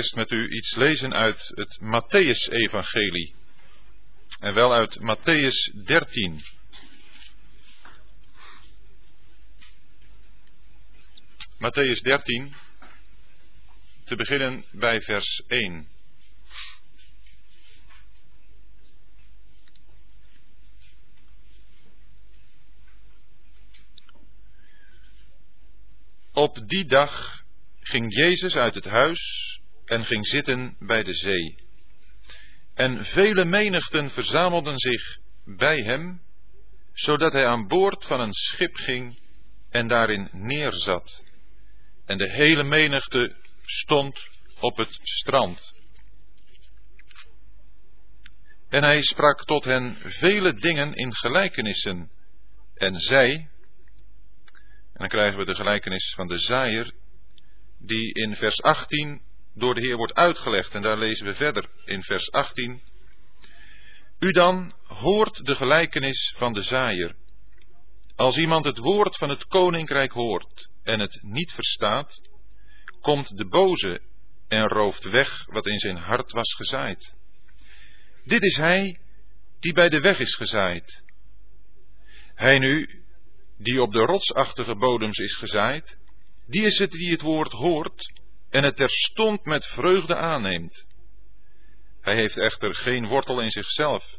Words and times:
eerst 0.00 0.14
met 0.14 0.30
u 0.30 0.48
iets 0.50 0.74
lezen 0.74 1.14
uit 1.14 1.52
het 1.54 1.78
Matthäus-evangelie. 1.80 3.34
En 4.38 4.54
wel 4.54 4.72
uit 4.72 4.98
Matthäus 4.98 5.84
13. 5.84 6.42
Matthäus 11.58 12.02
13, 12.02 12.54
te 14.04 14.16
beginnen 14.16 14.64
bij 14.70 15.00
vers 15.00 15.42
1. 15.46 15.88
Op 26.32 26.68
die 26.68 26.86
dag 26.86 27.42
ging 27.80 28.14
Jezus 28.14 28.56
uit 28.56 28.74
het 28.74 28.84
huis 28.84 29.49
en 29.90 30.04
ging 30.04 30.26
zitten 30.26 30.76
bij 30.78 31.02
de 31.02 31.12
zee. 31.12 31.54
En 32.74 33.04
vele 33.04 33.44
menigten 33.44 34.10
verzamelden 34.10 34.78
zich 34.78 35.18
bij 35.44 35.82
hem, 35.82 36.22
zodat 36.92 37.32
hij 37.32 37.46
aan 37.46 37.66
boord 37.66 38.04
van 38.04 38.20
een 38.20 38.32
schip 38.32 38.74
ging 38.74 39.18
en 39.70 39.86
daarin 39.86 40.28
neerzat. 40.32 41.24
En 42.06 42.18
de 42.18 42.30
hele 42.30 42.62
menigte 42.62 43.36
stond 43.62 44.28
op 44.60 44.76
het 44.76 44.98
strand. 45.02 45.72
En 48.68 48.84
hij 48.84 49.00
sprak 49.00 49.44
tot 49.44 49.64
hen 49.64 49.96
vele 50.02 50.54
dingen 50.54 50.94
in 50.94 51.14
gelijkenissen 51.14 52.10
en 52.74 52.94
zei, 52.94 53.32
en 53.32 53.48
dan 54.92 55.08
krijgen 55.08 55.38
we 55.38 55.44
de 55.44 55.54
gelijkenis 55.54 56.12
van 56.16 56.26
de 56.26 56.38
zaaier, 56.38 56.92
die 57.78 58.14
in 58.14 58.36
vers 58.36 58.62
18 58.62 59.28
door 59.54 59.74
de 59.74 59.86
Heer 59.86 59.96
wordt 59.96 60.14
uitgelegd. 60.14 60.74
En 60.74 60.82
daar 60.82 60.98
lezen 60.98 61.26
we 61.26 61.34
verder 61.34 61.68
in 61.84 62.02
vers 62.02 62.30
18. 62.30 62.82
U 64.18 64.30
dan 64.30 64.74
hoort 64.84 65.46
de 65.46 65.54
gelijkenis 65.54 66.34
van 66.36 66.52
de 66.52 66.62
zaaier. 66.62 67.14
Als 68.16 68.38
iemand 68.38 68.64
het 68.64 68.78
woord 68.78 69.16
van 69.16 69.28
het 69.28 69.46
koninkrijk 69.46 70.12
hoort 70.12 70.68
en 70.82 71.00
het 71.00 71.18
niet 71.22 71.52
verstaat, 71.52 72.20
komt 73.00 73.36
de 73.36 73.46
boze 73.46 74.00
en 74.48 74.68
rooft 74.68 75.04
weg 75.04 75.44
wat 75.46 75.66
in 75.66 75.78
zijn 75.78 75.96
hart 75.96 76.32
was 76.32 76.54
gezaaid. 76.54 77.14
Dit 78.24 78.42
is 78.42 78.56
hij 78.56 79.00
die 79.60 79.72
bij 79.72 79.88
de 79.88 80.00
weg 80.00 80.18
is 80.18 80.34
gezaaid. 80.34 81.02
Hij 82.34 82.58
nu, 82.58 83.02
die 83.58 83.82
op 83.82 83.92
de 83.92 84.04
rotsachtige 84.04 84.76
bodems 84.76 85.18
is 85.18 85.36
gezaaid, 85.36 85.98
die 86.46 86.64
is 86.64 86.78
het 86.78 86.90
die 86.90 87.10
het 87.10 87.20
woord 87.20 87.52
hoort 87.52 88.19
en 88.50 88.64
het 88.64 88.76
terstond 88.76 89.44
met 89.44 89.66
vreugde 89.66 90.16
aanneemt. 90.16 90.86
Hij 92.00 92.14
heeft 92.14 92.38
echter 92.38 92.74
geen 92.74 93.06
wortel 93.06 93.40
in 93.40 93.50
zichzelf, 93.50 94.18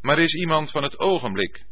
maar 0.00 0.18
is 0.18 0.34
iemand 0.34 0.70
van 0.70 0.82
het 0.82 0.98
ogenblik. 0.98 1.64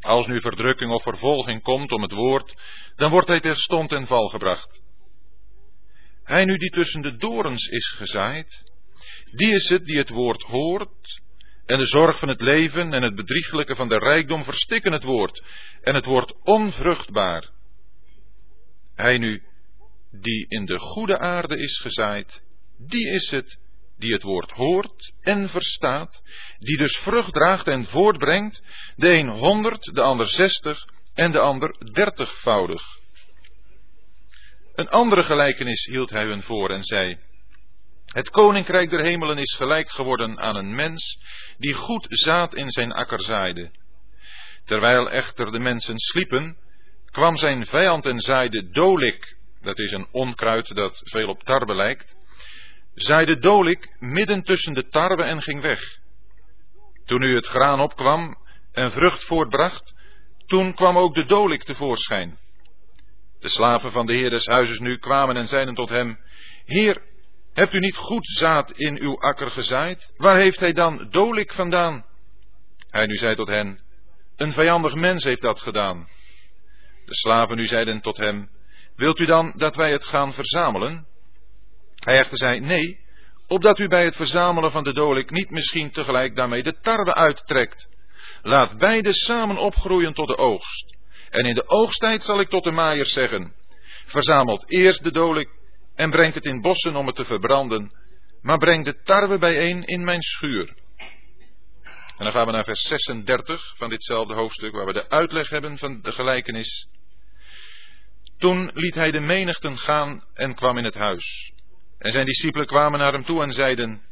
Als 0.00 0.26
nu 0.26 0.40
verdrukking 0.40 0.92
of 0.92 1.02
vervolging 1.02 1.62
komt 1.62 1.92
om 1.92 2.02
het 2.02 2.12
woord, 2.12 2.54
dan 2.96 3.10
wordt 3.10 3.28
hij 3.28 3.40
terstond 3.40 3.92
in 3.92 4.06
val 4.06 4.28
gebracht. 4.28 4.80
Hij 6.24 6.44
nu 6.44 6.56
die 6.56 6.70
tussen 6.70 7.02
de 7.02 7.16
dorens 7.16 7.66
is 7.66 7.86
gezaaid, 7.86 8.62
die 9.30 9.54
is 9.54 9.68
het 9.68 9.84
die 9.84 9.98
het 9.98 10.08
woord 10.08 10.42
hoort, 10.42 11.20
en 11.66 11.78
de 11.78 11.86
zorg 11.86 12.18
van 12.18 12.28
het 12.28 12.40
leven 12.40 12.92
en 12.92 13.02
het 13.02 13.14
bedrieglijke 13.14 13.74
van 13.74 13.88
de 13.88 13.98
rijkdom 13.98 14.44
verstikken 14.44 14.92
het 14.92 15.02
woord, 15.02 15.44
en 15.82 15.94
het 15.94 16.04
wordt 16.04 16.34
onvruchtbaar. 16.42 17.50
Hij 18.94 19.18
nu 19.18 19.42
die 20.10 20.46
in 20.48 20.64
de 20.64 20.78
goede 20.78 21.18
aarde 21.18 21.58
is 21.58 21.78
gezaaid, 21.78 22.42
die 22.78 23.08
is 23.08 23.30
het 23.30 23.58
die 23.98 24.12
het 24.12 24.22
woord 24.22 24.50
hoort 24.50 25.12
en 25.20 25.48
verstaat, 25.48 26.22
die 26.58 26.76
dus 26.76 26.96
vrucht 26.96 27.32
draagt 27.32 27.66
en 27.66 27.84
voortbrengt, 27.84 28.62
de 28.96 29.08
een 29.08 29.28
honderd, 29.28 29.94
de 29.94 30.02
ander 30.02 30.26
zestig 30.26 30.86
en 31.14 31.32
de 31.32 31.38
ander 31.38 31.92
dertigvoudig. 31.92 32.82
Een 34.74 34.88
andere 34.88 35.24
gelijkenis 35.24 35.84
hield 35.84 36.10
hij 36.10 36.24
hun 36.24 36.42
voor 36.42 36.70
en 36.70 36.82
zei, 36.82 37.18
het 38.06 38.30
koninkrijk 38.30 38.90
der 38.90 39.06
hemelen 39.06 39.38
is 39.38 39.54
gelijk 39.54 39.90
geworden 39.90 40.38
aan 40.38 40.56
een 40.56 40.74
mens 40.74 41.18
die 41.56 41.74
goed 41.74 42.06
zaad 42.08 42.54
in 42.54 42.70
zijn 42.70 42.92
akker 42.92 43.22
zaaide. 43.22 43.70
Terwijl 44.64 45.10
echter 45.10 45.52
de 45.52 45.58
mensen 45.58 45.98
sliepen, 45.98 46.56
kwam 47.10 47.36
zijn 47.36 47.64
vijand 47.64 48.06
en 48.06 48.20
zaaide 48.20 48.70
dolik 48.70 49.37
dat 49.60 49.78
is 49.78 49.92
een 49.92 50.08
onkruid 50.10 50.74
dat 50.74 51.00
veel 51.04 51.28
op 51.28 51.42
tarwe 51.42 51.74
lijkt, 51.74 52.16
zaaide 52.94 53.38
Dolik 53.38 53.96
midden 53.98 54.42
tussen 54.42 54.74
de 54.74 54.88
tarwe 54.88 55.22
en 55.22 55.42
ging 55.42 55.60
weg. 55.60 55.98
Toen 57.04 57.20
nu 57.20 57.34
het 57.34 57.46
graan 57.46 57.80
opkwam 57.80 58.36
en 58.72 58.92
vrucht 58.92 59.24
voortbracht, 59.24 59.94
toen 60.46 60.74
kwam 60.74 60.96
ook 60.96 61.14
de 61.14 61.24
dolik 61.24 61.62
tevoorschijn. 61.62 62.38
De 63.38 63.48
slaven 63.48 63.90
van 63.90 64.06
de 64.06 64.14
heer 64.14 64.30
des 64.30 64.46
huizes 64.46 64.78
nu 64.78 64.96
kwamen 64.96 65.36
en 65.36 65.46
zeiden 65.46 65.74
tot 65.74 65.88
hem, 65.88 66.18
Heer, 66.64 67.02
hebt 67.52 67.74
u 67.74 67.78
niet 67.78 67.96
goed 67.96 68.26
zaad 68.26 68.72
in 68.72 69.00
uw 69.00 69.20
akker 69.20 69.50
gezaaid? 69.50 70.14
Waar 70.16 70.36
heeft 70.36 70.60
hij 70.60 70.72
dan 70.72 71.06
dolik 71.10 71.52
vandaan? 71.52 72.04
Hij 72.90 73.06
nu 73.06 73.14
zei 73.14 73.34
tot 73.34 73.48
hen, 73.48 73.80
een 74.36 74.52
vijandig 74.52 74.94
mens 74.94 75.24
heeft 75.24 75.42
dat 75.42 75.60
gedaan. 75.60 76.08
De 77.04 77.14
slaven 77.14 77.56
nu 77.56 77.66
zeiden 77.66 78.00
tot 78.00 78.16
hem, 78.16 78.50
Wilt 78.98 79.20
u 79.20 79.26
dan 79.26 79.52
dat 79.56 79.76
wij 79.76 79.92
het 79.92 80.04
gaan 80.04 80.32
verzamelen? 80.32 81.06
Hij 81.94 82.14
echter 82.14 82.38
zei, 82.38 82.60
nee, 82.60 83.00
opdat 83.48 83.78
u 83.78 83.88
bij 83.88 84.04
het 84.04 84.16
verzamelen 84.16 84.70
van 84.70 84.84
de 84.84 84.92
dolik 84.92 85.30
niet 85.30 85.50
misschien 85.50 85.90
tegelijk 85.90 86.36
daarmee 86.36 86.62
de 86.62 86.78
tarwe 86.80 87.14
uittrekt. 87.14 87.88
Laat 88.42 88.78
beide 88.78 89.12
samen 89.12 89.56
opgroeien 89.56 90.12
tot 90.12 90.28
de 90.28 90.36
oogst. 90.36 90.96
En 91.30 91.44
in 91.44 91.54
de 91.54 91.68
oogsttijd 91.68 92.22
zal 92.22 92.40
ik 92.40 92.48
tot 92.48 92.64
de 92.64 92.70
maaiers 92.70 93.12
zeggen, 93.12 93.54
verzamelt 94.06 94.70
eerst 94.70 95.04
de 95.04 95.12
dolik 95.12 95.48
en 95.94 96.10
brengt 96.10 96.34
het 96.34 96.44
in 96.44 96.60
bossen 96.60 96.96
om 96.96 97.06
het 97.06 97.16
te 97.16 97.24
verbranden, 97.24 97.92
maar 98.42 98.58
breng 98.58 98.84
de 98.84 99.02
tarwe 99.02 99.38
bijeen 99.38 99.82
in 99.84 100.04
mijn 100.04 100.22
schuur. 100.22 100.76
En 102.16 102.24
dan 102.24 102.32
gaan 102.32 102.46
we 102.46 102.52
naar 102.52 102.64
vers 102.64 102.82
36 102.82 103.76
van 103.76 103.88
ditzelfde 103.88 104.34
hoofdstuk, 104.34 104.72
waar 104.72 104.86
we 104.86 104.92
de 104.92 105.08
uitleg 105.08 105.48
hebben 105.48 105.78
van 105.78 106.00
de 106.02 106.12
gelijkenis. 106.12 106.88
Toen 108.38 108.70
liet 108.74 108.94
hij 108.94 109.10
de 109.10 109.20
menigten 109.20 109.76
gaan 109.76 110.24
en 110.34 110.54
kwam 110.54 110.78
in 110.78 110.84
het 110.84 110.94
huis. 110.94 111.52
En 111.98 112.12
zijn 112.12 112.26
discipelen 112.26 112.66
kwamen 112.66 112.98
naar 112.98 113.12
hem 113.12 113.24
toe 113.24 113.42
en 113.42 113.50
zeiden, 113.50 114.02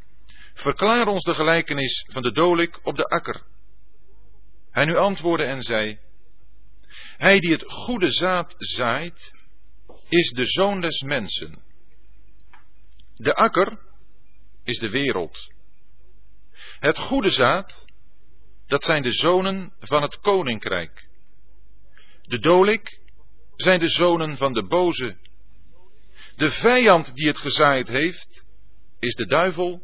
Verklaar 0.53 1.07
ons 1.07 1.23
de 1.23 1.33
gelijkenis 1.33 2.05
van 2.07 2.21
de 2.21 2.31
dolik 2.31 2.79
op 2.83 2.95
de 2.95 3.03
akker. 3.03 3.41
Hij 4.71 4.85
nu 4.85 4.95
antwoordde 4.95 5.45
en 5.45 5.61
zei, 5.61 5.99
Hij 7.17 7.39
die 7.39 7.51
het 7.51 7.63
goede 7.67 8.11
zaad 8.11 8.55
zaait, 8.57 9.33
is 10.09 10.29
de 10.29 10.45
zoon 10.45 10.81
des 10.81 11.01
mensen. 11.01 11.61
De 13.15 13.33
akker 13.33 13.79
is 14.63 14.79
de 14.79 14.89
wereld. 14.89 15.53
Het 16.79 16.97
goede 16.97 17.29
zaad, 17.29 17.85
dat 18.67 18.83
zijn 18.83 19.01
de 19.01 19.13
zonen 19.13 19.73
van 19.79 20.01
het 20.01 20.19
koninkrijk. 20.19 21.07
De 22.21 22.39
dolik 22.39 22.99
zijn 23.57 23.79
de 23.79 23.89
zonen 23.89 24.37
van 24.37 24.53
de 24.53 24.63
boze. 24.63 25.17
De 26.35 26.51
vijand 26.51 27.15
die 27.15 27.27
het 27.27 27.37
gezaaid 27.37 27.87
heeft, 27.87 28.45
is 28.99 29.15
de 29.15 29.25
duivel. 29.25 29.81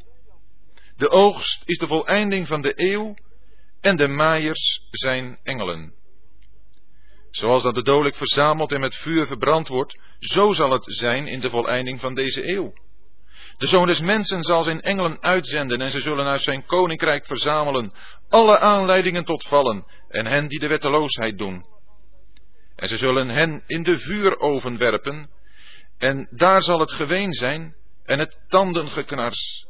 De 0.95 1.09
oogst 1.09 1.63
is 1.65 1.77
de 1.77 1.87
voleinding 1.87 2.47
van 2.47 2.61
de 2.61 2.73
eeuw 2.75 3.15
en 3.81 3.95
de 3.95 4.07
maaiers 4.07 4.87
zijn 4.91 5.39
engelen. 5.43 5.93
Zoals 7.31 7.63
dat 7.63 7.75
de 7.75 7.83
dodelijk 7.83 8.15
verzameld 8.15 8.71
en 8.71 8.79
met 8.79 8.95
vuur 8.95 9.27
verbrand 9.27 9.67
wordt, 9.67 9.99
zo 10.19 10.51
zal 10.51 10.71
het 10.71 10.83
zijn 10.85 11.27
in 11.27 11.39
de 11.39 11.49
voleinding 11.49 11.99
van 11.99 12.13
deze 12.13 12.47
eeuw. 12.47 12.73
De 13.57 13.67
zoon 13.67 13.87
des 13.87 14.01
mensen 14.01 14.43
zal 14.43 14.63
zijn 14.63 14.81
engelen 14.81 15.21
uitzenden 15.21 15.81
en 15.81 15.91
ze 15.91 16.01
zullen 16.01 16.25
uit 16.25 16.41
zijn 16.41 16.65
koninkrijk 16.65 17.25
verzamelen 17.25 17.93
alle 18.29 18.59
aanleidingen 18.59 19.25
tot 19.25 19.47
vallen 19.47 19.85
en 20.09 20.25
hen 20.25 20.47
die 20.47 20.59
de 20.59 20.67
wetteloosheid 20.67 21.37
doen. 21.37 21.65
En 22.83 22.89
ze 22.89 22.97
zullen 22.97 23.29
hen 23.29 23.63
in 23.67 23.83
de 23.83 23.99
vuuroven 23.99 24.77
werpen, 24.77 25.29
en 25.97 26.27
daar 26.31 26.61
zal 26.61 26.79
het 26.79 26.91
geween 26.91 27.33
zijn 27.33 27.75
en 28.03 28.19
het 28.19 28.39
tandengeknars. 28.47 29.67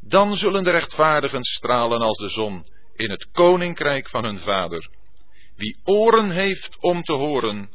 Dan 0.00 0.36
zullen 0.36 0.64
de 0.64 0.70
rechtvaardigen 0.70 1.42
stralen 1.44 2.00
als 2.00 2.18
de 2.18 2.28
zon 2.28 2.66
in 2.94 3.10
het 3.10 3.30
koninkrijk 3.30 4.08
van 4.08 4.24
hun 4.24 4.38
vader. 4.38 4.90
Wie 5.56 5.80
oren 5.84 6.30
heeft 6.30 6.76
om 6.80 7.02
te 7.02 7.12
horen, 7.12 7.70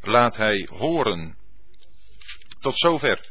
laat 0.00 0.36
hij 0.36 0.68
horen. 0.70 1.36
Tot 2.60 2.78
zover. 2.78 3.30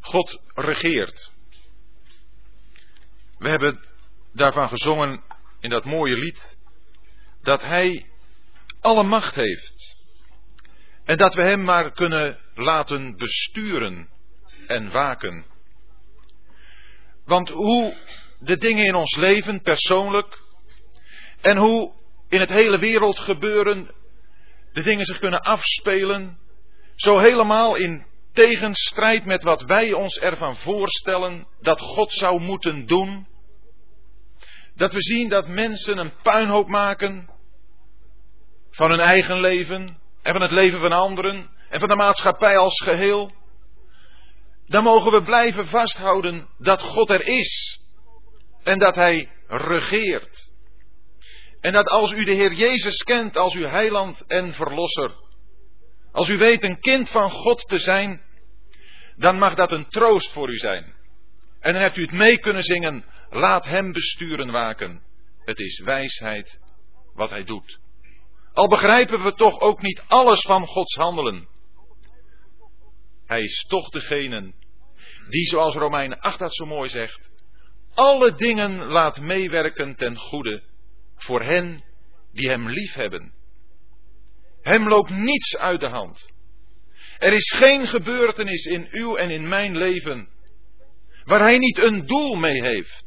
God 0.00 0.40
regeert. 0.54 1.32
We 3.38 3.48
hebben 3.48 3.85
daarvan 4.36 4.68
gezongen 4.68 5.22
in 5.60 5.70
dat 5.70 5.84
mooie 5.84 6.16
lied, 6.16 6.56
dat 7.42 7.62
hij 7.62 8.06
alle 8.80 9.02
macht 9.02 9.34
heeft. 9.34 9.96
En 11.04 11.16
dat 11.16 11.34
we 11.34 11.42
Hem 11.42 11.64
maar 11.64 11.92
kunnen 11.92 12.38
laten 12.54 13.16
besturen 13.16 14.08
en 14.66 14.90
waken. 14.90 15.46
Want 17.24 17.48
hoe 17.48 17.96
de 18.38 18.56
dingen 18.56 18.86
in 18.86 18.94
ons 18.94 19.16
leven 19.16 19.60
persoonlijk 19.60 20.42
en 21.40 21.56
hoe 21.56 21.92
in 22.28 22.40
het 22.40 22.48
hele 22.48 22.78
wereld 22.78 23.18
gebeuren, 23.18 23.90
de 24.72 24.82
dingen 24.82 25.04
zich 25.04 25.18
kunnen 25.18 25.40
afspelen, 25.42 26.38
zo 26.94 27.18
helemaal 27.18 27.76
in 27.76 28.06
tegenstrijd 28.32 29.24
met 29.24 29.42
wat 29.42 29.62
wij 29.62 29.92
ons 29.92 30.18
ervan 30.18 30.56
voorstellen 30.56 31.46
dat 31.60 31.80
God 31.80 32.12
zou 32.12 32.40
moeten 32.40 32.86
doen. 32.86 33.26
Dat 34.76 34.92
we 34.92 35.02
zien 35.02 35.28
dat 35.28 35.48
mensen 35.48 35.98
een 35.98 36.12
puinhoop 36.22 36.68
maken 36.68 37.30
van 38.70 38.90
hun 38.90 39.00
eigen 39.00 39.40
leven 39.40 39.98
en 40.22 40.32
van 40.32 40.42
het 40.42 40.50
leven 40.50 40.80
van 40.80 40.92
anderen 40.92 41.50
en 41.68 41.80
van 41.80 41.88
de 41.88 41.96
maatschappij 41.96 42.56
als 42.56 42.80
geheel. 42.82 43.32
Dan 44.66 44.82
mogen 44.82 45.12
we 45.12 45.22
blijven 45.22 45.66
vasthouden 45.66 46.48
dat 46.58 46.82
God 46.82 47.10
er 47.10 47.26
is 47.26 47.80
en 48.62 48.78
dat 48.78 48.94
Hij 48.94 49.30
regeert. 49.46 50.52
En 51.60 51.72
dat 51.72 51.86
als 51.86 52.12
u 52.12 52.24
de 52.24 52.32
Heer 52.32 52.52
Jezus 52.52 53.02
kent 53.02 53.36
als 53.36 53.54
uw 53.54 53.66
heiland 53.66 54.24
en 54.26 54.52
verlosser, 54.52 55.10
als 56.12 56.28
u 56.28 56.38
weet 56.38 56.64
een 56.64 56.80
kind 56.80 57.10
van 57.10 57.30
God 57.30 57.68
te 57.68 57.78
zijn, 57.78 58.22
dan 59.16 59.38
mag 59.38 59.54
dat 59.54 59.72
een 59.72 59.88
troost 59.88 60.32
voor 60.32 60.50
u 60.50 60.56
zijn. 60.56 60.94
En 61.60 61.72
dan 61.72 61.82
hebt 61.82 61.96
u 61.96 62.02
het 62.02 62.12
mee 62.12 62.38
kunnen 62.38 62.62
zingen, 62.62 63.04
laat 63.30 63.64
Hem 63.66 63.92
besturen 63.92 64.50
waken. 64.50 65.02
Het 65.44 65.58
is 65.58 65.80
wijsheid 65.80 66.58
wat 67.14 67.30
Hij 67.30 67.44
doet. 67.44 67.78
Al 68.52 68.68
begrijpen 68.68 69.22
we 69.22 69.32
toch 69.32 69.60
ook 69.60 69.82
niet 69.82 70.02
alles 70.06 70.40
van 70.40 70.66
Gods 70.66 70.94
handelen. 70.94 71.48
Hij 73.26 73.40
is 73.40 73.64
toch 73.68 73.88
degene 73.88 74.54
die, 75.28 75.46
zoals 75.46 75.74
Romeinen 75.74 76.20
8 76.20 76.38
dat 76.38 76.54
zo 76.54 76.66
mooi 76.66 76.88
zegt, 76.88 77.30
alle 77.94 78.34
dingen 78.34 78.76
laat 78.76 79.20
meewerken 79.20 79.96
ten 79.96 80.16
goede 80.16 80.62
voor 81.16 81.42
hen 81.42 81.84
die 82.32 82.48
Hem 82.48 82.68
lief 82.68 82.94
hebben. 82.94 83.34
Hem 84.62 84.88
loopt 84.88 85.10
niets 85.10 85.56
uit 85.56 85.80
de 85.80 85.88
hand. 85.88 86.32
Er 87.18 87.32
is 87.32 87.52
geen 87.56 87.86
gebeurtenis 87.86 88.64
in 88.64 88.88
uw 88.90 89.16
en 89.16 89.30
in 89.30 89.48
mijn 89.48 89.76
leven 89.76 90.28
waar 91.24 91.40
Hij 91.40 91.58
niet 91.58 91.78
een 91.78 92.06
doel 92.06 92.34
mee 92.34 92.62
heeft, 92.62 93.04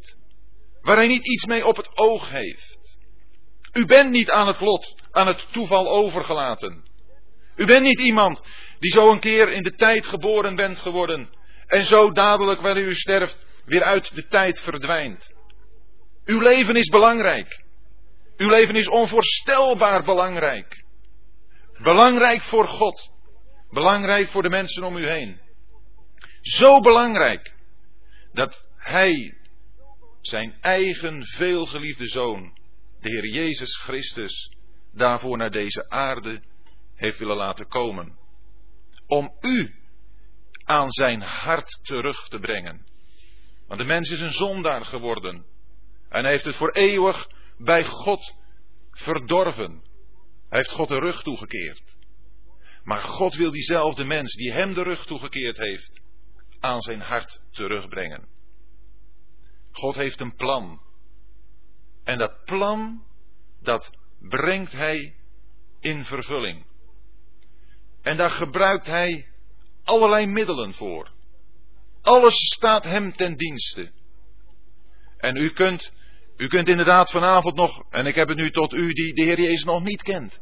waar 0.81 0.95
Hij 0.95 1.07
niet 1.07 1.27
iets 1.27 1.45
mee 1.45 1.65
op 1.65 1.75
het 1.75 1.97
oog 1.97 2.29
heeft. 2.29 2.97
U 3.73 3.85
bent 3.85 4.09
niet 4.11 4.29
aan 4.29 4.47
het 4.47 4.59
lot, 4.59 4.95
aan 5.11 5.27
het 5.27 5.47
toeval 5.51 5.87
overgelaten. 5.87 6.83
U 7.55 7.65
bent 7.65 7.83
niet 7.83 7.99
iemand 7.99 8.41
die 8.79 8.91
zo 8.91 9.11
een 9.11 9.19
keer 9.19 9.51
in 9.51 9.63
de 9.63 9.75
tijd 9.75 10.05
geboren 10.05 10.55
bent 10.55 10.79
geworden 10.79 11.29
en 11.67 11.81
zo 11.81 12.11
dadelijk 12.11 12.61
wanneer 12.61 12.87
u 12.87 12.95
sterft 12.95 13.45
weer 13.65 13.83
uit 13.83 14.15
de 14.15 14.27
tijd 14.27 14.59
verdwijnt. 14.59 15.33
Uw 16.25 16.39
leven 16.39 16.75
is 16.75 16.87
belangrijk. 16.87 17.63
Uw 18.37 18.49
leven 18.49 18.75
is 18.75 18.89
onvoorstelbaar 18.89 20.03
belangrijk. 20.03 20.83
Belangrijk 21.77 22.41
voor 22.41 22.67
God. 22.67 23.11
Belangrijk 23.69 24.27
voor 24.27 24.43
de 24.43 24.49
mensen 24.49 24.83
om 24.83 24.97
u 24.97 25.05
heen. 25.05 25.39
Zo 26.41 26.79
belangrijk 26.79 27.53
dat 28.33 28.69
Hij 28.77 29.38
zijn 30.21 30.57
eigen 30.61 31.25
veelgeliefde 31.25 32.07
zoon, 32.07 32.57
de 32.99 33.09
Heer 33.09 33.27
Jezus 33.27 33.77
Christus, 33.77 34.51
daarvoor 34.93 35.37
naar 35.37 35.51
deze 35.51 35.89
aarde 35.89 36.41
heeft 36.95 37.19
willen 37.19 37.37
laten 37.37 37.67
komen. 37.67 38.17
Om 39.07 39.33
u 39.41 39.75
aan 40.63 40.89
zijn 40.89 41.21
hart 41.21 41.79
terug 41.83 42.27
te 42.27 42.39
brengen. 42.39 42.85
Want 43.67 43.79
de 43.79 43.85
mens 43.85 44.09
is 44.09 44.21
een 44.21 44.33
zondaar 44.33 44.85
geworden. 44.85 45.45
En 46.09 46.25
heeft 46.25 46.45
het 46.45 46.55
voor 46.55 46.71
eeuwig 46.71 47.29
bij 47.57 47.85
God 47.85 48.35
verdorven. 48.91 49.81
Hij 50.49 50.57
heeft 50.57 50.71
God 50.71 50.87
de 50.87 50.99
rug 50.99 51.23
toegekeerd. 51.23 51.97
Maar 52.83 53.01
God 53.01 53.35
wil 53.35 53.51
diezelfde 53.51 54.03
mens 54.03 54.35
die 54.35 54.51
hem 54.51 54.73
de 54.73 54.83
rug 54.83 55.05
toegekeerd 55.05 55.57
heeft, 55.57 56.01
aan 56.59 56.81
zijn 56.81 57.01
hart 57.01 57.41
terugbrengen. 57.51 58.27
God 59.71 59.95
heeft 59.95 60.19
een 60.19 60.35
plan. 60.35 60.81
En 62.03 62.17
dat 62.17 62.43
plan, 62.45 63.03
dat 63.61 63.91
brengt 64.19 64.71
hij 64.71 65.15
in 65.79 66.05
vervulling. 66.05 66.65
En 68.01 68.17
daar 68.17 68.31
gebruikt 68.31 68.85
hij 68.85 69.27
allerlei 69.83 70.25
middelen 70.25 70.73
voor. 70.73 71.11
Alles 72.01 72.35
staat 72.35 72.83
hem 72.83 73.13
ten 73.13 73.35
dienste. 73.35 73.91
En 75.17 75.35
u 75.35 75.51
kunt, 75.53 75.91
u 76.37 76.47
kunt 76.47 76.69
inderdaad 76.69 77.11
vanavond 77.11 77.55
nog, 77.55 77.85
en 77.89 78.05
ik 78.05 78.15
heb 78.15 78.27
het 78.27 78.37
nu 78.37 78.51
tot 78.51 78.73
u 78.73 78.93
die 78.93 79.13
de 79.13 79.21
Heer 79.21 79.41
Jezus 79.41 79.63
nog 79.63 79.83
niet 79.83 80.01
kent. 80.01 80.39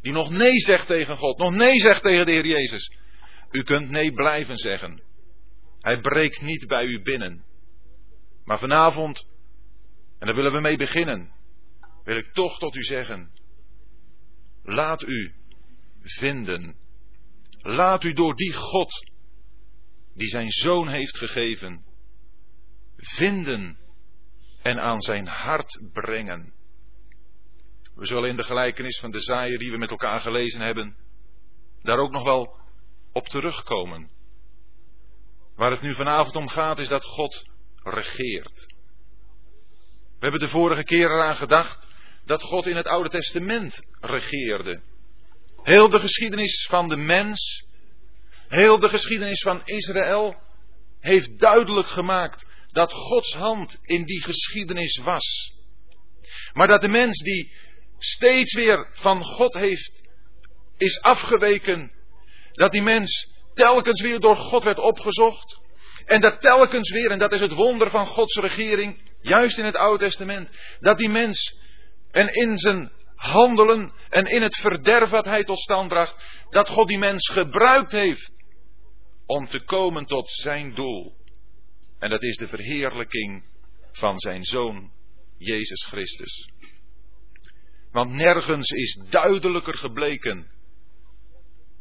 Die 0.00 0.12
nog 0.12 0.30
nee 0.30 0.58
zegt 0.58 0.86
tegen 0.86 1.16
God, 1.16 1.38
nog 1.38 1.50
nee 1.50 1.74
zegt 1.74 2.02
tegen 2.02 2.26
de 2.26 2.32
Heer 2.32 2.46
Jezus. 2.46 2.92
U 3.50 3.62
kunt 3.62 3.90
nee 3.90 4.12
blijven 4.12 4.56
zeggen. 4.56 5.02
Hij 5.80 6.00
breekt 6.00 6.40
niet 6.40 6.66
bij 6.66 6.84
u 6.84 7.02
binnen. 7.02 7.44
Maar 8.44 8.58
vanavond, 8.58 9.26
en 10.18 10.26
daar 10.26 10.34
willen 10.34 10.52
we 10.52 10.60
mee 10.60 10.76
beginnen, 10.76 11.32
wil 12.04 12.16
ik 12.16 12.32
toch 12.32 12.58
tot 12.58 12.74
u 12.74 12.82
zeggen. 12.82 13.32
Laat 14.62 15.02
u 15.02 15.34
vinden. 16.02 16.76
Laat 17.58 18.04
u 18.04 18.12
door 18.12 18.34
die 18.34 18.52
God, 18.52 19.10
die 20.14 20.28
zijn 20.28 20.50
zoon 20.50 20.88
heeft 20.88 21.16
gegeven, 21.16 21.84
vinden 22.96 23.78
en 24.62 24.78
aan 24.78 25.00
zijn 25.00 25.26
hart 25.26 25.80
brengen. 25.92 26.52
We 27.94 28.06
zullen 28.06 28.28
in 28.28 28.36
de 28.36 28.42
gelijkenis 28.42 28.98
van 29.00 29.10
de 29.10 29.20
zaaier 29.20 29.58
die 29.58 29.70
we 29.70 29.78
met 29.78 29.90
elkaar 29.90 30.20
gelezen 30.20 30.60
hebben, 30.60 30.96
daar 31.82 31.98
ook 31.98 32.10
nog 32.10 32.22
wel 32.22 32.60
op 33.12 33.28
terugkomen. 33.28 34.10
Waar 35.54 35.70
het 35.70 35.80
nu 35.80 35.94
vanavond 35.94 36.36
om 36.36 36.48
gaat 36.48 36.78
is 36.78 36.88
dat 36.88 37.04
God 37.04 37.50
regeert. 37.82 38.66
We 40.18 40.26
hebben 40.26 40.40
de 40.40 40.48
vorige 40.48 40.84
keer 40.84 41.10
eraan 41.10 41.36
gedacht 41.36 41.88
dat 42.24 42.42
God 42.42 42.66
in 42.66 42.76
het 42.76 42.86
Oude 42.86 43.08
Testament 43.08 43.86
regeerde. 44.00 44.82
Heel 45.62 45.90
de 45.90 45.98
geschiedenis 45.98 46.66
van 46.66 46.88
de 46.88 46.96
mens, 46.96 47.64
heel 48.48 48.78
de 48.78 48.88
geschiedenis 48.88 49.40
van 49.40 49.62
Israël 49.64 50.36
heeft 51.00 51.38
duidelijk 51.38 51.88
gemaakt 51.88 52.46
dat 52.66 52.92
Gods 52.92 53.34
hand 53.34 53.78
in 53.82 54.04
die 54.04 54.22
geschiedenis 54.22 54.98
was. 54.98 55.52
Maar 56.52 56.66
dat 56.66 56.80
de 56.80 56.88
mens 56.88 57.18
die 57.18 57.52
steeds 57.98 58.54
weer 58.54 58.88
van 58.92 59.24
God 59.24 59.54
heeft, 59.54 60.02
is 60.76 61.00
afgeweken, 61.00 61.92
dat 62.52 62.72
die 62.72 62.82
mens 62.82 63.28
telkens 63.54 64.00
weer 64.00 64.20
door 64.20 64.36
God 64.36 64.64
werd 64.64 64.78
opgezocht. 64.78 65.60
En 66.04 66.20
dat 66.20 66.40
telkens 66.40 66.90
weer, 66.90 67.10
en 67.10 67.18
dat 67.18 67.32
is 67.32 67.40
het 67.40 67.52
wonder 67.52 67.90
van 67.90 68.06
Gods 68.06 68.34
regering, 68.34 69.00
juist 69.20 69.58
in 69.58 69.64
het 69.64 69.76
Oude 69.76 70.04
Testament, 70.04 70.50
dat 70.80 70.98
die 70.98 71.08
mens 71.08 71.58
en 72.10 72.28
in 72.28 72.58
zijn 72.58 72.92
handelen 73.14 73.92
en 74.08 74.24
in 74.24 74.42
het 74.42 74.56
verderf 74.56 75.10
wat 75.10 75.24
hij 75.24 75.44
tot 75.44 75.58
stand 75.58 75.88
bracht, 75.88 76.44
dat 76.48 76.68
God 76.68 76.88
die 76.88 76.98
mens 76.98 77.28
gebruikt 77.28 77.92
heeft 77.92 78.32
om 79.26 79.48
te 79.48 79.60
komen 79.60 80.06
tot 80.06 80.30
zijn 80.30 80.74
doel. 80.74 81.16
En 81.98 82.10
dat 82.10 82.22
is 82.22 82.36
de 82.36 82.48
verheerlijking 82.48 83.44
van 83.92 84.18
zijn 84.18 84.44
zoon, 84.44 84.92
Jezus 85.38 85.84
Christus. 85.84 86.48
Want 87.92 88.12
nergens 88.12 88.70
is 88.70 89.00
duidelijker 89.10 89.78
gebleken 89.78 90.50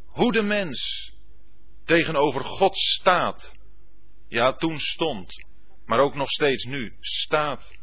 hoe 0.06 0.32
de 0.32 0.42
mens 0.42 1.12
tegenover 1.86 2.44
God 2.44 2.78
staat. 2.78 3.58
Ja, 4.30 4.54
toen 4.54 4.80
stond, 4.80 5.46
maar 5.86 6.00
ook 6.00 6.16
nog 6.16 6.30
steeds 6.30 6.64
nu 6.64 6.98
staat. 7.00 7.78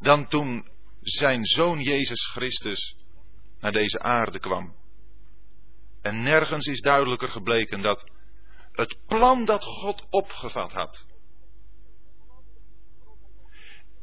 Dan 0.00 0.28
toen 0.28 0.68
zijn 1.00 1.44
zoon 1.44 1.80
Jezus 1.82 2.26
Christus 2.26 2.96
naar 3.60 3.72
deze 3.72 3.98
aarde 3.98 4.38
kwam. 4.38 4.74
En 6.02 6.22
nergens 6.22 6.66
is 6.66 6.80
duidelijker 6.80 7.28
gebleken 7.28 7.82
dat 7.82 8.10
het 8.72 8.98
plan 9.06 9.44
dat 9.44 9.64
God 9.64 10.06
opgevat 10.10 10.72
had. 10.72 11.06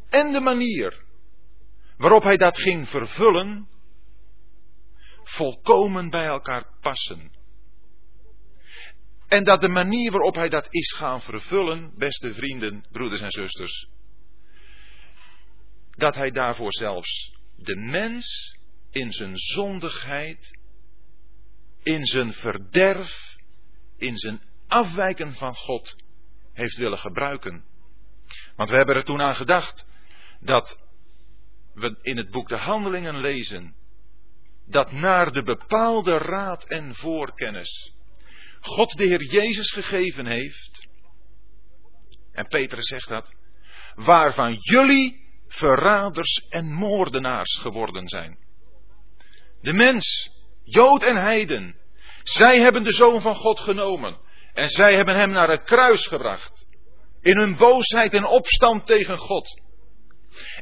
En 0.10 0.32
de 0.34 0.40
manier 0.40 1.06
waarop 1.98 2.24
hij 2.24 2.38
dat 2.38 2.58
ging 2.58 2.88
vervullen, 2.88 3.68
volkomen 5.24 6.10
bij 6.10 6.26
elkaar 6.26 6.66
passen. 6.82 7.32
En 9.28 9.44
dat 9.44 9.62
de 9.62 9.70
manier 9.70 10.12
waarop 10.12 10.36
hij 10.36 10.50
dat 10.50 10.68
is 10.70 10.94
gaan 10.94 11.22
vervullen, 11.22 11.94
beste 11.98 12.34
vrienden, 12.34 12.86
broeders 12.92 13.22
en 13.22 13.32
zusters, 13.32 13.88
dat 15.92 16.16
hij 16.16 16.32
daarvoor 16.32 16.74
zelfs 16.74 17.38
de 17.56 17.76
mens 17.76 18.58
in 18.92 19.12
zijn 19.12 19.38
zondigheid, 19.38 20.58
in 21.84 22.06
zijn 22.06 22.34
verderf, 22.34 23.38
in 23.98 24.18
zijn 24.18 24.42
afwijken 24.68 25.34
van 25.34 25.56
God 25.56 25.96
heeft 26.54 26.78
willen 26.78 26.98
gebruiken. 26.98 27.64
Want 28.56 28.70
we 28.70 28.76
hebben 28.76 28.96
er 28.96 29.04
toen 29.04 29.22
aan 29.22 29.36
gedacht 29.36 29.86
dat 30.40 30.80
we 31.74 31.98
in 32.02 32.18
het 32.18 32.32
boek 32.32 32.50
de 32.50 32.58
Handelingen 32.58 33.20
lezen 33.20 33.76
dat 34.66 34.92
naar 34.92 35.32
de 35.32 35.44
bepaalde 35.44 36.18
raad 36.18 36.64
en 36.64 36.96
voorkennis 36.96 37.97
God 38.68 38.98
de 38.98 39.04
Heer 39.04 39.24
Jezus 39.24 39.72
gegeven 39.72 40.26
heeft. 40.26 40.88
En 42.32 42.48
Petrus 42.48 42.86
zegt 42.86 43.08
dat, 43.08 43.34
waarvan 43.96 44.54
jullie 44.60 45.26
verraders 45.48 46.46
en 46.50 46.74
moordenaars 46.74 47.58
geworden 47.58 48.08
zijn. 48.08 48.38
De 49.62 49.74
mens, 49.74 50.32
Jood 50.64 51.04
en 51.04 51.16
Heiden, 51.16 51.76
zij 52.24 52.60
hebben 52.60 52.84
de 52.84 52.94
Zoon 52.94 53.22
van 53.22 53.36
God 53.36 53.60
genomen 53.60 54.18
en 54.54 54.68
zij 54.68 54.96
hebben 54.96 55.16
hem 55.16 55.30
naar 55.30 55.50
het 55.50 55.64
kruis 55.64 56.08
gebracht. 56.08 56.68
In 57.22 57.38
hun 57.38 57.58
boosheid 57.58 58.14
en 58.14 58.26
opstand 58.26 58.88
tegen 58.88 59.18
God. 59.18 59.62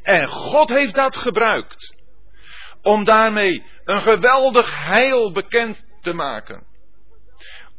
En 0.02 0.28
God 0.28 0.70
heeft 0.70 0.96
dat 0.96 1.16
gebruikt 1.16 1.96
om 2.82 3.04
daarmee 3.04 3.64
een 3.84 4.02
geweldig 4.02 4.84
heil 4.84 5.32
bekend 5.32 5.86
te 6.02 6.14
maken. 6.14 6.68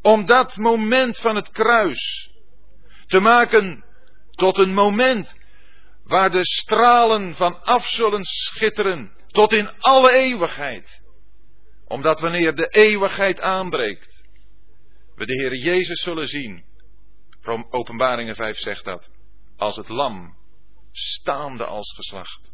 Om 0.02 0.26
dat 0.26 0.56
moment 0.56 1.18
van 1.18 1.36
het 1.36 1.50
kruis 1.50 2.30
te 3.06 3.20
maken 3.20 3.84
tot 4.30 4.58
een 4.58 4.74
moment 4.74 5.38
waar 6.04 6.30
de 6.30 6.46
stralen 6.46 7.34
van 7.34 7.62
af 7.62 7.86
zullen 7.86 8.24
schitteren 8.24 9.12
tot 9.26 9.52
in 9.52 9.70
alle 9.78 10.12
eeuwigheid. 10.12 11.02
Omdat 11.86 12.20
wanneer 12.20 12.54
de 12.54 12.68
eeuwigheid 12.68 13.40
aanbreekt, 13.40 14.24
we 15.14 15.26
de 15.26 15.32
Heer 15.32 15.56
Jezus 15.56 16.02
zullen 16.02 16.28
zien. 16.28 16.64
Openbaringen 17.70 18.34
5 18.34 18.58
zegt 18.58 18.84
dat. 18.84 19.10
Als 19.56 19.76
het 19.76 19.88
lam, 19.88 20.36
staande 20.92 21.64
als 21.64 21.94
geslacht. 21.94 22.52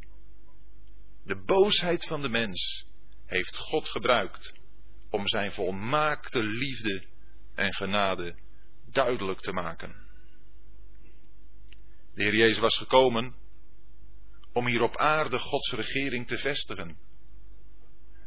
De 1.24 1.36
boosheid 1.36 2.04
van 2.04 2.22
de 2.22 2.28
mens 2.28 2.86
heeft 3.26 3.56
God 3.56 3.88
gebruikt 3.88 4.52
om 5.10 5.28
zijn 5.28 5.52
volmaakte 5.52 6.42
liefde 6.42 7.10
en 7.54 7.74
genade 7.74 8.34
duidelijk 8.90 9.40
te 9.40 9.52
maken. 9.52 9.94
De 12.14 12.22
Heer 12.22 12.34
Jezus 12.34 12.58
was 12.58 12.76
gekomen 12.76 13.34
om 14.52 14.66
hier 14.66 14.82
op 14.82 14.96
aarde 14.96 15.38
Gods 15.38 15.72
regering 15.72 16.26
te 16.26 16.38
vestigen. 16.38 16.98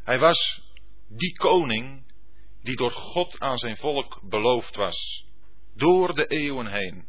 Hij 0.04 0.20
was 0.20 0.62
die 1.08 1.34
koning 1.34 2.14
die 2.64 2.76
door 2.76 2.92
God 2.92 3.40
aan 3.40 3.58
zijn 3.58 3.78
volk 3.78 4.22
beloofd 4.30 4.76
was, 4.76 5.26
door 5.76 6.16
de 6.16 6.26
eeuwen 6.26 6.68
heen. 6.68 7.06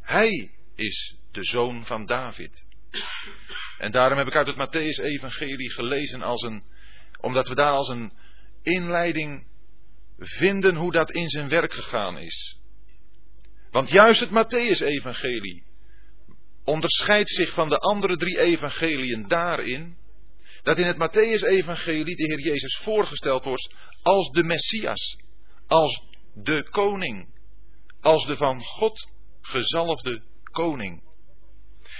Hij 0.00 0.50
is 0.74 1.16
de 1.30 1.44
zoon 1.44 1.86
van 1.86 2.06
David. 2.06 2.66
En 3.78 3.90
daarom 3.90 4.18
heb 4.18 4.26
ik 4.26 4.34
uit 4.34 4.46
het 4.46 4.56
Matthäus-evangelie 4.56 5.70
gelezen 5.70 6.22
als 6.22 6.42
een, 6.42 6.62
omdat 7.20 7.48
we 7.48 7.54
daar 7.54 7.72
als 7.72 7.88
een 7.88 8.12
inleiding 8.62 9.46
vinden 10.18 10.74
hoe 10.74 10.92
dat 10.92 11.10
in 11.10 11.28
zijn 11.28 11.48
werk 11.48 11.72
gegaan 11.72 12.18
is. 12.18 12.58
Want 13.70 13.90
juist 13.90 14.20
het 14.20 14.30
Matthäus-evangelie 14.30 15.62
onderscheidt 16.64 17.30
zich 17.30 17.52
van 17.52 17.68
de 17.68 17.78
andere 17.78 18.16
drie 18.16 18.38
evangeliën 18.38 19.28
daarin 19.28 19.96
dat 20.62 20.78
in 20.78 20.86
het 20.86 20.96
Matthäus-evangelie 20.96 22.16
de 22.16 22.24
Heer 22.24 22.40
Jezus 22.40 22.76
voorgesteld 22.82 23.44
wordt 23.44 23.74
als 24.02 24.30
de 24.30 24.44
Messias, 24.44 25.18
als 25.66 26.02
de 26.34 26.68
koning, 26.70 27.28
als 28.00 28.26
de 28.26 28.36
van 28.36 28.60
God 28.60 29.10
gezalfde 29.40 30.22
koning. 30.42 31.02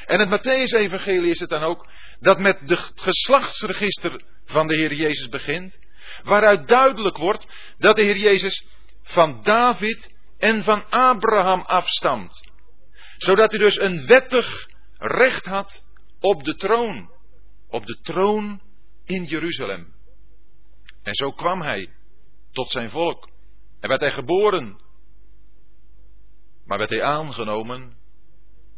En 0.06 0.20
het 0.20 0.28
Matthäus-evangelie 0.28 1.30
is 1.30 1.40
het 1.40 1.50
dan 1.50 1.62
ook 1.62 1.88
dat 2.20 2.38
met 2.38 2.60
het 2.60 3.00
geslachtsregister 3.00 4.22
van 4.44 4.66
de 4.66 4.76
Heer 4.76 4.94
Jezus 4.94 5.28
begint, 5.28 5.78
waaruit 6.22 6.68
duidelijk 6.68 7.16
wordt 7.16 7.46
dat 7.78 7.96
de 7.96 8.02
Heer 8.02 8.16
Jezus 8.16 8.64
van 9.02 9.42
David 9.42 10.14
en 10.38 10.62
van 10.62 10.90
Abraham 10.90 11.60
afstamt. 11.60 12.50
Zodat 13.16 13.50
hij 13.50 13.58
dus 13.58 13.76
een 13.76 14.06
wettig 14.06 14.68
recht 14.98 15.46
had 15.46 15.84
op 16.20 16.44
de 16.44 16.54
troon. 16.54 17.10
Op 17.68 17.86
de 17.86 18.00
troon 18.00 18.60
in 19.04 19.24
Jeruzalem. 19.24 19.94
En 21.02 21.14
zo 21.14 21.32
kwam 21.32 21.60
hij 21.60 21.92
tot 22.52 22.70
zijn 22.70 22.90
volk. 22.90 23.28
En 23.80 23.88
werd 23.88 24.00
hij 24.00 24.10
geboren. 24.10 24.80
Maar 26.64 26.78
werd 26.78 26.90
hij 26.90 27.02
aangenomen? 27.02 27.96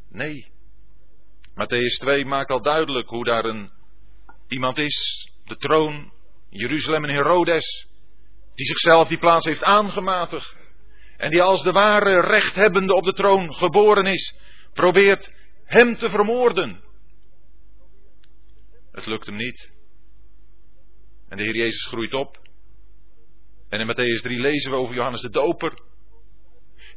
Nee. 0.08 0.50
Matthäus 1.50 1.98
2 1.98 2.24
maakt 2.24 2.50
al 2.50 2.62
duidelijk 2.62 3.08
hoe 3.08 3.24
daar 3.24 3.44
een 3.44 3.70
iemand 4.48 4.78
is, 4.78 5.28
de 5.44 5.56
troon, 5.56 6.12
Jeruzalem 6.50 7.04
en 7.04 7.14
Herodes, 7.14 7.88
die 8.54 8.66
zichzelf 8.66 9.08
die 9.08 9.18
plaats 9.18 9.44
heeft 9.44 9.64
aangematigd. 9.64 10.56
En 11.16 11.30
die 11.30 11.42
als 11.42 11.62
de 11.62 11.72
ware 11.72 12.20
rechthebbende 12.20 12.94
op 12.94 13.04
de 13.04 13.12
troon 13.12 13.54
geboren 13.54 14.06
is, 14.06 14.36
probeert 14.72 15.32
hem 15.64 15.96
te 15.96 16.10
vermoorden. 16.10 16.82
Het 18.92 19.06
lukt 19.06 19.26
hem 19.26 19.36
niet. 19.36 19.72
En 21.28 21.36
de 21.36 21.42
Heer 21.42 21.56
Jezus 21.56 21.86
groeit 21.86 22.14
op. 22.14 22.38
En 23.68 23.80
in 23.80 23.86
Matthäus 23.86 24.22
3 24.22 24.40
lezen 24.40 24.70
we 24.70 24.76
over 24.76 24.94
Johannes 24.94 25.20
de 25.20 25.30
Doper. 25.30 25.72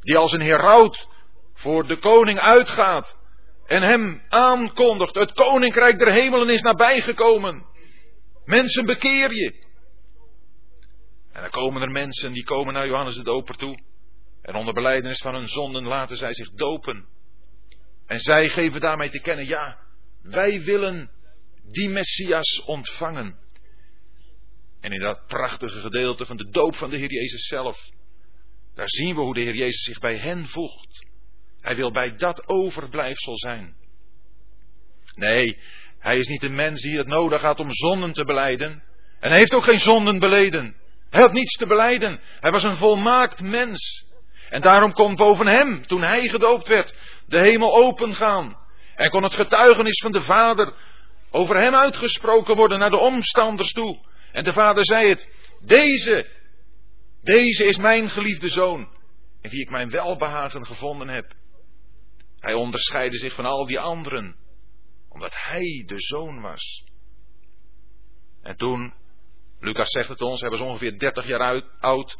Die 0.00 0.16
als 0.16 0.32
een 0.32 0.40
heraut 0.40 1.08
voor 1.54 1.86
de 1.86 1.98
koning 1.98 2.38
uitgaat 2.38 3.18
en 3.66 3.82
hem 3.82 4.22
aankondigt, 4.28 5.14
het 5.14 5.32
koninkrijk 5.32 5.98
der 5.98 6.12
hemelen 6.12 6.48
is 6.48 6.60
nabijgekomen. 6.60 7.66
Mensen 8.44 8.84
bekeer 8.84 9.34
je. 9.34 9.62
En 11.32 11.40
dan 11.40 11.50
komen 11.50 11.82
er 11.82 11.90
mensen 11.90 12.32
die 12.32 12.44
komen 12.44 12.74
naar 12.74 12.86
Johannes 12.86 13.14
de 13.14 13.22
Doper 13.22 13.56
toe. 13.56 13.78
En 14.42 14.54
onder 14.54 14.74
beleidenis 14.74 15.18
van 15.18 15.34
hun 15.34 15.48
zonden 15.48 15.84
laten 15.84 16.16
zij 16.16 16.32
zich 16.32 16.50
dopen. 16.50 17.06
En 18.06 18.18
zij 18.20 18.48
geven 18.48 18.80
daarmee 18.80 19.10
te 19.10 19.20
kennen, 19.20 19.46
ja, 19.46 19.78
wij 20.22 20.62
willen 20.62 21.10
die 21.62 21.88
Messias 21.88 22.62
ontvangen. 22.64 23.38
En 24.80 24.92
in 24.92 25.00
dat 25.00 25.26
prachtige 25.26 25.80
gedeelte 25.80 26.26
van 26.26 26.36
de 26.36 26.48
doop 26.50 26.76
van 26.76 26.90
de 26.90 26.96
Heer 26.96 27.12
Jezus 27.12 27.46
zelf, 27.46 27.90
daar 28.74 28.88
zien 28.88 29.14
we 29.14 29.20
hoe 29.20 29.34
de 29.34 29.40
Heer 29.40 29.54
Jezus 29.54 29.82
zich 29.82 29.98
bij 29.98 30.18
hen 30.18 30.46
voegt. 30.46 31.06
Hij 31.60 31.76
wil 31.76 31.92
bij 31.92 32.16
dat 32.16 32.48
overblijfsel 32.48 33.38
zijn. 33.38 33.76
Nee, 35.14 35.58
hij 36.04 36.18
is 36.18 36.28
niet 36.28 36.42
een 36.42 36.54
mens 36.54 36.80
die 36.80 36.96
het 36.96 37.06
nodig 37.06 37.40
had 37.40 37.58
om 37.58 37.72
zonden 37.72 38.12
te 38.12 38.24
beleiden. 38.24 38.82
En 39.20 39.30
hij 39.30 39.38
heeft 39.38 39.52
ook 39.52 39.64
geen 39.64 39.80
zonden 39.80 40.18
beleden. 40.18 40.76
Hij 41.10 41.20
had 41.20 41.32
niets 41.32 41.56
te 41.56 41.66
beleiden. 41.66 42.20
Hij 42.40 42.50
was 42.50 42.62
een 42.62 42.76
volmaakt 42.76 43.42
mens. 43.42 44.04
En 44.48 44.60
daarom 44.60 44.92
kon 44.92 45.14
boven 45.14 45.46
hem, 45.46 45.86
toen 45.86 46.02
hij 46.02 46.28
gedoopt 46.28 46.66
werd, 46.66 46.94
de 47.26 47.40
hemel 47.40 47.76
opengaan. 47.76 48.56
En 48.94 49.10
kon 49.10 49.22
het 49.22 49.34
getuigenis 49.34 50.00
van 50.00 50.12
de 50.12 50.22
Vader 50.22 50.74
over 51.30 51.56
hem 51.56 51.74
uitgesproken 51.74 52.56
worden 52.56 52.78
naar 52.78 52.90
de 52.90 53.00
omstanders 53.00 53.72
toe. 53.72 53.98
En 54.32 54.44
de 54.44 54.52
Vader 54.52 54.84
zei 54.84 55.08
het, 55.08 55.30
deze, 55.60 56.26
deze 57.22 57.64
is 57.64 57.78
mijn 57.78 58.10
geliefde 58.10 58.48
zoon, 58.48 58.88
in 59.40 59.50
wie 59.50 59.60
ik 59.60 59.70
mijn 59.70 59.90
welbehagen 59.90 60.66
gevonden 60.66 61.08
heb. 61.08 61.32
Hij 62.40 62.54
onderscheidde 62.54 63.18
zich 63.18 63.34
van 63.34 63.44
al 63.44 63.66
die 63.66 63.80
anderen, 63.80 64.36
omdat 65.14 65.32
hij 65.34 65.82
de 65.86 66.00
zoon 66.00 66.40
was. 66.40 66.84
En 68.42 68.56
toen, 68.56 68.94
Lucas 69.60 69.90
zegt 69.90 70.08
het 70.08 70.20
ons, 70.20 70.40
hij 70.40 70.50
was 70.50 70.60
ongeveer 70.60 70.98
30 70.98 71.26
jaar 71.26 71.62
oud, 71.80 72.16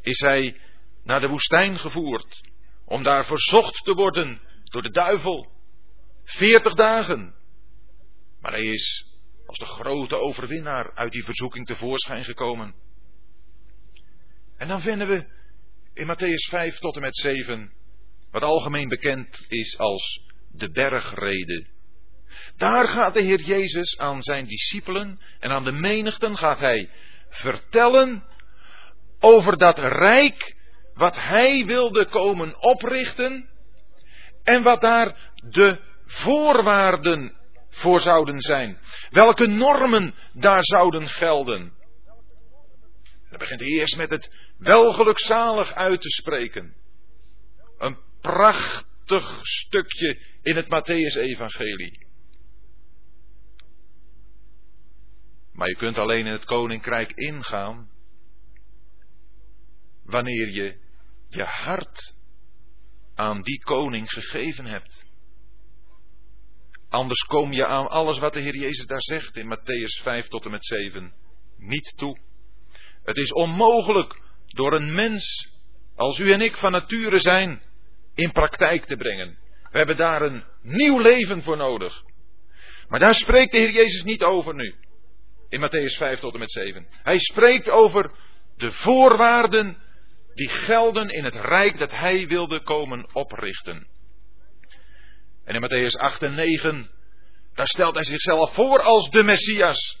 is 0.00 0.20
hij 0.20 0.60
naar 1.04 1.20
de 1.20 1.28
woestijn 1.28 1.78
gevoerd, 1.78 2.40
om 2.84 3.02
daar 3.02 3.24
verzocht 3.24 3.84
te 3.84 3.94
worden 3.94 4.40
door 4.64 4.82
de 4.82 4.90
duivel. 4.90 5.50
40 6.24 6.74
dagen. 6.74 7.34
Maar 8.40 8.52
hij 8.52 8.64
is 8.64 9.06
als 9.46 9.58
de 9.58 9.64
grote 9.64 10.16
overwinnaar 10.16 10.94
uit 10.94 11.12
die 11.12 11.24
verzoeking 11.24 11.66
tevoorschijn 11.66 12.24
gekomen. 12.24 12.74
En 14.56 14.68
dan 14.68 14.80
vinden 14.80 15.08
we 15.08 15.26
in 15.94 16.06
Matthäus 16.06 16.48
5 16.50 16.78
tot 16.78 16.94
en 16.94 17.00
met 17.00 17.16
7 17.16 17.72
wat 18.30 18.42
algemeen 18.42 18.88
bekend 18.88 19.44
is 19.48 19.78
als 19.78 20.22
de 20.52 20.70
bergrede. 20.70 21.66
Daar 22.56 22.88
gaat 22.88 23.14
de 23.14 23.22
Heer 23.22 23.40
Jezus 23.40 23.98
aan 23.98 24.22
zijn 24.22 24.44
discipelen 24.44 25.20
en 25.38 25.50
aan 25.50 25.64
de 25.64 25.72
menigten 25.72 26.36
gaat 26.36 26.58
hij 26.58 26.90
vertellen 27.28 28.24
over 29.20 29.58
dat 29.58 29.78
rijk 29.78 30.56
wat 30.94 31.16
hij 31.16 31.66
wilde 31.66 32.08
komen 32.08 32.62
oprichten 32.62 33.48
en 34.44 34.62
wat 34.62 34.80
daar 34.80 35.32
de 35.34 35.78
voorwaarden 36.06 37.36
voor 37.70 38.00
zouden 38.00 38.40
zijn. 38.40 38.78
Welke 39.10 39.46
normen 39.46 40.14
daar 40.32 40.64
zouden 40.64 41.08
gelden. 41.08 41.72
Dan 43.30 43.38
begint 43.38 43.60
hij 43.60 43.68
eerst 43.68 43.96
met 43.96 44.10
het 44.10 44.36
welgelukzalig 44.58 45.74
uit 45.74 46.00
te 46.00 46.10
spreken. 46.10 46.74
Een 47.78 47.98
prachtig 48.20 49.40
stukje 49.42 50.18
in 50.42 50.56
het 50.56 50.66
Matthäus-evangelie. 50.66 51.99
Maar 55.60 55.68
je 55.68 55.76
kunt 55.76 55.98
alleen 55.98 56.26
in 56.26 56.32
het 56.32 56.44
koninkrijk 56.44 57.12
ingaan 57.12 57.90
wanneer 60.04 60.48
je 60.48 60.78
je 61.28 61.42
hart 61.42 62.14
aan 63.14 63.42
die 63.42 63.60
koning 63.60 64.10
gegeven 64.10 64.64
hebt. 64.64 65.04
Anders 66.88 67.20
kom 67.20 67.52
je 67.52 67.66
aan 67.66 67.88
alles 67.88 68.18
wat 68.18 68.32
de 68.32 68.40
Heer 68.40 68.56
Jezus 68.56 68.86
daar 68.86 69.02
zegt 69.02 69.36
in 69.36 69.56
Matthäus 69.56 70.02
5 70.02 70.26
tot 70.26 70.44
en 70.44 70.50
met 70.50 70.64
7 70.64 71.12
niet 71.56 71.92
toe. 71.96 72.18
Het 73.02 73.16
is 73.16 73.32
onmogelijk 73.32 74.22
door 74.46 74.72
een 74.72 74.94
mens 74.94 75.50
als 75.94 76.18
u 76.18 76.32
en 76.32 76.40
ik 76.40 76.56
van 76.56 76.72
nature 76.72 77.18
zijn 77.18 77.62
in 78.14 78.32
praktijk 78.32 78.84
te 78.84 78.96
brengen. 78.96 79.38
We 79.70 79.78
hebben 79.78 79.96
daar 79.96 80.22
een 80.22 80.44
nieuw 80.62 80.98
leven 80.98 81.42
voor 81.42 81.56
nodig. 81.56 82.02
Maar 82.88 83.00
daar 83.00 83.14
spreekt 83.14 83.52
de 83.52 83.58
Heer 83.58 83.72
Jezus 83.72 84.02
niet 84.02 84.24
over 84.24 84.54
nu. 84.54 84.88
In 85.50 85.60
Matthäus 85.60 85.96
5 85.96 86.20
tot 86.20 86.32
en 86.32 86.38
met 86.38 86.50
7. 86.50 86.86
Hij 87.02 87.18
spreekt 87.18 87.70
over 87.70 88.12
de 88.56 88.72
voorwaarden 88.72 89.76
die 90.34 90.48
gelden 90.48 91.08
in 91.08 91.24
het 91.24 91.34
rijk 91.34 91.78
dat 91.78 91.90
hij 91.90 92.26
wilde 92.28 92.62
komen 92.62 93.08
oprichten. 93.12 93.86
En 95.44 95.54
in 95.54 95.62
Matthäus 95.62 96.00
8 96.00 96.22
en 96.22 96.34
9, 96.34 96.90
daar 97.54 97.66
stelt 97.66 97.94
hij 97.94 98.04
zichzelf 98.04 98.54
voor 98.54 98.82
als 98.82 99.10
de 99.10 99.22
Messias. 99.22 99.98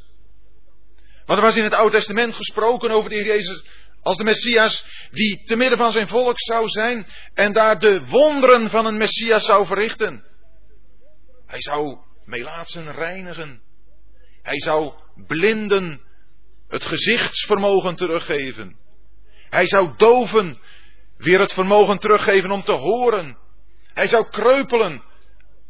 Want 1.26 1.38
er 1.38 1.44
was 1.44 1.56
in 1.56 1.64
het 1.64 1.74
Oude 1.74 1.96
Testament 1.96 2.34
gesproken 2.34 2.90
over 2.90 3.10
de 3.10 3.24
Jezus 3.24 3.64
als 4.02 4.16
de 4.16 4.24
Messias 4.24 4.84
die 5.10 5.44
te 5.44 5.56
midden 5.56 5.78
van 5.78 5.92
zijn 5.92 6.08
volk 6.08 6.38
zou 6.38 6.68
zijn 6.68 7.06
en 7.34 7.52
daar 7.52 7.78
de 7.78 8.04
wonderen 8.06 8.70
van 8.70 8.86
een 8.86 8.96
Messias 8.96 9.44
zou 9.44 9.66
verrichten. 9.66 10.24
Hij 11.46 11.60
zou 11.60 11.98
melaatsen 12.24 12.92
reinigen. 12.92 13.62
Hij 14.42 14.60
zou 14.60 14.94
blinden 15.26 16.00
het 16.68 16.84
gezichtsvermogen 16.84 17.96
teruggeven. 17.96 18.78
Hij 19.48 19.66
zou 19.66 19.96
doven 19.96 20.58
weer 21.16 21.40
het 21.40 21.52
vermogen 21.52 21.98
teruggeven 21.98 22.50
om 22.50 22.62
te 22.62 22.72
horen. 22.72 23.38
Hij 23.94 24.06
zou 24.06 24.28
kreupelen 24.28 25.02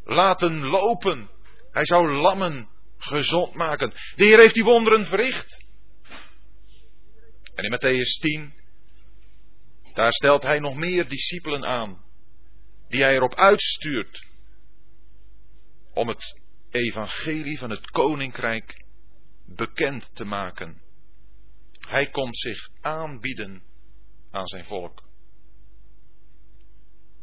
laten 0.03 0.59
lopen. 0.65 1.29
Hij 1.71 1.85
zou 1.85 2.11
lammen 2.11 2.69
gezond 2.97 3.53
maken. 3.53 3.89
De 4.15 4.23
Heer 4.23 4.39
heeft 4.39 4.53
die 4.53 4.63
wonderen 4.63 5.05
verricht. 5.05 5.65
En 7.55 7.63
in 7.63 7.71
Matthäus 7.71 8.19
10, 8.21 8.53
daar 9.93 10.11
stelt 10.11 10.43
hij 10.43 10.59
nog 10.59 10.75
meer 10.75 11.07
discipelen 11.07 11.65
aan, 11.65 12.03
die 12.87 13.01
hij 13.01 13.13
erop 13.15 13.35
uitstuurt 13.35 14.25
om 15.93 16.07
het 16.07 16.39
evangelie 16.69 17.57
van 17.57 17.69
het 17.69 17.91
koninkrijk 17.91 18.83
bekend 19.55 20.15
te 20.15 20.25
maken. 20.25 20.81
Hij 21.87 22.09
komt 22.09 22.37
zich 22.37 22.69
aanbieden 22.81 23.63
aan 24.31 24.47
zijn 24.47 24.63
volk. 24.63 25.03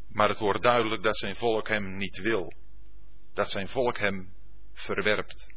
Maar 0.08 0.28
het 0.28 0.38
wordt 0.38 0.62
duidelijk 0.62 1.02
dat 1.02 1.16
zijn 1.16 1.36
volk 1.36 1.68
hem 1.68 1.96
niet 1.96 2.18
wil. 2.18 2.52
Dat 3.34 3.50
zijn 3.50 3.68
volk 3.68 3.98
hem 3.98 4.32
verwerpt. 4.72 5.54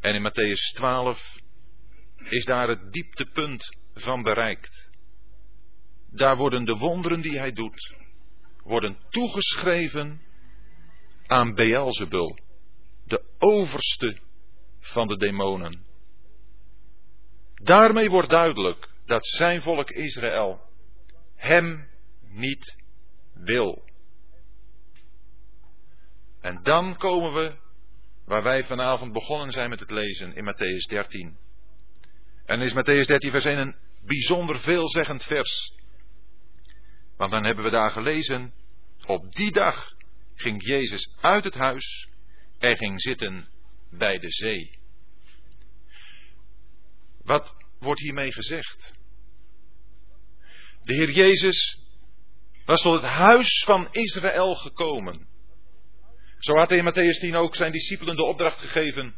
En 0.00 0.14
in 0.14 0.30
Matthäus 0.30 0.74
12 0.74 1.40
is 2.16 2.44
daar 2.44 2.68
het 2.68 2.92
dieptepunt 2.92 3.76
van 3.94 4.22
bereikt. 4.22 4.88
Daar 6.10 6.36
worden 6.36 6.64
de 6.64 6.76
wonderen 6.76 7.20
die 7.20 7.38
hij 7.38 7.52
doet, 7.52 7.94
worden 8.62 8.98
toegeschreven 9.08 10.22
aan 11.26 11.54
Beelzebul, 11.54 12.38
de 13.04 13.24
overste 13.38 14.18
van 14.80 15.06
de 15.06 15.16
demonen. 15.16 15.84
Daarmee 17.54 18.10
wordt 18.10 18.30
duidelijk 18.30 18.88
dat 19.06 19.26
zijn 19.26 19.62
volk 19.62 19.90
Israël 19.90 20.60
hem 21.36 21.88
niet 22.20 22.76
wil. 23.34 23.82
En 26.40 26.62
dan 26.62 26.96
komen 26.96 27.32
we 27.32 27.56
waar 28.24 28.42
wij 28.42 28.64
vanavond 28.64 29.12
begonnen 29.12 29.50
zijn 29.50 29.70
met 29.70 29.80
het 29.80 29.90
lezen 29.90 30.34
in 30.34 30.44
Matthäus 30.44 30.88
13. 30.88 31.38
En 32.44 32.60
is 32.60 32.72
Matthäus 32.72 33.06
13 33.06 33.30
vers 33.30 33.44
1 33.44 33.58
een 33.58 33.76
bijzonder 34.06 34.60
veelzeggend 34.60 35.24
vers. 35.24 35.74
Want 37.16 37.30
dan 37.30 37.44
hebben 37.44 37.64
we 37.64 37.70
daar 37.70 37.90
gelezen, 37.90 38.52
op 39.06 39.34
die 39.34 39.52
dag 39.52 39.94
ging 40.34 40.66
Jezus 40.66 41.14
uit 41.20 41.44
het 41.44 41.54
huis 41.54 42.08
en 42.58 42.76
ging 42.76 43.00
zitten 43.00 43.48
bij 43.90 44.18
de 44.18 44.30
zee. 44.30 44.78
Wat 47.22 47.56
wordt 47.78 48.00
hiermee 48.00 48.32
gezegd? 48.32 48.94
De 50.82 50.94
Heer 50.94 51.10
Jezus 51.10 51.78
was 52.64 52.82
tot 52.82 52.94
het 52.94 53.10
huis 53.10 53.62
van 53.66 53.88
Israël 53.90 54.54
gekomen. 54.54 55.28
Zo 56.38 56.54
had 56.54 56.68
hij 56.68 56.78
in 56.78 56.84
Matthäus 56.84 57.20
10 57.20 57.34
ook 57.34 57.54
zijn 57.54 57.72
discipelen 57.72 58.16
de 58.16 58.24
opdracht 58.24 58.58
gegeven. 58.58 59.14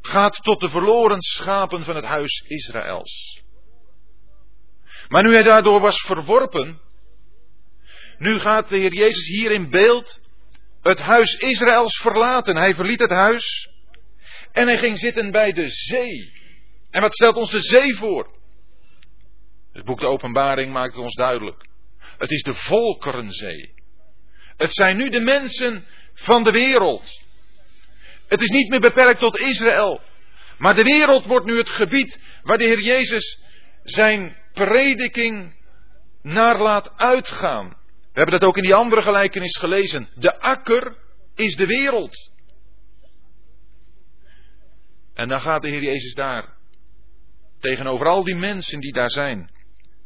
Gaat 0.00 0.42
tot 0.42 0.60
de 0.60 0.68
verloren 0.68 1.20
schapen 1.20 1.82
van 1.82 1.94
het 1.94 2.04
huis 2.04 2.44
Israëls. 2.46 3.42
Maar 5.08 5.22
nu 5.22 5.32
hij 5.32 5.42
daardoor 5.42 5.80
was 5.80 6.00
verworpen, 6.00 6.80
nu 8.18 8.38
gaat 8.38 8.68
de 8.68 8.76
Heer 8.76 8.94
Jezus 8.94 9.26
hier 9.26 9.50
in 9.50 9.70
beeld 9.70 10.20
het 10.82 10.98
huis 10.98 11.36
Israëls 11.36 11.96
verlaten. 11.96 12.56
Hij 12.56 12.74
verliet 12.74 13.00
het 13.00 13.10
huis 13.10 13.68
en 14.56 14.66
hij 14.66 14.78
ging 14.78 14.98
zitten 14.98 15.30
bij 15.30 15.52
de 15.52 15.66
zee. 15.66 16.32
En 16.90 17.00
wat 17.00 17.14
stelt 17.14 17.36
ons 17.36 17.50
de 17.50 17.60
zee 17.60 17.94
voor? 17.94 18.34
Het 19.72 19.84
boek 19.84 20.00
de 20.00 20.06
Openbaring 20.06 20.72
maakt 20.72 20.92
het 20.92 21.02
ons 21.02 21.14
duidelijk. 21.14 21.66
Het 22.18 22.30
is 22.30 22.42
de 22.42 22.54
Volkerenzee. 22.54 23.74
Het 24.56 24.74
zijn 24.74 24.96
nu 24.96 25.08
de 25.08 25.20
mensen 25.20 25.84
van 26.14 26.42
de 26.42 26.50
wereld. 26.50 27.22
Het 28.28 28.40
is 28.40 28.48
niet 28.48 28.68
meer 28.68 28.80
beperkt 28.80 29.20
tot 29.20 29.38
Israël. 29.38 30.00
Maar 30.58 30.74
de 30.74 30.82
wereld 30.82 31.24
wordt 31.24 31.46
nu 31.46 31.56
het 31.56 31.68
gebied 31.68 32.20
waar 32.42 32.58
de 32.58 32.66
Heer 32.66 32.80
Jezus 32.80 33.38
zijn 33.82 34.36
prediking 34.52 35.54
naar 36.22 36.58
laat 36.58 36.92
uitgaan. 36.96 37.68
We 38.12 38.22
hebben 38.22 38.40
dat 38.40 38.48
ook 38.48 38.56
in 38.56 38.62
die 38.62 38.74
andere 38.74 39.02
gelijkenis 39.02 39.56
gelezen. 39.56 40.08
De 40.14 40.40
akker 40.40 40.96
is 41.34 41.56
de 41.56 41.66
wereld. 41.66 42.34
En 45.16 45.28
dan 45.28 45.40
gaat 45.40 45.62
de 45.62 45.70
Heer 45.70 45.82
Jezus 45.82 46.14
daar. 46.14 46.56
Tegenover 47.58 48.06
al 48.06 48.24
die 48.24 48.34
mensen 48.34 48.80
die 48.80 48.92
daar 48.92 49.10
zijn. 49.10 49.50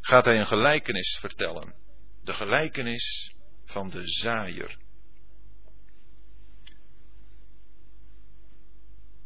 Gaat 0.00 0.24
hij 0.24 0.38
een 0.38 0.46
gelijkenis 0.46 1.16
vertellen. 1.20 1.74
De 2.22 2.32
gelijkenis 2.32 3.34
van 3.64 3.90
de 3.90 4.02
zaaier. 4.04 4.78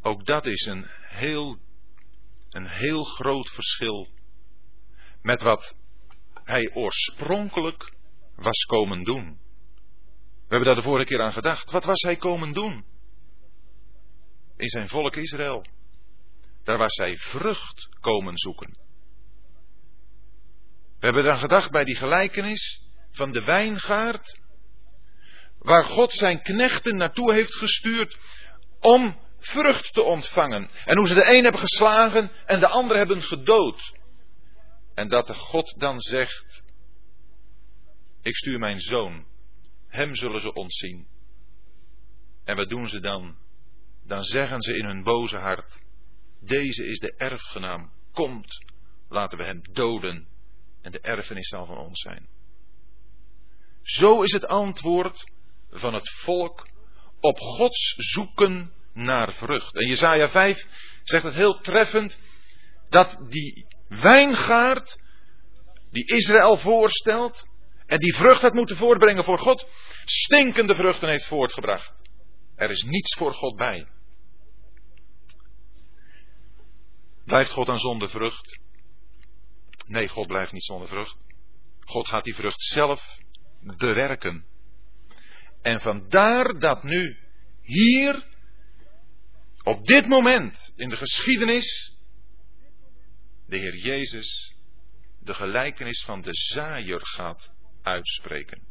Ook 0.03 0.27
dat 0.27 0.47
is 0.47 0.66
een 0.66 0.87
heel, 1.09 1.59
een 2.51 2.66
heel 2.66 3.05
groot 3.05 3.51
verschil 3.51 4.09
met 5.23 5.42
wat 5.42 5.77
hij 6.33 6.70
oorspronkelijk 6.75 7.94
was 8.37 8.64
komen 8.64 9.03
doen. 9.03 9.38
We 10.25 10.51
hebben 10.51 10.66
daar 10.66 10.77
de 10.77 10.88
vorige 10.88 11.07
keer 11.09 11.23
aan 11.23 11.33
gedacht. 11.33 11.70
Wat 11.70 11.85
was 11.85 12.03
hij 12.03 12.16
komen 12.16 12.53
doen? 12.53 12.85
In 14.57 14.69
zijn 14.69 14.88
volk 14.88 15.17
Israël. 15.17 15.67
Daar 16.62 16.79
was 16.79 16.97
hij 16.97 17.17
vrucht 17.17 17.88
komen 18.01 18.38
zoeken. 18.38 18.79
We 20.99 21.11
hebben 21.11 21.25
dan 21.25 21.38
gedacht 21.38 21.71
bij 21.71 21.85
die 21.85 21.97
gelijkenis 21.97 22.83
van 23.11 23.33
de 23.33 23.45
wijngaard, 23.45 24.40
waar 25.59 25.85
God 25.85 26.12
zijn 26.12 26.43
knechten 26.43 26.97
naartoe 26.97 27.33
heeft 27.33 27.55
gestuurd 27.55 28.19
om 28.81 29.19
vrucht 29.38 29.93
te 29.93 30.03
ontvangen. 30.03 30.71
En 30.85 30.97
hoe 30.97 31.07
ze 31.07 31.14
de 31.14 31.37
een 31.37 31.43
hebben 31.43 31.61
geslagen 31.61 32.31
en 32.47 32.61
de 32.61 32.69
ander 32.69 32.97
hebben 32.97 33.23
gedood. 33.23 33.93
En 34.95 35.09
dat 35.09 35.27
de 35.27 35.35
God 35.35 35.75
dan 35.79 36.01
zegt, 36.01 36.62
ik 38.23 38.37
stuur 38.37 38.59
mijn 38.59 38.81
zoon, 38.81 39.27
hem 39.88 40.14
zullen 40.14 40.40
ze 40.40 40.53
ontzien. 40.53 41.07
En 42.45 42.57
wat 42.57 42.69
doen 42.69 42.88
ze 42.88 43.01
dan? 43.01 43.37
Dan 44.07 44.23
zeggen 44.23 44.62
ze 44.62 44.77
in 44.77 44.85
hun 44.85 45.03
boze 45.03 45.37
hart, 45.37 45.83
deze 46.40 46.87
is 46.87 46.99
de 46.99 47.14
erfgenaam, 47.17 47.93
komt, 48.12 48.64
laten 49.09 49.38
we 49.38 49.45
hem 49.45 49.61
doden 49.73 50.27
en 50.83 50.93
de 50.93 51.01
erfenis 51.01 51.49
zal 51.49 51.67
van 51.67 51.79
ons 51.79 52.01
zijn. 52.01 52.29
Zo 53.83 54.23
is 54.23 54.33
het 54.33 54.47
antwoord 54.47 55.31
van 55.71 55.95
het 55.95 56.11
volk 56.11 56.69
op 57.21 57.38
Gods 57.38 57.95
zoeken 57.97 58.73
naar 58.93 59.33
vrucht. 59.33 59.75
En 59.75 59.87
Jezaja 59.87 60.29
5 60.29 60.67
zegt 61.03 61.25
het 61.25 61.35
heel 61.35 61.59
treffend 61.59 62.21
dat 62.88 63.19
die 63.29 63.67
wijngaard 63.88 64.99
die 65.90 66.07
Israël 66.07 66.57
voorstelt 66.57 67.49
en 67.87 67.99
die 67.99 68.14
vrucht 68.14 68.43
had 68.43 68.53
moeten 68.53 68.77
voortbrengen 68.77 69.25
voor 69.25 69.38
God, 69.38 69.67
stinkende 70.05 70.75
vruchten 70.75 71.09
heeft 71.09 71.27
voortgebracht. 71.27 72.03
Er 72.57 72.71
is 72.71 72.83
niets 72.83 73.17
voor 73.17 73.33
God 73.33 73.57
bij. 73.57 73.87
Blijft 77.25 77.51
God 77.51 77.67
dan 77.67 77.79
zonder 77.79 78.09
vrucht? 78.09 78.61
Nee, 79.87 80.09
God 80.09 80.27
blijft 80.27 80.53
niet 80.53 80.65
zonder 80.65 80.89
vrucht. 80.89 81.17
God 81.81 82.09
gaat 82.09 82.25
die 82.25 82.35
vrucht 82.35 82.63
zelf 82.63 83.19
bewerken. 83.61 84.47
En 85.63 85.81
vandaar 85.81 86.59
dat 86.59 86.83
nu 86.83 87.19
hier, 87.63 88.27
op 89.63 89.87
dit 89.87 90.07
moment 90.07 90.73
in 90.77 90.89
de 90.89 90.97
geschiedenis, 90.97 91.97
de 93.47 93.57
Heer 93.57 93.77
Jezus 93.77 94.55
de 95.25 95.35
gelijkenis 95.35 96.05
van 96.05 96.21
de 96.21 96.33
zaaier 96.33 97.07
gaat 97.07 97.53
uitspreken. 97.83 98.63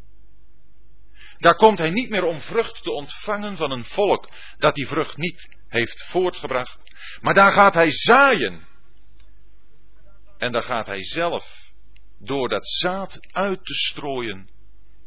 Daar 1.38 1.56
komt 1.56 1.78
hij 1.78 1.90
niet 1.90 2.10
meer 2.10 2.24
om 2.24 2.42
vrucht 2.42 2.84
te 2.84 2.92
ontvangen 2.92 3.58
van 3.58 3.72
een 3.72 3.84
volk 3.84 4.30
dat 4.58 4.76
die 4.76 4.88
vrucht 4.88 5.18
niet 5.18 5.50
heeft 5.74 6.06
voortgebracht, 6.08 6.78
maar 7.22 7.34
daar 7.34 7.52
gaat 7.52 7.74
hij 7.74 7.90
zaaien. 7.90 8.68
En 10.38 10.52
daar 10.52 10.64
gaat 10.64 10.88
hij 10.88 11.04
zelf, 11.04 11.72
door 12.20 12.50
dat 12.50 12.68
zaad 12.68 13.28
uit 13.32 13.66
te 13.66 13.74
strooien, 13.74 14.50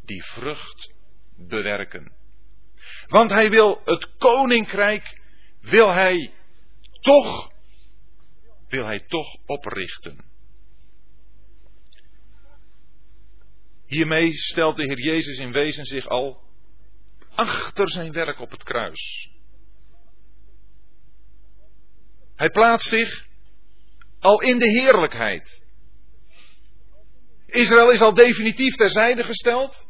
die 0.05 0.23
vrucht 0.23 0.93
bewerken. 1.37 2.13
Want 3.07 3.31
hij 3.31 3.51
wil 3.51 3.81
het 3.85 4.17
koninkrijk, 4.19 5.21
wil 5.61 5.93
hij 5.93 6.33
toch, 7.01 7.51
wil 8.69 8.85
hij 8.85 9.01
toch 9.01 9.37
oprichten. 9.47 10.25
Hiermee 13.87 14.33
stelt 14.33 14.77
de 14.77 14.85
Heer 14.85 15.01
Jezus 15.01 15.39
in 15.39 15.53
wezen 15.53 15.85
zich 15.85 16.07
al 16.07 16.43
achter 17.35 17.91
zijn 17.91 18.13
werk 18.13 18.41
op 18.41 18.51
het 18.51 18.63
kruis. 18.63 19.36
Hij 22.37 22.51
plaatst 22.51 22.89
zich 22.89 23.27
al 24.21 24.41
in 24.43 24.59
de 24.59 24.69
heerlijkheid. 24.69 25.65
Israël 27.47 27.91
is 27.91 28.01
al 28.01 28.15
definitief 28.15 28.75
terzijde 28.75 29.25
gesteld. 29.25 29.87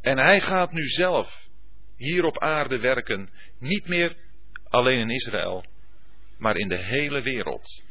En 0.00 0.18
hij 0.18 0.40
gaat 0.40 0.72
nu 0.72 0.82
zelf 0.82 1.48
hier 1.96 2.24
op 2.24 2.38
aarde 2.38 2.78
werken, 2.78 3.30
niet 3.58 3.88
meer 3.88 4.16
alleen 4.68 4.98
in 4.98 5.10
Israël, 5.10 5.64
maar 6.38 6.56
in 6.56 6.68
de 6.68 6.84
hele 6.84 7.22
wereld. 7.22 7.82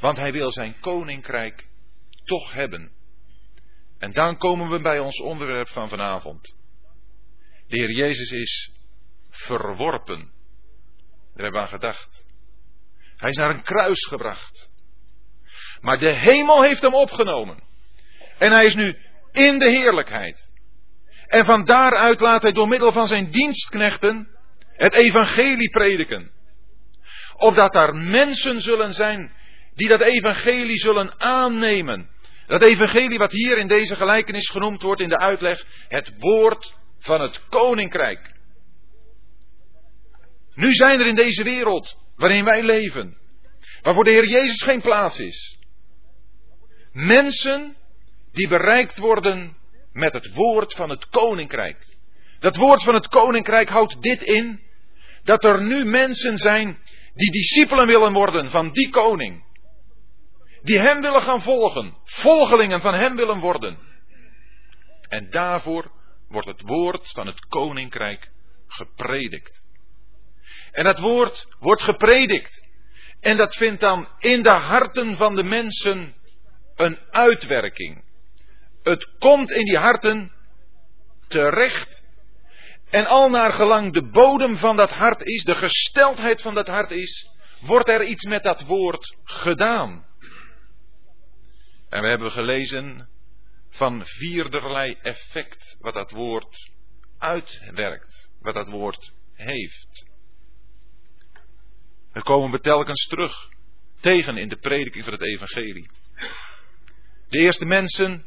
Want 0.00 0.16
hij 0.16 0.32
wil 0.32 0.50
zijn 0.50 0.80
koninkrijk 0.80 1.68
toch 2.24 2.52
hebben. 2.52 2.92
En 3.98 4.12
dan 4.12 4.36
komen 4.36 4.70
we 4.70 4.80
bij 4.80 4.98
ons 4.98 5.20
onderwerp 5.20 5.68
van 5.68 5.88
vanavond. 5.88 6.56
De 7.66 7.76
Heer 7.76 7.90
Jezus 7.90 8.30
is 8.30 8.70
verworpen. 9.30 10.33
Daar 11.34 11.42
hebben 11.42 11.52
we 11.52 11.66
aan 11.66 11.78
gedacht. 11.80 12.24
Hij 13.16 13.30
is 13.30 13.36
naar 13.36 13.50
een 13.50 13.62
kruis 13.62 14.06
gebracht. 14.06 14.70
Maar 15.80 15.98
de 15.98 16.12
hemel 16.12 16.62
heeft 16.62 16.82
hem 16.82 16.94
opgenomen. 16.94 17.62
En 18.38 18.52
hij 18.52 18.64
is 18.64 18.74
nu 18.74 18.96
in 19.32 19.58
de 19.58 19.68
heerlijkheid. 19.68 20.52
En 21.26 21.44
van 21.44 21.64
daaruit 21.64 22.20
laat 22.20 22.42
hij 22.42 22.52
door 22.52 22.68
middel 22.68 22.92
van 22.92 23.06
zijn 23.06 23.30
dienstknechten 23.30 24.28
het 24.76 24.94
evangelie 24.94 25.70
prediken. 25.70 26.30
Opdat 27.36 27.72
daar 27.72 27.96
mensen 27.96 28.60
zullen 28.60 28.94
zijn 28.94 29.32
die 29.74 29.88
dat 29.88 30.00
evangelie 30.00 30.78
zullen 30.78 31.20
aannemen. 31.20 32.10
Dat 32.46 32.62
evangelie 32.62 33.18
wat 33.18 33.32
hier 33.32 33.58
in 33.58 33.68
deze 33.68 33.96
gelijkenis 33.96 34.50
genoemd 34.50 34.82
wordt 34.82 35.00
in 35.00 35.08
de 35.08 35.18
uitleg, 35.18 35.64
het 35.88 36.12
woord 36.18 36.74
van 36.98 37.20
het 37.20 37.40
koninkrijk. 37.48 38.33
Nu 40.54 40.72
zijn 40.72 41.00
er 41.00 41.06
in 41.06 41.14
deze 41.14 41.42
wereld 41.42 41.98
waarin 42.16 42.44
wij 42.44 42.62
leven, 42.62 43.16
waarvoor 43.82 44.04
de 44.04 44.10
Heer 44.10 44.28
Jezus 44.28 44.62
geen 44.62 44.80
plaats 44.80 45.18
is, 45.18 45.58
mensen 46.92 47.76
die 48.32 48.48
bereikt 48.48 48.98
worden 48.98 49.56
met 49.92 50.12
het 50.12 50.34
woord 50.34 50.74
van 50.74 50.90
het 50.90 51.08
koninkrijk. 51.08 51.96
Dat 52.38 52.56
woord 52.56 52.82
van 52.82 52.94
het 52.94 53.08
koninkrijk 53.08 53.68
houdt 53.68 54.02
dit 54.02 54.22
in, 54.22 54.60
dat 55.22 55.44
er 55.44 55.62
nu 55.62 55.84
mensen 55.84 56.36
zijn 56.36 56.78
die 57.14 57.30
discipelen 57.30 57.86
willen 57.86 58.12
worden 58.12 58.50
van 58.50 58.70
die 58.70 58.90
koning 58.90 59.44
die 60.64 60.78
hem 60.78 61.00
willen 61.00 61.22
gaan 61.22 61.42
volgen, 61.42 61.96
volgelingen 62.04 62.80
van 62.80 62.94
hem 62.94 63.16
willen 63.16 63.40
worden. 63.40 63.78
En 65.08 65.30
daarvoor 65.30 65.92
wordt 66.28 66.46
het 66.46 66.60
woord 66.60 67.10
van 67.10 67.26
het 67.26 67.40
koninkrijk 67.46 68.30
gepredikt. 68.66 69.63
En 70.74 70.84
dat 70.84 70.98
woord 70.98 71.46
wordt 71.58 71.82
gepredikt. 71.82 72.66
En 73.20 73.36
dat 73.36 73.56
vindt 73.56 73.80
dan 73.80 74.08
in 74.18 74.42
de 74.42 74.50
harten 74.50 75.16
van 75.16 75.34
de 75.34 75.42
mensen 75.42 76.14
een 76.74 76.98
uitwerking. 77.10 78.04
Het 78.82 79.10
komt 79.18 79.50
in 79.50 79.64
die 79.64 79.78
harten 79.78 80.32
terecht. 81.28 82.04
En 82.90 83.06
al 83.06 83.30
naar 83.30 83.52
gelang 83.52 83.92
de 83.92 84.08
bodem 84.08 84.56
van 84.56 84.76
dat 84.76 84.90
hart 84.90 85.22
is, 85.22 85.44
de 85.44 85.54
gesteldheid 85.54 86.42
van 86.42 86.54
dat 86.54 86.68
hart 86.68 86.90
is, 86.90 87.30
wordt 87.60 87.88
er 87.88 88.04
iets 88.04 88.24
met 88.24 88.42
dat 88.42 88.62
woord 88.62 89.16
gedaan. 89.24 90.06
En 91.88 92.02
we 92.02 92.08
hebben 92.08 92.30
gelezen 92.30 93.08
van 93.68 94.02
vierderlei 94.04 94.98
effect 95.02 95.76
wat 95.80 95.94
dat 95.94 96.10
woord 96.10 96.70
uitwerkt, 97.18 98.30
wat 98.40 98.54
dat 98.54 98.68
woord 98.68 99.12
heeft. 99.32 100.12
Dat 102.14 102.22
komen 102.22 102.50
we 102.50 102.60
telkens 102.60 103.06
terug 103.06 103.48
tegen 104.00 104.36
in 104.36 104.48
de 104.48 104.56
prediking 104.56 105.04
van 105.04 105.12
het 105.12 105.22
evangelie. 105.22 105.90
De 107.28 107.38
eerste 107.38 107.66
mensen, 107.66 108.24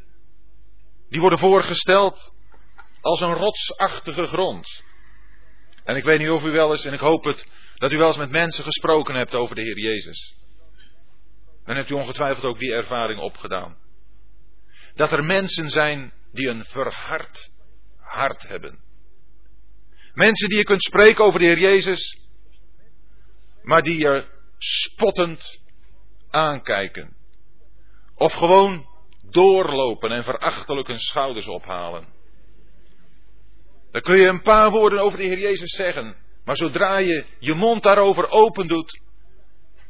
die 1.08 1.20
worden 1.20 1.38
voorgesteld 1.38 2.32
als 3.00 3.20
een 3.20 3.34
rotsachtige 3.34 4.26
grond. 4.26 4.82
En 5.84 5.96
ik 5.96 6.04
weet 6.04 6.18
niet 6.18 6.30
of 6.30 6.44
u 6.44 6.50
wel 6.50 6.70
eens, 6.70 6.84
en 6.84 6.92
ik 6.92 7.00
hoop 7.00 7.24
het, 7.24 7.46
dat 7.74 7.92
u 7.92 7.96
wel 7.96 8.06
eens 8.06 8.16
met 8.16 8.30
mensen 8.30 8.64
gesproken 8.64 9.14
hebt 9.14 9.34
over 9.34 9.54
de 9.54 9.62
Heer 9.62 9.78
Jezus 9.78 10.38
dan 11.68 11.76
hebt 11.76 11.90
u 11.90 11.94
ongetwijfeld 11.94 12.44
ook 12.44 12.58
die 12.58 12.72
ervaring 12.72 13.20
opgedaan. 13.20 13.76
Dat 14.94 15.12
er 15.12 15.24
mensen 15.24 15.70
zijn 15.70 16.12
die 16.32 16.48
een 16.48 16.64
verhard 16.64 17.50
hart 17.96 18.48
hebben. 18.48 18.78
Mensen 20.14 20.48
die 20.48 20.58
je 20.58 20.64
kunt 20.64 20.82
spreken 20.82 21.24
over 21.24 21.38
de 21.38 21.46
Heer 21.46 21.58
Jezus, 21.58 22.18
maar 23.68 23.82
die 23.82 23.98
je 23.98 24.26
spottend 24.58 25.60
aankijken. 26.30 27.16
Of 28.14 28.32
gewoon 28.32 28.86
doorlopen 29.30 30.10
en 30.10 30.24
verachtelijk 30.24 30.88
hun 30.88 30.98
schouders 30.98 31.48
ophalen. 31.48 32.06
Dan 33.90 34.02
kun 34.02 34.16
je 34.16 34.28
een 34.28 34.42
paar 34.42 34.70
woorden 34.70 35.00
over 35.00 35.18
de 35.18 35.24
Heer 35.24 35.38
Jezus 35.38 35.76
zeggen, 35.76 36.16
maar 36.44 36.56
zodra 36.56 36.98
je 36.98 37.26
je 37.38 37.54
mond 37.54 37.82
daarover 37.82 38.28
open 38.28 38.68
doet, 38.68 39.00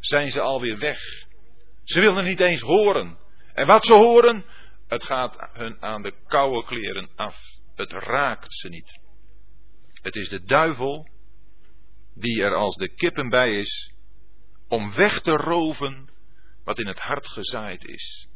zijn 0.01 0.31
ze 0.31 0.41
alweer 0.41 0.79
weg. 0.79 0.99
Ze 1.85 2.01
willen 2.01 2.25
niet 2.25 2.41
eens 2.41 2.63
horen. 2.63 3.19
En 3.55 3.67
wat 3.67 3.87
ze 3.87 3.95
horen, 3.95 4.45
het 4.89 5.05
gaat 5.05 5.51
hun 5.53 5.83
aan 5.83 6.03
de 6.03 6.15
koude 6.27 6.67
kleren 6.67 7.09
af. 7.17 7.37
Het 7.75 7.93
raakt 7.93 8.55
ze 8.55 8.69
niet. 8.69 9.01
Het 10.03 10.17
is 10.17 10.29
de 10.29 10.45
duivel 10.45 11.07
die 12.19 12.43
er 12.43 12.55
als 12.55 12.77
de 12.77 12.89
kippen 12.95 13.29
bij 13.29 13.57
is 13.57 13.93
om 14.69 14.95
weg 14.95 15.21
te 15.21 15.31
roven 15.33 16.11
wat 16.65 16.79
in 16.79 16.87
het 16.87 16.99
hart 16.99 17.29
gezaaid 17.29 17.85
is. 17.85 18.29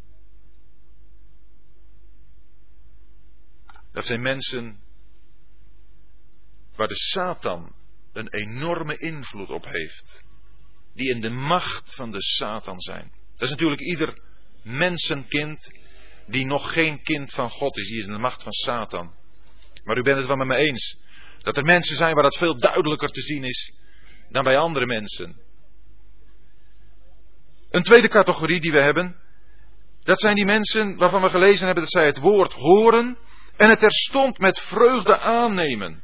Dat 3.93 4.05
zijn 4.05 4.23
mensen 4.23 4.81
waar 6.77 6.89
de 6.89 6.97
Satan 6.97 7.75
een 8.13 8.29
enorme 8.29 8.97
invloed 8.97 9.49
op 9.49 9.65
heeft, 9.65 10.25
die 10.95 11.11
in 11.11 11.21
de 11.21 11.31
macht 11.31 11.95
van 11.95 12.11
de 12.11 12.23
Satan 12.23 12.81
zijn. 12.81 13.13
Dat 13.33 13.43
is 13.43 13.51
natuurlijk 13.51 13.81
ieder 13.81 14.21
mensenkind 14.63 15.73
die 16.27 16.47
nog 16.47 16.73
geen 16.73 17.03
kind 17.03 17.33
van 17.33 17.51
God 17.51 17.77
is, 17.77 17.89
die 17.89 17.99
is 17.99 18.07
in 18.07 18.13
de 18.13 18.19
macht 18.19 18.43
van 18.43 18.53
Satan. 18.53 19.15
Maar 19.85 19.99
u 19.99 20.03
bent 20.03 20.19
het 20.19 20.27
wel 20.27 20.37
met 20.37 20.47
me 20.47 20.57
eens 20.57 20.99
dat 21.43 21.57
er 21.57 21.65
mensen 21.65 21.97
zijn 21.97 22.15
waar 22.15 22.23
dat 22.23 22.37
veel 22.37 22.57
duidelijker 22.57 23.09
te 23.09 23.21
zien 23.21 23.45
is 23.45 23.73
dan 24.29 24.45
bij 24.45 24.57
andere 24.57 24.87
mensen. 24.87 25.37
Een 27.71 27.83
tweede 27.83 28.09
categorie 28.09 28.61
die 28.61 28.73
we 28.73 28.83
hebben, 28.83 29.17
dat 30.03 30.21
zijn 30.21 30.35
die 30.35 30.45
mensen 30.45 30.97
waarvan 30.97 31.23
we 31.23 31.29
gelezen 31.29 31.65
hebben 31.65 31.83
dat 31.83 31.93
zij 31.93 32.07
het 32.07 32.19
woord 32.19 32.53
horen 32.53 33.19
En 33.57 33.71
het 33.71 33.79
terstond 33.79 34.39
met 34.39 34.59
vreugde 34.61 35.19
aannemen. 35.19 36.03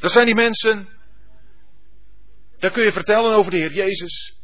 Dat 0.00 0.10
zijn 0.10 0.26
die 0.26 0.34
mensen. 0.34 0.88
Daar 2.58 2.70
kun 2.70 2.84
je 2.84 2.92
vertellen 2.92 3.32
over 3.32 3.50
de 3.50 3.56
Heer 3.56 3.72
Jezus. 3.72 4.36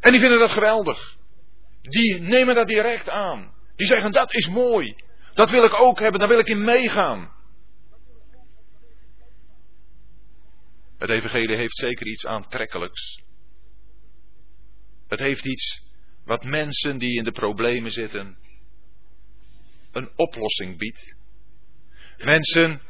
En 0.00 0.10
die 0.10 0.20
vinden 0.20 0.38
dat 0.38 0.50
geweldig. 0.50 1.16
Die 1.82 2.20
nemen 2.20 2.54
dat 2.54 2.66
direct 2.66 3.08
aan. 3.08 3.54
Die 3.76 3.86
zeggen 3.86 4.12
dat 4.12 4.34
is 4.34 4.48
mooi. 4.48 4.94
Dat 5.34 5.50
wil 5.50 5.64
ik 5.64 5.80
ook 5.80 6.00
hebben, 6.00 6.20
daar 6.20 6.28
wil 6.28 6.38
ik 6.38 6.48
in 6.48 6.64
meegaan. 6.64 7.32
Het 11.02 11.10
evangelie 11.10 11.56
heeft 11.56 11.76
zeker 11.76 12.06
iets 12.06 12.26
aantrekkelijks. 12.26 13.22
Het 15.08 15.18
heeft 15.18 15.46
iets 15.46 15.82
wat 16.24 16.44
mensen 16.44 16.98
die 16.98 17.16
in 17.16 17.24
de 17.24 17.32
problemen 17.32 17.90
zitten 17.90 18.36
een 19.92 20.10
oplossing 20.16 20.78
biedt. 20.78 21.14
Mensen 22.18 22.80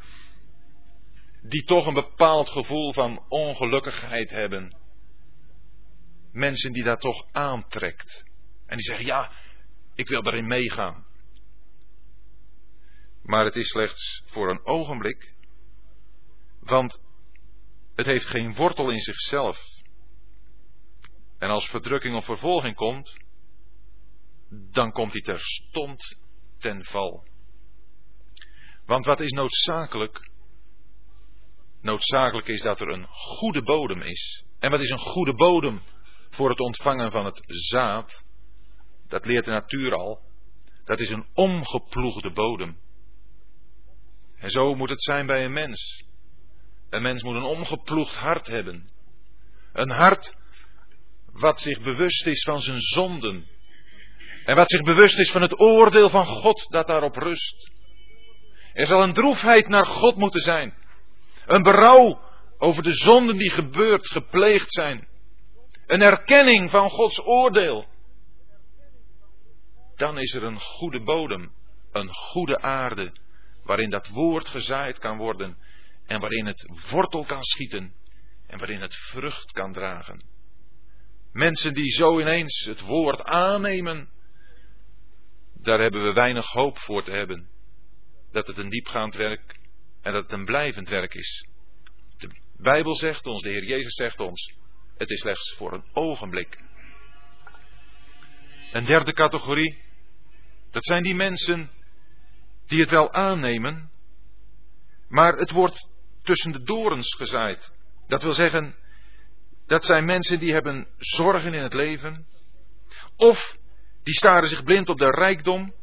die 1.42 1.64
toch 1.64 1.86
een 1.86 1.94
bepaald 1.94 2.50
gevoel 2.50 2.92
van 2.92 3.24
ongelukkigheid 3.28 4.30
hebben. 4.30 4.76
Mensen 6.32 6.72
die 6.72 6.84
dat 6.84 7.00
toch 7.00 7.26
aantrekt. 7.30 8.24
En 8.66 8.76
die 8.76 8.86
zeggen, 8.86 9.06
ja, 9.06 9.32
ik 9.94 10.08
wil 10.08 10.22
daarin 10.22 10.46
meegaan. 10.46 11.06
Maar 13.22 13.44
het 13.44 13.56
is 13.56 13.68
slechts 13.68 14.22
voor 14.24 14.50
een 14.50 14.66
ogenblik. 14.66 15.34
Want 16.60 17.00
het 17.94 18.06
heeft 18.06 18.26
geen 18.26 18.54
wortel 18.54 18.90
in 18.90 19.00
zichzelf. 19.00 19.58
En 21.38 21.48
als 21.48 21.68
verdrukking 21.68 22.16
of 22.16 22.24
vervolging 22.24 22.74
komt, 22.74 23.16
dan 24.50 24.92
komt 24.92 25.12
hij 25.12 25.22
terstond 25.22 26.18
ten 26.58 26.84
val. 26.84 27.24
Want 28.86 29.04
wat 29.06 29.20
is 29.20 29.30
noodzakelijk? 29.30 30.30
Noodzakelijk 31.80 32.48
is 32.48 32.62
dat 32.62 32.80
er 32.80 32.88
een 32.88 33.06
goede 33.08 33.62
bodem 33.62 34.02
is. 34.02 34.44
En 34.58 34.70
wat 34.70 34.80
is 34.80 34.90
een 34.90 34.98
goede 34.98 35.34
bodem 35.34 35.82
voor 36.30 36.50
het 36.50 36.60
ontvangen 36.60 37.10
van 37.10 37.24
het 37.24 37.42
zaad? 37.46 38.24
Dat 39.08 39.26
leert 39.26 39.44
de 39.44 39.50
natuur 39.50 39.94
al. 39.94 40.20
Dat 40.84 41.00
is 41.00 41.10
een 41.10 41.26
omgeploegde 41.34 42.30
bodem. 42.30 42.78
En 44.36 44.50
zo 44.50 44.74
moet 44.74 44.90
het 44.90 45.02
zijn 45.02 45.26
bij 45.26 45.44
een 45.44 45.52
mens. 45.52 46.04
Een 46.92 47.02
mens 47.02 47.22
moet 47.22 47.34
een 47.34 47.42
omgeploegd 47.42 48.16
hart 48.16 48.46
hebben. 48.46 48.90
Een 49.72 49.90
hart 49.90 50.34
wat 51.32 51.60
zich 51.60 51.80
bewust 51.80 52.26
is 52.26 52.42
van 52.42 52.60
zijn 52.60 52.80
zonden. 52.80 53.46
En 54.44 54.56
wat 54.56 54.70
zich 54.70 54.82
bewust 54.82 55.18
is 55.18 55.30
van 55.30 55.42
het 55.42 55.60
oordeel 55.60 56.08
van 56.08 56.26
God 56.26 56.66
dat 56.70 56.86
daarop 56.86 57.16
rust. 57.16 57.70
Er 58.72 58.86
zal 58.86 59.02
een 59.02 59.12
droefheid 59.12 59.68
naar 59.68 59.86
God 59.86 60.16
moeten 60.16 60.40
zijn. 60.40 60.74
Een 61.46 61.62
berouw 61.62 62.20
over 62.58 62.82
de 62.82 62.92
zonden 62.94 63.36
die 63.36 63.50
gebeurd, 63.50 64.06
gepleegd 64.06 64.72
zijn. 64.72 65.08
Een 65.86 66.02
erkenning 66.02 66.70
van 66.70 66.90
Gods 66.90 67.24
oordeel. 67.24 67.86
Dan 69.96 70.18
is 70.18 70.34
er 70.34 70.42
een 70.42 70.60
goede 70.60 71.02
bodem, 71.02 71.52
een 71.92 72.08
goede 72.08 72.60
aarde, 72.60 73.12
waarin 73.64 73.90
dat 73.90 74.08
woord 74.08 74.48
gezaaid 74.48 74.98
kan 74.98 75.16
worden 75.16 75.70
en 76.06 76.20
waarin 76.20 76.46
het 76.46 76.68
wortel 76.90 77.24
kan 77.24 77.42
schieten 77.42 77.94
en 78.46 78.58
waarin 78.58 78.80
het 78.80 78.94
vrucht 78.94 79.52
kan 79.52 79.72
dragen. 79.72 80.24
Mensen 81.32 81.74
die 81.74 81.90
zo 81.90 82.20
ineens 82.20 82.64
het 82.64 82.80
woord 82.80 83.22
aannemen, 83.22 84.10
daar 85.54 85.80
hebben 85.80 86.04
we 86.04 86.12
weinig 86.12 86.46
hoop 86.46 86.78
voor 86.78 87.04
te 87.04 87.10
hebben. 87.10 87.48
Dat 88.32 88.46
het 88.46 88.58
een 88.58 88.68
diepgaand 88.68 89.14
werk 89.14 89.58
en 90.02 90.12
dat 90.12 90.22
het 90.22 90.32
een 90.32 90.44
blijvend 90.44 90.88
werk 90.88 91.14
is. 91.14 91.46
De 92.18 92.30
Bijbel 92.56 92.96
zegt 92.96 93.26
ons, 93.26 93.42
de 93.42 93.48
Heer 93.48 93.64
Jezus 93.64 93.94
zegt 93.94 94.20
ons, 94.20 94.54
het 94.96 95.10
is 95.10 95.20
slechts 95.20 95.54
voor 95.56 95.72
een 95.72 95.84
ogenblik. 95.92 96.58
Een 98.72 98.84
derde 98.84 99.12
categorie, 99.12 99.82
dat 100.70 100.84
zijn 100.84 101.02
die 101.02 101.14
mensen 101.14 101.70
die 102.66 102.80
het 102.80 102.90
wel 102.90 103.12
aannemen, 103.12 103.90
maar 105.08 105.32
het 105.32 105.50
wordt 105.50 105.88
tussen 106.22 106.52
de 106.52 106.62
dorens 106.62 107.14
gezaaid. 107.14 107.70
Dat 108.06 108.22
wil 108.22 108.32
zeggen, 108.32 108.76
dat 109.66 109.84
zijn 109.84 110.04
mensen 110.04 110.38
die 110.38 110.52
hebben 110.52 110.86
zorgen 110.98 111.54
in 111.54 111.62
het 111.62 111.74
leven, 111.74 112.26
of 113.16 113.56
die 114.02 114.14
staren 114.14 114.48
zich 114.48 114.62
blind 114.62 114.88
op 114.88 114.98
de 114.98 115.10
rijkdom, 115.10 115.74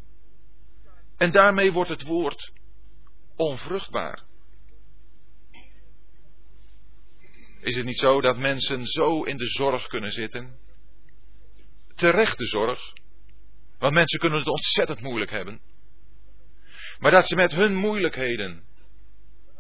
en 1.18 1.32
daarmee 1.32 1.72
wordt 1.72 1.90
het 1.90 2.04
woord 2.04 2.52
onvruchtbaar. 3.36 4.24
Is 7.62 7.76
het 7.76 7.86
niet 7.86 7.98
zo 7.98 8.22
dat 8.22 8.38
mensen 8.38 8.86
zo 8.86 9.24
in 9.24 9.38
de 9.38 9.48
zorg 9.48 9.88
kunnen 9.88 10.12
zitten? 10.12 10.58
Terechte 11.96 12.46
zorg. 12.46 12.94
Want 13.78 13.94
mensen 13.94 14.20
kunnen 14.20 14.40
het 14.40 14.48
ontzettend 14.48 15.02
moeilijk 15.02 15.32
hebben. 15.32 15.62
Maar 17.00 17.12
dat 17.12 17.28
ze 17.28 17.36
met 17.36 17.52
hun 17.52 17.76
moeilijkheden 17.76 18.64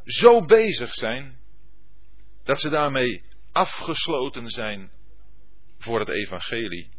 zo 0.10 0.45
bezig 0.45 0.93
zijn 0.93 1.39
dat 2.43 2.60
ze 2.60 2.69
daarmee 2.69 3.24
afgesloten 3.52 4.50
zijn 4.50 4.91
voor 5.78 6.00
het 6.00 6.10
evangelie. 6.10 6.89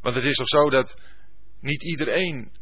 Want 0.00 0.14
het 0.14 0.24
is 0.24 0.36
toch 0.36 0.48
zo 0.48 0.70
dat 0.70 1.00
niet 1.60 1.82
iedereen 1.82 2.52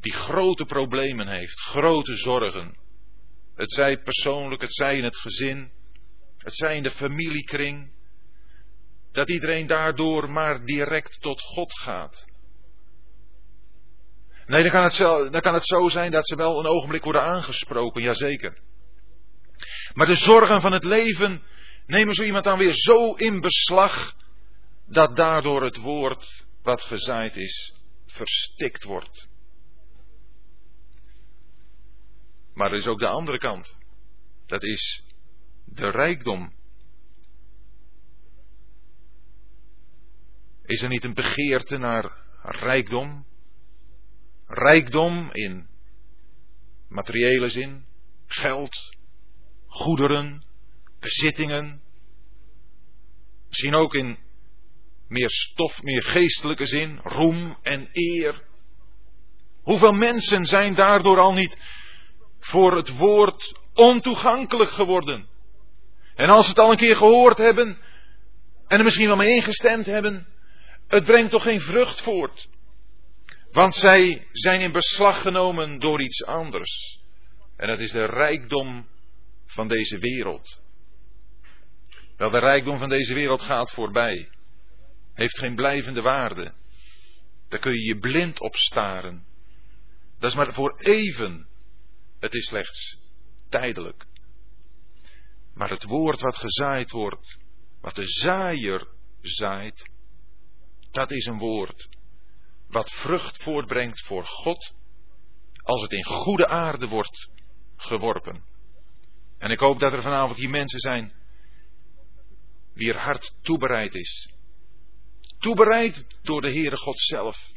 die 0.00 0.12
grote 0.12 0.64
problemen 0.64 1.28
heeft, 1.28 1.60
grote 1.60 2.16
zorgen, 2.16 2.78
het 3.54 3.70
zij 3.70 3.98
persoonlijk, 3.98 4.60
het 4.60 4.74
zij 4.74 4.96
in 4.96 5.04
het 5.04 5.16
gezin, 5.16 5.70
het 6.38 6.54
zij 6.54 6.76
in 6.76 6.82
de 6.82 6.90
familiekring, 6.90 7.92
dat 9.12 9.30
iedereen 9.30 9.66
daardoor 9.66 10.30
maar 10.30 10.64
direct 10.64 11.20
tot 11.20 11.40
God 11.40 11.78
gaat. 11.78 12.29
Nee, 14.50 14.62
dan 14.62 14.72
kan, 14.72 14.82
het 14.82 14.94
zo, 14.94 15.30
dan 15.30 15.40
kan 15.40 15.54
het 15.54 15.66
zo 15.66 15.88
zijn 15.88 16.10
dat 16.10 16.26
ze 16.28 16.36
wel 16.36 16.58
een 16.58 16.66
ogenblik 16.66 17.04
worden 17.04 17.22
aangesproken, 17.22 18.02
jazeker. 18.02 18.58
Maar 19.94 20.06
de 20.06 20.14
zorgen 20.14 20.60
van 20.60 20.72
het 20.72 20.84
leven 20.84 21.42
nemen 21.86 22.14
zo 22.14 22.22
iemand 22.22 22.44
dan 22.44 22.58
weer 22.58 22.74
zo 22.74 23.14
in 23.14 23.40
beslag 23.40 24.14
dat 24.86 25.16
daardoor 25.16 25.62
het 25.62 25.76
woord 25.76 26.44
wat 26.62 26.80
gezaaid 26.80 27.36
is 27.36 27.74
verstikt 28.06 28.84
wordt. 28.84 29.28
Maar 32.54 32.70
er 32.70 32.78
is 32.78 32.86
ook 32.86 32.98
de 32.98 33.08
andere 33.08 33.38
kant. 33.38 33.78
Dat 34.46 34.64
is 34.64 35.04
de 35.64 35.90
rijkdom. 35.90 36.52
Is 40.64 40.82
er 40.82 40.88
niet 40.88 41.04
een 41.04 41.14
begeerte 41.14 41.78
naar 41.78 42.16
rijkdom? 42.42 43.28
Rijkdom 44.52 45.28
in 45.32 45.68
materiële 46.88 47.48
zin, 47.48 47.84
geld, 48.26 48.96
goederen, 49.66 50.44
bezittingen. 51.00 51.82
Misschien 53.48 53.74
ook 53.74 53.94
in 53.94 54.18
meer 55.08 55.30
stof, 55.30 55.82
meer 55.82 56.02
geestelijke 56.02 56.64
zin, 56.64 57.00
roem 57.02 57.58
en 57.62 57.88
eer. 57.92 58.42
Hoeveel 59.62 59.92
mensen 59.92 60.44
zijn 60.44 60.74
daardoor 60.74 61.18
al 61.18 61.32
niet 61.32 61.58
voor 62.38 62.76
het 62.76 62.96
woord 62.96 63.58
ontoegankelijk 63.74 64.70
geworden? 64.70 65.28
En 66.14 66.28
als 66.28 66.44
ze 66.44 66.50
het 66.50 66.58
al 66.60 66.70
een 66.70 66.76
keer 66.76 66.96
gehoord 66.96 67.38
hebben 67.38 67.78
en 68.66 68.78
er 68.78 68.84
misschien 68.84 69.06
wel 69.06 69.16
mee 69.16 69.34
ingestemd 69.34 69.86
hebben, 69.86 70.26
het 70.86 71.04
brengt 71.04 71.30
toch 71.30 71.42
geen 71.42 71.60
vrucht 71.60 72.02
voort. 72.02 72.48
Want 73.52 73.74
zij 73.74 74.26
zijn 74.32 74.60
in 74.60 74.72
beslag 74.72 75.22
genomen 75.22 75.78
door 75.78 76.02
iets 76.02 76.24
anders. 76.24 77.00
En 77.56 77.68
dat 77.68 77.78
is 77.78 77.90
de 77.90 78.04
rijkdom 78.04 78.88
van 79.46 79.68
deze 79.68 79.98
wereld. 79.98 80.60
Wel, 82.16 82.30
de 82.30 82.38
rijkdom 82.38 82.78
van 82.78 82.88
deze 82.88 83.14
wereld 83.14 83.42
gaat 83.42 83.70
voorbij. 83.70 84.30
Heeft 85.14 85.38
geen 85.38 85.54
blijvende 85.54 86.00
waarde. 86.00 86.52
Daar 87.48 87.60
kun 87.60 87.72
je 87.72 87.84
je 87.84 87.98
blind 87.98 88.40
op 88.40 88.56
staren. 88.56 89.24
Dat 90.18 90.30
is 90.30 90.36
maar 90.36 90.52
voor 90.52 90.78
even. 90.78 91.48
Het 92.18 92.34
is 92.34 92.46
slechts 92.46 92.98
tijdelijk. 93.48 94.06
Maar 95.54 95.70
het 95.70 95.84
woord 95.84 96.20
wat 96.20 96.36
gezaaid 96.36 96.90
wordt, 96.90 97.38
wat 97.80 97.94
de 97.94 98.06
zaaier 98.06 98.88
zaait, 99.20 99.90
dat 100.90 101.10
is 101.10 101.26
een 101.26 101.38
woord 101.38 101.88
wat 102.70 102.90
vrucht 102.90 103.42
voortbrengt 103.42 104.00
voor 104.00 104.26
God, 104.26 104.74
als 105.62 105.82
het 105.82 105.92
in 105.92 106.04
goede 106.04 106.48
aarde 106.48 106.88
wordt 106.88 107.28
geworpen. 107.76 108.44
En 109.38 109.50
ik 109.50 109.58
hoop 109.58 109.78
dat 109.78 109.92
er 109.92 110.02
vanavond 110.02 110.38
hier 110.38 110.50
mensen 110.50 110.80
zijn, 110.80 111.12
wier 112.72 112.98
hart 112.98 113.34
toebereid 113.42 113.94
is. 113.94 114.32
Toebereid 115.38 116.06
door 116.22 116.40
de 116.40 116.52
Heere 116.52 116.76
God 116.76 117.00
zelf. 117.00 117.52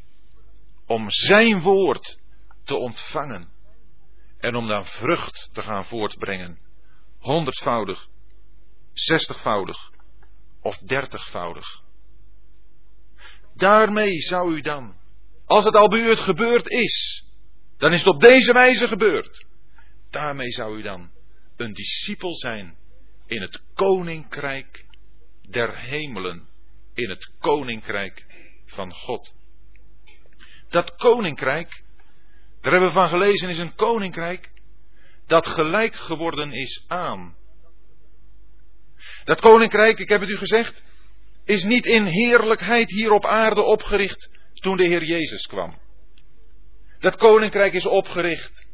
Om 0.85 1.09
zijn 1.09 1.61
woord 1.61 2.19
te 2.63 2.75
ontvangen. 2.75 3.51
En 4.37 4.55
om 4.55 4.67
dan 4.67 4.85
vrucht 4.85 5.49
te 5.53 5.61
gaan 5.61 5.85
voortbrengen. 5.85 6.59
Honderdvoudig, 7.19 8.07
zestigvoudig 8.93 9.91
of 10.61 10.77
dertigvoudig. 10.77 11.81
Daarmee 13.53 14.19
zou 14.19 14.55
u 14.55 14.61
dan, 14.61 14.95
als 15.45 15.65
het 15.65 15.75
al 15.75 15.89
bij 15.89 16.15
gebeurd 16.15 16.67
is, 16.67 17.25
dan 17.77 17.91
is 17.91 17.99
het 17.99 18.13
op 18.13 18.19
deze 18.19 18.53
wijze 18.53 18.87
gebeurd. 18.87 19.45
Daarmee 20.09 20.49
zou 20.49 20.77
u 20.77 20.81
dan 20.81 21.11
een 21.57 21.73
discipel 21.73 22.35
zijn 22.35 22.75
in 23.25 23.41
het 23.41 23.61
koninkrijk 23.73 24.85
der 25.49 25.79
hemelen, 25.79 26.47
in 26.93 27.09
het 27.09 27.31
koninkrijk 27.39 28.25
van 28.65 28.93
God. 28.93 29.33
Dat 30.69 30.95
koninkrijk, 30.95 31.83
daar 32.61 32.71
hebben 32.71 32.89
we 32.89 32.99
van 32.99 33.09
gelezen, 33.09 33.49
is 33.49 33.59
een 33.59 33.75
koninkrijk 33.75 34.51
dat 35.27 35.47
gelijk 35.47 35.95
geworden 35.95 36.51
is 36.51 36.83
aan. 36.87 37.35
Dat 39.23 39.39
koninkrijk, 39.39 39.99
ik 39.99 40.09
heb 40.09 40.21
het 40.21 40.29
u 40.29 40.37
gezegd, 40.37 40.83
is 41.45 41.63
niet 41.63 41.85
in 41.85 42.03
heerlijkheid 42.03 42.91
hier 42.91 43.11
op 43.11 43.25
aarde 43.25 43.61
opgericht 43.61 44.29
toen 44.63 44.77
de 44.77 44.85
Heer 44.85 45.03
Jezus 45.03 45.45
kwam. 45.45 45.79
Dat 46.99 47.15
koninkrijk 47.15 47.73
is 47.73 47.85
opgericht 47.85 48.65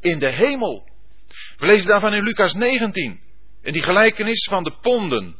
in 0.00 0.18
de 0.18 0.28
hemel. 0.28 0.88
We 1.56 1.66
lezen 1.66 1.88
daarvan 1.88 2.14
in 2.14 2.22
Lucas 2.22 2.54
19, 2.54 3.20
in 3.62 3.72
die 3.72 3.82
gelijkenis 3.82 4.44
van 4.50 4.64
de 4.64 4.76
ponden. 4.80 5.36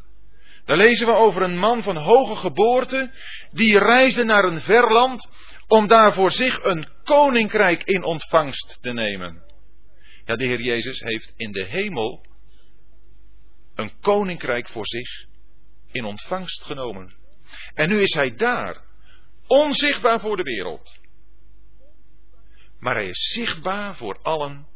Daar 0.65 0.77
lezen 0.77 1.07
we 1.07 1.13
over 1.13 1.43
een 1.43 1.59
man 1.59 1.83
van 1.83 1.97
hoge 1.97 2.37
geboorte, 2.37 3.11
die 3.51 3.79
reisde 3.79 4.25
naar 4.25 4.45
een 4.45 4.61
ver 4.61 4.93
land 4.93 5.29
om 5.67 5.87
daar 5.87 6.13
voor 6.13 6.31
zich 6.31 6.65
een 6.65 6.89
koninkrijk 7.05 7.83
in 7.83 8.05
ontvangst 8.05 8.79
te 8.81 8.93
nemen. 8.93 9.43
Ja, 10.25 10.35
de 10.35 10.45
Heer 10.45 10.61
Jezus 10.61 11.01
heeft 11.01 11.33
in 11.37 11.53
de 11.53 11.65
hemel 11.65 12.27
een 13.75 13.93
koninkrijk 14.01 14.69
voor 14.69 14.87
zich 14.87 15.27
in 15.93 16.05
ontvangst 16.05 16.65
genomen. 16.65 17.15
En 17.75 17.89
nu 17.89 18.01
is 18.01 18.15
hij 18.15 18.35
daar, 18.35 18.83
onzichtbaar 19.47 20.21
voor 20.21 20.37
de 20.37 20.43
wereld. 20.43 21.01
Maar 22.79 22.95
hij 22.95 23.09
is 23.09 23.33
zichtbaar 23.33 23.97
voor 23.97 24.19
allen 24.23 24.67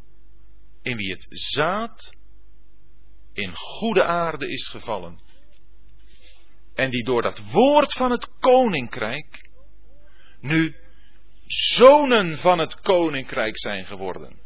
in 0.82 0.96
wie 0.96 1.12
het 1.12 1.26
zaad 1.28 2.16
in 3.32 3.54
goede 3.54 4.04
aarde 4.04 4.48
is 4.48 4.68
gevallen. 4.68 5.20
En 6.74 6.90
die 6.90 7.04
door 7.04 7.22
dat 7.22 7.50
woord 7.52 7.92
van 7.92 8.10
het 8.10 8.28
koninkrijk 8.38 9.50
nu 10.40 10.76
zonen 11.46 12.38
van 12.38 12.58
het 12.58 12.80
koninkrijk 12.80 13.58
zijn 13.58 13.86
geworden. 13.86 14.40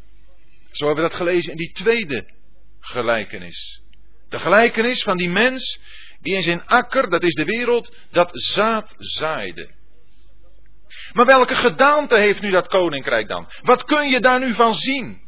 Zo 0.71 0.85
hebben 0.85 1.03
we 1.03 1.09
dat 1.09 1.19
gelezen 1.19 1.51
in 1.51 1.57
die 1.57 1.71
tweede 1.71 2.29
gelijkenis. 2.79 3.81
De 4.29 4.39
gelijkenis 4.39 5.03
van 5.03 5.17
die 5.17 5.29
mens 5.29 5.79
die 6.21 6.35
in 6.35 6.41
zijn 6.41 6.65
akker, 6.65 7.09
dat 7.09 7.23
is 7.23 7.33
de 7.33 7.45
wereld, 7.45 7.95
dat 8.11 8.29
zaad 8.33 8.95
zaaide. 8.97 9.69
Maar 11.13 11.25
welke 11.25 11.55
gedaante 11.55 12.17
heeft 12.17 12.41
nu 12.41 12.49
dat 12.49 12.67
koninkrijk 12.67 13.27
dan? 13.27 13.51
Wat 13.61 13.83
kun 13.83 14.09
je 14.09 14.19
daar 14.19 14.39
nu 14.39 14.53
van 14.53 14.73
zien? 14.75 15.21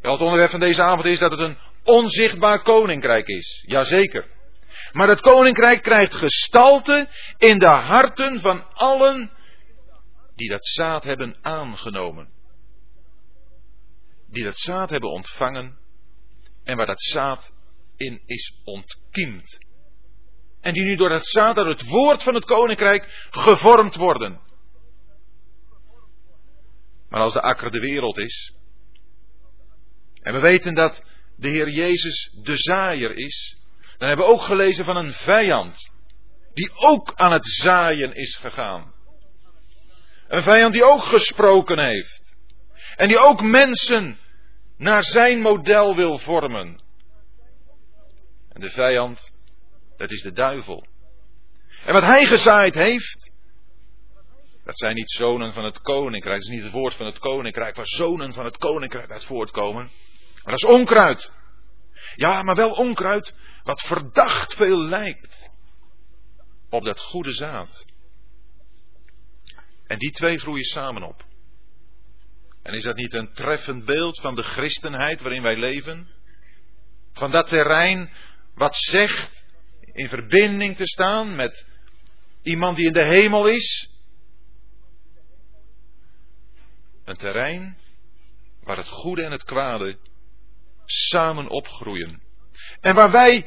Het 0.00 0.20
onderwerp 0.20 0.50
van 0.50 0.60
deze 0.60 0.82
avond 0.82 1.04
is 1.04 1.18
dat 1.18 1.30
het 1.30 1.40
een 1.40 1.58
onzichtbaar 1.84 2.62
koninkrijk 2.62 3.26
is. 3.26 3.64
Jazeker. 3.66 4.26
Maar 4.92 5.08
het 5.08 5.20
koninkrijk 5.20 5.82
krijgt 5.82 6.14
gestalte 6.14 7.08
in 7.38 7.58
de 7.58 7.68
harten 7.68 8.40
van 8.40 8.72
allen 8.72 9.30
die 10.34 10.48
dat 10.48 10.66
zaad 10.66 11.04
hebben 11.04 11.36
aangenomen. 11.42 12.28
Die 14.30 14.44
dat 14.44 14.58
zaad 14.58 14.90
hebben 14.90 15.10
ontvangen 15.10 15.78
en 16.64 16.76
waar 16.76 16.86
dat 16.86 17.02
zaad 17.02 17.52
in 17.96 18.22
is 18.26 18.60
ontkiemd. 18.64 19.63
En 20.64 20.72
die 20.72 20.82
nu 20.82 20.96
door 20.96 21.10
het 21.10 21.26
zaad, 21.26 21.56
het 21.56 21.88
woord 21.88 22.22
van 22.22 22.34
het 22.34 22.44
koninkrijk 22.44 23.26
gevormd 23.30 23.94
worden. 23.94 24.40
Maar 27.08 27.20
als 27.20 27.32
de 27.32 27.40
akker 27.40 27.70
de 27.70 27.80
wereld 27.80 28.18
is, 28.18 28.54
en 30.22 30.32
we 30.32 30.40
weten 30.40 30.74
dat 30.74 31.02
de 31.36 31.48
Heer 31.48 31.68
Jezus 31.68 32.32
de 32.42 32.56
zaaier 32.56 33.16
is, 33.16 33.58
dan 33.98 34.08
hebben 34.08 34.26
we 34.26 34.32
ook 34.32 34.42
gelezen 34.42 34.84
van 34.84 34.96
een 34.96 35.12
vijand, 35.12 35.92
die 36.54 36.72
ook 36.74 37.12
aan 37.14 37.32
het 37.32 37.46
zaaien 37.46 38.14
is 38.14 38.36
gegaan. 38.36 38.94
Een 40.28 40.42
vijand 40.42 40.72
die 40.72 40.84
ook 40.84 41.04
gesproken 41.04 41.78
heeft. 41.78 42.36
En 42.96 43.08
die 43.08 43.18
ook 43.18 43.42
mensen 43.42 44.18
naar 44.76 45.02
zijn 45.02 45.40
model 45.40 45.96
wil 45.96 46.18
vormen. 46.18 46.82
En 48.48 48.60
de 48.60 48.70
vijand, 48.70 49.33
dat 49.96 50.10
is 50.10 50.22
de 50.22 50.32
duivel. 50.32 50.86
En 51.84 51.92
wat 51.92 52.02
hij 52.02 52.26
gezaaid 52.26 52.74
heeft, 52.74 53.32
dat 54.64 54.78
zijn 54.78 54.94
niet 54.94 55.10
zonen 55.10 55.52
van 55.52 55.64
het 55.64 55.80
koninkrijk. 55.80 56.40
Dat 56.40 56.50
is 56.50 56.54
niet 56.54 56.64
het 56.64 56.72
woord 56.72 56.94
van 56.94 57.06
het 57.06 57.18
koninkrijk, 57.18 57.76
waar 57.76 57.86
zonen 57.86 58.32
van 58.32 58.44
het 58.44 58.56
koninkrijk 58.56 59.10
uit 59.10 59.24
voortkomen. 59.24 59.90
Maar 60.44 60.54
dat 60.54 60.70
is 60.70 60.78
onkruid. 60.78 61.30
Ja, 62.16 62.42
maar 62.42 62.54
wel 62.54 62.70
onkruid 62.70 63.34
wat 63.62 63.80
verdacht 63.80 64.54
veel 64.54 64.78
lijkt 64.78 65.50
op 66.70 66.84
dat 66.84 67.00
goede 67.00 67.32
zaad. 67.32 67.84
En 69.86 69.98
die 69.98 70.10
twee 70.10 70.38
groeien 70.38 70.64
samen 70.64 71.02
op. 71.02 71.24
En 72.62 72.74
is 72.74 72.84
dat 72.84 72.96
niet 72.96 73.14
een 73.14 73.32
treffend 73.32 73.84
beeld 73.84 74.20
van 74.20 74.34
de 74.34 74.42
christenheid 74.42 75.20
waarin 75.20 75.42
wij 75.42 75.56
leven? 75.56 76.08
Van 77.12 77.30
dat 77.30 77.48
terrein 77.48 78.10
wat 78.54 78.76
zegt 78.76 79.43
in 79.94 80.08
verbinding 80.08 80.76
te 80.76 80.86
staan 80.86 81.34
met 81.34 81.66
iemand 82.42 82.76
die 82.76 82.86
in 82.86 82.92
de 82.92 83.04
hemel 83.04 83.48
is. 83.48 83.88
Een 87.04 87.16
terrein 87.16 87.76
waar 88.62 88.76
het 88.76 88.88
goede 88.88 89.24
en 89.24 89.30
het 89.30 89.44
kwade 89.44 89.98
samen 90.84 91.48
opgroeien. 91.48 92.22
En 92.80 92.94
waar 92.94 93.10
wij 93.10 93.46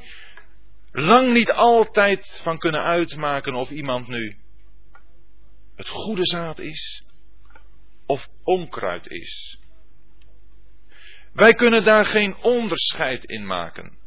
lang 0.91 1.34
niet 1.34 1.52
altijd 1.52 2.39
van 2.43 2.58
kunnen 2.58 2.84
uitmaken 2.84 3.56
of 3.56 3.70
iemand 3.70 4.08
nu 4.08 4.38
het 5.76 5.89
goede 5.89 6.26
zaad 6.26 6.60
is 6.60 7.04
of 8.06 8.28
onkruid 8.43 9.08
is. 9.08 9.60
Wij 11.34 11.54
kunnen 11.54 11.84
daar 11.84 12.06
geen 12.06 12.36
onderscheid 12.36 13.24
in 13.24 13.45
maken. 13.45 13.98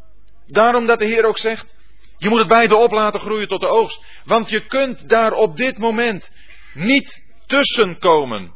Daarom 0.46 0.86
dat 0.86 0.98
de 0.98 1.06
Heer 1.06 1.24
ook 1.24 1.38
zegt, 1.38 1.74
je 2.20 2.28
moet 2.28 2.38
het 2.38 2.48
beide 2.48 2.76
op 2.76 2.92
laten 2.92 3.20
groeien 3.20 3.48
tot 3.48 3.60
de 3.60 3.68
oogst. 3.68 4.04
Want 4.24 4.50
je 4.50 4.66
kunt 4.66 5.08
daar 5.08 5.32
op 5.32 5.56
dit 5.56 5.78
moment 5.78 6.30
niet 6.74 7.22
tussenkomen. 7.46 8.54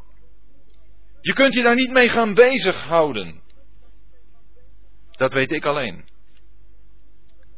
Je 1.21 1.33
kunt 1.33 1.55
je 1.55 1.63
daar 1.63 1.75
niet 1.75 1.91
mee 1.91 2.09
gaan 2.09 2.35
bezighouden. 2.35 3.43
Dat 5.11 5.33
weet 5.33 5.53
ik 5.53 5.65
alleen. 5.65 6.09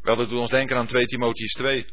Wel, 0.02 0.16
dat 0.16 0.28
doet 0.28 0.40
ons 0.40 0.50
denken 0.50 0.76
aan 0.76 0.86
2 0.86 1.06
Timotheus 1.06 1.52
2. 1.52 1.86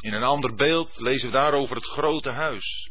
In 0.00 0.12
een 0.12 0.22
ander 0.22 0.54
beeld 0.54 1.00
lezen 1.00 1.26
we 1.26 1.32
daarover 1.32 1.76
het 1.76 1.86
grote 1.86 2.30
huis. 2.30 2.90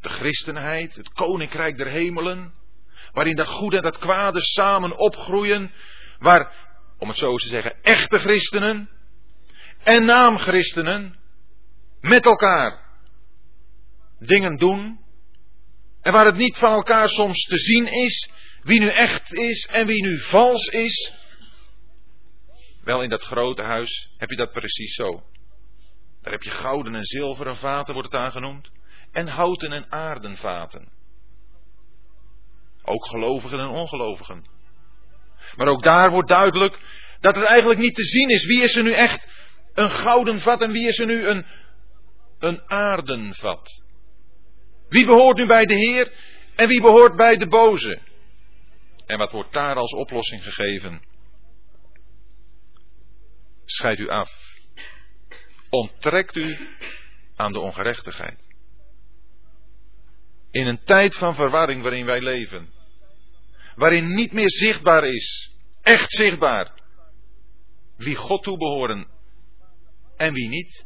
De 0.00 0.08
christenheid, 0.08 0.94
het 0.94 1.08
koninkrijk 1.08 1.76
der 1.76 1.88
hemelen, 1.88 2.54
waarin 3.12 3.36
dat 3.36 3.46
goede 3.46 3.76
en 3.76 3.82
dat 3.82 3.98
kwade 3.98 4.40
samen 4.40 4.98
opgroeien, 4.98 5.72
waar, 6.18 6.61
om 7.02 7.08
het 7.08 7.16
zo 7.16 7.36
te 7.36 7.48
zeggen, 7.48 7.82
echte 7.82 8.18
christenen 8.18 8.90
en 9.82 10.04
naamchristenen 10.04 11.18
met 12.00 12.26
elkaar 12.26 12.84
dingen 14.18 14.56
doen, 14.56 15.00
en 16.00 16.12
waar 16.12 16.26
het 16.26 16.36
niet 16.36 16.56
van 16.56 16.72
elkaar 16.72 17.08
soms 17.08 17.44
te 17.44 17.56
zien 17.56 17.86
is 17.86 18.30
wie 18.62 18.80
nu 18.80 18.88
echt 18.88 19.32
is 19.32 19.66
en 19.66 19.86
wie 19.86 20.06
nu 20.06 20.18
vals 20.18 20.66
is. 20.66 21.12
Wel, 22.84 23.02
in 23.02 23.08
dat 23.08 23.22
grote 23.22 23.62
huis 23.62 24.14
heb 24.16 24.30
je 24.30 24.36
dat 24.36 24.52
precies 24.52 24.94
zo. 24.94 25.22
Daar 26.20 26.32
heb 26.32 26.42
je 26.42 26.50
gouden 26.50 26.94
en 26.94 27.04
zilveren 27.04 27.56
vaten, 27.56 27.94
wordt 27.94 28.12
het 28.12 28.20
aangenoemd. 28.20 28.70
En 29.12 29.28
houten 29.28 29.72
en 29.72 29.92
aarden 29.92 30.36
vaten. 30.36 30.92
Ook 32.82 33.06
gelovigen 33.06 33.58
en 33.58 33.68
ongelovigen. 33.68 34.51
Maar 35.56 35.66
ook 35.66 35.82
daar 35.82 36.10
wordt 36.10 36.28
duidelijk 36.28 36.78
dat 37.20 37.34
het 37.34 37.44
eigenlijk 37.44 37.80
niet 37.80 37.94
te 37.94 38.04
zien 38.04 38.28
is. 38.28 38.46
Wie 38.46 38.62
is 38.62 38.76
er 38.76 38.82
nu 38.82 38.92
echt 38.92 39.28
een 39.74 39.90
gouden 39.90 40.40
vat 40.40 40.60
en 40.60 40.72
wie 40.72 40.88
is 40.88 40.98
er 40.98 41.06
nu 41.06 41.26
een, 41.26 41.46
een 42.38 42.62
aardenvat? 42.70 43.82
Wie 44.88 45.04
behoort 45.04 45.36
nu 45.36 45.46
bij 45.46 45.64
de 45.64 45.74
Heer 45.74 46.12
en 46.54 46.68
wie 46.68 46.80
behoort 46.80 47.16
bij 47.16 47.36
de 47.36 47.48
boze? 47.48 48.00
En 49.06 49.18
wat 49.18 49.32
wordt 49.32 49.52
daar 49.52 49.74
als 49.74 49.92
oplossing 49.92 50.42
gegeven? 50.44 51.02
Scheid 53.64 53.98
u 53.98 54.08
af. 54.08 54.30
Onttrekt 55.70 56.36
u 56.36 56.56
aan 57.36 57.52
de 57.52 57.60
ongerechtigheid. 57.60 58.54
In 60.50 60.66
een 60.66 60.84
tijd 60.84 61.16
van 61.16 61.34
verwarring 61.34 61.82
waarin 61.82 62.06
wij 62.06 62.20
leven. 62.20 62.72
Waarin 63.74 64.14
niet 64.14 64.32
meer 64.32 64.50
zichtbaar 64.50 65.04
is, 65.04 65.52
echt 65.82 66.12
zichtbaar, 66.12 66.72
wie 67.96 68.14
God 68.14 68.42
toebehoren 68.42 69.06
en 70.16 70.32
wie 70.32 70.48
niet. 70.48 70.84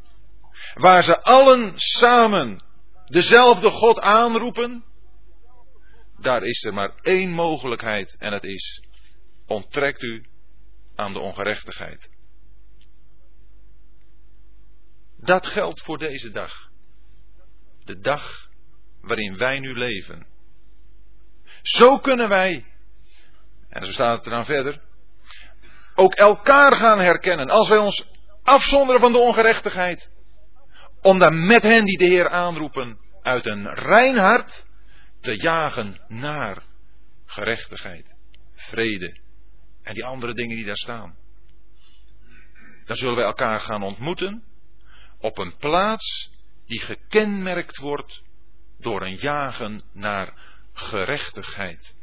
Waar 0.74 1.02
ze 1.02 1.22
allen 1.22 1.72
samen 1.74 2.64
dezelfde 3.04 3.70
God 3.70 3.98
aanroepen, 3.98 4.84
daar 6.18 6.42
is 6.42 6.64
er 6.64 6.74
maar 6.74 6.94
één 7.00 7.30
mogelijkheid 7.30 8.16
en 8.18 8.32
het 8.32 8.44
is, 8.44 8.82
onttrekt 9.46 10.02
u 10.02 10.26
aan 10.94 11.12
de 11.12 11.18
ongerechtigheid. 11.18 12.10
Dat 15.16 15.46
geldt 15.46 15.82
voor 15.82 15.98
deze 15.98 16.30
dag. 16.30 16.70
De 17.84 17.98
dag 17.98 18.48
waarin 19.00 19.36
wij 19.36 19.58
nu 19.58 19.72
leven. 19.74 20.26
Zo 21.62 21.98
kunnen 21.98 22.28
wij, 22.28 22.64
en 23.76 23.86
zo 23.86 23.92
staat 23.92 24.18
het 24.18 24.26
eraan 24.26 24.44
verder, 24.44 24.80
ook 25.94 26.14
elkaar 26.14 26.76
gaan 26.76 26.98
herkennen. 26.98 27.50
Als 27.50 27.68
wij 27.68 27.78
ons 27.78 28.04
afzonderen 28.42 29.00
van 29.00 29.12
de 29.12 29.18
ongerechtigheid. 29.18 30.10
Om 31.02 31.18
dan 31.18 31.46
met 31.46 31.62
hen 31.62 31.84
die 31.84 31.98
de 31.98 32.06
Heer 32.06 32.28
aanroepen 32.28 32.98
uit 33.22 33.46
een 33.46 33.74
rein 33.74 34.16
hart 34.16 34.66
te 35.20 35.36
jagen 35.36 36.00
naar 36.08 36.62
gerechtigheid, 37.26 38.14
vrede 38.54 39.20
en 39.82 39.94
die 39.94 40.04
andere 40.04 40.34
dingen 40.34 40.56
die 40.56 40.64
daar 40.64 40.76
staan. 40.76 41.16
Dan 42.84 42.96
zullen 42.96 43.16
wij 43.16 43.24
elkaar 43.24 43.60
gaan 43.60 43.82
ontmoeten 43.82 44.42
op 45.18 45.38
een 45.38 45.56
plaats 45.56 46.30
die 46.66 46.80
gekenmerkt 46.80 47.76
wordt 47.76 48.22
door 48.78 49.02
een 49.02 49.16
jagen 49.16 49.82
naar 49.92 50.32
gerechtigheid. 50.72 51.95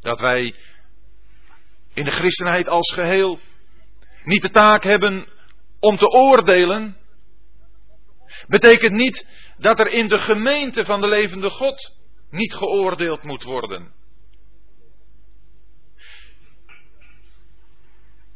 Dat 0.00 0.20
wij 0.20 0.54
in 1.94 2.04
de 2.04 2.10
christenheid 2.10 2.68
als 2.68 2.92
geheel 2.92 3.40
niet 4.24 4.42
de 4.42 4.50
taak 4.50 4.82
hebben 4.82 5.28
om 5.80 5.96
te 5.96 6.06
oordelen, 6.06 6.96
betekent 8.46 8.94
niet 8.94 9.26
dat 9.58 9.80
er 9.80 9.86
in 9.86 10.08
de 10.08 10.18
gemeente 10.18 10.84
van 10.84 11.00
de 11.00 11.08
levende 11.08 11.50
God 11.50 11.96
niet 12.30 12.54
geoordeeld 12.54 13.22
moet 13.22 13.42
worden. 13.42 13.92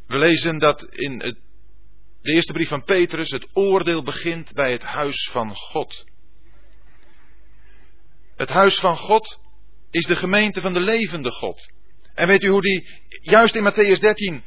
We 0.07 0.19
lezen 0.19 0.59
dat 0.59 0.85
in 0.85 1.21
het, 1.21 1.39
de 2.21 2.33
eerste 2.33 2.53
brief 2.53 2.69
van 2.69 2.85
Petrus 2.85 3.31
het 3.31 3.49
oordeel 3.53 4.03
begint 4.03 4.53
bij 4.55 4.73
het 4.73 4.83
huis 4.83 5.29
van 5.31 5.55
God. 5.55 6.05
Het 8.37 8.49
huis 8.49 8.79
van 8.79 8.97
God 8.97 9.41
is 9.93 10.07
de 10.07 10.17
gemeente 10.17 10.61
van 10.61 10.73
de 10.73 10.81
levende 10.81 11.31
God. 11.31 11.73
En 12.15 12.27
weet 12.27 12.43
u 12.43 12.49
hoe 12.49 12.63
die 12.63 12.87
juist 13.21 13.55
in 13.55 13.73
Matthäus 13.73 14.01
13 14.01 14.43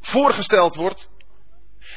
voorgesteld 0.00 0.74
wordt? 0.74 1.08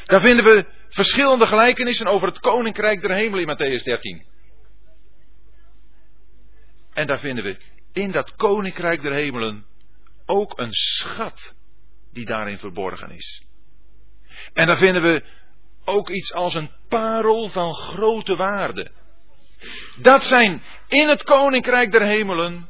Daar 0.06 0.22
vinden 0.22 0.46
we 0.46 0.66
verschillende 0.90 1.48
gelijkenissen 1.48 2.08
over 2.08 2.28
het 2.28 2.40
koninkrijk 2.40 3.02
der 3.02 3.16
hemel 3.16 3.40
in 3.40 3.48
Matthäus 3.48 3.84
13. 3.84 4.26
En 6.94 7.08
daar 7.08 7.20
vinden 7.20 7.44
we 7.44 7.58
in 7.94 8.12
dat 8.12 8.36
koninkrijk 8.36 9.02
der 9.02 9.14
hemelen 9.14 9.66
ook 10.26 10.60
een 10.60 10.74
schat 10.74 11.56
die 12.12 12.26
daarin 12.26 12.58
verborgen 12.58 13.12
is. 13.12 13.44
En 14.54 14.68
daar 14.68 14.78
vinden 14.78 15.02
we 15.02 15.24
ook 15.86 16.10
iets 16.10 16.34
als 16.34 16.54
een 16.54 16.72
parel 16.88 17.50
van 17.50 17.74
grote 17.74 18.36
waarde. 18.36 18.92
Dat 20.02 20.24
zijn 20.24 20.64
in 20.92 21.10
het 21.10 21.24
koninkrijk 21.24 21.92
der 21.92 22.06
hemelen 22.06 22.70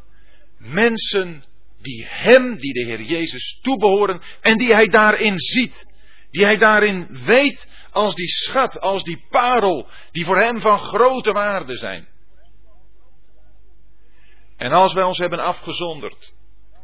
mensen 0.57 1.43
die 1.82 2.05
hem, 2.09 2.57
die 2.57 2.74
de 2.74 2.86
Heer 2.86 3.01
Jezus 3.01 3.59
toebehoren 3.61 4.22
en 4.41 4.57
die 4.57 4.74
hij 4.74 4.88
daarin 4.88 5.39
ziet. 5.39 5.89
Die 6.32 6.45
hij 6.45 6.57
daarin 6.57 7.07
weet 7.26 7.67
als 7.91 8.15
die 8.15 8.28
schat, 8.28 8.80
als 8.80 9.03
die 9.03 9.26
parel, 9.30 9.88
die 10.11 10.26
voor 10.26 10.41
hem 10.41 10.59
van 10.59 10.80
grote 10.80 11.32
waarde 11.32 11.78
zijn. 11.78 12.07
En 14.57 14.72
als 14.72 14.93
wij 14.93 15.03
ons 15.03 15.17
hebben 15.17 15.39
afgezonderd 15.39 16.34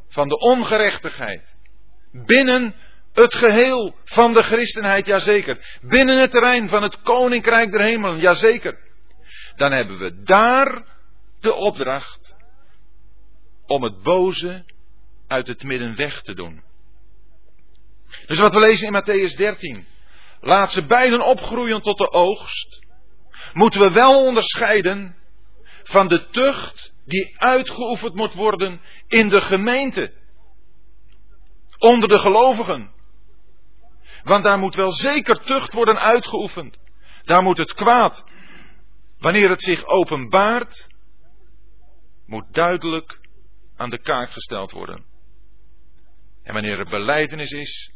van 0.08 0.28
de 0.28 0.38
ongerechtigheid 0.38 1.56
binnen 2.12 2.76
het 3.14 3.36
geheel 3.36 3.96
van 4.04 4.34
de 4.34 4.44
christenheid, 4.44 5.06
jazeker. 5.06 5.80
Binnen 5.82 6.20
het 6.20 6.32
terrein 6.32 6.70
van 6.70 6.84
het 6.84 7.02
koninkrijk 7.02 7.72
der 7.72 7.82
hemelen, 7.82 8.20
jazeker. 8.20 8.78
Dan 9.56 9.72
hebben 9.72 9.98
we 9.98 10.22
daar 10.24 10.97
de 11.40 11.54
opdracht 11.54 12.36
om 13.66 13.84
het 13.84 14.02
boze 14.02 14.66
uit 15.28 15.48
het 15.48 15.64
midden 15.64 15.96
weg 15.96 16.22
te 16.22 16.34
doen. 16.34 16.64
Dus 18.26 18.40
wat 18.40 18.54
we 18.54 18.60
lezen 18.60 18.88
in 18.88 19.02
Matthäus 19.02 19.38
13. 19.38 19.86
Laat 20.42 20.72
ze 20.72 20.86
beiden 20.86 21.26
opgroeien 21.26 21.82
tot 21.82 21.98
de 21.98 22.12
oogst. 22.12 22.86
Moeten 23.54 23.80
we 23.80 23.92
wel 23.92 24.26
onderscheiden 24.26 25.16
van 25.84 26.08
de 26.08 26.28
tucht 26.30 26.92
die 27.06 27.40
uitgeoefend 27.40 28.16
moet 28.16 28.34
worden 28.34 28.82
in 29.08 29.30
de 29.30 29.42
gemeente. 29.42 30.14
Onder 31.78 32.10
de 32.10 32.18
gelovigen. 32.18 32.92
Want 34.24 34.44
daar 34.44 34.58
moet 34.58 34.76
wel 34.76 34.92
zeker 34.92 35.40
tucht 35.46 35.74
worden 35.74 36.00
uitgeoefend. 36.00 36.80
Daar 37.24 37.42
moet 37.42 37.58
het 37.58 37.74
kwaad, 37.74 38.24
wanneer 39.20 39.50
het 39.50 39.64
zich 39.64 39.86
openbaart, 39.86 40.88
moet 42.28 42.54
duidelijk 42.54 43.20
aan 43.76 43.90
de 43.90 44.02
kaak 44.02 44.32
gesteld 44.32 44.72
worden. 44.72 45.06
En 46.44 46.54
wanneer 46.54 46.80
er 46.80 46.90
beleidenis 46.90 47.52
is, 47.52 47.92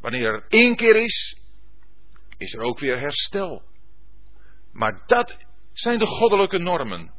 wanneer 0.00 0.32
er 0.48 0.74
keer 0.76 0.96
is, 0.96 1.38
is 2.38 2.54
er 2.54 2.60
ook 2.60 2.78
weer 2.78 2.98
herstel. 2.98 3.62
Maar 4.72 5.06
dat 5.06 5.36
zijn 5.72 5.98
de 5.98 6.06
goddelijke 6.06 6.58
normen. 6.58 7.12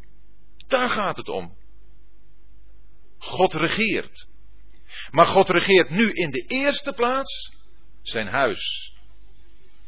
Daar 0.68 0.90
gaat 0.90 1.18
het 1.18 1.30
om. 1.30 1.58
God 3.18 3.54
regeert. 3.54 4.28
Maar 5.12 5.26
God 5.26 5.50
regeert 5.50 5.90
nu 5.90 6.12
in 6.12 6.32
de 6.32 6.46
eerste 6.48 6.94
plaats 6.94 7.54
zijn 8.02 8.28
huis. 8.28 8.94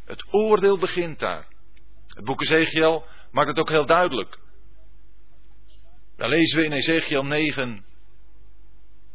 Het 0.05 0.33
oordeel 0.33 0.77
begint 0.77 1.19
daar. 1.19 1.47
Het 2.07 2.25
boek 2.25 2.41
Ezekiel 2.41 3.05
maakt 3.31 3.47
het 3.47 3.59
ook 3.59 3.69
heel 3.69 3.85
duidelijk. 3.85 4.39
Daar 6.17 6.29
lezen 6.29 6.59
we 6.59 6.65
in 6.65 6.71
Ezekiel 6.71 7.23
9 7.23 7.85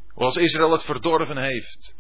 hoe 0.08 0.24
als 0.24 0.36
Israël 0.36 0.72
het 0.72 0.84
verdorven 0.84 1.38
heeft. 1.38 1.94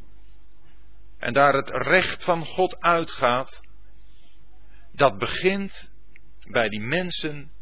En 1.18 1.32
daar 1.32 1.54
het 1.54 1.68
recht 1.70 2.24
van 2.24 2.44
God 2.44 2.80
uitgaat. 2.80 3.62
Dat 4.92 5.18
begint 5.18 5.90
bij 6.50 6.68
die 6.68 6.80
mensen 6.80 7.52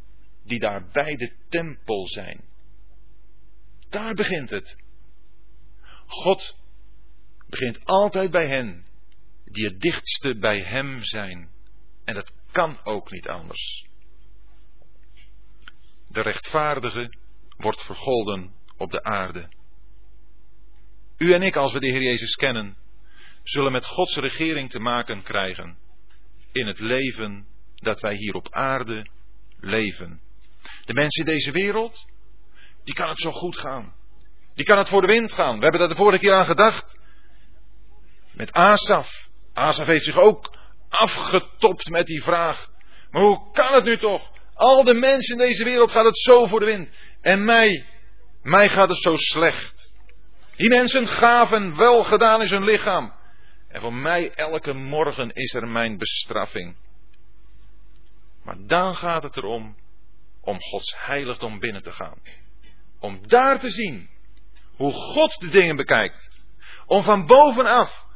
die 0.45 0.59
daar 0.59 0.89
bij 0.93 1.17
de 1.17 1.37
tempel 1.49 2.09
zijn. 2.09 2.45
Daar 3.89 4.15
begint 4.15 4.51
het. 4.51 4.77
God 6.07 6.57
begint 7.49 7.85
altijd 7.85 8.31
bij 8.31 8.47
hen 8.47 8.85
die 9.45 9.65
het 9.65 9.81
dichtste 9.81 10.39
bij 10.39 10.63
Hem 10.63 11.05
zijn. 11.05 11.51
En 12.05 12.15
dat 12.15 12.33
kan 12.53 12.85
ook 12.85 13.11
niet 13.11 13.29
anders. 13.29 13.87
De 16.09 16.21
rechtvaardige 16.21 17.13
wordt 17.61 17.83
vergolden 17.83 18.55
op 18.77 18.91
de 18.91 19.03
aarde. 19.03 19.49
U 21.19 21.33
en 21.33 21.43
ik, 21.43 21.57
als 21.57 21.73
we 21.73 21.81
de 21.81 21.91
Heer 21.91 22.03
Jezus 22.03 22.35
kennen, 22.35 22.77
zullen 23.43 23.73
met 23.73 23.87
Gods 23.87 24.17
regering 24.17 24.71
te 24.71 24.79
maken 24.79 25.23
krijgen 25.23 25.79
in 26.53 26.67
het 26.67 26.79
leven 26.79 27.47
dat 27.75 28.01
wij 28.01 28.15
hier 28.15 28.35
op 28.35 28.49
aarde 28.51 29.07
leven. 29.61 30.21
De 30.85 30.95
mensen 30.95 31.25
in 31.25 31.33
deze 31.33 31.51
wereld, 31.51 32.07
die 32.85 32.95
kan 32.95 33.09
het 33.09 33.21
zo 33.21 33.31
goed 33.31 33.59
gaan. 33.59 33.95
Die 34.55 34.65
kan 34.65 34.79
het 34.79 34.89
voor 34.89 35.01
de 35.01 35.13
wind 35.13 35.33
gaan. 35.33 35.57
We 35.57 35.63
hebben 35.63 35.81
daar 35.81 35.89
de 35.89 35.97
vorige 35.97 36.19
keer 36.19 36.35
aan 36.35 36.45
gedacht. 36.45 36.99
Met 38.33 38.53
Asaf. 38.53 39.29
Asaf 39.53 39.87
heeft 39.87 40.05
zich 40.05 40.17
ook 40.17 40.57
afgetopt 40.89 41.89
met 41.91 42.07
die 42.07 42.23
vraag. 42.23 42.69
Maar 43.11 43.23
hoe 43.23 43.53
kan 43.53 43.75
het 43.75 43.85
nu 43.85 43.99
toch? 43.99 44.31
Al 44.55 44.85
de 44.85 44.95
mensen 44.95 45.39
in 45.39 45.47
deze 45.47 45.65
wereld 45.65 45.91
gaat 45.91 46.05
het 46.05 46.19
zo 46.19 46.47
voor 46.47 46.61
de 46.61 46.67
wind. 46.67 46.89
En 47.21 47.45
mij, 47.45 47.87
mij 48.43 48.69
gaat 48.69 48.89
het 48.89 49.03
zo 49.03 49.17
slecht. 49.17 49.93
Die 50.57 50.69
mensen 50.69 51.07
gaven 51.07 51.77
wel 51.77 52.05
gedaan 52.05 52.43
in 52.43 52.49
hun 52.49 52.65
lichaam. 52.65 53.13
En 53.69 53.81
voor 53.81 53.95
mij 53.95 54.31
elke 54.31 54.73
morgen 54.73 55.33
is 55.33 55.55
er 55.55 55.69
mijn 55.69 55.99
bestraffing. 55.99 56.77
Maar 58.43 58.57
dan 58.67 58.95
gaat 58.95 59.23
het 59.23 59.37
erom 59.37 59.77
om 60.41 60.61
Gods 60.61 60.95
heiligdom 60.99 61.59
binnen 61.59 61.83
te 61.83 61.93
gaan. 61.93 62.19
Om 62.99 63.29
daar 63.29 63.61
te 63.61 63.71
zien 63.71 64.11
hoe 64.77 64.93
God 64.93 65.41
de 65.41 65.49
dingen 65.49 65.77
bekijkt. 65.77 66.41
Om 66.87 67.03
van 67.03 67.27
bovenaf 67.27 68.07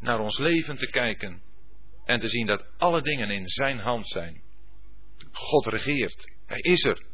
naar 0.00 0.20
ons 0.20 0.38
leven 0.38 0.78
te 0.78 0.90
kijken 0.90 1.42
en 2.04 2.20
te 2.20 2.28
zien 2.28 2.46
dat 2.46 2.66
alle 2.78 3.02
dingen 3.02 3.30
in 3.30 3.46
Zijn 3.46 3.78
hand 3.78 4.08
zijn. 4.08 4.42
God 5.32 5.66
regeert. 5.66 6.32
Hij 6.46 6.58
is 6.58 6.84
er. 6.84 7.07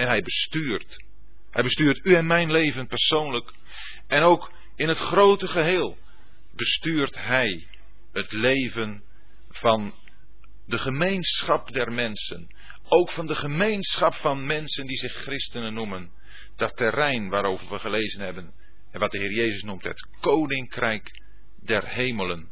En 0.00 0.06
hij 0.06 0.22
bestuurt. 0.22 1.04
Hij 1.50 1.62
bestuurt 1.62 2.04
u 2.04 2.14
en 2.14 2.26
mijn 2.26 2.50
leven 2.50 2.86
persoonlijk. 2.86 3.52
En 4.06 4.22
ook 4.22 4.52
in 4.76 4.88
het 4.88 4.98
grote 4.98 5.48
geheel 5.48 5.98
bestuurt 6.56 7.18
hij 7.18 7.66
het 8.12 8.32
leven 8.32 9.02
van 9.48 9.94
de 10.66 10.78
gemeenschap 10.78 11.72
der 11.72 11.92
mensen. 11.92 12.54
Ook 12.88 13.10
van 13.10 13.26
de 13.26 13.34
gemeenschap 13.34 14.14
van 14.14 14.46
mensen 14.46 14.86
die 14.86 14.96
zich 14.96 15.12
christenen 15.12 15.74
noemen. 15.74 16.10
Dat 16.56 16.76
terrein 16.76 17.28
waarover 17.28 17.70
we 17.70 17.78
gelezen 17.78 18.24
hebben. 18.24 18.54
En 18.90 19.00
wat 19.00 19.10
de 19.10 19.18
Heer 19.18 19.32
Jezus 19.32 19.62
noemt 19.62 19.84
het 19.84 20.08
koninkrijk 20.20 21.22
der 21.62 21.88
hemelen. 21.88 22.48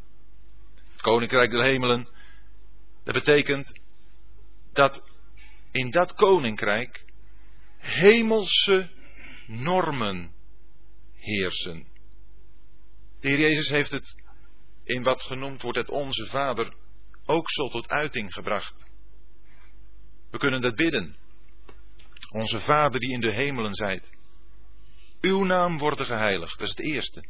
Het 0.93 1.01
koninkrijk 1.01 1.51
der 1.51 1.65
hemelen. 1.65 2.09
Dat 3.05 3.15
betekent 3.15 3.81
dat 4.73 5.03
in 5.71 5.91
dat 5.91 6.15
koninkrijk 6.15 7.07
hemelse 7.89 8.91
normen 9.47 10.32
heersen. 11.14 11.86
De 13.20 13.28
Heer 13.28 13.39
Jezus 13.39 13.68
heeft 13.68 13.91
het 13.91 14.14
in 14.84 15.03
wat 15.03 15.22
genoemd 15.22 15.62
wordt 15.62 15.78
het 15.78 15.91
Onze 15.91 16.26
Vader 16.26 16.74
ook 17.26 17.51
zo 17.51 17.68
tot 17.68 17.89
uiting 17.89 18.32
gebracht. 18.32 18.86
We 20.30 20.39
kunnen 20.39 20.61
dat 20.61 20.74
bidden. 20.74 21.16
Onze 22.32 22.61
Vader 22.61 23.01
die 23.01 23.12
in 23.12 23.20
de 23.20 23.32
hemelen 23.32 23.74
zijt. 23.74 24.11
Uw 25.20 25.45
naam 25.45 25.78
worden 25.78 26.07
geheiligd, 26.07 26.59
dat 26.59 26.68
is 26.68 26.76
het 26.76 26.86
eerste. 26.86 27.24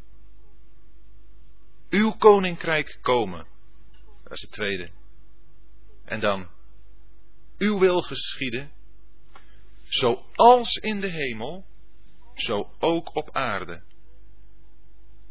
Uw 1.89 2.11
koninkrijk 2.11 2.97
komen, 3.01 3.47
dat 4.23 4.31
is 4.31 4.41
het 4.41 4.51
tweede. 4.51 4.91
En 6.05 6.19
dan, 6.19 6.49
uw 7.57 7.79
wil 7.79 8.01
geschieden, 8.01 8.71
zoals 9.89 10.75
in 10.75 10.99
de 10.99 11.07
hemel, 11.07 11.65
zo 12.33 12.71
ook 12.79 13.15
op 13.15 13.31
aarde. 13.31 13.83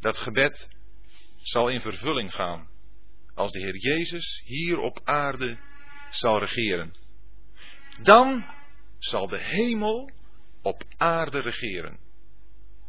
Dat 0.00 0.18
gebed 0.18 0.68
zal 1.36 1.68
in 1.68 1.80
vervulling 1.80 2.34
gaan 2.34 2.68
als 3.34 3.52
de 3.52 3.58
Heer 3.58 3.76
Jezus 3.76 4.42
hier 4.44 4.78
op 4.78 5.00
aarde 5.04 5.58
zal 6.10 6.38
regeren. 6.38 6.94
Dan 8.02 8.46
zal 8.98 9.26
de 9.26 9.38
hemel 9.38 10.10
op 10.62 10.82
aarde 10.96 11.40
regeren. 11.40 11.98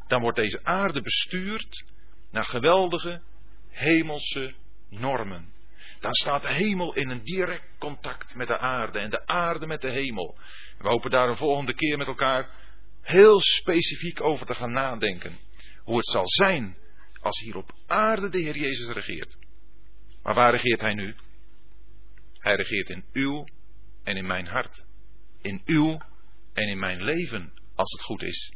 Dan 0.07 0.21
wordt 0.21 0.37
deze 0.37 0.63
aarde 0.63 1.01
bestuurd 1.01 1.83
naar 2.31 2.45
geweldige 2.45 3.21
hemelse 3.69 4.53
normen. 4.89 5.53
Dan 5.99 6.13
staat 6.13 6.41
de 6.41 6.53
hemel 6.53 6.93
in 6.93 7.09
een 7.09 7.23
direct 7.23 7.77
contact 7.77 8.35
met 8.35 8.47
de 8.47 8.57
aarde 8.57 8.99
en 8.99 9.09
de 9.09 9.27
aarde 9.27 9.67
met 9.67 9.81
de 9.81 9.89
hemel. 9.89 10.37
We 10.77 10.87
hopen 10.87 11.11
daar 11.11 11.29
een 11.29 11.35
volgende 11.35 11.73
keer 11.73 11.97
met 11.97 12.07
elkaar 12.07 12.49
heel 13.01 13.41
specifiek 13.41 14.21
over 14.21 14.45
te 14.45 14.55
gaan 14.55 14.71
nadenken. 14.71 15.37
Hoe 15.83 15.97
het 15.97 16.07
zal 16.07 16.27
zijn 16.27 16.77
als 17.21 17.39
hier 17.39 17.55
op 17.55 17.71
aarde 17.87 18.29
de 18.29 18.37
Heer 18.37 18.57
Jezus 18.57 18.89
regeert. 18.89 19.37
Maar 20.23 20.33
waar 20.33 20.51
regeert 20.51 20.81
Hij 20.81 20.93
nu? 20.93 21.15
Hij 22.39 22.55
regeert 22.55 22.89
in 22.89 23.05
uw 23.13 23.45
en 24.03 24.17
in 24.17 24.27
mijn 24.27 24.47
hart. 24.47 24.85
In 25.41 25.61
uw 25.65 26.01
en 26.53 26.67
in 26.67 26.79
mijn 26.79 27.03
leven, 27.03 27.53
als 27.75 27.91
het 27.91 28.01
goed 28.01 28.23
is. 28.23 28.53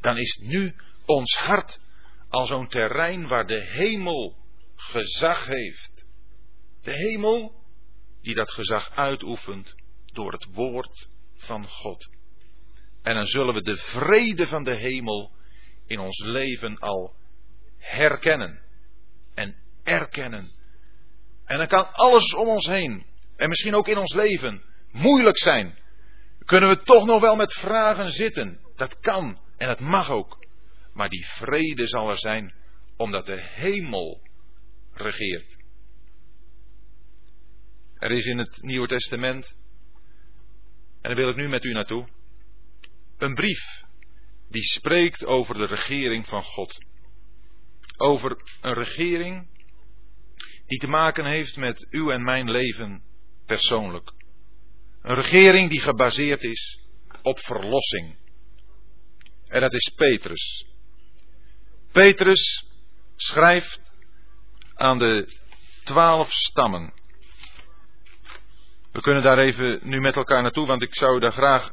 Dan 0.00 0.18
is 0.18 0.38
nu 0.42 0.74
ons 1.04 1.36
hart 1.36 1.80
al 2.28 2.46
zo'n 2.46 2.68
terrein 2.68 3.26
waar 3.26 3.46
de 3.46 3.66
hemel 3.66 4.36
gezag 4.76 5.46
heeft. 5.46 5.91
De 6.82 6.92
hemel 6.92 7.54
die 8.22 8.34
dat 8.34 8.50
gezag 8.50 8.90
uitoefent 8.90 9.74
door 10.12 10.32
het 10.32 10.46
woord 10.52 11.08
van 11.34 11.68
God. 11.68 12.10
En 13.02 13.14
dan 13.14 13.26
zullen 13.26 13.54
we 13.54 13.62
de 13.62 13.76
vrede 13.76 14.46
van 14.46 14.64
de 14.64 14.74
hemel 14.74 15.32
in 15.86 15.98
ons 15.98 16.22
leven 16.24 16.78
al 16.78 17.14
herkennen 17.78 18.62
en 19.34 19.56
erkennen. 19.82 20.50
En 21.44 21.58
dan 21.58 21.66
kan 21.66 21.92
alles 21.92 22.34
om 22.34 22.48
ons 22.48 22.66
heen, 22.66 23.06
en 23.36 23.48
misschien 23.48 23.74
ook 23.74 23.88
in 23.88 23.98
ons 23.98 24.14
leven, 24.14 24.62
moeilijk 24.90 25.38
zijn. 25.38 25.78
Kunnen 26.44 26.68
we 26.68 26.82
toch 26.82 27.04
nog 27.04 27.20
wel 27.20 27.36
met 27.36 27.52
vragen 27.52 28.10
zitten? 28.10 28.60
Dat 28.76 28.98
kan 28.98 29.40
en 29.56 29.68
dat 29.68 29.80
mag 29.80 30.10
ook. 30.10 30.46
Maar 30.92 31.08
die 31.08 31.26
vrede 31.26 31.86
zal 31.86 32.10
er 32.10 32.18
zijn, 32.18 32.54
omdat 32.96 33.26
de 33.26 33.42
hemel 33.42 34.20
regeert. 34.92 35.61
Er 38.02 38.10
is 38.10 38.24
in 38.24 38.38
het 38.38 38.62
Nieuwe 38.62 38.86
Testament, 38.86 39.56
en 41.00 41.08
daar 41.08 41.14
wil 41.14 41.28
ik 41.28 41.36
nu 41.36 41.48
met 41.48 41.64
u 41.64 41.72
naartoe, 41.72 42.08
een 43.18 43.34
brief 43.34 43.84
die 44.48 44.62
spreekt 44.62 45.24
over 45.24 45.54
de 45.54 45.66
regering 45.66 46.26
van 46.26 46.42
God. 46.42 46.84
Over 47.96 48.36
een 48.60 48.74
regering 48.74 49.48
die 50.66 50.78
te 50.78 50.86
maken 50.86 51.26
heeft 51.26 51.56
met 51.56 51.86
uw 51.90 52.10
en 52.10 52.22
mijn 52.22 52.50
leven 52.50 53.02
persoonlijk. 53.46 54.12
Een 55.02 55.14
regering 55.14 55.70
die 55.70 55.80
gebaseerd 55.80 56.42
is 56.42 56.80
op 57.22 57.38
verlossing. 57.38 58.16
En 59.46 59.60
dat 59.60 59.74
is 59.74 59.92
Petrus. 59.96 60.66
Petrus 61.92 62.66
schrijft 63.16 63.80
aan 64.74 64.98
de 64.98 65.36
twaalf 65.84 66.32
stammen. 66.32 67.00
We 68.92 69.00
kunnen 69.00 69.22
daar 69.22 69.38
even 69.38 69.80
nu 69.82 70.00
met 70.00 70.16
elkaar 70.16 70.42
naartoe, 70.42 70.66
want 70.66 70.82
ik 70.82 70.94
zou 70.94 71.20
daar 71.20 71.32
graag 71.32 71.70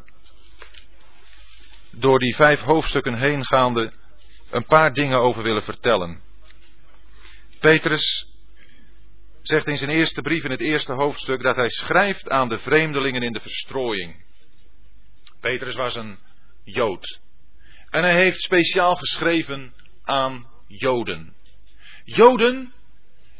door 1.91 2.19
die 2.19 2.35
vijf 2.35 2.59
hoofdstukken 2.59 3.13
heen 3.13 3.45
gaande 3.45 3.93
een 4.49 4.65
paar 4.65 4.93
dingen 4.93 5.19
over 5.19 5.43
willen 5.43 5.63
vertellen. 5.63 6.21
Petrus 7.59 8.27
zegt 9.41 9.67
in 9.67 9.77
zijn 9.77 9.89
eerste 9.89 10.21
brief 10.21 10.43
in 10.43 10.51
het 10.51 10.61
eerste 10.61 10.93
hoofdstuk 10.93 11.41
dat 11.41 11.55
hij 11.55 11.69
schrijft 11.69 12.29
aan 12.29 12.47
de 12.47 12.59
vreemdelingen 12.59 13.21
in 13.21 13.33
de 13.33 13.39
verstrooiing. 13.39 14.15
Petrus 15.39 15.75
was 15.75 15.95
een 15.95 16.19
Jood. 16.63 17.19
En 17.89 18.03
hij 18.03 18.15
heeft 18.15 18.41
speciaal 18.41 18.95
geschreven 18.95 19.73
aan 20.03 20.47
Joden. 20.67 21.33
Joden 22.03 22.73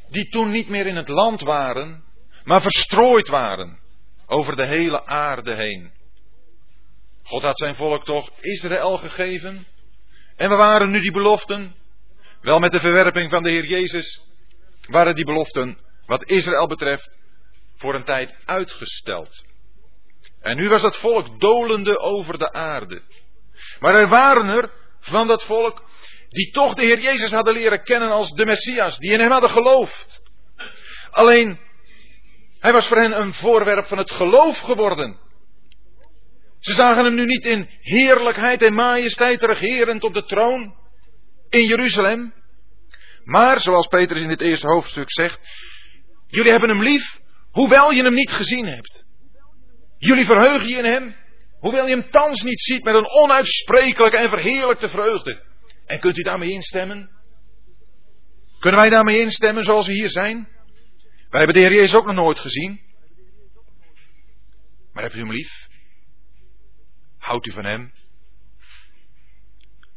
die 0.09 0.30
toen 0.30 0.51
niet 0.51 0.69
meer 0.69 0.88
in 0.88 0.95
het 0.95 1.07
land 1.07 1.41
waren, 1.41 2.03
maar 2.49 2.61
verstrooid 2.61 3.27
waren 3.27 3.79
over 4.25 4.55
de 4.55 4.65
hele 4.65 5.05
aarde 5.05 5.55
heen. 5.55 5.91
God 7.23 7.41
had 7.41 7.57
zijn 7.57 7.75
volk 7.75 8.05
toch 8.05 8.29
Israël 8.41 8.97
gegeven. 8.97 9.67
En 10.35 10.49
we 10.49 10.55
waren 10.55 10.89
nu 10.89 11.01
die 11.01 11.11
beloften? 11.11 11.75
Wel 12.41 12.59
met 12.59 12.71
de 12.71 12.79
verwerping 12.79 13.29
van 13.29 13.43
de 13.43 13.51
Heer 13.51 13.65
Jezus 13.65 14.21
waren 14.87 15.15
die 15.15 15.25
beloften, 15.25 15.77
wat 16.05 16.29
Israël 16.29 16.67
betreft, 16.67 17.17
voor 17.75 17.95
een 17.95 18.03
tijd 18.03 18.35
uitgesteld. 18.45 19.45
En 20.41 20.55
nu 20.55 20.69
was 20.69 20.81
het 20.81 20.97
volk 20.97 21.39
dolende 21.39 21.99
over 21.99 22.37
de 22.37 22.51
aarde. 22.51 23.01
Maar 23.79 23.95
er 23.95 24.07
waren 24.07 24.47
er 24.47 24.71
van 24.99 25.27
dat 25.27 25.43
volk 25.43 25.83
die 26.29 26.51
toch 26.51 26.73
de 26.73 26.85
Heer 26.85 26.99
Jezus 26.99 27.31
hadden 27.31 27.53
leren 27.53 27.83
kennen 27.83 28.09
als 28.09 28.31
de 28.31 28.45
Messias, 28.45 28.97
die 28.97 29.11
in 29.11 29.19
hem 29.19 29.31
hadden 29.31 29.49
geloofd. 29.49 30.21
Alleen, 31.11 31.67
hij 32.60 32.72
was 32.72 32.88
voor 32.88 32.97
hen 32.97 33.20
een 33.20 33.34
voorwerp 33.34 33.86
van 33.86 33.97
het 33.97 34.12
geloof 34.12 34.57
geworden. 34.57 35.20
Ze 36.60 36.74
zagen 36.74 37.03
hem 37.03 37.16
nu 37.16 37.26
niet 37.26 37.45
in 37.45 37.70
heerlijkheid 37.82 38.62
en 38.62 38.74
majesteit 38.74 39.43
regerend 39.43 40.03
op 40.03 40.14
de 40.14 40.24
troon 40.24 40.76
in 41.49 41.68
Jeruzalem. 41.68 42.34
Maar, 43.24 43.60
zoals 43.60 43.88
Petrus 43.88 44.22
in 44.22 44.28
dit 44.28 44.41
eerste 44.41 44.68
hoofdstuk 44.68 45.12
zegt, 45.12 45.39
jullie 46.28 46.51
hebben 46.51 46.70
hem 46.70 46.82
lief, 46.82 47.20
hoewel 47.51 47.91
je 47.91 48.03
hem 48.03 48.14
niet 48.14 48.32
gezien 48.32 48.66
hebt. 48.66 49.05
Jullie 49.97 50.26
verheugen 50.26 50.68
je 50.68 50.78
in 50.78 50.86
hem, 50.86 51.16
hoewel 51.60 51.88
je 51.88 51.95
hem 51.95 52.10
thans 52.10 52.41
niet 52.41 52.62
ziet 52.62 52.84
met 52.84 52.95
een 52.95 53.10
onuitsprekelijke 53.10 54.18
en 54.18 54.30
verheerlijkte 54.30 54.89
vreugde. 54.89 55.43
En 55.86 55.99
kunt 55.99 56.18
u 56.18 56.22
daarmee 56.22 56.51
instemmen? 56.51 57.10
Kunnen 58.60 58.80
wij 58.80 58.89
daarmee 58.89 59.20
instemmen 59.20 59.64
zoals 59.64 59.88
we 59.88 59.93
hier 59.93 60.10
zijn? 60.10 60.59
Wij 61.30 61.39
hebben 61.39 61.53
de 61.53 61.67
Heer 61.67 61.77
Jezus 61.77 61.95
ook 61.95 62.05
nog 62.05 62.15
nooit 62.15 62.39
gezien. 62.39 62.82
Maar 64.93 65.03
hebt 65.03 65.15
u 65.15 65.19
hem 65.19 65.32
lief? 65.32 65.67
Houdt 67.17 67.47
u 67.47 67.51
van 67.51 67.65
Hem? 67.65 67.93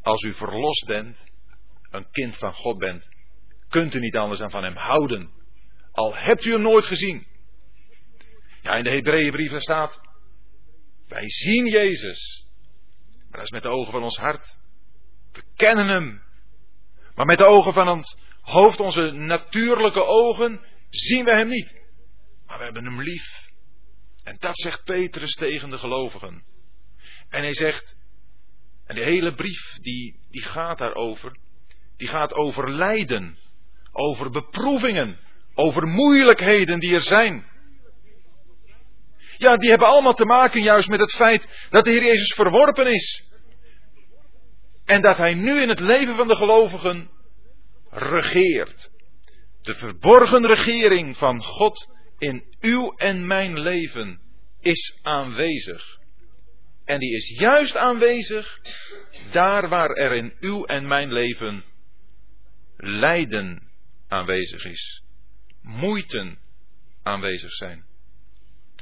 Als 0.03 0.23
u 0.23 0.35
verlost 0.35 0.87
bent, 0.87 1.19
een 1.91 2.11
kind 2.11 2.39
van 2.39 2.53
God 2.53 2.79
bent, 2.79 3.09
kunt 3.69 3.95
u 3.95 3.99
niet 3.99 4.17
anders 4.17 4.41
dan 4.41 4.51
van 4.51 4.63
Hem 4.63 4.77
houden. 4.77 5.31
Al 5.93 6.17
hebt 6.17 6.45
u 6.45 6.53
hem 6.53 6.63
nooit 6.63 6.85
gezien. 6.85 7.27
Ja, 8.63 8.75
in 8.75 8.85
de 8.85 8.91
Hebreeënbrief 8.91 9.61
staat, 9.61 10.01
wij 11.09 11.29
zien 11.29 11.67
Jezus. 11.67 12.47
Maar 13.11 13.41
dat 13.41 13.43
is 13.43 13.51
met 13.51 13.63
de 13.63 13.69
ogen 13.69 13.93
van 13.93 14.03
ons 14.03 14.17
hart. 14.17 14.57
We 15.33 15.43
kennen 15.55 15.89
Hem. 15.89 16.23
Maar 17.15 17.27
met 17.27 17.39
de 17.39 17.47
ogen 17.47 17.73
van 17.73 17.89
ons 17.89 18.17
hoofd, 18.41 18.81
onze 18.81 19.11
natuurlijke 19.11 20.05
ogen, 20.05 20.61
zien 20.93 21.25
we 21.25 21.31
Hem 21.31 21.49
niet. 21.49 21.73
Maar 22.47 22.59
we 22.59 22.65
hebben 22.65 22.85
Hem 22.85 23.03
lief. 23.03 23.51
En 24.23 24.37
dat 24.39 24.59
zegt 24.59 24.85
Petrus 24.85 25.33
tegen 25.33 25.71
de 25.71 25.79
gelovigen. 25.79 26.45
En 27.29 27.43
hij 27.43 27.55
zegt, 27.55 27.95
en 28.87 28.95
de 28.95 29.05
hele 29.05 29.35
brief 29.35 29.79
die, 29.81 30.21
die 30.31 30.43
gaat 30.43 30.79
daarover, 30.79 31.37
die 31.97 32.09
gaat 32.09 32.33
over 32.33 32.71
lijden, 32.71 33.39
over 33.93 34.31
beproevingen, 34.31 35.19
over 35.55 35.87
moeilijkheden 35.87 36.81
die 36.81 36.95
er 36.95 37.03
zijn. 37.03 37.51
Ja, 39.37 39.57
die 39.57 39.71
hebben 39.71 39.89
allemaal 39.89 40.15
te 40.15 40.25
maken 40.25 40.63
juist 40.63 40.89
met 40.89 41.01
het 41.01 41.13
feit 41.13 41.67
dat 41.71 41.85
de 41.85 41.91
Heer 41.91 42.05
Jezus 42.05 42.35
verworpen 42.35 42.93
is. 42.93 43.25
En 44.85 45.01
dat 45.01 45.17
Hij 45.17 45.35
nu 45.35 45.61
in 45.61 45.69
het 45.69 45.81
leven 45.81 46.15
van 46.15 46.29
de 46.29 46.37
gelovigen 46.37 47.11
regeert. 47.91 48.92
De 49.63 49.75
verborgen 49.75 50.47
regering 50.47 51.17
van 51.17 51.43
God 51.43 51.89
in 52.19 52.45
uw 52.61 52.93
en 52.97 53.27
mijn 53.27 53.61
leven 53.61 54.21
is 54.61 54.99
aanwezig. 55.03 55.99
En 56.85 56.99
die 56.99 57.15
is 57.15 57.39
juist 57.39 57.77
aanwezig 57.77 58.61
daar 59.33 59.69
waar 59.69 59.91
er 59.91 60.13
in 60.13 60.33
uw 60.41 60.65
en 60.65 60.87
mijn 60.87 61.13
leven 61.13 61.65
lijden 62.77 63.71
aanwezig 64.09 64.65
is. 64.65 65.03
Moeiten 65.61 66.39
aanwezig 67.03 67.53
zijn. 67.53 67.85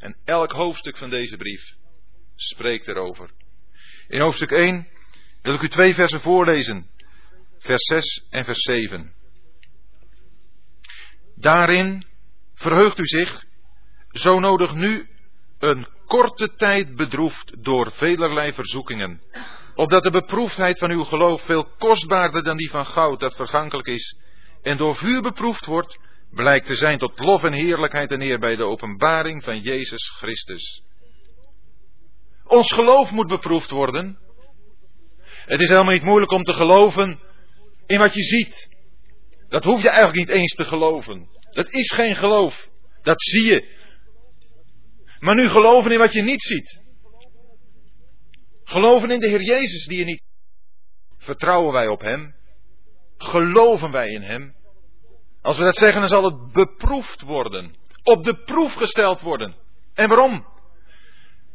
En 0.01 0.16
elk 0.24 0.53
hoofdstuk 0.53 0.97
van 0.97 1.11
deze 1.11 1.37
brief 1.37 1.74
spreekt 2.37 2.89
erover. 2.89 3.31
In 4.09 4.20
hoofdstuk 4.20 4.51
1 4.51 4.89
wil 5.43 5.55
ik 5.55 5.62
u 5.62 5.68
twee 5.68 5.95
versen 5.95 6.20
voorlezen. 6.20 6.91
Vers 7.59 7.85
6 7.85 8.26
en 8.31 8.45
vers 8.45 8.61
7. 8.61 9.14
Daarin 11.41 12.05
verheugt 12.55 12.99
u 12.99 13.07
zich, 13.07 13.45
zo 14.11 14.38
nodig 14.38 14.74
nu 14.74 15.09
een 15.59 15.86
korte 16.07 16.55
tijd 16.57 16.97
bedroefd 16.97 17.64
door 17.64 17.91
velerlei 17.91 18.53
verzoekingen, 18.53 19.20
opdat 19.74 20.03
de 20.03 20.11
beproefdheid 20.11 20.78
van 20.78 20.91
uw 20.91 21.05
geloof 21.05 21.43
veel 21.43 21.64
kostbaarder 21.78 22.43
dan 22.43 22.57
die 22.57 22.70
van 22.70 22.86
goud 22.86 23.20
dat 23.20 23.36
vergankelijk 23.36 23.88
is, 23.88 24.16
en 24.62 24.76
door 24.76 24.97
vuur 24.97 25.22
beproefd 25.22 25.66
wordt, 25.66 25.99
blijkt 26.30 26.66
te 26.66 26.76
zijn 26.76 26.99
tot 26.99 27.24
lof 27.24 27.45
en 27.45 27.53
heerlijkheid 27.53 28.12
en 28.12 28.20
eer 28.20 28.38
bij 28.38 28.57
de 28.57 28.64
openbaring 28.64 29.45
van 29.45 29.59
Jezus 29.59 30.09
Christus. 30.09 30.82
Ons 32.45 32.72
geloof 32.72 33.11
moet 33.11 33.28
beproefd 33.28 33.70
worden. 33.70 34.18
Het 35.24 35.61
is 35.61 35.68
helemaal 35.68 35.93
niet 35.93 36.03
moeilijk 36.03 36.32
om 36.32 36.43
te 36.43 36.55
geloven 36.55 37.20
in 37.86 37.99
wat 37.99 38.14
je 38.14 38.22
ziet. 38.22 38.68
Dat 39.51 39.64
hoef 39.64 39.82
je 39.82 39.88
eigenlijk 39.88 40.18
niet 40.18 40.36
eens 40.38 40.55
te 40.55 40.64
geloven. 40.64 41.28
Dat 41.51 41.68
is 41.70 41.92
geen 41.92 42.14
geloof. 42.14 42.68
Dat 43.03 43.22
zie 43.22 43.44
je. 43.44 43.78
Maar 45.18 45.34
nu 45.34 45.48
geloven 45.48 45.92
in 45.92 45.98
wat 45.98 46.12
je 46.12 46.22
niet 46.22 46.42
ziet. 46.42 46.80
Geloven 48.64 49.11
in 49.11 49.20
de 49.20 49.28
Heer 49.28 49.42
Jezus 49.42 49.86
die 49.86 49.98
je 49.98 50.05
niet. 50.05 50.22
Vertrouwen 51.18 51.72
wij 51.72 51.88
op 51.88 52.01
Hem? 52.01 52.34
Geloven 53.16 53.90
wij 53.90 54.09
in 54.09 54.22
Hem? 54.22 54.55
Als 55.42 55.59
we 55.59 55.64
dat 55.64 55.76
zeggen, 55.76 56.01
dan 56.01 56.09
zal 56.09 56.24
het 56.24 56.53
beproefd 56.53 57.20
worden. 57.20 57.74
Op 58.03 58.24
de 58.24 58.42
proef 58.42 58.74
gesteld 58.74 59.20
worden. 59.20 59.57
En 59.94 60.09
waarom? 60.09 60.46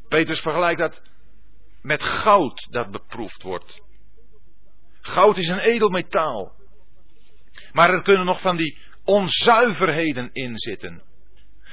Petrus 0.07 0.39
vergelijkt 0.39 0.79
dat 0.79 1.01
met 1.81 2.03
goud 2.03 2.67
dat 2.69 2.91
beproefd 2.91 3.43
wordt. 3.43 3.81
Goud 5.01 5.37
is 5.37 5.47
een 5.47 5.59
edel 5.59 5.89
metaal. 5.89 6.53
Maar 7.71 7.89
er 7.89 8.01
kunnen 8.01 8.25
nog 8.25 8.41
van 8.41 8.55
die 8.55 8.77
onzuiverheden 9.03 10.29
in 10.33 10.57
zitten. 10.57 11.03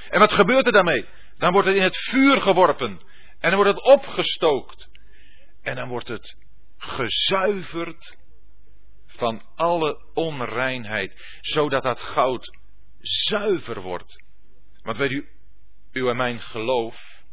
En 0.09 0.19
wat 0.19 0.33
gebeurt 0.33 0.65
er 0.65 0.71
daarmee? 0.71 1.05
Dan 1.37 1.51
wordt 1.51 1.67
het 1.67 1.77
in 1.77 1.83
het 1.83 1.97
vuur 1.97 2.41
geworpen. 2.41 2.99
En 3.39 3.49
dan 3.51 3.55
wordt 3.55 3.69
het 3.69 3.83
opgestookt. 3.83 4.89
En 5.61 5.75
dan 5.75 5.87
wordt 5.87 6.07
het 6.07 6.37
gezuiverd 6.77 8.17
van 9.05 9.41
alle 9.55 10.05
onreinheid, 10.13 11.37
zodat 11.41 11.83
dat 11.83 11.99
goud 11.99 12.57
zuiver 12.99 13.81
wordt. 13.81 14.23
Want 14.81 14.97
weet 14.97 15.11
u, 15.11 15.27
uw 15.91 16.09
en 16.09 16.15
mijn 16.15 16.39
geloof, 16.39 17.23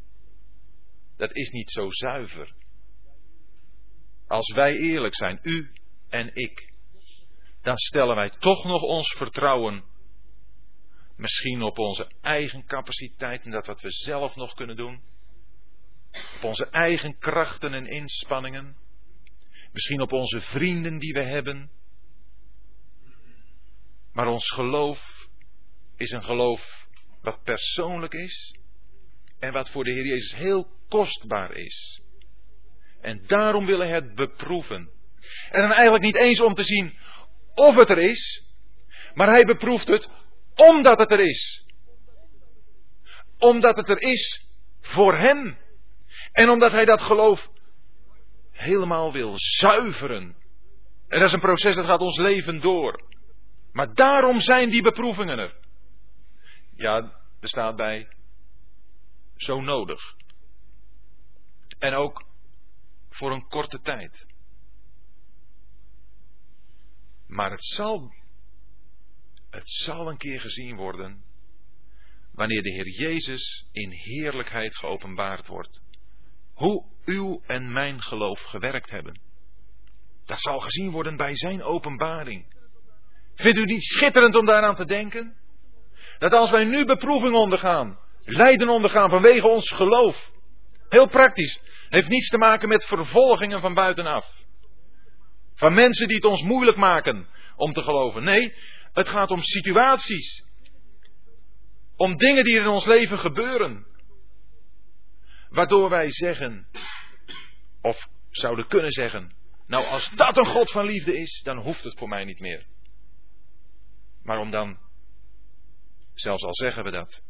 dat 1.16 1.36
is 1.36 1.50
niet 1.50 1.70
zo 1.70 1.86
zuiver. 1.88 2.52
Als 4.26 4.52
wij 4.52 4.76
eerlijk 4.76 5.14
zijn, 5.14 5.38
u 5.42 5.72
en 6.08 6.30
ik, 6.34 6.69
dan 7.62 7.76
stellen 7.76 8.16
wij 8.16 8.30
toch 8.30 8.64
nog 8.64 8.82
ons 8.82 9.12
vertrouwen 9.12 9.84
misschien 11.16 11.62
op 11.62 11.78
onze 11.78 12.10
eigen 12.20 12.64
capaciteit 12.64 13.44
en 13.44 13.50
dat 13.50 13.66
wat 13.66 13.80
we 13.80 13.90
zelf 13.90 14.36
nog 14.36 14.54
kunnen 14.54 14.76
doen, 14.76 15.02
op 16.36 16.44
onze 16.44 16.66
eigen 16.66 17.18
krachten 17.18 17.74
en 17.74 17.86
inspanningen, 17.86 18.76
Misschien 19.72 20.00
op 20.00 20.12
onze 20.12 20.40
vrienden 20.40 20.98
die 20.98 21.12
we 21.12 21.22
hebben. 21.22 21.70
Maar 24.12 24.26
ons 24.26 24.50
geloof 24.50 25.28
is 25.96 26.10
een 26.10 26.24
geloof 26.24 26.88
wat 27.22 27.42
persoonlijk 27.42 28.12
is 28.12 28.54
en 29.38 29.52
wat 29.52 29.70
voor 29.70 29.84
de 29.84 29.92
Heer 29.92 30.06
Jezus 30.06 30.34
heel 30.34 30.70
kostbaar 30.88 31.52
is. 31.52 32.00
En 33.00 33.26
daarom 33.26 33.66
willen 33.66 33.88
het 33.88 34.14
beproeven. 34.14 34.90
En 35.50 35.60
dan 35.60 35.72
eigenlijk 35.72 36.04
niet 36.04 36.16
eens 36.16 36.40
om 36.40 36.54
te 36.54 36.64
zien 36.64 36.98
of 37.60 37.76
het 37.76 37.90
er 37.90 37.98
is, 37.98 38.44
maar 39.14 39.28
hij 39.28 39.44
beproeft 39.44 39.88
het 39.88 40.08
omdat 40.54 40.98
het 40.98 41.12
er 41.12 41.20
is. 41.20 41.64
Omdat 43.38 43.76
het 43.76 43.88
er 43.88 44.00
is 44.00 44.46
voor 44.80 45.18
hem. 45.18 45.58
En 46.32 46.50
omdat 46.50 46.72
hij 46.72 46.84
dat 46.84 47.00
geloof 47.00 47.48
helemaal 48.50 49.12
wil 49.12 49.32
zuiveren. 49.34 50.36
En 51.08 51.18
dat 51.18 51.26
is 51.26 51.32
een 51.32 51.40
proces 51.40 51.76
dat 51.76 51.86
gaat 51.86 52.00
ons 52.00 52.18
leven 52.18 52.60
door. 52.60 53.02
Maar 53.72 53.94
daarom 53.94 54.40
zijn 54.40 54.70
die 54.70 54.82
beproevingen 54.82 55.38
er. 55.38 55.56
Ja, 56.76 56.96
er 57.40 57.48
staat 57.48 57.76
bij 57.76 58.08
zo 59.36 59.60
nodig. 59.60 60.00
En 61.78 61.94
ook 61.94 62.24
voor 63.10 63.32
een 63.32 63.48
korte 63.48 63.80
tijd. 63.80 64.26
Maar 67.30 67.50
het 67.50 67.64
zal, 67.64 68.12
het 69.50 69.70
zal 69.70 70.08
een 70.08 70.16
keer 70.16 70.40
gezien 70.40 70.76
worden 70.76 71.22
wanneer 72.32 72.62
de 72.62 72.72
Heer 72.72 72.88
Jezus 72.88 73.66
in 73.72 73.90
heerlijkheid 73.90 74.76
geopenbaard 74.76 75.46
wordt. 75.46 75.80
Hoe 76.54 76.84
uw 77.04 77.42
en 77.46 77.72
mijn 77.72 78.02
geloof 78.02 78.40
gewerkt 78.40 78.90
hebben. 78.90 79.20
Dat 80.24 80.40
zal 80.40 80.58
gezien 80.58 80.90
worden 80.90 81.16
bij 81.16 81.36
zijn 81.36 81.62
openbaring. 81.62 82.54
Vindt 83.34 83.58
u 83.58 83.64
niet 83.64 83.82
schitterend 83.82 84.34
om 84.34 84.46
daaraan 84.46 84.76
te 84.76 84.84
denken? 84.84 85.36
Dat 86.18 86.32
als 86.32 86.50
wij 86.50 86.64
nu 86.64 86.84
beproeving 86.84 87.34
ondergaan, 87.34 87.98
lijden 88.24 88.68
ondergaan 88.68 89.10
vanwege 89.10 89.48
ons 89.48 89.70
geloof, 89.70 90.30
heel 90.88 91.08
praktisch, 91.08 91.60
heeft 91.88 92.08
niets 92.08 92.28
te 92.28 92.38
maken 92.38 92.68
met 92.68 92.84
vervolgingen 92.84 93.60
van 93.60 93.74
buitenaf. 93.74 94.40
Van 95.60 95.74
mensen 95.74 96.06
die 96.06 96.16
het 96.16 96.24
ons 96.24 96.42
moeilijk 96.42 96.76
maken 96.76 97.28
om 97.56 97.72
te 97.72 97.82
geloven. 97.82 98.22
Nee, 98.22 98.54
het 98.92 99.08
gaat 99.08 99.30
om 99.30 99.42
situaties. 99.42 100.44
Om 101.96 102.16
dingen 102.16 102.44
die 102.44 102.58
in 102.58 102.66
ons 102.66 102.86
leven 102.86 103.18
gebeuren. 103.18 103.86
Waardoor 105.48 105.90
wij 105.90 106.10
zeggen, 106.10 106.68
of 107.80 108.08
zouden 108.30 108.66
kunnen 108.66 108.90
zeggen, 108.90 109.34
nou 109.66 109.86
als 109.86 110.10
dat 110.14 110.36
een 110.36 110.46
God 110.46 110.70
van 110.70 110.84
liefde 110.84 111.18
is, 111.18 111.40
dan 111.44 111.58
hoeft 111.58 111.84
het 111.84 111.98
voor 111.98 112.08
mij 112.08 112.24
niet 112.24 112.40
meer. 112.40 112.66
Maar 114.22 114.38
om 114.38 114.50
dan, 114.50 114.78
zelfs 116.14 116.42
al 116.42 116.54
zeggen 116.54 116.84
we 116.84 116.90
dat, 116.90 117.22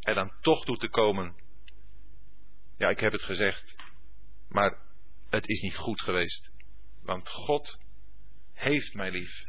er 0.00 0.14
dan 0.14 0.32
toch 0.40 0.64
toe 0.64 0.76
te 0.76 0.88
komen, 0.88 1.34
ja 2.76 2.88
ik 2.88 3.00
heb 3.00 3.12
het 3.12 3.22
gezegd, 3.22 3.76
maar 4.48 4.78
het 5.28 5.48
is 5.48 5.60
niet 5.60 5.76
goed 5.76 6.02
geweest. 6.02 6.58
Want 7.02 7.28
God 7.28 7.78
heeft 8.52 8.94
mij 8.94 9.10
lief 9.10 9.44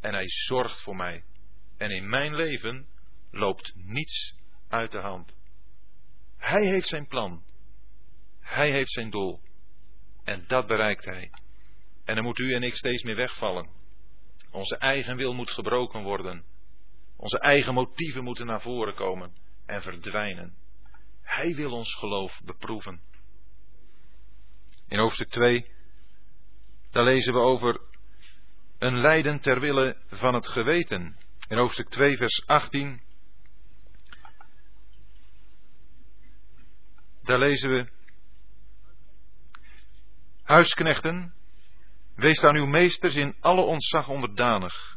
en 0.00 0.12
hij 0.12 0.28
zorgt 0.28 0.82
voor 0.82 0.96
mij. 0.96 1.24
En 1.76 1.90
in 1.90 2.08
mijn 2.08 2.34
leven 2.34 2.86
loopt 3.30 3.72
niets 3.74 4.34
uit 4.68 4.90
de 4.90 4.98
hand. 4.98 5.36
Hij 6.36 6.66
heeft 6.66 6.88
zijn 6.88 7.06
plan. 7.06 7.44
Hij 8.40 8.70
heeft 8.70 8.90
zijn 8.90 9.10
doel. 9.10 9.40
En 10.24 10.44
dat 10.46 10.66
bereikt 10.66 11.04
hij. 11.04 11.30
En 12.04 12.14
dan 12.14 12.24
moet 12.24 12.38
u 12.38 12.54
en 12.54 12.62
ik 12.62 12.74
steeds 12.74 13.02
meer 13.02 13.16
wegvallen. 13.16 13.68
Onze 14.50 14.78
eigen 14.78 15.16
wil 15.16 15.32
moet 15.32 15.50
gebroken 15.50 16.02
worden. 16.02 16.44
Onze 17.16 17.38
eigen 17.38 17.74
motieven 17.74 18.24
moeten 18.24 18.46
naar 18.46 18.60
voren 18.60 18.94
komen 18.94 19.32
en 19.66 19.82
verdwijnen. 19.82 20.56
Hij 21.22 21.54
wil 21.54 21.72
ons 21.72 21.94
geloof 21.94 22.40
beproeven. 22.44 23.00
In 24.88 24.98
hoofdstuk 24.98 25.28
2, 25.28 25.70
daar 26.92 27.04
lezen 27.04 27.32
we 27.32 27.38
over 27.38 27.80
een 28.78 28.98
lijden 28.98 29.40
ter 29.40 29.60
wille 29.60 29.96
van 30.06 30.34
het 30.34 30.48
geweten. 30.48 31.16
In 31.48 31.58
hoofdstuk 31.58 31.88
2, 31.88 32.16
vers 32.16 32.46
18. 32.46 33.00
Daar 37.22 37.38
lezen 37.38 37.70
we. 37.70 37.86
Huisknechten, 40.42 41.34
wees 42.14 42.44
aan 42.44 42.56
uw 42.56 42.66
meesters 42.66 43.14
in 43.14 43.36
alle 43.40 43.62
ontzag 43.62 44.08
onderdanig. 44.08 44.96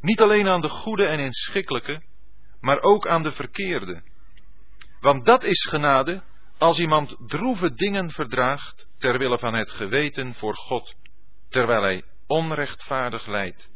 Niet 0.00 0.20
alleen 0.20 0.48
aan 0.48 0.60
de 0.60 0.68
goede 0.68 1.06
en 1.06 1.18
inschikkelijke, 1.18 2.02
maar 2.60 2.80
ook 2.80 3.08
aan 3.08 3.22
de 3.22 3.32
verkeerde. 3.32 4.02
Want 5.00 5.24
dat 5.24 5.42
is 5.42 5.66
genade 5.68 6.22
als 6.58 6.78
iemand 6.78 7.16
droeve 7.26 7.74
dingen 7.74 8.10
verdraagt 8.10 8.88
ter 8.98 9.18
wille 9.18 9.38
van 9.38 9.54
het 9.54 9.70
geweten 9.70 10.34
voor 10.34 10.54
God, 10.54 10.94
terwijl 11.48 11.82
hij 11.82 12.02
onrechtvaardig 12.26 13.26
lijdt. 13.26 13.72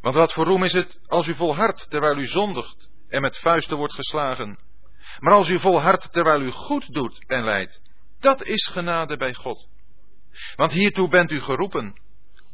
Want 0.00 0.14
wat 0.14 0.32
voor 0.32 0.44
roem 0.44 0.62
is 0.62 0.72
het 0.72 1.00
als 1.06 1.26
u 1.26 1.34
volhardt 1.34 1.90
terwijl 1.90 2.18
u 2.18 2.26
zondigt 2.26 2.90
en 3.08 3.22
met 3.22 3.38
vuisten 3.38 3.76
wordt 3.76 3.94
geslagen. 3.94 4.58
Maar 5.18 5.34
als 5.34 5.48
u 5.48 5.58
volhardt 5.58 6.12
terwijl 6.12 6.40
u 6.40 6.50
goed 6.50 6.94
doet 6.94 7.24
en 7.26 7.44
lijdt, 7.44 7.80
dat 8.20 8.42
is 8.42 8.68
genade 8.72 9.16
bij 9.16 9.34
God. 9.34 9.68
Want 10.56 10.72
hiertoe 10.72 11.08
bent 11.08 11.30
u 11.30 11.40
geroepen, 11.40 12.00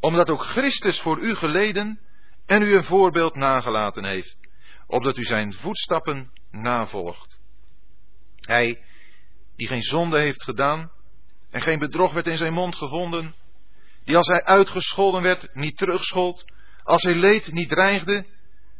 omdat 0.00 0.30
ook 0.30 0.42
Christus 0.42 1.00
voor 1.00 1.18
u 1.18 1.34
geleden 1.34 2.00
en 2.46 2.62
u 2.62 2.74
een 2.74 2.84
voorbeeld 2.84 3.34
nagelaten 3.34 4.04
heeft, 4.04 4.36
opdat 4.86 5.18
u 5.18 5.22
zijn 5.22 5.52
voetstappen 5.52 6.30
navolgt. 6.50 7.40
Hij, 8.40 8.84
die 9.56 9.66
geen 9.66 9.82
zonde 9.82 10.18
heeft 10.18 10.42
gedaan 10.42 10.90
en 11.50 11.60
geen 11.60 11.78
bedrog 11.78 12.12
werd 12.12 12.26
in 12.26 12.36
zijn 12.36 12.52
mond 12.52 12.76
gevonden, 12.76 13.34
die 14.06 14.16
als 14.16 14.26
hij 14.26 14.44
uitgescholden 14.44 15.22
werd 15.22 15.54
niet 15.54 15.76
terugschold, 15.76 16.44
als 16.82 17.02
hij 17.02 17.14
leed 17.14 17.52
niet 17.52 17.68
dreigde, 17.68 18.26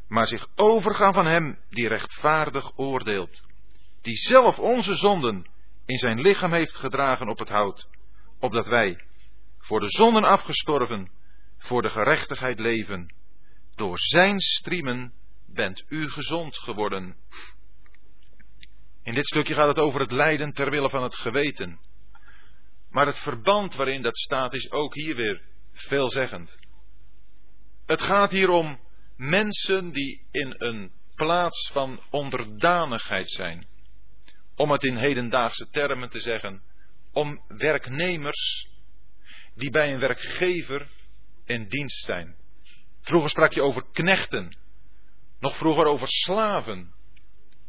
maar 0.08 0.26
zich 0.26 0.48
overgaan 0.54 1.12
van 1.14 1.26
hem 1.26 1.58
die 1.70 1.88
rechtvaardig 1.88 2.78
oordeelt, 2.78 3.42
die 4.02 4.16
zelf 4.16 4.58
onze 4.58 4.94
zonden 4.94 5.46
in 5.86 5.98
zijn 5.98 6.20
lichaam 6.20 6.52
heeft 6.52 6.76
gedragen 6.76 7.28
op 7.28 7.38
het 7.38 7.48
hout, 7.48 7.88
opdat 8.40 8.66
wij, 8.66 9.00
voor 9.58 9.80
de 9.80 9.88
zonden 9.88 10.24
afgestorven, 10.24 11.10
voor 11.58 11.82
de 11.82 11.90
gerechtigheid 11.90 12.58
leven. 12.58 13.14
Door 13.74 13.98
zijn 13.98 14.40
striemen 14.40 15.12
bent 15.46 15.84
u 15.88 16.10
gezond 16.10 16.58
geworden. 16.58 17.16
In 19.02 19.12
dit 19.12 19.26
stukje 19.26 19.54
gaat 19.54 19.68
het 19.68 19.78
over 19.78 20.00
het 20.00 20.10
lijden 20.10 20.52
ter 20.52 20.70
wille 20.70 20.90
van 20.90 21.02
het 21.02 21.16
geweten. 21.16 21.78
Maar 22.96 23.06
het 23.06 23.18
verband 23.18 23.74
waarin 23.74 24.02
dat 24.02 24.16
staat 24.16 24.54
is 24.54 24.70
ook 24.70 24.94
hier 24.94 25.14
weer 25.14 25.42
veelzeggend. 25.72 26.58
Het 27.86 28.00
gaat 28.00 28.30
hier 28.30 28.48
om 28.48 28.80
mensen 29.16 29.92
die 29.92 30.26
in 30.30 30.54
een 30.58 30.92
plaats 31.14 31.70
van 31.72 32.02
onderdanigheid 32.10 33.30
zijn. 33.30 33.66
Om 34.54 34.70
het 34.70 34.84
in 34.84 34.96
hedendaagse 34.96 35.68
termen 35.70 36.08
te 36.08 36.20
zeggen, 36.20 36.62
om 37.12 37.42
werknemers 37.48 38.68
die 39.54 39.70
bij 39.70 39.92
een 39.92 40.00
werkgever 40.00 40.88
in 41.44 41.68
dienst 41.68 42.04
zijn. 42.04 42.36
Vroeger 43.00 43.30
sprak 43.30 43.52
je 43.52 43.62
over 43.62 43.84
knechten, 43.92 44.56
nog 45.40 45.56
vroeger 45.56 45.84
over 45.84 46.08
slaven. 46.08 46.78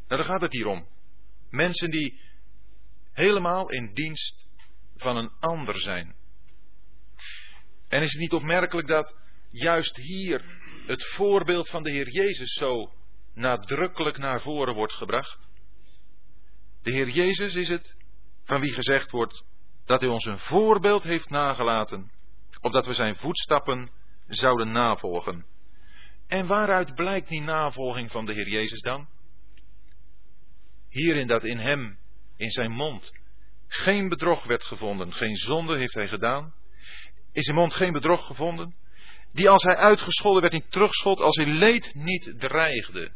Nou, 0.07 0.21
daar 0.21 0.23
gaat 0.23 0.41
het 0.41 0.53
hier 0.53 0.67
om. 0.67 0.87
Mensen 1.49 1.89
die 1.89 2.19
helemaal 3.11 3.69
in 3.69 3.93
dienst 3.93 4.46
van 5.01 5.17
een 5.17 5.31
ander 5.39 5.79
zijn. 5.79 6.15
En 7.87 8.01
is 8.01 8.11
het 8.11 8.21
niet 8.21 8.33
opmerkelijk 8.33 8.87
dat 8.87 9.15
juist 9.49 9.95
hier 9.95 10.45
het 10.85 11.05
voorbeeld 11.05 11.69
van 11.69 11.83
de 11.83 11.91
Heer 11.91 12.09
Jezus 12.09 12.53
zo 12.53 12.91
nadrukkelijk 13.33 14.17
naar 14.17 14.41
voren 14.41 14.73
wordt 14.73 14.93
gebracht? 14.93 15.37
De 16.81 16.91
Heer 16.91 17.09
Jezus 17.09 17.55
is 17.55 17.67
het 17.67 17.95
van 18.43 18.61
wie 18.61 18.73
gezegd 18.73 19.11
wordt 19.11 19.43
dat 19.85 20.01
hij 20.01 20.09
ons 20.09 20.25
een 20.25 20.39
voorbeeld 20.39 21.03
heeft 21.03 21.29
nagelaten, 21.29 22.11
opdat 22.61 22.85
we 22.85 22.93
zijn 22.93 23.15
voetstappen 23.15 23.91
zouden 24.27 24.71
navolgen. 24.71 25.45
En 26.27 26.47
waaruit 26.47 26.95
blijkt 26.95 27.29
die 27.29 27.41
navolging 27.41 28.11
van 28.11 28.25
de 28.25 28.33
Heer 28.33 28.49
Jezus 28.49 28.81
dan? 28.81 29.07
Hierin 30.89 31.27
dat 31.27 31.43
in 31.43 31.57
hem, 31.57 31.99
in 32.35 32.49
zijn 32.49 32.71
mond, 32.71 33.11
geen 33.67 34.09
bedrog 34.09 34.43
werd 34.43 34.65
gevonden, 34.65 35.13
geen 35.13 35.35
zonde 35.35 35.77
heeft 35.77 35.93
hij 35.93 36.07
gedaan. 36.07 36.53
In 37.31 37.41
zijn 37.41 37.57
mond 37.57 37.73
geen 37.73 37.93
bedrog 37.93 38.25
gevonden, 38.25 38.75
die 39.31 39.49
als 39.49 39.63
hij 39.63 39.75
uitgescholden 39.75 40.41
werd 40.41 40.53
niet 40.53 40.71
terugschold, 40.71 41.19
als 41.19 41.35
hij 41.35 41.45
leed 41.45 41.93
niet 41.93 42.33
dreigde. 42.37 43.11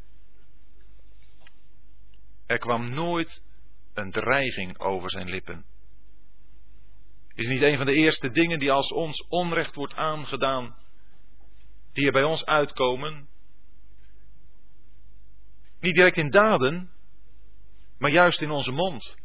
Er 2.46 2.58
kwam 2.58 2.94
nooit 2.94 3.42
een 3.94 4.12
dreiging 4.12 4.80
over 4.80 5.10
zijn 5.10 5.30
lippen. 5.30 5.66
Is 7.34 7.48
niet 7.48 7.62
een 7.62 7.78
van 7.78 7.86
de 7.86 7.94
eerste 7.94 8.32
dingen 8.32 8.60
die 8.60 8.72
als 8.72 8.92
ons 8.92 9.26
onrecht 9.28 9.76
wordt 9.76 9.96
aangedaan, 9.96 10.76
die 11.94 12.06
er 12.06 12.12
bij 12.12 12.24
ons 12.24 12.46
uitkomen? 12.46 13.30
Niet 15.80 15.96
direct 15.96 16.18
in 16.18 16.30
daden, 16.30 16.92
maar 17.98 18.12
juist 18.12 18.42
in 18.42 18.52
onze 18.52 18.72
mond. 18.72 19.21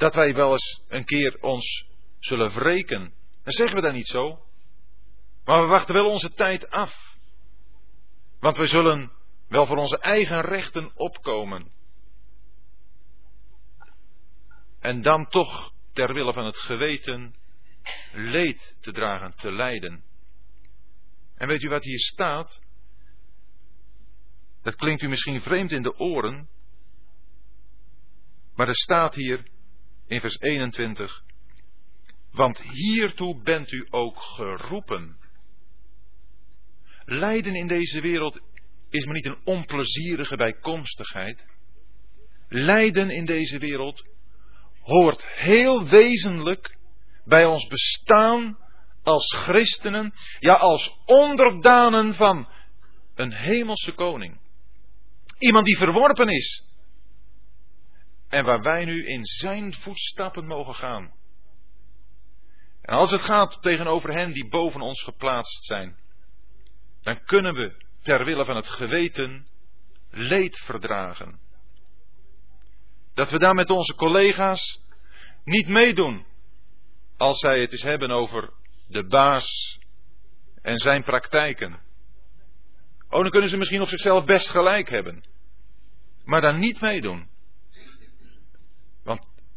Dat 0.00 0.14
wij 0.14 0.34
wel 0.34 0.52
eens 0.52 0.82
een 0.88 1.04
keer 1.04 1.36
ons 1.40 1.86
zullen 2.18 2.50
wreken. 2.50 3.12
Dan 3.42 3.52
zeggen 3.52 3.76
we 3.76 3.82
dat 3.82 3.92
niet 3.92 4.06
zo. 4.06 4.44
Maar 5.44 5.60
we 5.60 5.66
wachten 5.66 5.94
wel 5.94 6.10
onze 6.10 6.32
tijd 6.32 6.70
af. 6.70 7.16
Want 8.38 8.56
we 8.56 8.66
zullen 8.66 9.12
wel 9.48 9.66
voor 9.66 9.76
onze 9.76 9.98
eigen 9.98 10.40
rechten 10.40 10.90
opkomen. 10.96 11.72
En 14.78 15.02
dan 15.02 15.28
toch 15.28 15.72
ter 15.92 16.14
wille 16.14 16.32
van 16.32 16.44
het 16.44 16.56
geweten 16.56 17.34
leed 18.12 18.76
te 18.80 18.92
dragen, 18.92 19.36
te 19.36 19.52
lijden. 19.52 20.04
En 21.34 21.48
weet 21.48 21.62
u 21.62 21.68
wat 21.68 21.84
hier 21.84 21.98
staat? 21.98 22.60
Dat 24.62 24.74
klinkt 24.74 25.02
u 25.02 25.08
misschien 25.08 25.40
vreemd 25.40 25.70
in 25.70 25.82
de 25.82 25.98
oren, 25.98 26.48
maar 28.54 28.68
er 28.68 28.76
staat 28.76 29.14
hier 29.14 29.58
in 30.10 30.20
vers 30.20 30.40
21, 30.40 31.22
want 32.32 32.62
hiertoe 32.62 33.42
bent 33.42 33.72
u 33.72 33.86
ook 33.90 34.20
geroepen. 34.20 35.16
Lijden 37.04 37.54
in 37.54 37.66
deze 37.66 38.00
wereld 38.00 38.40
is 38.88 39.04
maar 39.04 39.14
niet 39.14 39.26
een 39.26 39.38
onplezierige 39.44 40.36
bijkomstigheid. 40.36 41.46
Lijden 42.48 43.10
in 43.10 43.24
deze 43.24 43.58
wereld 43.58 44.04
hoort 44.80 45.26
heel 45.26 45.88
wezenlijk 45.88 46.76
bij 47.24 47.44
ons 47.44 47.66
bestaan 47.66 48.58
als 49.02 49.34
christenen, 49.34 50.14
ja 50.38 50.54
als 50.54 50.98
onderdanen 51.04 52.14
van 52.14 52.48
een 53.14 53.32
hemelse 53.32 53.92
koning. 53.92 54.40
Iemand 55.38 55.66
die 55.66 55.76
verworpen 55.76 56.28
is. 56.28 56.69
En 58.30 58.44
waar 58.44 58.62
wij 58.62 58.84
nu 58.84 59.06
in 59.06 59.24
zijn 59.24 59.72
voetstappen 59.72 60.46
mogen 60.46 60.74
gaan. 60.74 61.12
En 62.82 62.94
als 62.94 63.10
het 63.10 63.20
gaat 63.20 63.62
tegenover 63.62 64.12
hen 64.12 64.32
die 64.32 64.48
boven 64.48 64.80
ons 64.80 65.02
geplaatst 65.02 65.64
zijn, 65.64 65.96
dan 67.02 67.24
kunnen 67.24 67.54
we 67.54 67.84
ter 68.02 68.24
wille 68.24 68.44
van 68.44 68.56
het 68.56 68.68
geweten 68.68 69.46
leed 70.10 70.58
verdragen. 70.58 71.40
Dat 73.14 73.30
we 73.30 73.38
daar 73.38 73.54
met 73.54 73.70
onze 73.70 73.94
collega's 73.94 74.80
niet 75.44 75.68
meedoen 75.68 76.26
als 77.16 77.38
zij 77.38 77.60
het 77.60 77.72
eens 77.72 77.82
hebben 77.82 78.10
over 78.10 78.52
de 78.88 79.06
baas 79.06 79.78
en 80.62 80.78
zijn 80.78 81.02
praktijken. 81.02 81.80
Oh, 83.08 83.20
dan 83.20 83.30
kunnen 83.30 83.48
ze 83.48 83.56
misschien 83.56 83.80
op 83.80 83.88
zichzelf 83.88 84.24
best 84.24 84.50
gelijk 84.50 84.88
hebben. 84.88 85.24
Maar 86.24 86.40
dan 86.40 86.58
niet 86.58 86.80
meedoen. 86.80 87.29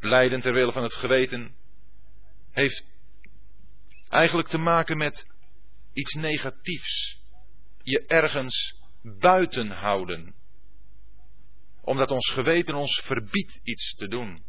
Lijden 0.03 0.41
ter 0.41 0.53
wille 0.53 0.71
van 0.71 0.83
het 0.83 0.93
geweten 0.93 1.55
heeft 2.51 2.85
eigenlijk 4.09 4.47
te 4.47 4.57
maken 4.57 4.97
met 4.97 5.27
iets 5.93 6.13
negatiefs. 6.13 7.21
Je 7.81 8.05
ergens 8.05 8.79
buiten 9.01 9.69
houden. 9.69 10.35
Omdat 11.81 12.11
ons 12.11 12.29
geweten 12.31 12.75
ons 12.75 13.01
verbiedt 13.03 13.59
iets 13.63 13.95
te 13.95 14.07
doen. 14.07 14.43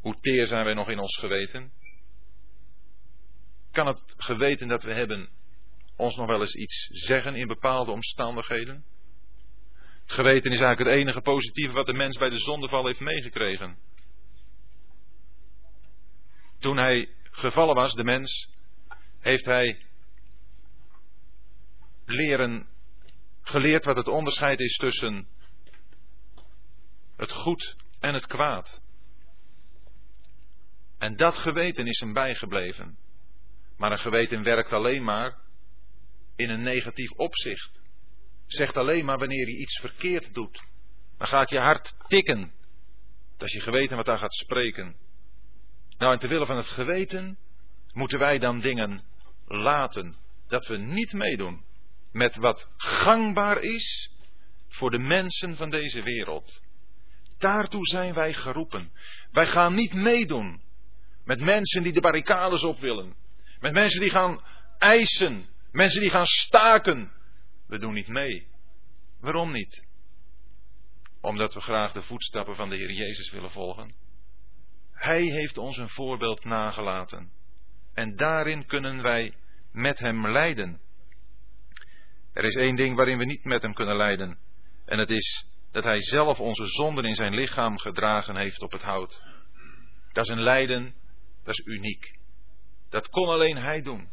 Hoe 0.00 0.20
teer 0.20 0.46
zijn 0.46 0.64
wij 0.64 0.74
nog 0.74 0.88
in 0.88 0.98
ons 0.98 1.16
geweten? 1.16 1.72
Kan 3.70 3.86
het 3.86 4.14
geweten 4.16 4.68
dat 4.68 4.82
we 4.82 4.92
hebben 4.92 5.28
ons 5.96 6.16
nog 6.16 6.26
wel 6.26 6.40
eens 6.40 6.54
iets 6.54 6.88
zeggen 6.90 7.34
in 7.34 7.46
bepaalde 7.46 7.90
omstandigheden? 7.90 8.84
Het 10.06 10.14
geweten 10.14 10.52
is 10.52 10.60
eigenlijk 10.60 10.90
het 10.90 10.98
enige 10.98 11.20
positieve 11.20 11.74
wat 11.74 11.86
de 11.86 11.92
mens 11.92 12.18
bij 12.18 12.30
de 12.30 12.38
zondeval 12.38 12.86
heeft 12.86 13.00
meegekregen. 13.00 13.78
Toen 16.58 16.76
hij 16.76 17.08
gevallen 17.22 17.74
was, 17.74 17.92
de 17.92 18.04
mens, 18.04 18.50
heeft 19.18 19.44
hij 19.44 19.86
leren, 22.04 22.68
geleerd 23.40 23.84
wat 23.84 23.96
het 23.96 24.08
onderscheid 24.08 24.60
is 24.60 24.76
tussen 24.76 25.28
het 27.16 27.32
goed 27.32 27.76
en 28.00 28.14
het 28.14 28.26
kwaad. 28.26 28.82
En 30.98 31.16
dat 31.16 31.36
geweten 31.36 31.86
is 31.86 32.00
hem 32.00 32.12
bijgebleven. 32.12 32.98
Maar 33.76 33.92
een 33.92 33.98
geweten 33.98 34.42
werkt 34.42 34.72
alleen 34.72 35.04
maar 35.04 35.38
in 36.36 36.50
een 36.50 36.62
negatief 36.62 37.10
opzicht. 37.10 37.75
Zegt 38.46 38.76
alleen 38.76 39.04
maar 39.04 39.18
wanneer 39.18 39.48
je 39.48 39.58
iets 39.58 39.80
verkeerd 39.80 40.34
doet. 40.34 40.62
Dan 41.18 41.26
gaat 41.26 41.50
je 41.50 41.58
hart 41.58 41.94
tikken. 42.06 42.52
Dat 43.36 43.50
je 43.50 43.60
geweten 43.60 43.96
wat 43.96 44.06
daar 44.06 44.18
gaat 44.18 44.34
spreken. 44.34 44.96
Nou, 45.98 46.12
en 46.12 46.18
te 46.18 46.28
willen 46.28 46.46
van 46.46 46.56
het 46.56 46.66
geweten 46.66 47.38
moeten 47.92 48.18
wij 48.18 48.38
dan 48.38 48.60
dingen 48.60 49.04
laten. 49.46 50.16
Dat 50.48 50.66
we 50.66 50.76
niet 50.76 51.12
meedoen 51.12 51.64
met 52.12 52.36
wat 52.36 52.68
gangbaar 52.76 53.58
is 53.58 54.10
voor 54.68 54.90
de 54.90 54.98
mensen 54.98 55.56
van 55.56 55.70
deze 55.70 56.02
wereld. 56.02 56.60
Daartoe 57.38 57.86
zijn 57.86 58.14
wij 58.14 58.32
geroepen. 58.32 58.92
Wij 59.32 59.46
gaan 59.46 59.74
niet 59.74 59.94
meedoen 59.94 60.60
met 61.24 61.40
mensen 61.40 61.82
die 61.82 61.92
de 61.92 62.00
barricades 62.00 62.62
op 62.62 62.80
willen. 62.80 63.14
Met 63.60 63.72
mensen 63.72 64.00
die 64.00 64.10
gaan 64.10 64.44
eisen. 64.78 65.48
Mensen 65.72 66.00
die 66.00 66.10
gaan 66.10 66.26
staken. 66.26 67.12
We 67.66 67.78
doen 67.78 67.94
niet 67.94 68.08
mee. 68.08 68.46
Waarom 69.20 69.52
niet? 69.52 69.86
Omdat 71.20 71.54
we 71.54 71.60
graag 71.60 71.92
de 71.92 72.02
voetstappen 72.02 72.56
van 72.56 72.68
de 72.68 72.76
Heer 72.76 72.92
Jezus 72.92 73.30
willen 73.30 73.50
volgen. 73.50 73.94
Hij 74.92 75.22
heeft 75.22 75.58
ons 75.58 75.76
een 75.76 75.88
voorbeeld 75.88 76.44
nagelaten. 76.44 77.30
En 77.94 78.16
daarin 78.16 78.66
kunnen 78.66 79.02
wij 79.02 79.34
met 79.72 79.98
Hem 79.98 80.28
lijden. 80.28 80.80
Er 82.32 82.44
is 82.44 82.54
één 82.54 82.76
ding 82.76 82.96
waarin 82.96 83.18
we 83.18 83.24
niet 83.24 83.44
met 83.44 83.62
Hem 83.62 83.74
kunnen 83.74 83.96
lijden. 83.96 84.38
En 84.84 84.98
het 84.98 85.10
is 85.10 85.46
dat 85.70 85.84
Hij 85.84 86.02
zelf 86.02 86.40
onze 86.40 86.66
zonden 86.66 87.04
in 87.04 87.14
zijn 87.14 87.34
lichaam 87.34 87.78
gedragen 87.78 88.36
heeft 88.36 88.62
op 88.62 88.72
het 88.72 88.82
hout. 88.82 89.22
Dat 90.12 90.24
is 90.24 90.30
een 90.30 90.42
lijden, 90.42 90.94
dat 91.44 91.58
is 91.58 91.66
uniek. 91.66 92.18
Dat 92.90 93.08
kon 93.08 93.28
alleen 93.28 93.56
Hij 93.56 93.82
doen. 93.82 94.08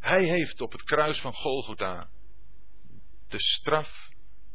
Hij 0.00 0.24
heeft 0.24 0.60
op 0.60 0.72
het 0.72 0.82
kruis 0.82 1.20
van 1.20 1.32
Golgotha 1.32 2.08
de 3.30 3.40
straf 3.40 4.08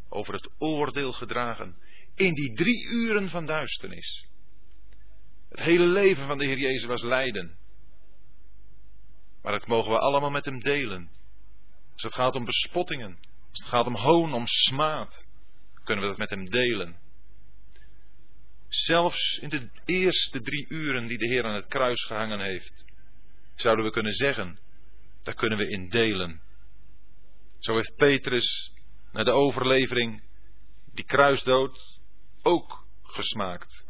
over 0.10 0.34
het 0.34 0.50
oordeel 0.58 1.12
gedragen. 1.12 1.76
In 2.16 2.34
die 2.34 2.54
drie 2.54 2.86
uren 2.86 3.30
van 3.30 3.46
duisternis. 3.46 4.26
Het 5.50 5.60
hele 5.60 5.86
leven 5.86 6.26
van 6.26 6.38
de 6.38 6.46
Heer 6.46 6.58
Jezus 6.58 6.86
was 6.86 7.04
lijden. 7.04 7.58
Maar 9.42 9.52
dat 9.52 9.68
mogen 9.68 9.92
we 9.92 10.00
allemaal 10.00 10.30
met 10.30 10.46
hem 10.46 10.60
delen. 10.60 11.10
Als 11.94 12.04
het 12.04 12.14
gaat 12.14 12.36
om 12.36 12.46
bespottingen, 12.46 13.18
als 13.50 13.60
het 13.60 13.68
gaat 13.68 13.86
om 13.86 13.96
hoon, 13.96 14.34
om 14.34 14.48
smaad, 14.48 15.26
kunnen 15.84 16.04
we 16.04 16.10
dat 16.10 16.20
met 16.20 16.30
hem 16.30 16.46
delen. 16.50 16.96
Zelfs 18.68 19.38
in 19.38 19.50
de 19.50 19.70
eerste 19.86 20.42
drie 20.42 20.66
uren 20.70 21.08
die 21.08 21.18
de 21.18 21.28
Heer 21.28 21.44
aan 21.44 21.56
het 21.56 21.68
kruis 21.68 22.04
gehangen 22.04 22.40
heeft, 22.40 22.86
zouden 23.56 23.86
we 23.86 23.92
kunnen 23.92 24.14
zeggen, 24.14 24.60
daar 25.22 25.36
kunnen 25.36 25.58
we 25.58 25.70
in 25.70 25.90
delen. 25.90 26.42
Zo 27.64 27.76
heeft 27.76 27.96
Petrus 27.96 28.74
na 29.12 29.24
de 29.24 29.32
overlevering 29.32 30.24
die 30.94 31.06
kruisdood 31.06 32.00
ook 32.42 32.86
gesmaakt. 33.04 33.86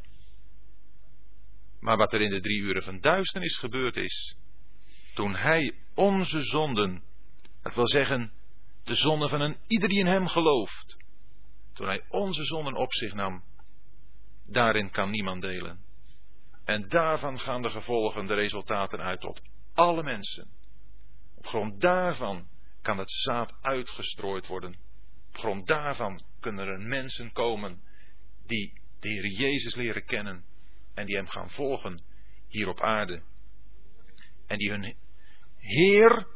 Maar 1.79 1.97
wat 1.97 2.13
er 2.13 2.21
in 2.21 2.29
de 2.29 2.39
drie 2.39 2.61
uren 2.61 2.83
van 2.83 2.99
duisternis 2.99 3.57
gebeurd 3.57 3.97
is, 3.97 4.35
toen 5.13 5.35
hij 5.35 5.75
onze 5.93 6.41
zonden, 6.41 7.03
dat 7.61 7.75
wil 7.75 7.87
zeggen 7.87 8.31
de 8.83 8.95
zonden 8.95 9.29
van 9.29 9.41
een 9.41 9.57
ieder 9.67 9.89
die 9.89 9.99
in 9.99 10.07
hem 10.07 10.27
gelooft, 10.27 10.97
toen 11.73 11.87
hij 11.87 12.05
onze 12.09 12.43
zonden 12.43 12.75
op 12.75 12.93
zich 12.93 13.13
nam, 13.13 13.43
daarin 14.45 14.89
kan 14.89 15.09
niemand 15.09 15.41
delen. 15.41 15.83
En 16.65 16.87
daarvan 16.87 17.39
gaan 17.39 17.61
de 17.61 17.69
gevolgen, 17.69 18.25
de 18.25 18.33
resultaten 18.33 18.99
uit 18.99 19.21
tot 19.21 19.41
alle 19.73 20.03
mensen. 20.03 20.47
Op 21.35 21.45
grond 21.45 21.81
daarvan 21.81 22.51
kan 22.83 22.97
het 22.97 23.11
zaad 23.11 23.53
uitgestrooid 23.61 24.47
worden. 24.47 24.75
Op 25.27 25.37
grond 25.37 25.67
daarvan 25.67 26.21
kunnen 26.39 26.67
er 26.67 26.79
mensen 26.79 27.31
komen 27.31 27.81
die 28.45 28.73
de 28.99 29.09
Heer 29.09 29.27
Jezus 29.27 29.75
leren 29.75 30.05
kennen 30.05 30.45
en 30.93 31.05
die 31.05 31.15
Hem 31.15 31.27
gaan 31.27 31.49
volgen 31.49 32.01
hier 32.47 32.67
op 32.67 32.81
aarde. 32.81 33.21
En 34.47 34.57
die 34.57 34.69
hun 34.69 34.95
Heer 35.57 36.27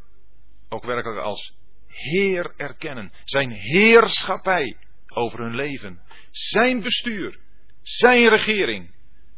ook 0.70 0.84
werkelijk 0.84 1.20
als 1.20 1.54
Heer 1.88 2.54
erkennen. 2.58 3.12
Zijn 3.24 3.52
heerschappij 3.52 4.78
over 5.08 5.40
hun 5.40 5.56
leven. 5.56 6.02
Zijn 6.32 6.82
bestuur. 6.82 7.40
Zijn 7.82 8.30
regering 8.30 8.96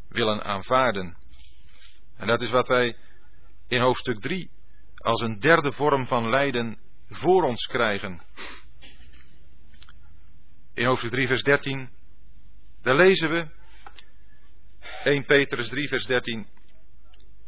willen 0.07 0.43
aanvaarden. 0.43 1.17
En 2.17 2.27
dat 2.27 2.41
is 2.41 2.49
wat 2.49 2.67
wij 2.67 2.95
in 3.67 3.81
hoofdstuk 3.81 4.19
3 4.19 4.49
als 4.95 5.21
een 5.21 5.39
derde 5.39 5.71
vorm 5.71 6.05
van 6.05 6.29
lijden 6.29 6.77
voor 7.09 7.43
ons 7.43 7.65
krijgen. 7.65 8.21
In 10.73 10.85
hoofdstuk 10.85 11.11
3, 11.11 11.27
vers 11.27 11.43
13, 11.43 11.89
daar 12.81 12.95
lezen 12.95 13.29
we 13.29 13.47
1 15.03 15.25
Petrus 15.25 15.69
3, 15.69 15.87
vers 15.87 16.05
13. 16.05 16.47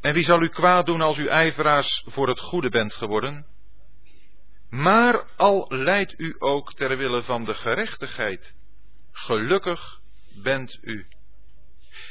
En 0.02 0.14
wie 0.14 0.24
zal 0.24 0.42
u 0.42 0.48
kwaad 0.48 0.86
doen 0.86 1.02
als 1.02 1.18
u 1.18 1.28
ijveraars 1.28 2.04
voor 2.06 2.28
het 2.28 2.40
goede 2.40 2.70
bent 2.70 2.94
geworden? 2.94 3.46
Maar 4.70 5.28
al 5.36 5.66
leidt 5.70 6.20
u 6.20 6.36
ook 6.40 6.74
ter 6.74 6.98
wille 6.98 7.24
van 7.24 7.46
de 7.46 7.54
gerechtigheid, 7.54 8.56
gelukkig 9.12 10.00
bent 10.44 10.78
u. 10.82 11.08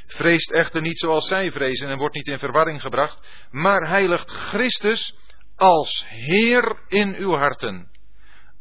Vreest 0.06 0.52
echter 0.52 0.82
niet 0.82 0.98
zoals 0.98 1.28
zij 1.28 1.50
vrezen 1.50 1.88
en 1.88 1.98
wordt 1.98 2.14
niet 2.14 2.26
in 2.26 2.38
verwarring 2.38 2.80
gebracht, 2.80 3.46
maar 3.50 3.88
heiligt 3.88 4.30
Christus 4.30 5.14
als 5.60 6.04
Heer 6.08 6.82
in 6.88 7.14
uw 7.14 7.34
harten. 7.34 7.90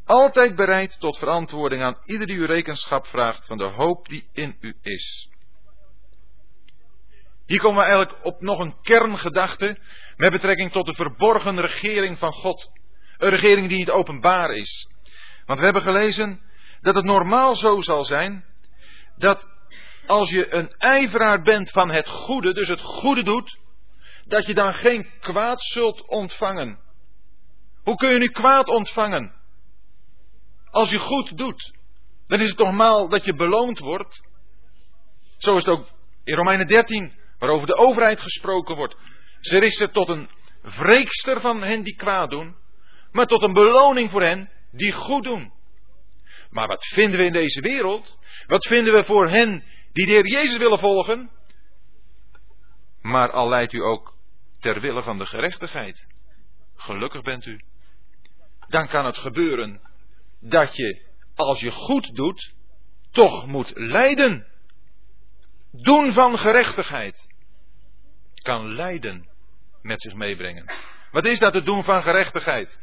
Altijd 0.04 0.56
bereid 0.56 1.00
tot 1.00 1.18
verantwoording 1.18 1.82
aan 1.82 1.98
ieder 2.04 2.26
die 2.26 2.36
u 2.36 2.46
rekenschap 2.46 3.06
vraagt 3.06 3.46
van 3.46 3.58
de 3.58 3.64
hoop 3.64 4.08
die 4.08 4.28
in 4.32 4.56
u 4.60 4.76
is. 4.82 5.28
Hier 7.46 7.60
komen 7.60 7.78
we 7.78 7.88
eigenlijk 7.88 8.24
op 8.24 8.40
nog 8.40 8.58
een 8.58 8.76
kerngedachte 8.82 9.78
met 10.16 10.32
betrekking 10.32 10.72
tot 10.72 10.86
de 10.86 10.94
verborgen 10.94 11.60
regering 11.60 12.18
van 12.18 12.32
God. 12.32 12.70
Een 13.18 13.30
regering 13.30 13.68
die 13.68 13.78
niet 13.78 13.90
openbaar 13.90 14.50
is. 14.50 14.88
Want 15.46 15.58
we 15.58 15.64
hebben 15.64 15.82
gelezen 15.82 16.40
dat 16.80 16.94
het 16.94 17.04
normaal 17.04 17.54
zo 17.54 17.80
zal 17.80 18.04
zijn 18.04 18.44
dat 19.16 19.48
als 20.06 20.30
je 20.30 20.54
een 20.54 20.74
ijveraar 20.78 21.42
bent 21.42 21.70
van 21.70 21.90
het 21.90 22.08
goede, 22.08 22.52
dus 22.52 22.68
het 22.68 22.80
goede 22.80 23.22
doet, 23.22 23.58
dat 24.24 24.46
je 24.46 24.54
dan 24.54 24.74
geen 24.74 25.10
kwaad 25.20 25.62
zult 25.62 26.08
ontvangen. 26.08 26.88
Hoe 27.82 27.96
kun 27.96 28.10
je 28.10 28.18
nu 28.18 28.28
kwaad 28.28 28.68
ontvangen? 28.68 29.34
Als 30.70 30.90
je 30.90 30.98
goed 30.98 31.38
doet, 31.38 31.72
dan 32.26 32.40
is 32.40 32.48
het 32.48 32.58
normaal 32.58 33.08
dat 33.08 33.24
je 33.24 33.34
beloond 33.34 33.78
wordt. 33.78 34.22
Zo 35.38 35.56
is 35.56 35.64
het 35.64 35.74
ook 35.74 35.88
in 36.24 36.34
Romeinen 36.34 36.66
13, 36.66 37.12
waarover 37.38 37.66
de 37.66 37.76
overheid 37.76 38.20
gesproken 38.20 38.76
wordt. 38.76 38.96
Ze 39.40 39.60
is 39.60 39.80
er 39.80 39.92
tot 39.92 40.08
een 40.08 40.28
wreekster 40.62 41.40
van 41.40 41.62
hen 41.62 41.82
die 41.82 41.96
kwaad 41.96 42.30
doen, 42.30 42.56
maar 43.12 43.26
tot 43.26 43.42
een 43.42 43.52
beloning 43.52 44.10
voor 44.10 44.22
hen 44.22 44.50
die 44.70 44.92
goed 44.92 45.24
doen. 45.24 45.52
Maar 46.50 46.66
wat 46.66 46.86
vinden 46.86 47.18
we 47.18 47.26
in 47.26 47.32
deze 47.32 47.60
wereld? 47.60 48.18
Wat 48.46 48.66
vinden 48.66 48.94
we 48.94 49.04
voor 49.04 49.28
hen 49.28 49.64
die 49.92 50.06
de 50.06 50.12
Heer 50.12 50.28
Jezus 50.28 50.56
willen 50.56 50.78
volgen? 50.78 51.30
Maar 53.00 53.30
al 53.30 53.48
leidt 53.48 53.72
u 53.72 53.82
ook 53.82 54.14
ter 54.58 54.80
wille 54.80 55.02
van 55.02 55.18
de 55.18 55.26
gerechtigheid. 55.26 56.06
Gelukkig 56.80 57.22
bent 57.22 57.46
u. 57.46 57.60
Dan 58.68 58.88
kan 58.88 59.04
het 59.04 59.16
gebeuren 59.18 59.80
dat 60.40 60.76
je, 60.76 61.02
als 61.34 61.60
je 61.60 61.70
goed 61.70 62.14
doet, 62.16 62.54
toch 63.10 63.46
moet 63.46 63.72
lijden. 63.74 64.46
Doen 65.70 66.12
van 66.12 66.38
gerechtigheid 66.38 67.28
kan 68.34 68.74
lijden 68.74 69.28
met 69.82 70.02
zich 70.02 70.14
meebrengen. 70.14 70.72
Wat 71.10 71.26
is 71.26 71.38
dat 71.38 71.54
het 71.54 71.64
doen 71.64 71.84
van 71.84 72.02
gerechtigheid? 72.02 72.78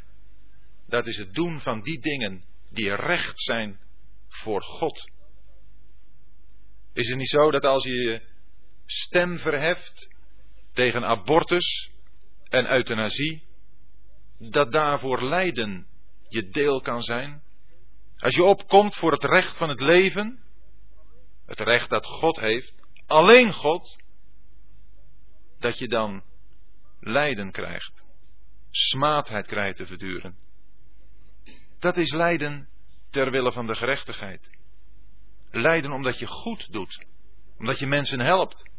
Dat 0.88 1.08
is 1.08 1.18
het 1.18 1.34
doen 1.34 1.60
van 1.60 1.82
die 1.82 2.00
dingen 2.00 2.44
die 2.70 2.96
recht 2.96 3.40
zijn 3.40 3.80
voor 4.28 4.62
God. 4.62 5.12
Is 6.94 7.08
het 7.08 7.18
niet 7.18 7.30
zo 7.30 7.52
dat 7.52 7.66
als 7.66 7.84
je 7.84 7.96
je 7.96 8.22
stem 8.86 9.38
verheft 9.38 10.16
tegen 10.74 11.06
abortus 11.06 11.92
en 12.50 12.72
euthanasie, 12.72 13.47
dat 14.38 14.72
daarvoor 14.72 15.24
lijden 15.24 15.88
je 16.30 16.50
deel 16.50 16.82
kan 16.82 17.02
zijn? 17.02 17.42
Als 18.18 18.36
je 18.36 18.44
opkomt 18.44 18.96
voor 18.96 19.12
het 19.12 19.24
recht 19.24 19.58
van 19.58 19.70
het 19.70 19.82
leven, 19.82 20.40
het 21.46 21.60
recht 21.60 21.90
dat 21.90 22.06
God 22.06 22.40
heeft, 22.40 22.74
alleen 23.06 23.54
God, 23.54 24.02
dat 25.60 25.78
je 25.78 25.88
dan 25.88 26.24
lijden 27.00 27.52
krijgt, 27.52 28.06
smaadheid 28.72 29.48
krijgt 29.48 29.78
te 29.78 29.86
verduren. 29.86 30.38
Dat 31.80 31.98
is 31.98 32.12
lijden 32.12 32.70
ter 33.10 33.32
wille 33.32 33.52
van 33.52 33.68
de 33.68 33.76
gerechtigheid. 33.76 34.50
Lijden 35.52 35.92
omdat 35.92 36.20
je 36.20 36.28
goed 36.28 36.72
doet. 36.72 37.06
Omdat 37.58 37.80
je 37.80 37.88
mensen 37.88 38.20
helpt. 38.20 38.70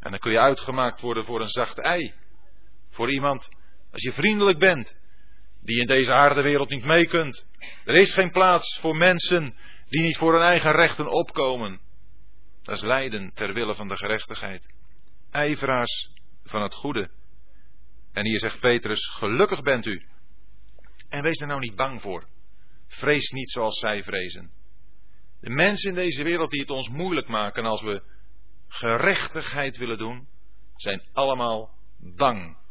En 0.00 0.10
dan 0.10 0.20
kun 0.20 0.32
je 0.32 0.40
uitgemaakt 0.40 1.00
worden 1.00 1.24
voor 1.24 1.40
een 1.40 1.48
zacht 1.48 1.78
ei. 1.78 2.14
Voor 2.90 3.10
iemand, 3.10 3.48
als 3.96 4.04
je 4.04 4.22
vriendelijk 4.22 4.58
bent, 4.58 4.96
die 5.60 5.80
in 5.80 5.86
deze 5.86 6.12
harde 6.12 6.42
wereld 6.42 6.70
niet 6.70 6.84
mee 6.84 7.06
kunt. 7.06 7.46
Er 7.84 7.94
is 7.94 8.14
geen 8.14 8.30
plaats 8.30 8.78
voor 8.80 8.96
mensen 8.96 9.54
die 9.88 10.02
niet 10.02 10.16
voor 10.16 10.32
hun 10.32 10.42
eigen 10.42 10.72
rechten 10.72 11.08
opkomen. 11.08 11.80
Dat 12.62 12.74
is 12.74 12.82
lijden 12.82 13.30
ter 13.34 13.54
wille 13.54 13.74
van 13.74 13.88
de 13.88 13.96
gerechtigheid. 13.96 14.74
Ijveraars 15.30 16.10
van 16.44 16.62
het 16.62 16.74
goede. 16.74 17.10
En 18.12 18.24
hier 18.24 18.38
zegt 18.38 18.60
Petrus, 18.60 19.08
gelukkig 19.08 19.62
bent 19.62 19.86
u. 19.86 20.02
En 21.08 21.22
wees 21.22 21.40
er 21.40 21.46
nou 21.46 21.60
niet 21.60 21.76
bang 21.76 22.02
voor. 22.02 22.26
Vrees 22.86 23.30
niet 23.30 23.50
zoals 23.50 23.78
zij 23.78 24.02
vrezen. 24.02 24.50
De 25.40 25.50
mensen 25.50 25.90
in 25.90 25.96
deze 25.96 26.22
wereld 26.22 26.50
die 26.50 26.60
het 26.60 26.70
ons 26.70 26.88
moeilijk 26.88 27.28
maken 27.28 27.64
als 27.64 27.82
we 27.82 28.02
gerechtigheid 28.68 29.76
willen 29.76 29.98
doen, 29.98 30.28
zijn 30.74 31.02
allemaal 31.12 31.70
bang. 31.98 32.64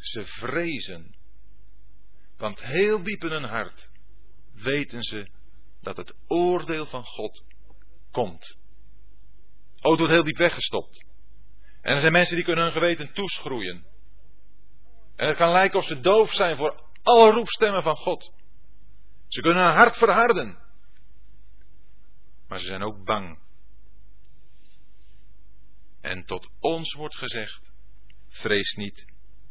Ze 0.00 0.24
vrezen. 0.24 1.16
Want 2.36 2.62
heel 2.62 3.02
diep 3.02 3.24
in 3.24 3.30
hun 3.30 3.44
hart 3.44 3.90
weten 4.52 5.02
ze 5.02 5.30
dat 5.80 5.96
het 5.96 6.14
oordeel 6.26 6.86
van 6.86 7.04
God 7.04 7.44
komt. 8.10 8.58
Oh, 9.80 9.90
het 9.90 9.98
wordt 9.98 10.14
heel 10.14 10.24
diep 10.24 10.36
weggestopt. 10.36 11.04
En 11.80 11.94
er 11.94 12.00
zijn 12.00 12.12
mensen 12.12 12.36
die 12.36 12.44
kunnen 12.44 12.64
hun 12.64 12.72
geweten 12.72 13.12
toeschroeien. 13.12 13.86
En 15.16 15.28
het 15.28 15.36
kan 15.36 15.52
lijken 15.52 15.78
of 15.78 15.84
ze 15.84 16.00
doof 16.00 16.32
zijn 16.32 16.56
voor 16.56 16.82
alle 17.02 17.30
roepstemmen 17.30 17.82
van 17.82 17.96
God. 17.96 18.32
Ze 19.26 19.40
kunnen 19.40 19.64
hun 19.64 19.76
hart 19.76 19.96
verharden. 19.96 20.58
Maar 22.48 22.58
ze 22.58 22.66
zijn 22.66 22.82
ook 22.82 23.04
bang. 23.04 23.38
En 26.00 26.24
tot 26.24 26.48
ons 26.60 26.94
wordt 26.94 27.16
gezegd: 27.16 27.72
vrees 28.28 28.74
niet 28.74 29.07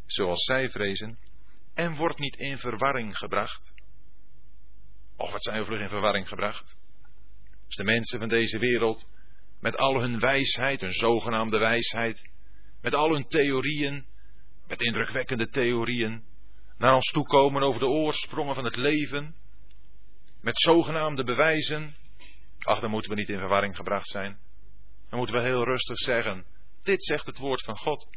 zoals 0.08 0.44
zij 0.44 0.70
vrezen, 0.70 1.20
en 1.74 1.96
wordt 1.96 2.20
niet 2.20 2.36
in 2.36 2.58
verwarring 2.58 3.18
gebracht. 3.18 3.74
Of 5.16 5.32
wat 5.32 5.44
zijn 5.44 5.60
we 5.60 5.66
vlug 5.66 5.82
in 5.82 5.90
verwarring 5.90 6.28
gebracht? 6.28 6.76
Als 7.66 7.76
de 7.76 7.84
mensen 7.84 8.20
van 8.20 8.30
deze 8.30 8.60
wereld 8.60 9.08
met 9.60 9.78
al 9.78 10.00
hun 10.00 10.20
wijsheid, 10.20 10.82
hun 10.82 10.92
zogenaamde 10.92 11.58
wijsheid, 11.58 12.30
met 12.82 12.94
al 12.94 13.12
hun 13.14 13.28
theorieën, 13.28 14.06
met 14.68 14.82
indrukwekkende 14.82 15.50
theorieën, 15.50 16.24
naar 16.78 16.94
ons 16.94 17.12
toe 17.12 17.26
komen 17.26 17.62
over 17.62 17.80
de 17.80 17.88
oorsprongen 17.88 18.56
van 18.56 18.64
het 18.64 18.76
leven, 18.76 19.36
met 20.42 20.60
zogenaamde 20.60 21.24
bewijzen, 21.24 21.96
ach, 22.60 22.80
dan 22.80 22.92
moeten 22.92 23.12
we 23.12 23.18
niet 23.18 23.30
in 23.30 23.40
verwarring 23.40 23.76
gebracht 23.76 24.08
zijn. 24.08 24.40
Dan 25.10 25.18
moeten 25.18 25.36
we 25.36 25.42
heel 25.42 25.64
rustig 25.64 25.98
zeggen, 25.98 26.46
dit 26.82 27.04
zegt 27.04 27.26
het 27.26 27.38
woord 27.38 27.64
van 27.64 27.78
God. 27.78 28.08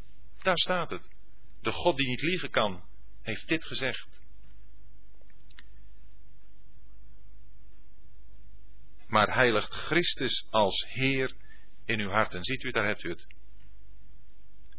Daar 0.42 0.58
staat 0.58 0.90
het. 0.90 1.08
De 1.60 1.72
God 1.72 1.96
die 1.96 2.08
niet 2.08 2.22
liegen 2.22 2.50
kan, 2.50 2.84
heeft 3.22 3.48
dit 3.48 3.64
gezegd. 3.64 4.20
Maar 9.06 9.34
heiligt 9.34 9.72
Christus 9.72 10.46
als 10.50 10.86
Heer 10.88 11.34
in 11.84 12.00
uw 12.00 12.08
harten. 12.08 12.44
Ziet 12.44 12.62
u, 12.62 12.70
daar 12.70 12.86
hebt 12.86 13.02
u 13.02 13.08
het. 13.08 13.26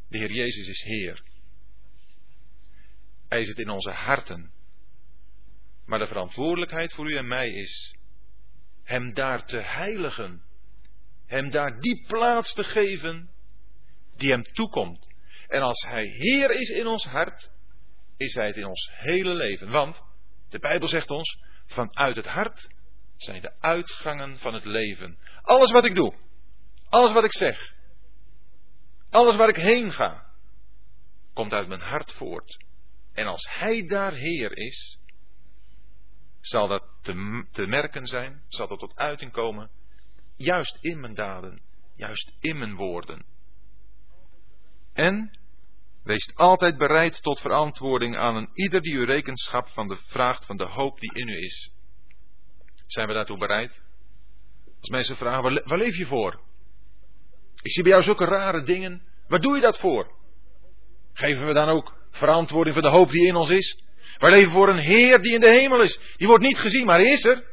De 0.08 0.18
Heer 0.18 0.32
Jezus 0.32 0.68
is 0.68 0.84
Heer. 0.84 1.24
Hij 3.28 3.44
zit 3.44 3.60
in 3.60 3.70
onze 3.70 3.92
harten. 3.92 4.52
Maar 5.86 6.00
de 6.00 6.08
verantwoordelijkheid 6.08 6.94
voor 6.94 7.12
u 7.12 7.16
en 7.18 7.28
mij 7.28 7.50
is 7.50 7.96
Hem 8.84 9.14
daar 9.14 9.46
te 9.46 9.58
heiligen. 9.58 10.44
Hem 11.26 11.50
daar 11.50 11.80
die 11.80 12.06
plaats 12.08 12.54
te 12.54 12.64
geven 12.64 13.30
die 14.16 14.30
Hem 14.30 14.44
toekomt. 14.44 15.11
En 15.52 15.62
als 15.62 15.82
Hij 15.82 16.06
Heer 16.06 16.52
is 16.52 16.70
in 16.70 16.88
ons 16.88 17.06
hart, 17.06 17.50
is 18.18 18.34
Hij 18.34 18.48
het 18.48 18.56
in 18.56 18.66
ons 18.66 18.90
hele 18.94 19.34
leven. 19.34 19.70
Want 19.70 20.02
de 20.50 20.60
Bijbel 20.60 20.88
zegt 20.88 21.10
ons, 21.10 21.38
vanuit 21.66 22.16
het 22.16 22.28
hart 22.28 22.70
zijn 23.16 23.42
de 23.42 23.60
uitgangen 23.60 24.40
van 24.40 24.54
het 24.54 24.66
leven. 24.66 25.18
Alles 25.42 25.72
wat 25.72 25.86
ik 25.86 25.96
doe, 25.96 26.14
alles 26.90 27.12
wat 27.12 27.24
ik 27.24 27.34
zeg, 27.34 27.74
alles 29.10 29.36
waar 29.36 29.50
ik 29.50 29.56
heen 29.56 29.92
ga, 29.92 30.26
komt 31.34 31.54
uit 31.54 31.68
mijn 31.68 31.82
hart 31.82 32.12
voort. 32.12 32.66
En 33.14 33.28
als 33.28 33.48
Hij 33.52 33.86
daar 33.88 34.14
Heer 34.14 34.58
is, 34.58 35.00
zal 36.40 36.68
dat 36.68 36.84
te, 37.52 37.68
merken 37.68 38.06
zijn, 38.06 38.44
zal 38.48 38.68
dat 38.68 38.80
tot 38.80 38.96
uiting 38.96 39.32
komen, 39.32 39.70
juist 40.36 40.78
in 40.82 41.00
mijn 41.00 41.14
daden, 41.14 41.62
juist 41.96 42.34
in 42.40 42.58
mijn 42.58 42.76
woorden. 42.76 43.26
En 44.94 45.40
wees 46.04 46.32
altijd 46.36 46.78
bereid 46.78 47.22
tot 47.22 47.40
verantwoording 47.40 48.18
aan 48.18 48.36
een 48.36 48.50
ieder 48.54 48.82
die 48.82 48.94
u 48.94 49.06
rekenschap 49.06 49.68
van 49.68 49.88
de 49.88 49.98
vraagt 50.08 50.46
van 50.46 50.58
de 50.58 50.66
hoop 50.66 51.00
die 51.00 51.14
in 51.14 51.28
u 51.28 51.38
is. 51.38 51.72
Zijn 52.88 53.08
we 53.08 53.14
daartoe 53.14 53.38
bereid? 53.38 53.82
Als 54.80 54.90
mensen 54.90 55.16
vragen, 55.16 55.64
waar, 55.66 55.78
leef 55.78 55.96
je 55.96 56.06
voor? 56.06 56.42
Ik 57.62 57.72
zie 57.72 57.84
bij 57.84 57.92
jou 57.92 58.04
zulke 58.04 58.26
rare 58.26 58.64
dingen. 58.64 59.02
Waar 59.28 59.40
doe 59.40 59.56
je 59.56 59.62
dat 59.62 59.80
voor? 59.80 60.12
Geven 61.14 61.48
we 61.48 61.54
dan 61.54 61.70
ook 61.70 61.94
verantwoording 62.12 62.74
voor 62.74 62.84
de 62.84 62.98
hoop 62.98 63.10
die 63.10 63.28
in 63.28 63.36
ons 63.36 63.50
is? 63.50 63.84
Wij 64.18 64.32
leven 64.32 64.52
voor 64.52 64.70
een 64.70 64.80
Heer 64.80 65.22
die 65.22 65.34
in 65.34 65.40
de 65.40 65.60
hemel 65.60 65.82
is. 65.82 66.00
Die 66.18 66.28
wordt 66.28 66.44
niet 66.44 66.60
gezien, 66.60 66.86
maar 66.86 67.02
is 67.02 67.26
er. 67.26 67.44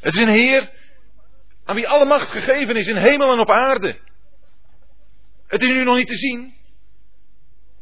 Het 0.00 0.14
is 0.14 0.20
een 0.20 0.28
Heer 0.28 0.70
aan 1.64 1.74
wie 1.74 1.88
alle 1.88 2.04
macht 2.04 2.30
gegeven 2.30 2.76
is 2.76 2.86
in 2.86 2.96
hemel 2.96 3.32
en 3.32 3.38
op 3.38 3.50
aarde. 3.50 3.98
Het 5.46 5.62
is 5.62 5.70
nu 5.70 5.84
nog 5.84 5.96
niet 5.96 6.06
te 6.06 6.16
zien, 6.16 6.54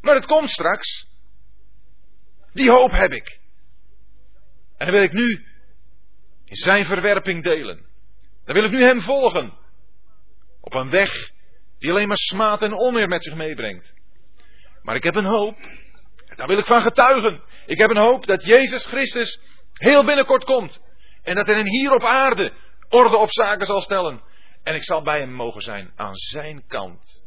maar 0.07 0.15
het 0.15 0.27
komt 0.27 0.51
straks. 0.51 1.07
Die 2.53 2.71
hoop 2.71 2.91
heb 2.91 3.13
ik. 3.13 3.41
En 4.77 4.87
dan 4.87 4.95
wil 4.95 5.03
ik 5.03 5.13
nu 5.13 5.45
zijn 6.45 6.87
verwerping 6.87 7.43
delen. 7.43 7.87
Dan 8.45 8.55
wil 8.55 8.65
ik 8.65 8.71
nu 8.71 8.81
hem 8.81 9.01
volgen. 9.01 9.59
Op 10.61 10.75
een 10.75 10.91
weg 10.91 11.31
die 11.79 11.91
alleen 11.91 12.09
maar 12.09 12.17
smaad 12.17 12.63
en 12.63 12.73
onweer 12.73 13.09
met 13.09 13.23
zich 13.23 13.35
meebrengt. 13.35 13.95
Maar 14.83 14.97
ik 14.97 15.03
heb 15.03 15.15
een 15.15 15.25
hoop. 15.25 15.57
Daar 16.37 16.47
wil 16.47 16.59
ik 16.59 16.67
van 16.67 16.83
getuigen. 16.83 17.43
Ik 17.67 17.79
heb 17.79 17.91
een 17.91 18.03
hoop 18.03 18.27
dat 18.27 18.45
Jezus 18.45 18.87
Christus 18.87 19.41
heel 19.73 20.05
binnenkort 20.05 20.45
komt. 20.45 20.83
En 21.23 21.35
dat 21.35 21.47
hij 21.47 21.63
hier 21.63 21.93
op 21.93 22.03
aarde 22.03 22.53
orde 22.89 23.17
op 23.17 23.33
zaken 23.33 23.67
zal 23.67 23.81
stellen. 23.81 24.23
En 24.63 24.75
ik 24.75 24.85
zal 24.85 25.03
bij 25.03 25.19
hem 25.19 25.33
mogen 25.33 25.61
zijn 25.61 25.93
aan 25.97 26.15
zijn 26.15 26.67
kant. 26.67 27.25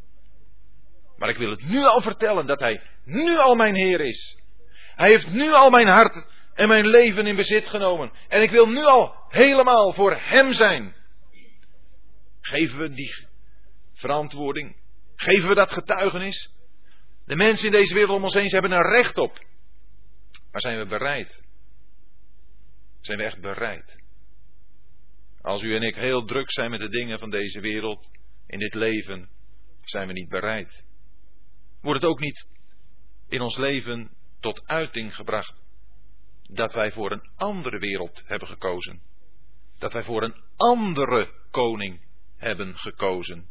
Maar 1.19 1.29
ik 1.29 1.37
wil 1.37 1.49
het 1.49 1.63
nu 1.63 1.83
al 1.83 2.01
vertellen 2.01 2.47
dat 2.47 2.59
hij 2.59 2.81
nu 3.03 3.37
al 3.37 3.55
mijn 3.55 3.75
Heer 3.75 4.01
is. 4.01 4.37
Hij 4.95 5.09
heeft 5.09 5.31
nu 5.31 5.51
al 5.51 5.69
mijn 5.69 5.87
hart 5.87 6.27
en 6.53 6.67
mijn 6.67 6.87
leven 6.87 7.25
in 7.25 7.35
bezit 7.35 7.67
genomen. 7.67 8.11
En 8.27 8.41
ik 8.41 8.51
wil 8.51 8.65
nu 8.65 8.83
al 8.83 9.15
helemaal 9.27 9.93
voor 9.93 10.15
hem 10.15 10.53
zijn. 10.53 10.95
Geven 12.41 12.79
we 12.79 12.89
die 12.89 13.27
verantwoording? 13.93 14.75
Geven 15.15 15.47
we 15.47 15.55
dat 15.55 15.71
getuigenis? 15.71 16.51
De 17.25 17.35
mensen 17.35 17.65
in 17.65 17.71
deze 17.71 17.93
wereld 17.93 18.17
om 18.17 18.23
ons 18.23 18.33
heen 18.33 18.47
hebben 18.47 18.71
er 18.71 18.95
recht 18.95 19.17
op. 19.17 19.45
Maar 20.51 20.61
zijn 20.61 20.77
we 20.77 20.85
bereid? 20.85 21.41
Zijn 23.01 23.17
we 23.17 23.23
echt 23.23 23.41
bereid? 23.41 24.03
Als 25.41 25.63
u 25.63 25.75
en 25.75 25.81
ik 25.81 25.95
heel 25.95 26.23
druk 26.23 26.51
zijn 26.51 26.69
met 26.69 26.79
de 26.79 26.89
dingen 26.89 27.19
van 27.19 27.29
deze 27.29 27.59
wereld, 27.59 28.09
in 28.47 28.59
dit 28.59 28.73
leven, 28.73 29.29
zijn 29.83 30.07
we 30.07 30.13
niet 30.13 30.29
bereid. 30.29 30.83
Wordt 31.81 32.01
het 32.01 32.09
ook 32.09 32.19
niet 32.19 32.47
in 33.27 33.41
ons 33.41 33.57
leven 33.57 34.09
tot 34.39 34.67
uiting 34.67 35.15
gebracht 35.15 35.53
dat 36.41 36.73
wij 36.73 36.91
voor 36.91 37.11
een 37.11 37.29
andere 37.35 37.79
wereld 37.79 38.21
hebben 38.25 38.47
gekozen? 38.47 39.01
Dat 39.77 39.93
wij 39.93 40.03
voor 40.03 40.23
een 40.23 40.41
andere 40.55 41.33
koning 41.51 42.01
hebben 42.37 42.77
gekozen. 42.77 43.47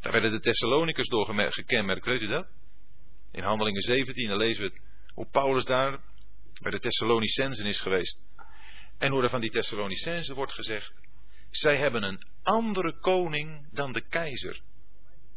Daar 0.00 0.12
werden 0.12 0.32
de 0.32 0.40
Thessalonicus 0.40 1.08
door 1.08 1.52
gekenmerkt, 1.52 2.06
weet 2.06 2.22
u 2.22 2.26
dat? 2.26 2.46
In 3.32 3.42
Handelingen 3.42 3.80
17 3.80 4.28
dan 4.28 4.36
lezen 4.36 4.62
we 4.62 4.80
hoe 5.14 5.28
Paulus 5.30 5.64
daar 5.64 6.00
bij 6.62 6.70
de 6.70 6.78
Thessalonicensen 6.78 7.66
is 7.66 7.80
geweest. 7.80 8.26
En 8.98 9.10
hoe 9.10 9.22
er 9.22 9.28
van 9.28 9.40
die 9.40 9.50
Thessalonicensen 9.50 10.34
wordt 10.34 10.52
gezegd, 10.52 10.92
zij 11.50 11.76
hebben 11.76 12.02
een 12.02 12.22
andere 12.42 12.98
koning 12.98 13.68
dan 13.72 13.92
de 13.92 14.00
keizer. 14.00 14.60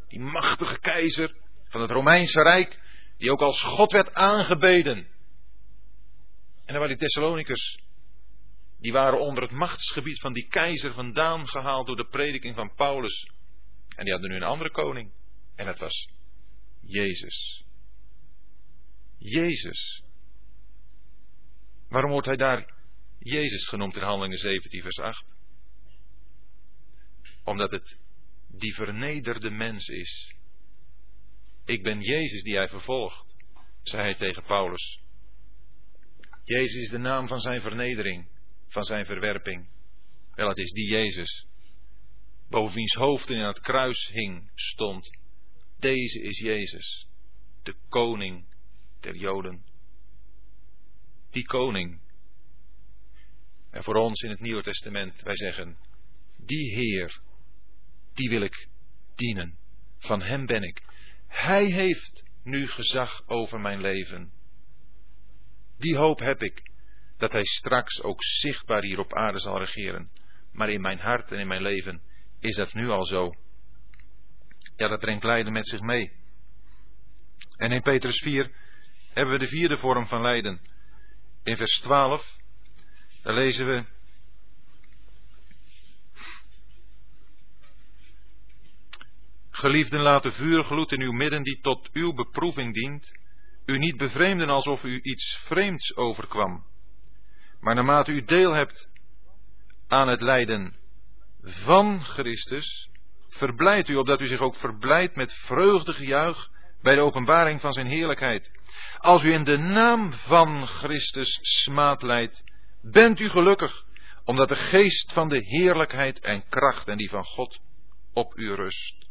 Die 0.07 0.19
machtige 0.19 0.79
keizer 0.79 1.35
van 1.73 1.81
het 1.81 1.91
Romeinse 1.91 2.41
Rijk, 2.41 2.79
die 3.17 3.31
ook 3.31 3.41
als 3.41 3.61
God 3.61 3.91
werd 3.91 4.13
aangebeden. 4.13 4.97
En 6.65 6.73
dan 6.73 6.75
waren 6.75 6.89
die 6.89 6.97
Thessalonikers, 6.97 7.79
die 8.79 8.91
waren 8.91 9.19
onder 9.19 9.43
het 9.43 9.51
machtsgebied 9.51 10.19
van 10.19 10.33
die 10.33 10.47
keizer 10.47 10.93
vandaan 10.93 11.47
gehaald 11.47 11.87
door 11.87 11.95
de 11.95 12.07
prediking 12.07 12.55
van 12.55 12.73
Paulus. 12.75 13.29
En 13.95 14.03
die 14.03 14.13
hadden 14.13 14.31
nu 14.31 14.35
een 14.35 14.43
andere 14.43 14.71
koning. 14.71 15.11
En 15.55 15.65
dat 15.65 15.79
was 15.79 16.09
Jezus. 16.81 17.63
Jezus. 19.17 20.03
Waarom 21.89 22.11
wordt 22.11 22.27
hij 22.27 22.35
daar 22.35 22.73
Jezus 23.19 23.67
genoemd 23.67 23.95
in 23.95 24.01
Handelingen 24.01 24.37
17, 24.37 24.81
vers 24.81 24.99
8? 24.99 25.35
Omdat 27.43 27.71
het 27.71 27.97
die 28.47 28.73
vernederde 28.73 29.49
mens 29.49 29.87
is. 29.87 30.35
Ik 31.65 31.83
ben 31.83 32.01
Jezus 32.01 32.43
die 32.43 32.55
hij 32.55 32.67
vervolgt, 32.67 33.25
zei 33.83 34.01
hij 34.01 34.15
tegen 34.15 34.43
Paulus. 34.43 35.01
Jezus 36.43 36.81
is 36.81 36.89
de 36.89 36.97
naam 36.97 37.27
van 37.27 37.39
zijn 37.39 37.61
vernedering, 37.61 38.27
van 38.67 38.83
zijn 38.83 39.05
verwerping. 39.05 39.67
Wel, 40.35 40.47
het 40.47 40.57
is 40.57 40.71
die 40.71 40.89
Jezus, 40.89 41.45
boven 42.49 42.75
wiens 42.75 42.93
hoofd 42.93 43.29
in 43.29 43.39
het 43.39 43.59
kruis 43.59 44.07
hing, 44.07 44.51
stond. 44.55 45.17
Deze 45.79 46.21
is 46.21 46.39
Jezus, 46.39 47.07
de 47.63 47.75
koning 47.89 48.45
der 48.99 49.15
Joden. 49.15 49.63
Die 51.29 51.45
koning. 51.45 52.01
En 53.69 53.83
voor 53.83 53.95
ons 53.95 54.21
in 54.21 54.29
het 54.29 54.39
Nieuwe 54.39 54.61
Testament, 54.61 55.21
wij 55.21 55.35
zeggen, 55.35 55.77
die 56.37 56.73
Heer, 56.73 57.21
die 58.13 58.29
wil 58.29 58.41
ik 58.41 58.67
dienen. 59.15 59.57
Van 59.97 60.21
Hem 60.21 60.45
ben 60.45 60.63
ik. 60.63 60.83
Hij 61.33 61.65
heeft 61.65 62.23
nu 62.43 62.67
gezag 62.67 63.27
over 63.27 63.59
mijn 63.59 63.81
leven. 63.81 64.31
Die 65.77 65.97
hoop 65.97 66.19
heb 66.19 66.41
ik, 66.41 66.71
dat 67.17 67.31
Hij 67.31 67.43
straks 67.43 68.01
ook 68.01 68.23
zichtbaar 68.23 68.81
hier 68.81 68.99
op 68.99 69.13
aarde 69.13 69.39
zal 69.39 69.57
regeren. 69.57 70.11
Maar 70.51 70.69
in 70.69 70.81
mijn 70.81 70.99
hart 70.99 71.31
en 71.31 71.39
in 71.39 71.47
mijn 71.47 71.61
leven 71.61 72.01
is 72.39 72.55
dat 72.55 72.73
nu 72.73 72.89
al 72.89 73.05
zo. 73.05 73.33
Ja, 74.75 74.87
dat 74.87 74.99
brengt 74.99 75.23
lijden 75.23 75.53
met 75.53 75.67
zich 75.67 75.81
mee. 75.81 76.11
En 77.57 77.71
in 77.71 77.81
Petrus 77.81 78.17
4 78.17 78.51
hebben 79.13 79.33
we 79.33 79.45
de 79.45 79.47
vierde 79.47 79.77
vorm 79.77 80.07
van 80.07 80.21
lijden. 80.21 80.61
In 81.43 81.57
vers 81.57 81.79
12, 81.79 82.37
daar 83.21 83.33
lezen 83.33 83.65
we. 83.65 83.85
Geliefden, 89.63 90.01
laat 90.01 90.23
de 90.23 90.31
vuurgloed 90.31 90.91
in 90.91 91.01
uw 91.01 91.11
midden 91.11 91.43
die 91.43 91.59
tot 91.61 91.89
uw 91.93 92.13
beproeving 92.13 92.73
dient, 92.73 93.11
u 93.65 93.77
niet 93.77 93.97
bevreemden 93.97 94.49
alsof 94.49 94.83
u 94.83 94.99
iets 95.01 95.37
vreemds 95.45 95.95
overkwam. 95.95 96.63
Maar 97.59 97.75
naarmate 97.75 98.11
u 98.11 98.23
deel 98.23 98.53
hebt 98.53 98.89
aan 99.87 100.07
het 100.07 100.21
lijden 100.21 100.75
van 101.41 102.01
Christus, 102.01 102.89
verblijdt 103.29 103.89
u 103.89 103.95
opdat 103.95 104.21
u 104.21 104.27
zich 104.27 104.39
ook 104.39 104.55
verblijdt 104.55 105.15
met 105.15 105.33
vreugdegejuich 105.33 106.49
bij 106.81 106.95
de 106.95 107.01
openbaring 107.01 107.61
van 107.61 107.73
zijn 107.73 107.87
heerlijkheid. 107.87 108.51
Als 108.97 109.23
u 109.23 109.33
in 109.33 109.43
de 109.43 109.57
naam 109.57 110.13
van 110.13 110.67
Christus 110.67 111.39
smaad 111.41 112.01
leidt, 112.01 112.43
bent 112.81 113.19
u 113.19 113.29
gelukkig, 113.29 113.83
omdat 114.23 114.47
de 114.47 114.55
geest 114.55 115.13
van 115.13 115.29
de 115.29 115.45
heerlijkheid 115.45 116.19
en 116.19 116.43
kracht 116.49 116.87
en 116.87 116.97
die 116.97 117.09
van 117.09 117.23
God 117.23 117.59
op 118.13 118.37
u 118.37 118.53
rust. 118.53 119.02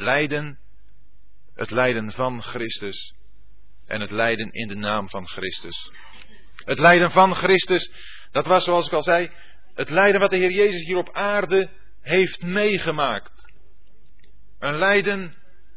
Lijden, 0.00 0.58
het 1.54 1.70
lijden 1.70 2.12
van 2.12 2.42
Christus 2.42 3.14
en 3.86 4.00
het 4.00 4.10
lijden 4.10 4.52
in 4.52 4.68
de 4.68 4.76
naam 4.76 5.08
van 5.08 5.28
Christus. 5.28 5.90
Het 6.64 6.78
lijden 6.78 7.10
van 7.10 7.34
Christus, 7.34 7.90
dat 8.30 8.46
was 8.46 8.64
zoals 8.64 8.86
ik 8.86 8.92
al 8.92 9.02
zei, 9.02 9.30
het 9.74 9.90
lijden 9.90 10.20
wat 10.20 10.30
de 10.30 10.36
Heer 10.36 10.52
Jezus 10.52 10.86
hier 10.86 10.96
op 10.96 11.12
aarde 11.12 11.70
heeft 12.00 12.42
meegemaakt. 12.42 13.52
Een 14.58 14.78
lijden 14.78 15.34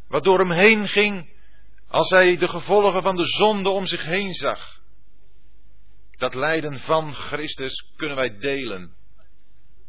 wat 0.08 0.24
door 0.24 0.40
hem 0.40 0.52
heen 0.52 0.88
ging 0.88 1.30
als 1.88 2.10
hij 2.10 2.38
de 2.38 2.48
gevolgen 2.48 3.02
van 3.02 3.16
de 3.16 3.26
zonde 3.26 3.70
om 3.70 3.86
zich 3.86 4.06
heen 4.06 4.34
zag. 4.34 4.80
Dat 6.12 6.34
lijden 6.34 6.80
van 6.80 7.14
Christus 7.14 7.92
kunnen 7.96 8.18
wij 8.18 8.38
delen. 8.38 8.96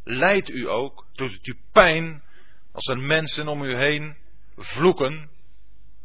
Lijdt 0.04 0.50
u 0.50 0.68
ook, 0.68 1.06
doet 1.12 1.46
u 1.46 1.58
pijn 1.72 2.22
als 2.72 2.88
er 2.88 2.98
mensen 2.98 3.48
om 3.48 3.62
u 3.62 3.76
heen 3.76 4.16
vloeken, 4.62 5.30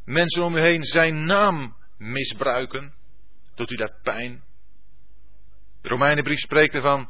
mensen 0.06 0.44
om 0.44 0.56
u 0.56 0.62
heen 0.62 0.84
zijn 0.84 1.24
naam 1.24 1.76
misbruiken, 1.98 2.94
doet 3.56 3.72
u 3.72 3.76
dat 3.76 4.02
pijn? 4.02 4.44
De 5.82 5.90
Romeinenbrief 5.90 6.40
spreekt 6.40 6.74
ervan 6.74 7.10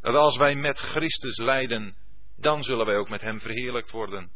dat 0.00 0.14
als 0.14 0.36
wij 0.36 0.54
met 0.54 0.78
Christus 0.78 1.36
lijden, 1.36 1.96
dan 2.36 2.62
zullen 2.62 2.86
wij 2.86 2.96
ook 2.96 3.08
met 3.08 3.20
Hem 3.20 3.40
verheerlijkt 3.40 3.90
worden. 3.90 4.30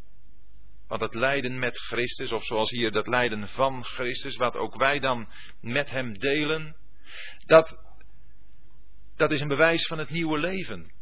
Want 0.88 1.00
het 1.00 1.14
lijden 1.14 1.58
met 1.58 1.78
Christus, 1.78 2.32
of 2.32 2.44
zoals 2.44 2.70
hier 2.70 2.90
dat 2.90 3.06
lijden 3.06 3.48
van 3.48 3.84
Christus, 3.84 4.36
wat 4.36 4.56
ook 4.56 4.76
wij 4.76 4.98
dan 4.98 5.28
met 5.60 5.90
Hem 5.90 6.18
delen, 6.18 6.76
dat, 7.46 7.78
dat 9.16 9.30
is 9.30 9.40
een 9.40 9.48
bewijs 9.48 9.86
van 9.86 9.98
het 9.98 10.10
nieuwe 10.10 10.38
leven. 10.38 10.92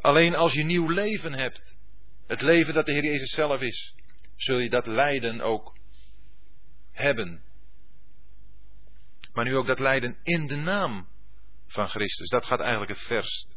Alleen 0.00 0.34
als 0.34 0.52
je 0.52 0.64
nieuw 0.64 0.88
leven 0.88 1.32
hebt, 1.32 1.76
het 2.26 2.40
leven 2.40 2.74
dat 2.74 2.86
de 2.86 2.92
Heer 2.92 3.04
Jezus 3.04 3.30
zelf 3.30 3.60
is, 3.60 3.94
zul 4.36 4.58
je 4.58 4.70
dat 4.70 4.86
lijden 4.86 5.40
ook 5.40 5.76
hebben. 6.92 7.44
Maar 9.32 9.44
nu 9.44 9.56
ook 9.56 9.66
dat 9.66 9.78
lijden 9.78 10.16
in 10.22 10.46
de 10.46 10.56
naam 10.56 11.08
van 11.66 11.88
Christus. 11.88 12.28
Dat 12.28 12.44
gaat 12.44 12.60
eigenlijk 12.60 12.90
het 12.90 13.00
verst. 13.00 13.56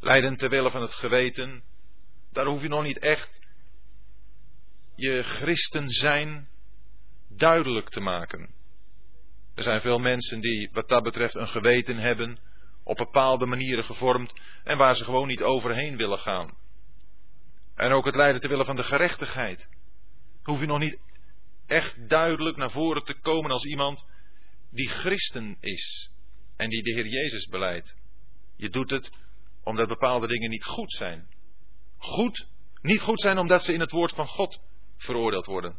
Lijden 0.00 0.36
ter 0.36 0.48
wille 0.48 0.70
van 0.70 0.82
het 0.82 0.94
geweten. 0.94 1.62
Daar 2.32 2.46
hoef 2.46 2.62
je 2.62 2.68
nog 2.68 2.82
niet 2.82 2.98
echt 2.98 3.40
je 4.94 5.22
christen 5.22 5.88
zijn 5.88 6.48
duidelijk 7.28 7.88
te 7.88 8.00
maken. 8.00 8.54
Er 9.54 9.62
zijn 9.62 9.80
veel 9.80 9.98
mensen 9.98 10.40
die 10.40 10.70
wat 10.72 10.88
dat 10.88 11.02
betreft 11.02 11.34
een 11.34 11.48
geweten 11.48 11.96
hebben, 11.96 12.38
op 12.84 12.96
bepaalde 12.96 13.46
manieren 13.46 13.84
gevormd 13.84 14.32
en 14.64 14.78
waar 14.78 14.96
ze 14.96 15.04
gewoon 15.04 15.26
niet 15.26 15.42
overheen 15.42 15.96
willen 15.96 16.18
gaan. 16.18 16.56
En 17.76 17.92
ook 17.92 18.04
het 18.04 18.14
lijden 18.14 18.40
te 18.40 18.48
willen 18.48 18.64
van 18.64 18.76
de 18.76 18.82
gerechtigheid. 18.82 19.68
Hoef 20.42 20.60
je 20.60 20.66
nog 20.66 20.78
niet 20.78 20.98
echt 21.66 22.08
duidelijk 22.08 22.56
naar 22.56 22.70
voren 22.70 23.04
te 23.04 23.14
komen 23.20 23.50
als 23.50 23.64
iemand 23.64 24.06
die 24.70 24.88
christen 24.88 25.56
is 25.60 26.10
en 26.56 26.68
die 26.68 26.82
de 26.82 26.92
Heer 26.92 27.06
Jezus 27.06 27.46
beleidt. 27.46 27.96
Je 28.56 28.68
doet 28.68 28.90
het 28.90 29.10
omdat 29.64 29.88
bepaalde 29.88 30.26
dingen 30.26 30.50
niet 30.50 30.64
goed 30.64 30.92
zijn. 30.92 31.28
Goed, 31.98 32.46
niet 32.82 33.00
goed 33.00 33.20
zijn 33.20 33.38
omdat 33.38 33.64
ze 33.64 33.72
in 33.72 33.80
het 33.80 33.90
woord 33.90 34.12
van 34.14 34.26
God 34.26 34.60
veroordeeld 34.96 35.46
worden. 35.46 35.78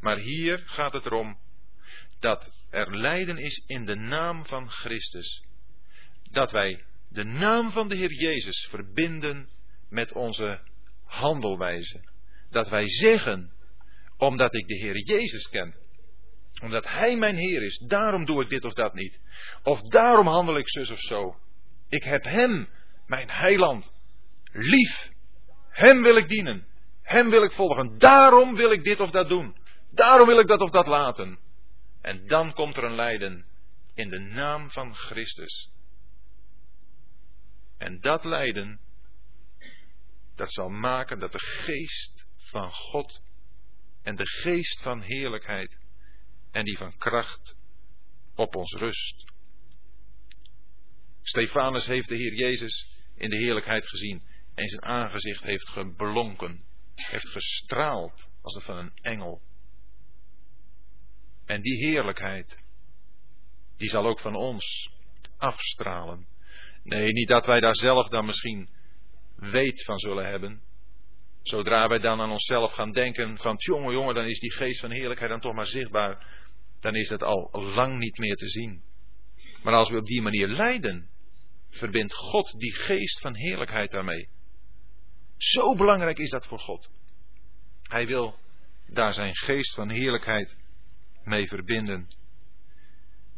Maar 0.00 0.18
hier 0.18 0.62
gaat 0.66 0.92
het 0.92 1.06
erom 1.06 1.38
dat 2.18 2.52
er 2.70 2.96
lijden 2.96 3.36
is 3.36 3.62
in 3.66 3.84
de 3.84 3.94
naam 3.94 4.46
van 4.46 4.70
Christus. 4.70 5.42
Dat 6.30 6.50
wij 6.50 6.84
de 7.08 7.24
naam 7.24 7.70
van 7.70 7.88
de 7.88 7.96
Heer 7.96 8.12
Jezus 8.12 8.66
verbinden 8.70 9.48
met 9.88 10.12
onze 10.12 10.60
handelwijze. 11.06 12.00
Dat 12.50 12.68
wij 12.68 12.88
zeggen, 12.88 13.52
omdat 14.16 14.54
ik 14.54 14.66
de 14.66 14.76
Heer 14.76 14.98
Jezus 14.98 15.48
ken, 15.48 15.74
omdat 16.62 16.88
Hij 16.88 17.16
mijn 17.16 17.36
Heer 17.36 17.62
is, 17.62 17.78
daarom 17.78 18.24
doe 18.24 18.42
ik 18.42 18.48
dit 18.48 18.64
of 18.64 18.72
dat 18.72 18.94
niet. 18.94 19.20
Of 19.62 19.80
daarom 19.80 20.26
handel 20.26 20.58
ik 20.58 20.68
zus 20.68 20.90
of 20.90 21.00
zo. 21.00 21.36
Ik 21.88 22.02
heb 22.02 22.24
Hem, 22.24 22.68
mijn 23.06 23.30
heiland, 23.30 23.92
lief. 24.52 25.10
Hem 25.68 26.02
wil 26.02 26.16
ik 26.16 26.28
dienen. 26.28 26.66
Hem 27.02 27.30
wil 27.30 27.42
ik 27.42 27.52
volgen. 27.52 27.98
Daarom 27.98 28.54
wil 28.54 28.70
ik 28.70 28.84
dit 28.84 29.00
of 29.00 29.10
dat 29.10 29.28
doen. 29.28 29.56
Daarom 29.90 30.26
wil 30.26 30.38
ik 30.38 30.46
dat 30.46 30.60
of 30.60 30.70
dat 30.70 30.86
laten. 30.86 31.38
En 32.00 32.26
dan 32.26 32.52
komt 32.52 32.76
er 32.76 32.84
een 32.84 32.94
lijden 32.94 33.46
in 33.94 34.08
de 34.08 34.18
naam 34.18 34.70
van 34.70 34.94
Christus. 34.94 35.70
En 37.78 38.00
dat 38.00 38.24
lijden, 38.24 38.80
dat 40.36 40.52
zal 40.52 40.68
maken 40.68 41.18
dat 41.18 41.32
de 41.32 41.40
geest 41.40 42.26
van 42.36 42.72
God 42.72 43.20
en 44.02 44.16
de 44.16 44.26
geest 44.26 44.82
van 44.82 45.00
heerlijkheid 45.00 45.78
en 46.50 46.64
die 46.64 46.76
van 46.76 46.96
kracht 46.96 47.56
op 48.34 48.54
ons 48.54 48.72
rust. 48.72 49.24
Stefanus 51.22 51.86
heeft 51.86 52.08
de 52.08 52.16
Heer 52.16 52.34
Jezus 52.34 52.96
in 53.14 53.30
de 53.30 53.36
heerlijkheid 53.36 53.88
gezien 53.88 54.22
en 54.54 54.68
zijn 54.68 54.82
aangezicht 54.82 55.42
heeft 55.42 55.68
geblonken, 55.68 56.64
heeft 56.94 57.28
gestraald 57.28 58.30
als 58.42 58.54
het 58.54 58.64
van 58.64 58.76
een 58.76 58.92
engel. 59.02 59.40
En 61.44 61.62
die 61.62 61.86
heerlijkheid, 61.86 62.58
die 63.76 63.88
zal 63.88 64.06
ook 64.06 64.20
van 64.20 64.34
ons 64.34 64.90
afstralen. 65.36 66.26
Nee, 66.82 67.12
niet 67.12 67.28
dat 67.28 67.46
wij 67.46 67.60
daar 67.60 67.76
zelf 67.76 68.08
dan 68.08 68.26
misschien 68.26 68.68
weet 69.36 69.84
van 69.84 69.98
zullen 69.98 70.26
hebben. 70.26 70.62
Zodra 71.42 71.88
wij 71.88 71.98
dan 71.98 72.20
aan 72.20 72.30
onszelf 72.30 72.72
gaan 72.72 72.92
denken 72.92 73.38
van, 73.38 73.54
jongen, 73.56 73.92
jongen, 73.92 74.14
dan 74.14 74.24
is 74.24 74.40
die 74.40 74.52
geest 74.52 74.80
van 74.80 74.90
heerlijkheid 74.90 75.30
dan 75.30 75.40
toch 75.40 75.54
maar 75.54 75.66
zichtbaar 75.66 76.36
dan 76.80 76.94
is 76.94 77.08
het 77.08 77.22
al 77.22 77.50
lang 77.52 77.98
niet 77.98 78.18
meer 78.18 78.36
te 78.36 78.48
zien. 78.48 78.82
Maar 79.62 79.74
als 79.74 79.90
we 79.90 79.96
op 79.96 80.06
die 80.06 80.22
manier 80.22 80.48
lijden, 80.48 81.08
verbindt 81.70 82.14
God 82.14 82.60
die 82.60 82.72
geest 82.72 83.20
van 83.20 83.34
heerlijkheid 83.34 83.90
daarmee. 83.90 84.28
Zo 85.36 85.74
belangrijk 85.74 86.18
is 86.18 86.30
dat 86.30 86.46
voor 86.46 86.58
God. 86.58 86.90
Hij 87.82 88.06
wil 88.06 88.38
daar 88.86 89.12
zijn 89.12 89.36
geest 89.36 89.74
van 89.74 89.90
heerlijkheid 89.90 90.56
mee 91.24 91.46
verbinden. 91.46 92.08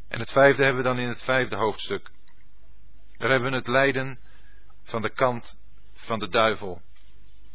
En 0.09 0.21
het 0.21 0.33
vijfde 0.33 0.63
hebben 0.63 0.83
we 0.83 0.89
dan 0.89 0.99
in 0.99 1.09
het 1.09 1.23
vijfde 1.23 1.57
hoofdstuk. 1.57 2.11
Daar 3.17 3.31
hebben 3.31 3.51
we 3.51 3.57
het 3.57 3.67
lijden 3.67 4.19
van 4.83 5.03
de 5.03 5.11
kant 5.11 5.59
van 5.99 6.19
de 6.19 6.29
duivel. 6.29 6.83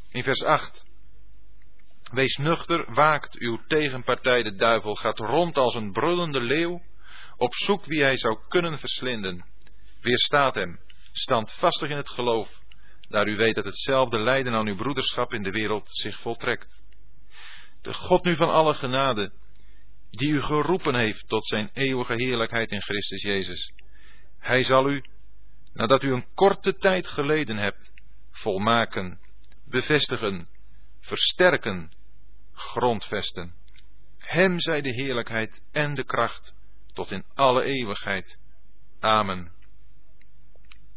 In 0.09 0.23
vers 0.23 0.43
8. 0.43 0.85
Wees 2.11 2.37
nuchter, 2.37 2.93
waakt 2.93 3.39
uw 3.39 3.59
tegenpartij 3.67 4.43
de 4.43 4.55
duivel, 4.55 4.95
gaat 4.95 5.19
rond 5.19 5.57
als 5.57 5.75
een 5.75 5.91
brullende 5.91 6.39
leeuw, 6.39 6.81
op 7.37 7.53
zoek 7.53 7.85
wie 7.85 8.01
hij 8.01 8.17
zou 8.17 8.39
kunnen 8.47 8.79
verslinden. 8.79 9.45
Weerstaat 10.01 10.55
hem, 10.55 10.79
standvastig 11.11 11.89
in 11.89 11.97
het 11.97 12.09
geloof, 12.09 12.61
daar 13.09 13.27
u 13.27 13.35
weet 13.35 13.55
dat 13.55 13.65
hetzelfde 13.65 14.19
lijden 14.19 14.53
aan 14.53 14.67
uw 14.67 14.75
broederschap 14.75 15.33
in 15.33 15.43
de 15.43 15.51
wereld 15.51 15.89
zich 15.91 16.19
voltrekt. 16.19 16.81
De 17.81 17.93
God 17.93 18.23
nu 18.23 18.35
van 18.35 18.49
alle 18.49 18.73
genade, 18.73 19.31
die 20.09 20.31
u 20.31 20.41
geroepen 20.41 20.95
heeft 20.95 21.27
tot 21.27 21.47
zijn 21.47 21.69
eeuwige 21.73 22.13
heerlijkheid 22.13 22.71
in 22.71 22.81
Christus 22.81 23.21
Jezus. 23.21 23.73
Hij 24.39 24.63
zal 24.63 24.89
u, 24.89 25.03
nadat 25.73 26.03
u 26.03 26.13
een 26.13 26.25
korte 26.33 26.75
tijd 26.75 27.07
geleden 27.07 27.57
hebt, 27.57 27.92
volmaken, 28.33 29.19
bevestigen, 29.65 30.47
versterken, 30.99 31.91
grondvesten. 32.53 33.55
Hem 34.17 34.59
zij 34.59 34.81
de 34.81 34.93
heerlijkheid 34.93 35.61
en 35.71 35.95
de 35.95 36.03
kracht 36.03 36.53
tot 36.93 37.11
in 37.11 37.25
alle 37.33 37.63
eeuwigheid. 37.63 38.37
Amen. 38.99 39.51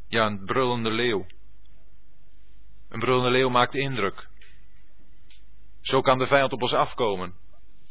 Ja, 0.09 0.27
een 0.27 0.45
brullende 0.45 0.91
leeuw. 0.91 1.27
Een 2.89 3.01
brullende 3.01 3.31
leeuw 3.31 3.49
maakt 3.49 3.75
indruk. 3.75 4.29
Zo 5.81 6.01
kan 6.01 6.19
de 6.19 6.27
vijand 6.27 6.53
op 6.53 6.63
ons 6.63 6.75
afkomen, 6.75 7.35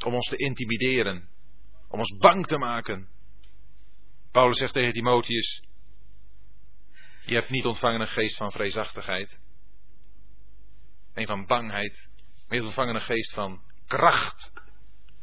om 0.05 0.13
ons 0.13 0.27
te 0.29 0.35
intimideren, 0.35 1.29
om 1.87 1.99
ons 1.99 2.17
bang 2.17 2.45
te 2.45 2.57
maken. 2.57 3.09
Paulus 4.31 4.57
zegt 4.57 4.73
tegen 4.73 4.93
Timotheus, 4.93 5.63
je 7.25 7.33
hebt 7.33 7.49
niet 7.49 7.65
ontvangen 7.65 8.01
een 8.01 8.07
geest 8.07 8.37
van 8.37 8.51
vreesachtigheid, 8.51 9.39
een 11.13 11.27
van 11.27 11.45
bangheid, 11.45 12.07
maar 12.15 12.43
je 12.47 12.55
hebt 12.55 12.65
ontvangen 12.65 12.95
een 12.95 13.01
geest 13.01 13.33
van 13.33 13.61
kracht, 13.87 14.51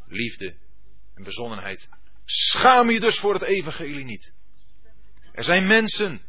liefde 0.06 0.56
en 1.14 1.22
bezonnenheid. 1.22 1.88
Schaam 2.24 2.90
je 2.90 3.00
dus 3.00 3.18
voor 3.18 3.34
het 3.34 3.42
evangelie 3.42 4.04
niet. 4.04 4.32
Er 5.32 5.44
zijn 5.44 5.66
mensen 5.66 6.22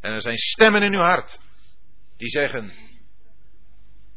en 0.00 0.12
er 0.12 0.20
zijn 0.20 0.36
stemmen 0.36 0.82
in 0.82 0.94
uw 0.94 1.00
hart 1.00 1.40
die 2.16 2.28
zeggen, 2.28 2.72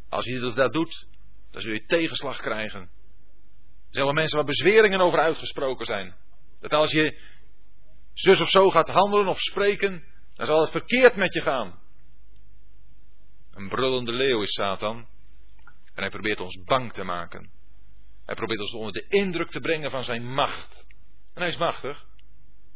als 0.09 0.25
je 0.25 0.53
dat 0.55 0.73
doet, 0.73 1.07
dan 1.51 1.61
zul 1.61 1.71
je 1.71 1.85
tegenslag 1.85 2.41
krijgen. 2.41 2.81
Er 2.81 3.93
zijn 3.93 4.05
wel 4.05 4.13
mensen 4.13 4.37
waar 4.37 4.45
bezweringen 4.45 4.99
over 4.99 5.19
uitgesproken 5.19 5.85
zijn. 5.85 6.15
Dat 6.59 6.71
als 6.71 6.91
je 6.91 7.19
zus 8.13 8.41
of 8.41 8.49
zo 8.49 8.69
gaat 8.69 8.89
handelen 8.89 9.27
of 9.27 9.39
spreken, 9.39 10.03
dan 10.37 10.45
zal 10.45 10.61
het 10.61 10.71
verkeerd 10.71 11.15
met 11.15 11.33
je 11.33 11.41
gaan. 11.41 11.79
Een 13.51 13.69
brullende 13.69 14.11
leeuw 14.11 14.41
is 14.41 14.53
Satan. 14.53 15.07
En 15.65 16.03
hij 16.03 16.09
probeert 16.09 16.39
ons 16.39 16.63
bang 16.63 16.93
te 16.93 17.03
maken. 17.03 17.51
Hij 18.25 18.35
probeert 18.35 18.59
ons 18.59 18.73
onder 18.73 18.93
de 18.93 19.05
indruk 19.07 19.51
te 19.51 19.59
brengen 19.59 19.91
van 19.91 20.03
zijn 20.03 20.33
macht. 20.33 20.85
En 21.33 21.41
hij 21.41 21.49
is 21.49 21.57
machtig, 21.57 22.05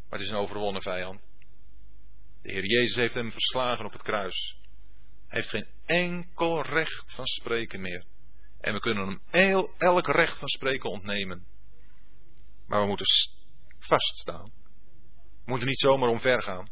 maar 0.09 0.19
het 0.19 0.21
is 0.21 0.29
een 0.29 0.37
overwonnen 0.37 0.81
vijand. 0.81 1.21
De 2.41 2.51
Heer 2.51 2.65
Jezus 2.65 2.95
heeft 2.95 3.13
hem 3.13 3.31
verslagen 3.31 3.85
op 3.85 3.91
het 3.91 4.01
kruis. 4.01 4.57
Hij 5.27 5.39
heeft 5.39 5.49
geen 5.49 5.67
enkel 5.85 6.61
recht 6.61 7.13
van 7.13 7.25
spreken 7.25 7.81
meer. 7.81 8.05
En 8.59 8.73
we 8.73 8.79
kunnen 8.79 9.07
hem 9.07 9.21
elk 9.77 10.07
recht 10.07 10.39
van 10.39 10.47
spreken 10.47 10.89
ontnemen. 10.89 11.45
Maar 12.67 12.81
we 12.81 12.87
moeten 12.87 13.05
vaststaan. 13.79 14.51
We 15.15 15.49
moeten 15.51 15.67
niet 15.67 15.79
zomaar 15.79 16.09
omver 16.09 16.43
gaan. 16.43 16.69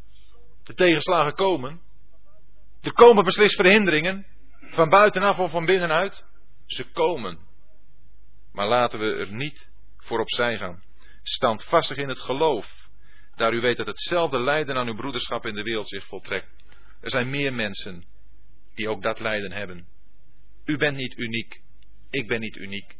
De 0.69 0.75
tegenslagen 0.75 1.33
komen. 1.33 1.81
Er 2.81 2.93
komen 2.93 3.23
beslist 3.23 3.55
verhinderingen. 3.55 4.25
Van 4.59 4.89
buitenaf 4.89 5.39
of 5.39 5.51
van 5.51 5.65
binnenuit. 5.65 6.25
Ze 6.65 6.91
komen. 6.91 7.39
Maar 8.51 8.67
laten 8.67 8.99
we 8.99 9.15
er 9.15 9.33
niet 9.33 9.71
voor 9.97 10.19
opzij 10.19 10.57
gaan. 10.57 10.83
Standvastig 11.23 11.97
in 11.97 12.09
het 12.09 12.19
geloof. 12.19 12.89
Daar 13.35 13.53
u 13.53 13.59
weet 13.61 13.77
dat 13.77 13.85
hetzelfde 13.85 14.39
lijden 14.39 14.75
aan 14.75 14.87
uw 14.87 14.95
broederschap 14.95 15.45
in 15.45 15.55
de 15.55 15.63
wereld 15.63 15.89
zich 15.89 16.05
voltrekt. 16.05 16.47
Er 17.01 17.09
zijn 17.09 17.29
meer 17.29 17.53
mensen 17.53 18.03
die 18.75 18.89
ook 18.89 19.01
dat 19.01 19.19
lijden 19.19 19.51
hebben. 19.51 19.87
U 20.65 20.77
bent 20.77 20.97
niet 20.97 21.17
uniek. 21.17 21.61
Ik 22.09 22.27
ben 22.27 22.39
niet 22.39 22.57
uniek. 22.57 22.95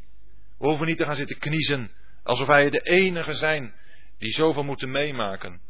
We 0.57 0.67
hoeven 0.67 0.87
niet 0.87 0.97
te 0.97 1.05
gaan 1.05 1.15
zitten 1.15 1.37
kniezen 1.37 1.91
alsof 2.23 2.47
wij 2.47 2.69
de 2.69 2.81
enige 2.81 3.33
zijn 3.33 3.73
die 4.17 4.31
zoveel 4.31 4.63
moeten 4.63 4.91
meemaken. 4.91 5.61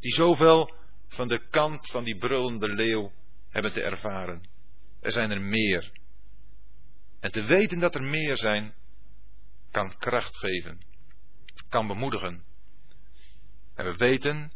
Die 0.00 0.14
zoveel 0.14 0.76
van 1.08 1.28
de 1.28 1.48
kant 1.50 1.90
van 1.90 2.04
die 2.04 2.16
brullende 2.16 2.68
leeuw 2.68 3.12
hebben 3.50 3.72
te 3.72 3.82
ervaren. 3.82 4.48
Er 5.00 5.10
zijn 5.10 5.30
er 5.30 5.40
meer. 5.40 5.90
En 7.20 7.30
te 7.30 7.42
weten 7.44 7.78
dat 7.78 7.94
er 7.94 8.02
meer 8.02 8.36
zijn, 8.36 8.74
kan 9.70 9.96
kracht 9.98 10.36
geven, 10.36 10.80
kan 11.68 11.86
bemoedigen. 11.86 12.44
En 13.74 13.84
we 13.84 13.96
weten, 13.96 14.52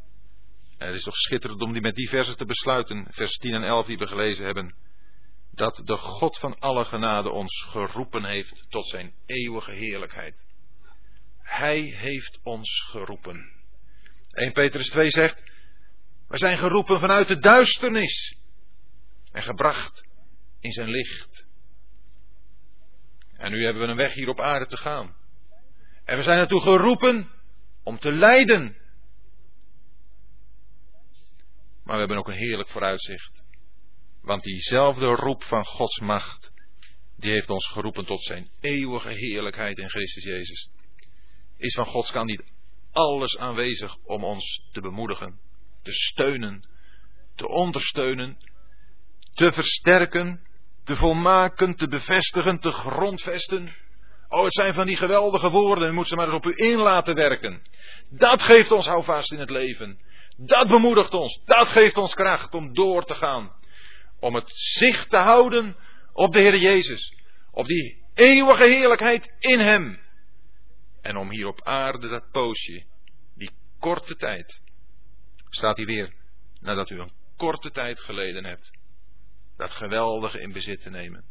en 0.79 0.87
het 0.87 0.95
is 0.95 1.03
toch 1.03 1.17
schitterend 1.17 1.61
om 1.61 1.73
die 1.73 1.83
met 1.83 1.95
die 1.95 2.09
versen 2.09 2.37
te 2.37 2.45
besluiten, 2.45 3.07
vers 3.11 3.37
10 3.37 3.55
en 3.55 3.63
11 3.63 3.87
die 3.87 3.99
we 3.99 4.07
gelezen 4.07 4.45
hebben, 4.45 4.75
dat 5.51 5.83
de 5.85 5.97
God 5.97 6.39
van 6.39 6.59
alle 6.59 6.85
genade 6.85 7.31
ons 7.31 7.67
geroepen 7.69 8.25
heeft 8.25 8.65
tot 8.69 8.89
zijn 8.89 9.15
eeuwige 9.27 9.73
heerlijkheid. 9.73 10.45
Hij 11.39 11.81
heeft 11.81 12.41
ons 12.43 12.87
geroepen. 12.91 13.51
1 14.31 14.53
Petrus 14.53 14.89
2 14.91 15.11
zegt, 15.11 15.52
we 16.33 16.39
zijn 16.39 16.59
geroepen 16.59 17.01
vanuit 17.01 17.29
de 17.29 17.39
duisternis 17.39 18.37
en 19.33 19.43
gebracht 19.43 20.09
in 20.61 20.71
zijn 20.71 20.89
licht. 20.89 21.47
En 23.37 23.51
nu 23.51 23.65
hebben 23.65 23.83
we 23.83 23.89
een 23.89 23.97
weg 23.97 24.13
hier 24.13 24.29
op 24.29 24.41
aarde 24.41 24.67
te 24.67 24.77
gaan. 24.77 25.17
En 26.05 26.17
we 26.17 26.23
zijn 26.23 26.39
ertoe 26.39 26.61
geroepen 26.61 27.31
om 27.83 27.99
te 27.99 28.13
lijden. 28.13 28.77
Maar 31.85 31.95
we 31.95 31.99
hebben 31.99 32.17
ook 32.17 32.29
een 32.29 32.47
heerlijk 32.49 32.69
vooruitzicht. 32.69 33.43
Want 34.23 34.43
diezelfde 34.43 35.07
roep 35.07 35.43
van 35.43 35.65
Gods 35.65 35.99
macht, 35.99 36.53
die 37.17 37.31
heeft 37.31 37.51
ons 37.51 37.69
geroepen 37.69 38.05
tot 38.05 38.23
zijn 38.23 38.51
eeuwige 38.61 39.13
heerlijkheid 39.13 39.79
in 39.79 39.89
Christus 39.89 40.25
Jezus. 40.25 40.71
Is 41.57 41.75
van 41.75 41.87
Gods 41.87 42.11
kant 42.11 42.27
niet 42.27 42.43
alles 42.93 43.39
aanwezig 43.39 43.97
om 44.05 44.25
ons 44.25 44.69
te 44.71 44.81
bemoedigen, 44.81 45.41
te 45.83 45.93
steunen, 45.93 46.69
te 47.35 47.49
ondersteunen, 47.49 48.37
te 49.35 49.53
versterken, 49.53 50.41
te 50.85 50.97
volmaken, 50.97 51.77
te 51.77 51.89
bevestigen, 51.89 52.61
te 52.61 52.71
grondvesten. 52.71 53.75
Oh, 54.29 54.45
het 54.45 54.55
zijn 54.55 54.75
van 54.75 54.87
die 54.87 54.97
geweldige 54.97 55.51
woorden, 55.51 55.89
u 55.89 55.93
moet 55.93 56.09
ze 56.09 56.15
maar 56.15 56.25
eens 56.25 56.35
op 56.35 56.47
u 56.47 56.53
in 56.57 56.79
laten 56.79 57.15
werken. 57.15 57.63
Dat 58.11 58.43
geeft 58.43 58.73
ons 58.73 58.87
houvast 58.87 59.33
in 59.33 59.39
het 59.39 59.51
leven. 59.51 60.01
Dat 60.37 60.69
bemoedigt 60.69 61.15
ons, 61.15 61.43
dat 61.45 61.67
geeft 61.67 61.97
ons 61.97 62.15
kracht 62.15 62.55
om 62.55 62.75
door 62.75 63.05
te 63.05 63.15
gaan. 63.15 63.53
Om 64.21 64.35
het 64.35 64.51
zicht 64.55 65.11
te 65.11 65.17
houden 65.17 65.77
op 66.13 66.33
de 66.33 66.41
Heer 66.41 66.57
Jezus. 66.57 67.15
Op 67.51 67.67
die 67.67 68.05
eeuwige 68.15 68.65
heerlijkheid 68.65 69.35
in 69.39 69.61
Hem. 69.61 70.01
En 71.01 71.17
om 71.17 71.31
hier 71.31 71.47
op 71.47 71.63
aarde 71.63 72.09
dat 72.09 72.31
poosje, 72.31 72.85
die 73.35 73.51
korte 73.79 74.17
tijd, 74.17 74.63
staat 75.55 75.77
hij 75.77 75.87
weer, 75.87 76.13
nadat 76.61 76.91
u 76.91 76.99
een 76.99 77.13
korte 77.37 77.71
tijd 77.71 78.01
geleden 78.01 78.45
hebt, 78.45 78.71
dat 79.57 79.71
geweldige 79.71 80.41
in 80.41 80.53
bezit 80.53 80.83
te 80.83 80.91
nemen. 80.91 81.25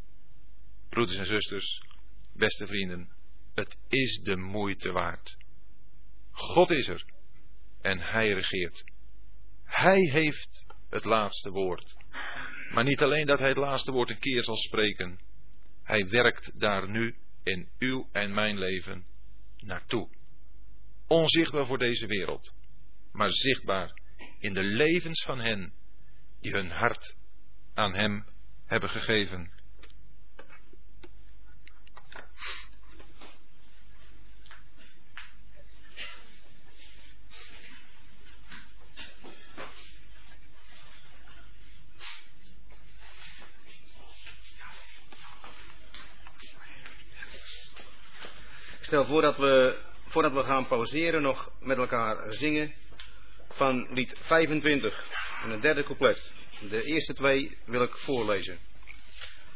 Broeders 0.89 1.17
en 1.17 1.25
zusters, 1.25 1.81
beste 2.33 2.67
vrienden, 2.67 3.09
het 3.53 3.77
is 3.87 4.19
de 4.23 4.37
moeite 4.37 4.91
waard. 4.91 5.37
God 6.31 6.71
is 6.71 6.87
er 6.87 7.05
en 7.81 7.99
Hij 7.99 8.33
regeert. 8.33 8.83
Hij 9.63 10.09
heeft 10.11 10.65
het 10.89 11.05
laatste 11.05 11.51
woord. 11.51 11.95
Maar 12.73 12.83
niet 12.83 13.01
alleen 13.01 13.25
dat 13.25 13.39
Hij 13.39 13.47
het 13.47 13.57
laatste 13.57 13.91
woord 13.91 14.09
een 14.09 14.19
keer 14.19 14.43
zal 14.43 14.57
spreken. 14.57 15.19
Hij 15.83 16.09
werkt 16.09 16.59
daar 16.59 16.89
nu 16.89 17.15
in 17.43 17.69
uw 17.79 18.09
en 18.11 18.33
mijn 18.33 18.57
leven 18.57 19.05
naartoe. 19.57 20.09
Onzichtbaar 21.07 21.65
voor 21.65 21.77
deze 21.77 22.07
wereld, 22.07 22.53
maar 23.11 23.29
zichtbaar 23.29 24.00
in 24.41 24.53
de 24.53 24.63
levens 24.63 25.23
van 25.23 25.39
hen 25.39 25.73
die 26.39 26.51
hun 26.51 26.69
hart 26.69 27.15
aan 27.73 27.93
Hem 27.93 28.25
hebben 28.65 28.89
gegeven. 28.89 29.51
stel 48.91 49.05
voor 49.05 49.21
dat 49.21 49.37
we, 49.37 49.77
voordat 50.05 50.33
we 50.33 50.43
gaan 50.43 50.67
pauzeren, 50.67 51.21
nog 51.21 51.51
met 51.59 51.77
elkaar 51.77 52.33
zingen 52.33 52.73
van 53.55 53.87
lied 53.93 54.15
25, 54.19 55.05
en 55.43 55.49
het 55.49 55.61
derde 55.61 55.83
couplet. 55.83 56.31
De 56.69 56.83
eerste 56.83 57.13
twee 57.13 57.57
wil 57.65 57.83
ik 57.83 57.95
voorlezen. 57.95 58.59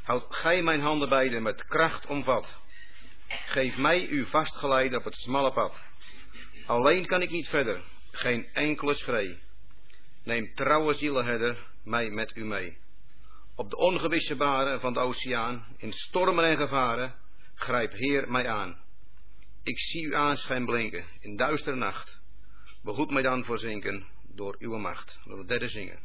Houd 0.04 0.36
gij 0.36 0.62
mijn 0.62 0.80
handen 0.80 1.10
beiden 1.10 1.44
met 1.44 1.66
kracht 1.66 2.06
omvat. 2.08 2.58
Geef 3.28 3.78
mij 3.78 4.08
uw 4.10 4.26
vastgeleide 4.26 4.98
op 4.98 5.04
het 5.04 5.16
smalle 5.16 5.52
pad. 5.52 5.82
Alleen 6.66 7.06
kan 7.06 7.22
ik 7.22 7.30
niet 7.30 7.48
verder, 7.48 7.82
geen 8.12 8.48
enkele 8.54 8.96
schree. 8.96 9.40
Neem 10.24 10.54
trouwe 10.56 10.94
zielenherder 10.94 11.68
mij 11.84 12.10
met 12.10 12.36
u 12.36 12.46
mee. 12.46 12.78
Op 13.56 13.70
de 13.70 13.78
ongewisse 13.78 14.36
baren 14.36 14.80
van 14.80 14.94
de 14.94 15.00
oceaan, 15.00 15.66
in 15.78 15.92
stormen 15.92 16.46
en 16.46 16.58
gevaren, 16.58 17.16
grijp 17.56 17.92
Heer 17.92 18.32
mij 18.32 18.48
aan. 18.48 18.78
Ik 19.64 19.80
zie 19.80 20.06
uw 20.06 20.16
aanschijn 20.16 20.66
blinken 20.66 21.06
in 21.20 21.36
duistere 21.36 21.76
nacht. 21.76 22.20
Behoed 22.86 23.10
mij 23.10 23.22
dan 23.22 23.46
voor 23.46 23.60
zinken 23.60 24.04
door 24.36 24.56
uw 24.60 24.78
macht. 24.78 25.20
Door 25.26 25.38
het 25.38 25.48
derde 25.48 25.68
zingen. 25.68 26.00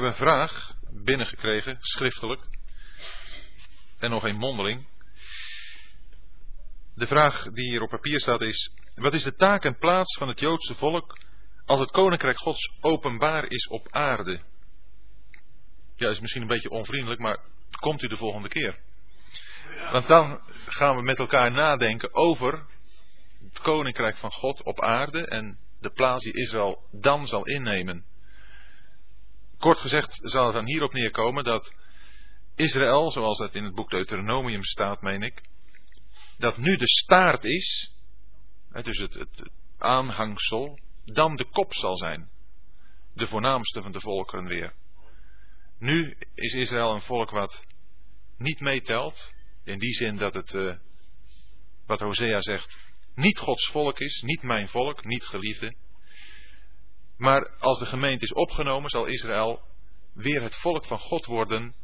Heb 0.00 0.10
een 0.10 0.26
vraag 0.26 0.74
binnengekregen, 0.90 1.78
schriftelijk. 1.80 2.42
En 3.98 4.10
nog 4.10 4.24
een 4.24 4.36
mondeling. 4.36 4.88
De 6.94 7.06
vraag 7.06 7.42
die 7.42 7.68
hier 7.68 7.82
op 7.82 7.88
papier 7.88 8.20
staat 8.20 8.40
is: 8.40 8.72
Wat 8.94 9.14
is 9.14 9.22
de 9.22 9.34
taak 9.34 9.64
en 9.64 9.78
plaats 9.78 10.18
van 10.18 10.28
het 10.28 10.40
Joodse 10.40 10.74
volk 10.74 11.18
als 11.64 11.80
het 11.80 11.90
koninkrijk 11.90 12.38
Gods 12.38 12.72
openbaar 12.80 13.44
is 13.44 13.66
op 13.66 13.86
aarde? 13.90 14.40
Ja, 15.96 16.08
is 16.08 16.20
misschien 16.20 16.42
een 16.42 16.48
beetje 16.48 16.70
onvriendelijk, 16.70 17.20
maar 17.20 17.38
komt 17.80 18.02
u 18.02 18.08
de 18.08 18.16
volgende 18.16 18.48
keer. 18.48 18.78
Want 19.92 20.06
dan 20.06 20.40
gaan 20.66 20.96
we 20.96 21.02
met 21.02 21.18
elkaar 21.18 21.50
nadenken 21.50 22.14
over 22.14 22.66
het 23.44 23.60
koninkrijk 23.60 24.16
van 24.16 24.32
God 24.32 24.62
op 24.62 24.80
aarde 24.80 25.26
en 25.26 25.58
de 25.80 25.90
plaats 25.90 26.24
die 26.24 26.36
Israël 26.36 26.88
dan 26.90 27.26
zal 27.26 27.46
innemen. 27.46 28.09
Kort 29.60 29.78
gezegd 29.78 30.18
zal 30.22 30.44
het 30.44 30.54
dan 30.54 30.66
hierop 30.66 30.92
neerkomen 30.92 31.44
dat 31.44 31.74
Israël, 32.54 33.10
zoals 33.10 33.38
dat 33.38 33.54
in 33.54 33.64
het 33.64 33.74
boek 33.74 33.90
Deuteronomium 33.90 34.64
staat, 34.64 35.02
meen 35.02 35.22
ik, 35.22 35.42
dat 36.38 36.56
nu 36.56 36.76
de 36.76 36.88
staart 36.88 37.44
is, 37.44 37.94
dus 38.82 38.98
het, 38.98 39.14
het 39.14 39.50
aanhangsel, 39.78 40.78
dan 41.04 41.36
de 41.36 41.44
kop 41.44 41.74
zal 41.74 41.96
zijn. 41.96 42.30
De 43.14 43.26
voornaamste 43.26 43.82
van 43.82 43.92
de 43.92 44.00
volkeren 44.00 44.44
weer. 44.44 44.74
Nu 45.78 46.16
is 46.34 46.52
Israël 46.52 46.94
een 46.94 47.00
volk 47.00 47.30
wat 47.30 47.66
niet 48.38 48.60
meetelt, 48.60 49.34
in 49.64 49.78
die 49.78 49.92
zin 49.92 50.16
dat 50.16 50.34
het, 50.34 50.52
uh, 50.52 50.74
wat 51.86 52.00
Hosea 52.00 52.40
zegt, 52.40 52.78
niet 53.14 53.38
Gods 53.38 53.66
volk 53.70 53.98
is, 53.98 54.22
niet 54.22 54.42
mijn 54.42 54.68
volk, 54.68 55.04
niet 55.04 55.24
geliefde. 55.24 55.74
Maar 57.20 57.50
als 57.58 57.78
de 57.78 57.86
gemeente 57.86 58.24
is 58.24 58.32
opgenomen, 58.32 58.90
zal 58.90 59.06
Israël 59.06 59.62
weer 60.14 60.42
het 60.42 60.56
volk 60.56 60.86
van 60.86 60.98
God 60.98 61.26
worden, 61.26 61.74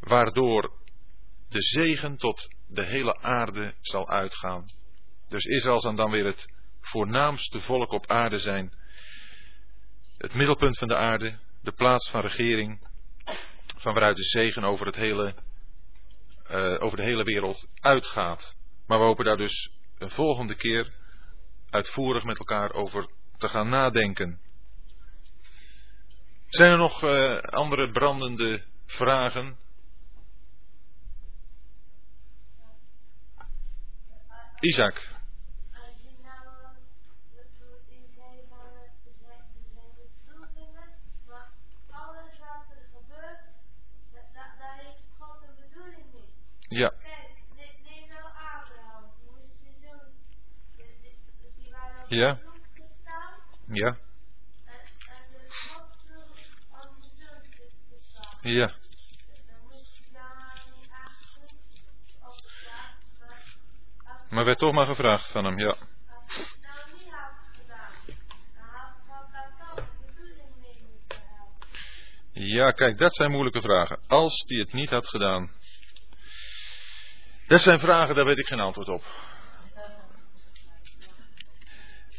waardoor 0.00 0.72
de 1.48 1.60
zegen 1.60 2.16
tot 2.16 2.48
de 2.68 2.84
hele 2.84 3.18
aarde 3.18 3.74
zal 3.80 4.08
uitgaan. 4.08 4.66
Dus 5.28 5.44
Israël 5.44 5.80
zal 5.80 5.94
dan 5.94 6.10
weer 6.10 6.24
het 6.24 6.46
voornaamste 6.80 7.60
volk 7.60 7.92
op 7.92 8.06
aarde 8.06 8.38
zijn. 8.38 8.72
Het 10.18 10.34
middelpunt 10.34 10.78
van 10.78 10.88
de 10.88 10.96
aarde, 10.96 11.38
de 11.62 11.72
plaats 11.72 12.10
van 12.10 12.20
regering, 12.20 12.88
van 13.76 13.92
waaruit 13.92 14.16
de 14.16 14.22
zegen 14.24 14.64
over, 14.64 14.86
het 14.86 14.96
hele, 14.96 15.34
uh, 16.50 16.76
over 16.82 16.96
de 16.96 17.04
hele 17.04 17.24
wereld 17.24 17.66
uitgaat. 17.80 18.56
Maar 18.86 18.98
we 18.98 19.04
hopen 19.04 19.24
daar 19.24 19.36
dus 19.36 19.70
een 19.98 20.10
volgende 20.10 20.54
keer 20.54 20.92
uitvoerig 21.70 22.24
met 22.24 22.38
elkaar 22.38 22.72
over 22.72 23.08
te 23.38 23.48
gaan 23.48 23.68
nadenken. 23.68 24.43
Zijn 26.54 26.70
er 26.70 26.78
nog 26.78 27.02
uh, 27.02 27.38
andere 27.38 27.90
brandende 27.90 28.62
vragen? 28.86 29.56
Isaac. 34.60 35.08
Ja. 46.68 46.92
Ja. 52.08 52.38
Ja. 53.66 53.96
Ja. 58.44 58.74
Maar 64.30 64.44
werd 64.44 64.58
toch 64.58 64.72
maar 64.72 64.86
gevraagd 64.86 65.30
van 65.30 65.44
hem, 65.44 65.58
ja. 65.58 65.76
Ja, 72.32 72.70
kijk, 72.70 72.98
dat 72.98 73.14
zijn 73.14 73.30
moeilijke 73.30 73.60
vragen. 73.60 74.00
Als 74.06 74.44
hij 74.46 74.58
het 74.58 74.72
niet 74.72 74.90
had 74.90 75.08
gedaan. 75.08 75.50
Dat 77.46 77.60
zijn 77.60 77.78
vragen, 77.78 78.14
daar 78.14 78.24
weet 78.24 78.38
ik 78.38 78.46
geen 78.46 78.60
antwoord 78.60 78.88
op. 78.88 79.04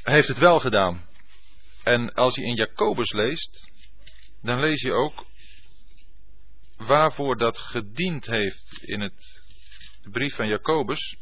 Hij 0.03 0.15
heeft 0.15 0.27
het 0.27 0.38
wel 0.38 0.60
gedaan. 0.60 1.07
En 1.84 2.14
als 2.14 2.35
je 2.35 2.41
in 2.41 2.56
Jacobus 2.56 3.11
leest, 3.11 3.72
dan 4.41 4.60
lees 4.60 4.81
je 4.81 4.91
ook 4.91 5.26
waarvoor 6.77 7.38
dat 7.38 7.57
gediend 7.57 8.26
heeft 8.26 8.84
in 8.84 9.02
het 9.02 9.43
brief 10.03 10.35
van 10.35 10.47
Jacobus. 10.47 11.18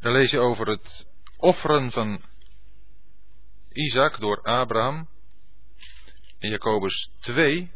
Dan 0.00 0.12
lees 0.12 0.30
je 0.30 0.40
over 0.40 0.68
het 0.68 1.06
offeren 1.36 1.90
van 1.90 2.22
Isaac 3.72 4.20
door 4.20 4.42
Abraham. 4.42 5.08
In 6.38 6.50
Jacobus 6.50 7.10
2, 7.20 7.72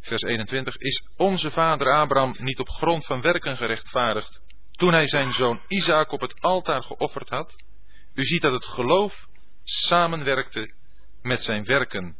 vers 0.00 0.22
21, 0.22 0.76
is 0.76 1.08
onze 1.16 1.50
vader 1.50 1.94
Abraham 1.94 2.34
niet 2.38 2.58
op 2.58 2.68
grond 2.68 3.06
van 3.06 3.20
werken 3.20 3.56
gerechtvaardigd 3.56 4.42
toen 4.70 4.92
hij 4.92 5.06
zijn 5.06 5.30
zoon 5.30 5.60
Isaac 5.68 6.12
op 6.12 6.20
het 6.20 6.40
altaar 6.40 6.82
geofferd 6.82 7.28
had? 7.28 7.56
U 8.14 8.22
ziet 8.22 8.42
dat 8.42 8.52
het 8.52 8.64
geloof 8.64 9.26
samenwerkte 9.64 10.74
met 11.22 11.42
zijn 11.42 11.64
werken 11.64 12.16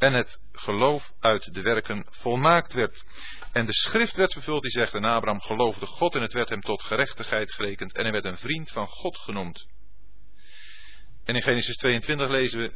en 0.00 0.12
het 0.12 0.40
geloof 0.52 1.12
uit 1.18 1.54
de 1.54 1.62
werken 1.62 2.06
volmaakt 2.10 2.72
werd. 2.72 3.04
En 3.52 3.66
de 3.66 3.72
schrift 3.72 4.16
werd 4.16 4.32
vervuld 4.32 4.62
die 4.62 4.70
zegt, 4.70 4.94
en 4.94 5.04
Abraham 5.04 5.40
geloofde 5.40 5.86
God 5.86 6.14
en 6.14 6.22
het 6.22 6.32
werd 6.32 6.48
hem 6.48 6.60
tot 6.60 6.82
gerechtigheid 6.82 7.52
gerekend 7.52 7.94
en 7.94 8.02
hij 8.02 8.12
werd 8.12 8.24
een 8.24 8.36
vriend 8.36 8.70
van 8.70 8.86
God 8.86 9.18
genoemd. 9.18 9.66
En 11.24 11.34
in 11.34 11.42
Genesis 11.42 11.76
22 11.76 12.28
lezen 12.28 12.60
we 12.60 12.72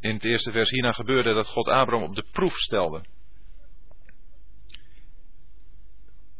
in 0.00 0.14
het 0.14 0.24
eerste 0.24 0.52
vers, 0.52 0.70
hierna 0.70 0.92
gebeurde 0.92 1.34
dat 1.34 1.46
God 1.46 1.68
Abraham 1.68 2.08
op 2.08 2.14
de 2.14 2.26
proef 2.32 2.56
stelde. 2.56 3.04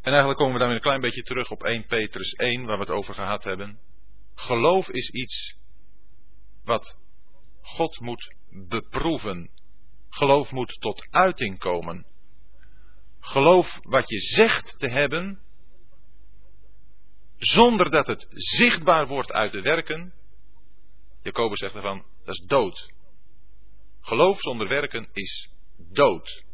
En 0.01 0.11
eigenlijk 0.11 0.39
komen 0.39 0.53
we 0.53 0.59
dan 0.59 0.69
weer 0.69 0.77
een 0.77 0.83
klein 0.83 1.01
beetje 1.01 1.23
terug 1.23 1.51
op 1.51 1.63
1 1.63 1.87
Petrus 1.87 2.33
1, 2.33 2.65
waar 2.65 2.77
we 2.77 2.83
het 2.83 2.93
over 2.93 3.15
gehad 3.15 3.45
hebben. 3.45 3.79
Geloof 4.35 4.89
is 4.89 5.11
iets 5.11 5.57
wat 6.65 6.99
God 7.61 8.01
moet 8.01 8.35
beproeven. 8.51 9.51
Geloof 10.15 10.51
moet 10.51 10.81
tot 10.81 11.07
uiting 11.11 11.59
komen. 11.59 12.07
Geloof 13.21 13.81
wat 13.83 14.09
je 14.09 14.21
zegt 14.21 14.79
te 14.79 14.89
hebben, 14.89 15.41
zonder 17.37 17.91
dat 17.91 18.07
het 18.07 18.27
zichtbaar 18.31 19.07
wordt 19.07 19.33
uit 19.33 19.53
de 19.53 19.61
werken. 19.61 20.13
Jacobus 21.23 21.59
zegt 21.59 21.75
ervan, 21.75 22.05
dat 22.25 22.35
is 22.35 22.45
dood. 22.47 22.93
Geloof 24.01 24.41
zonder 24.41 24.69
werken 24.69 25.09
is 25.13 25.51
dood. 25.77 26.45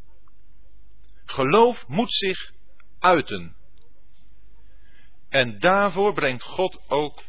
Geloof 1.24 1.88
moet 1.88 2.12
zich 2.12 2.52
uiten. 2.98 3.56
En 5.28 5.58
daarvoor 5.58 6.12
brengt 6.12 6.42
God 6.42 6.88
ook 6.88 7.22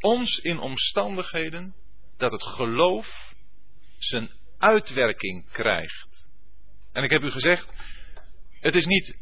ons 0.00 0.38
in 0.38 0.58
omstandigheden 0.58 1.74
dat 2.16 2.32
het 2.32 2.42
geloof 2.42 3.34
zijn 3.98 4.30
uitwerking 4.58 5.50
krijgt. 5.50 6.28
En 6.92 7.04
ik 7.04 7.10
heb 7.10 7.22
u 7.22 7.30
gezegd, 7.30 7.72
het 8.60 8.74
is 8.74 8.86
niet 8.86 9.16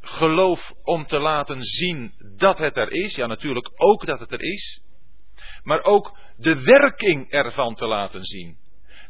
geloof 0.00 0.74
om 0.82 1.06
te 1.06 1.18
laten 1.18 1.62
zien 1.62 2.14
dat 2.36 2.58
het 2.58 2.76
er 2.76 2.92
is, 2.92 3.14
ja 3.14 3.26
natuurlijk 3.26 3.70
ook 3.74 4.06
dat 4.06 4.20
het 4.20 4.32
er 4.32 4.42
is, 4.42 4.80
maar 5.62 5.82
ook 5.82 6.18
de 6.36 6.62
werking 6.62 7.30
ervan 7.30 7.74
te 7.74 7.86
laten 7.86 8.24
zien. 8.24 8.58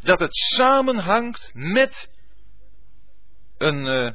Dat 0.01 0.21
het 0.21 0.37
samenhangt 0.37 1.51
met 1.55 2.11
een, 3.59 3.85
uh, 3.85 4.11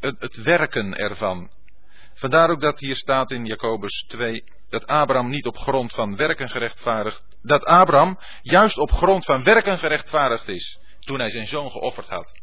het, 0.00 0.20
het 0.20 0.36
werken 0.36 0.94
ervan. 0.94 1.50
Vandaar 2.12 2.50
ook 2.50 2.60
dat 2.60 2.80
hier 2.80 2.96
staat 2.96 3.30
in 3.30 3.44
Jacobus 3.44 4.04
2 4.08 4.44
dat 4.68 4.86
Abraham 4.86 5.28
niet 5.28 5.46
op 5.46 5.56
grond 5.56 5.92
van 5.94 6.16
werken 6.16 6.48
gerechtvaardigd, 6.48 7.22
dat 7.42 7.64
Abraham 7.64 8.18
juist 8.42 8.78
op 8.78 8.90
grond 8.90 9.24
van 9.24 9.44
werken 9.44 9.78
gerechtvaardigd 9.78 10.48
is 10.48 10.78
toen 10.98 11.18
hij 11.18 11.30
zijn 11.30 11.46
zoon 11.46 11.70
geofferd 11.70 12.08
had. 12.08 12.40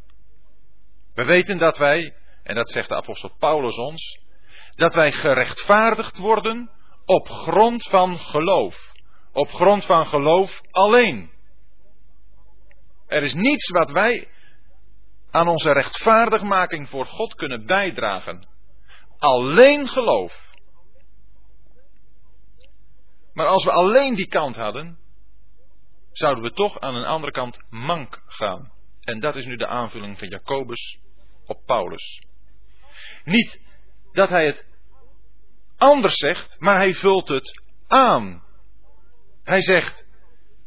We 1.13 1.25
weten 1.25 1.57
dat 1.57 1.77
wij, 1.77 2.15
en 2.43 2.55
dat 2.55 2.69
zegt 2.69 2.89
de 2.89 2.95
apostel 2.95 3.31
Paulus 3.39 3.77
ons, 3.77 4.19
dat 4.75 4.93
wij 4.95 5.11
gerechtvaardigd 5.11 6.17
worden 6.17 6.69
op 7.05 7.27
grond 7.27 7.83
van 7.83 8.19
geloof. 8.19 8.93
Op 9.33 9.51
grond 9.51 9.85
van 9.85 10.05
geloof 10.05 10.61
alleen. 10.71 11.31
Er 13.07 13.23
is 13.23 13.33
niets 13.33 13.69
wat 13.69 13.91
wij 13.91 14.27
aan 15.31 15.47
onze 15.47 15.71
rechtvaardigmaking 15.71 16.89
voor 16.89 17.05
God 17.05 17.35
kunnen 17.35 17.65
bijdragen. 17.65 18.47
Alleen 19.17 19.87
geloof. 19.87 20.44
Maar 23.35 23.47
als 23.47 23.63
we 23.63 23.71
alleen 23.71 24.15
die 24.15 24.27
kant 24.27 24.55
hadden, 24.55 24.97
zouden 26.11 26.43
we 26.43 26.51
toch 26.51 26.79
aan 26.79 26.95
een 26.95 27.05
andere 27.05 27.31
kant 27.31 27.59
mank 27.69 28.21
gaan. 28.27 28.71
En 29.01 29.19
dat 29.19 29.35
is 29.35 29.45
nu 29.45 29.55
de 29.55 29.67
aanvulling 29.67 30.19
van 30.19 30.27
Jacobus 30.27 30.99
op 31.45 31.65
Paulus. 31.65 32.21
Niet 33.23 33.59
dat 34.11 34.29
hij 34.29 34.45
het 34.45 34.67
anders 35.77 36.15
zegt, 36.15 36.59
maar 36.59 36.75
hij 36.75 36.93
vult 36.93 37.27
het 37.27 37.61
aan. 37.87 38.43
Hij 39.43 39.61
zegt, 39.61 40.05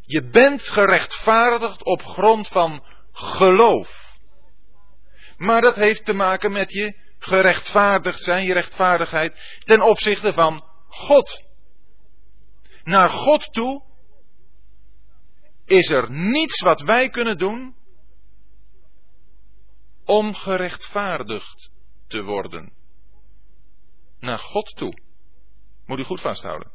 je 0.00 0.28
bent 0.28 0.62
gerechtvaardigd 0.62 1.84
op 1.84 2.02
grond 2.02 2.48
van 2.48 2.84
geloof. 3.12 4.16
Maar 5.36 5.60
dat 5.60 5.76
heeft 5.76 6.04
te 6.04 6.12
maken 6.12 6.52
met 6.52 6.72
je 6.72 6.96
gerechtvaardigd 7.18 8.22
zijn, 8.22 8.44
je 8.44 8.52
rechtvaardigheid 8.52 9.60
ten 9.64 9.82
opzichte 9.82 10.32
van 10.32 10.64
God. 10.88 11.47
Naar 12.88 13.10
God 13.10 13.52
toe 13.52 13.82
is 15.64 15.90
er 15.90 16.10
niets 16.10 16.60
wat 16.60 16.80
wij 16.80 17.08
kunnen 17.08 17.36
doen 17.36 17.76
om 20.04 20.34
gerechtvaardigd 20.34 21.70
te 22.06 22.22
worden. 22.22 22.72
Naar 24.18 24.38
God 24.38 24.76
toe. 24.76 24.98
Moet 25.86 25.98
u 25.98 26.04
goed 26.04 26.20
vasthouden. 26.20 26.70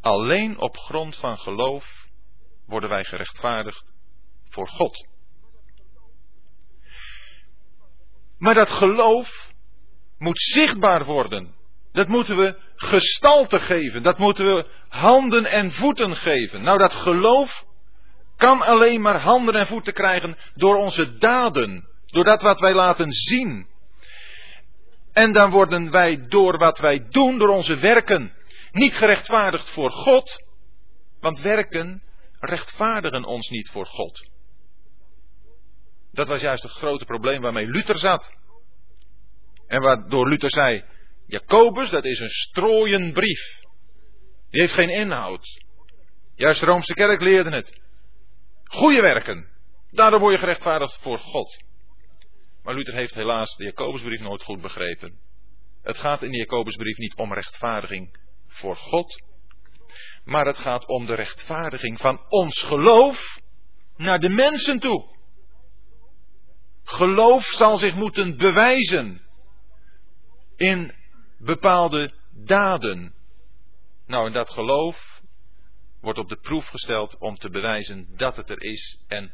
Alleen 0.00 0.58
op 0.58 0.76
grond 0.76 1.16
van 1.16 1.38
geloof 1.38 2.08
worden 2.66 2.88
wij 2.88 3.04
gerechtvaardigd 3.04 3.92
voor 4.44 4.68
God. 4.68 5.08
Maar 8.38 8.54
dat 8.54 8.70
geloof 8.70 9.52
moet 10.18 10.40
zichtbaar 10.40 11.04
worden. 11.04 11.54
Dat 11.92 12.08
moeten 12.08 12.36
we 12.36 12.66
gestalte 12.78 13.58
geven. 13.58 14.02
Dat 14.02 14.18
moeten 14.18 14.54
we 14.54 14.66
handen 14.88 15.44
en 15.44 15.70
voeten 15.70 16.16
geven. 16.16 16.62
Nou, 16.62 16.78
dat 16.78 16.92
geloof 16.92 17.64
kan 18.36 18.62
alleen 18.62 19.00
maar 19.00 19.20
handen 19.20 19.54
en 19.54 19.66
voeten 19.66 19.92
krijgen 19.92 20.36
door 20.54 20.76
onze 20.76 21.18
daden. 21.18 21.88
Door 22.06 22.24
dat 22.24 22.42
wat 22.42 22.60
wij 22.60 22.74
laten 22.74 23.12
zien. 23.12 23.66
En 25.12 25.32
dan 25.32 25.50
worden 25.50 25.90
wij 25.90 26.26
door 26.28 26.58
wat 26.58 26.78
wij 26.78 27.08
doen, 27.08 27.38
door 27.38 27.48
onze 27.48 27.76
werken, 27.76 28.34
niet 28.72 28.94
gerechtvaardigd 28.94 29.70
voor 29.70 29.90
God. 29.90 30.44
Want 31.20 31.40
werken 31.40 32.02
rechtvaardigen 32.40 33.24
ons 33.24 33.48
niet 33.48 33.70
voor 33.70 33.86
God. 33.86 34.28
Dat 36.12 36.28
was 36.28 36.40
juist 36.40 36.62
het 36.62 36.72
grote 36.72 37.04
probleem 37.04 37.40
waarmee 37.40 37.70
Luther 37.70 37.98
zat. 37.98 38.36
En 39.66 39.80
waardoor 39.80 40.28
Luther 40.28 40.50
zei: 40.50 40.84
Jacobus, 41.28 41.90
dat 41.90 42.04
is 42.04 42.20
een 42.20 42.28
strooien 42.28 43.12
brief. 43.12 43.60
Die 44.50 44.60
heeft 44.60 44.72
geen 44.72 44.88
inhoud. 44.88 45.64
Juist 46.34 46.60
de 46.60 46.66
Roomse 46.66 46.94
kerk 46.94 47.20
leerde 47.20 47.50
het. 47.50 47.80
Goede 48.64 49.00
werken. 49.00 49.48
Daardoor 49.90 50.20
word 50.20 50.32
je 50.32 50.40
gerechtvaardigd 50.40 51.02
voor 51.02 51.18
God. 51.18 51.62
Maar 52.62 52.74
Luther 52.74 52.94
heeft 52.94 53.14
helaas 53.14 53.56
de 53.56 53.64
Jacobusbrief 53.64 54.20
nooit 54.20 54.42
goed 54.42 54.60
begrepen. 54.60 55.18
Het 55.82 55.98
gaat 55.98 56.22
in 56.22 56.30
de 56.30 56.36
Jacobusbrief 56.36 56.96
niet 56.96 57.14
om 57.16 57.34
rechtvaardiging 57.34 58.18
voor 58.46 58.76
God, 58.76 59.22
maar 60.24 60.46
het 60.46 60.58
gaat 60.58 60.86
om 60.86 61.06
de 61.06 61.14
rechtvaardiging 61.14 61.98
van 61.98 62.24
ons 62.28 62.62
geloof 62.62 63.40
naar 63.96 64.20
de 64.20 64.28
mensen 64.28 64.78
toe. 64.78 65.16
Geloof 66.84 67.44
zal 67.44 67.76
zich 67.76 67.94
moeten 67.94 68.36
bewijzen 68.36 69.22
in 70.56 70.97
bepaalde 71.38 72.12
daden. 72.30 73.14
Nou, 74.06 74.26
en 74.26 74.32
dat 74.32 74.50
geloof 74.50 75.22
wordt 76.00 76.18
op 76.18 76.28
de 76.28 76.36
proef 76.36 76.66
gesteld 76.66 77.18
om 77.18 77.34
te 77.34 77.50
bewijzen 77.50 78.16
dat 78.16 78.36
het 78.36 78.50
er 78.50 78.62
is 78.62 79.02
en 79.06 79.32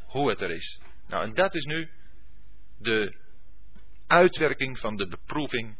hoe 0.00 0.28
het 0.28 0.40
er 0.40 0.50
is. 0.50 0.80
Nou, 1.06 1.24
en 1.24 1.34
dat 1.34 1.54
is 1.54 1.64
nu 1.64 1.90
de 2.78 3.16
uitwerking 4.06 4.78
van 4.78 4.96
de 4.96 5.06
beproeving 5.06 5.76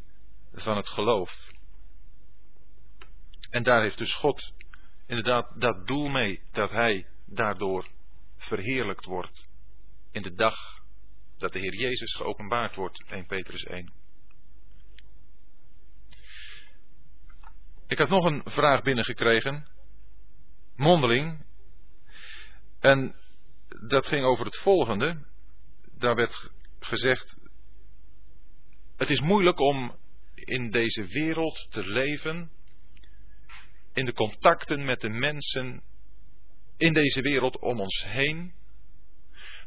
van 0.52 0.76
het 0.76 0.88
geloof. 0.88 1.52
En 3.50 3.62
daar 3.62 3.82
heeft 3.82 3.98
dus 3.98 4.14
God 4.14 4.52
inderdaad 5.06 5.60
dat 5.60 5.86
doel 5.86 6.08
mee, 6.08 6.42
dat 6.52 6.70
hij 6.70 7.06
daardoor 7.26 7.88
verheerlijkt 8.36 9.04
wordt 9.04 9.48
in 10.10 10.22
de 10.22 10.34
dag 10.34 10.82
dat 11.38 11.52
de 11.52 11.58
Heer 11.58 11.74
Jezus 11.74 12.14
geopenbaard 12.14 12.74
wordt, 12.74 13.04
1 13.06 13.26
Petrus 13.26 13.64
1. 13.64 14.03
Ik 17.86 17.98
had 17.98 18.08
nog 18.08 18.24
een 18.24 18.42
vraag 18.44 18.82
binnengekregen, 18.82 19.66
mondeling, 20.76 21.44
en 22.80 23.14
dat 23.88 24.06
ging 24.06 24.24
over 24.24 24.44
het 24.44 24.56
volgende. 24.56 25.26
Daar 25.98 26.14
werd 26.14 26.50
gezegd, 26.78 27.36
het 28.96 29.10
is 29.10 29.20
moeilijk 29.20 29.60
om 29.60 29.96
in 30.34 30.70
deze 30.70 31.06
wereld 31.06 31.66
te 31.70 31.86
leven, 31.86 32.50
in 33.92 34.04
de 34.04 34.12
contacten 34.12 34.84
met 34.84 35.00
de 35.00 35.08
mensen 35.08 35.82
in 36.76 36.92
deze 36.92 37.20
wereld 37.20 37.58
om 37.58 37.80
ons 37.80 38.04
heen, 38.06 38.52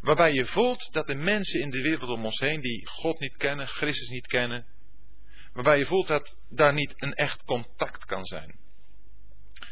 waarbij 0.01 0.33
je 0.33 0.45
voelt 0.45 0.93
dat 0.93 1.07
de 1.07 1.15
mensen 1.15 1.61
in 1.61 1.69
de 1.69 1.81
wereld 1.81 2.09
om 2.09 2.25
ons 2.25 2.39
heen 2.39 2.61
die 2.61 2.87
God 2.87 3.19
niet 3.19 3.37
kennen, 3.37 3.67
Christus 3.67 4.09
niet 4.09 4.27
kennen, 4.27 4.65
waarbij 5.57 5.77
je 5.77 5.85
voelt 5.85 6.07
dat 6.07 6.37
daar 6.49 6.73
niet 6.73 6.93
een 6.95 7.13
echt 7.13 7.43
contact 7.43 8.05
kan 8.05 8.25
zijn. 8.25 8.59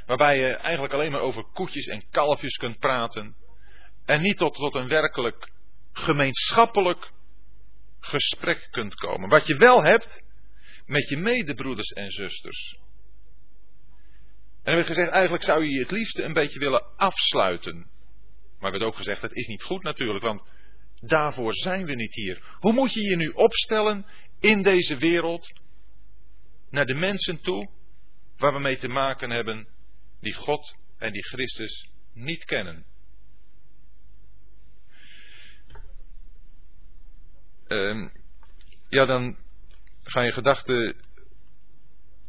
Waarbij 0.05 0.37
je 0.37 0.47
eigenlijk 0.47 0.93
alleen 0.93 1.11
maar 1.11 1.21
over 1.21 1.43
koetjes 1.43 1.85
en 1.85 2.09
kalfjes 2.09 2.57
kunt 2.57 2.79
praten 2.79 3.35
en 4.05 4.21
niet 4.21 4.37
tot, 4.37 4.55
tot 4.55 4.75
een 4.75 4.87
werkelijk 4.87 5.51
gemeenschappelijk 5.93 7.11
gesprek 7.99 8.67
kunt 8.71 8.95
komen. 8.95 9.29
Wat 9.29 9.47
je 9.47 9.57
wel 9.57 9.83
hebt 9.83 10.23
met 10.85 11.09
je 11.09 11.17
medebroeders 11.17 11.89
en 11.89 12.09
zusters. 12.09 12.77
En 14.63 14.71
er 14.71 14.75
werd 14.75 14.87
gezegd, 14.87 15.11
eigenlijk 15.11 15.43
zou 15.43 15.65
je 15.65 15.79
het 15.79 15.91
liefste 15.91 16.23
een 16.23 16.33
beetje 16.33 16.59
willen 16.59 16.97
afsluiten. 16.97 17.75
Maar 18.59 18.71
er 18.71 18.79
werd 18.79 18.91
ook 18.91 18.97
gezegd, 18.97 19.21
het 19.21 19.33
is 19.33 19.47
niet 19.47 19.63
goed 19.63 19.83
natuurlijk, 19.83 20.23
want 20.23 20.41
Daarvoor 21.01 21.53
zijn 21.53 21.85
we 21.85 21.95
niet 21.95 22.13
hier. 22.13 22.43
Hoe 22.59 22.73
moet 22.73 22.93
je 22.93 23.01
je 23.01 23.15
nu 23.15 23.29
opstellen 23.29 24.05
in 24.39 24.61
deze 24.61 24.97
wereld 24.97 25.51
naar 26.75 26.85
de 26.85 26.93
mensen 26.93 27.41
toe 27.41 27.69
waar 28.37 28.53
we 28.53 28.59
mee 28.59 28.77
te 28.77 28.87
maken 28.87 29.29
hebben 29.29 29.67
die 30.19 30.33
God 30.33 30.75
en 30.97 31.11
die 31.11 31.23
Christus 31.23 31.89
niet 32.13 32.45
kennen? 32.45 32.85
Uh, 37.67 38.09
ja, 38.89 39.05
dan 39.05 39.37
ga 40.03 40.21
je 40.21 40.31
gedachten 40.31 40.95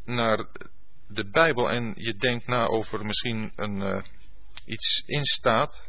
naar 0.04 0.46
de 1.08 1.30
Bijbel 1.30 1.70
en 1.70 1.92
je 1.96 2.14
denkt 2.14 2.46
na 2.46 2.66
over 2.66 3.06
misschien 3.06 3.52
een, 3.56 3.80
uh, 3.80 4.02
iets 4.64 5.02
in 5.06 5.24
staat 5.24 5.88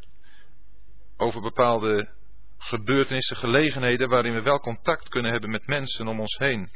over 1.18 1.42
bepaalde 1.42 2.10
gebeurtenissen, 2.58 3.38
gelegenheden 3.38 4.10
waarin 4.10 4.34
we 4.34 4.42
wel 4.42 4.60
contact 4.60 5.10
kunnen 5.10 5.32
hebben 5.32 5.50
met 5.50 5.68
mensen 5.68 6.08
om 6.08 6.20
ons 6.20 6.38
heen. 6.38 6.70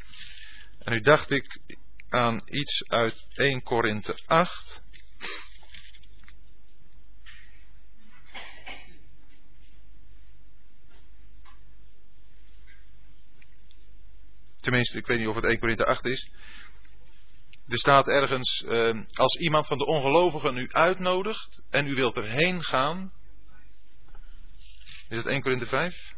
En 0.84 0.92
nu 0.92 1.00
dacht 1.00 1.32
ik 1.32 1.60
aan 2.10 2.42
iets 2.46 2.90
uit 2.90 3.26
1 3.34 3.64
Korinthe 3.64 4.20
8. 4.26 4.84
Tenminste, 14.60 14.98
ik 14.98 15.06
weet 15.06 15.20
niet 15.20 15.28
of 15.28 15.36
het 15.36 15.44
1 15.44 15.60
Korinthe 15.60 15.86
8 15.86 16.06
is. 16.06 16.30
Er 17.68 17.78
staat 17.78 18.08
ergens, 18.08 18.64
uh, 18.66 19.06
als 19.14 19.36
iemand 19.36 19.68
van 19.68 19.78
de 19.78 19.86
ongelovigen 19.86 20.58
u 20.58 20.68
uitnodigt 20.72 21.62
en 21.70 21.88
u 21.88 21.94
wilt 21.94 22.16
erheen 22.16 22.64
gaan. 22.64 23.12
Is 25.10 25.18
het 25.18 25.26
1 25.26 25.42
Korinthe 25.42 25.66
5? 25.66 26.14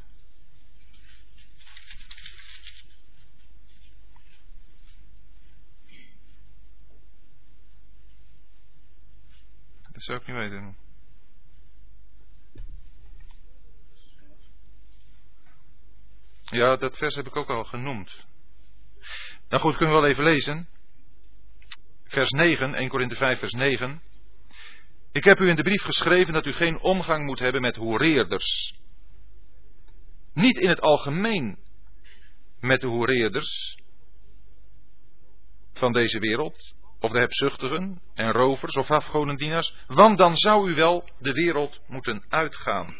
Dat 10.03 10.11
zou 10.11 10.21
ik 10.21 10.27
niet 10.27 10.51
weten. 10.51 10.77
Ja, 16.41 16.75
dat 16.75 16.97
vers 16.97 17.15
heb 17.15 17.27
ik 17.27 17.35
ook 17.35 17.49
al 17.49 17.63
genoemd. 17.63 18.25
Nou 19.49 19.61
goed, 19.61 19.75
kunnen 19.77 19.95
we 19.95 20.01
wel 20.01 20.09
even 20.09 20.23
lezen. 20.23 20.67
Vers 22.03 22.29
9, 22.29 22.73
1 22.73 22.89
Korinthe 22.89 23.15
5, 23.15 23.39
vers 23.39 23.51
9. 23.51 24.01
Ik 25.11 25.23
heb 25.23 25.39
u 25.39 25.49
in 25.49 25.55
de 25.55 25.63
brief 25.63 25.81
geschreven 25.81 26.33
dat 26.33 26.45
u 26.45 26.51
geen 26.51 26.79
omgang 26.79 27.25
moet 27.25 27.39
hebben 27.39 27.61
met 27.61 27.75
hoereerders. 27.75 28.73
Niet 30.33 30.57
in 30.57 30.69
het 30.69 30.81
algemeen 30.81 31.59
met 32.59 32.81
de 32.81 32.87
hoereerders 32.87 33.77
van 35.73 35.93
deze 35.93 36.19
wereld, 36.19 36.73
of 37.03 37.11
de 37.11 37.19
hebzuchtigen 37.19 38.01
en 38.13 38.31
rovers 38.31 38.75
of 38.75 38.91
afgodendienaars, 38.91 39.75
want 39.87 40.17
dan 40.17 40.35
zou 40.35 40.69
u 40.69 40.73
wel 40.73 41.09
de 41.19 41.33
wereld 41.33 41.81
moeten 41.87 42.25
uitgaan. 42.29 42.95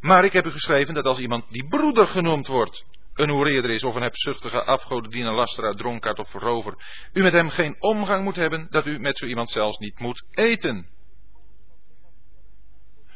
Maar 0.00 0.24
ik 0.24 0.32
heb 0.32 0.46
u 0.46 0.50
geschreven 0.50 0.94
dat 0.94 1.04
als 1.04 1.18
iemand 1.18 1.50
die 1.50 1.68
broeder 1.68 2.06
genoemd 2.06 2.46
wordt, 2.46 2.84
een 3.14 3.30
hoereerder 3.30 3.70
is 3.70 3.84
of 3.84 3.94
een 3.94 4.02
hebzuchtige 4.02 4.64
afgodendiener, 4.64 5.32
lasteraar, 5.32 5.74
dronkaard 5.74 6.18
of 6.18 6.32
rover, 6.32 6.74
u 7.12 7.22
met 7.22 7.32
hem 7.32 7.48
geen 7.48 7.76
omgang 7.78 8.24
moet 8.24 8.36
hebben, 8.36 8.66
dat 8.70 8.86
u 8.86 8.98
met 8.98 9.18
zo 9.18 9.26
iemand 9.26 9.50
zelfs 9.50 9.78
niet 9.78 9.98
moet 9.98 10.24
eten. 10.30 10.86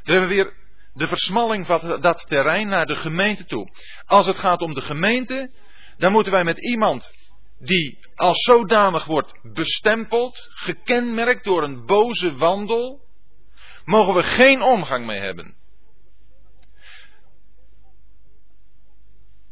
Dan 0.02 0.16
hebben 0.16 0.28
we 0.28 0.34
weer 0.34 0.52
de 0.92 1.08
versmalling 1.08 1.66
van 1.66 2.00
dat 2.00 2.26
terrein 2.26 2.68
naar 2.68 2.86
de 2.86 2.96
gemeente 2.96 3.44
toe. 3.44 3.70
Als 4.06 4.26
het 4.26 4.38
gaat 4.38 4.60
om 4.60 4.74
de 4.74 4.82
gemeente, 4.82 5.50
dan 5.96 6.12
moeten 6.12 6.32
wij 6.32 6.44
met 6.44 6.58
iemand 6.58 7.17
die 7.58 7.98
als 8.14 8.42
zodanig 8.42 9.04
wordt 9.04 9.32
bestempeld, 9.42 10.48
gekenmerkt 10.50 11.44
door 11.44 11.62
een 11.62 11.86
boze 11.86 12.34
wandel, 12.34 13.00
mogen 13.84 14.14
we 14.14 14.22
geen 14.22 14.62
omgang 14.62 15.06
mee 15.06 15.20
hebben. 15.20 15.56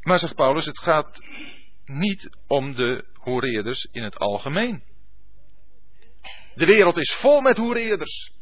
Maar 0.00 0.18
zegt 0.18 0.34
Paulus, 0.34 0.64
het 0.64 0.78
gaat 0.78 1.20
niet 1.84 2.30
om 2.46 2.74
de 2.74 3.04
hoereerders 3.14 3.84
in 3.84 4.02
het 4.02 4.18
algemeen. 4.18 4.82
De 6.54 6.66
wereld 6.66 6.96
is 6.96 7.14
vol 7.14 7.40
met 7.40 7.56
hoereerders. 7.56 8.32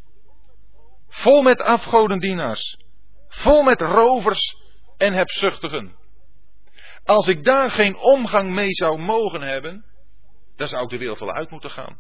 Vol 1.08 1.42
met 1.42 1.60
afgodendienaars. 1.60 2.78
Vol 3.28 3.62
met 3.62 3.80
rovers 3.80 4.56
en 4.96 5.12
hebzuchtigen. 5.12 5.96
Als 7.04 7.28
ik 7.28 7.44
daar 7.44 7.70
geen 7.70 7.96
omgang 7.96 8.50
mee 8.50 8.72
zou 8.72 8.98
mogen 8.98 9.40
hebben, 9.42 9.84
dan 10.56 10.68
zou 10.68 10.82
ik 10.82 10.88
de 10.88 10.98
wereld 10.98 11.18
wel 11.18 11.32
uit 11.32 11.50
moeten 11.50 11.70
gaan. 11.70 11.98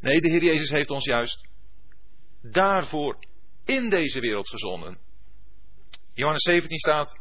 Nee, 0.00 0.20
de 0.20 0.30
Heer 0.30 0.44
Jezus 0.44 0.70
heeft 0.70 0.90
ons 0.90 1.04
juist 1.04 1.48
daarvoor 2.42 3.18
in 3.64 3.88
deze 3.88 4.20
wereld 4.20 4.48
gezonden. 4.48 4.98
Johannes 6.14 6.42
17 6.42 6.78
staat, 6.78 7.18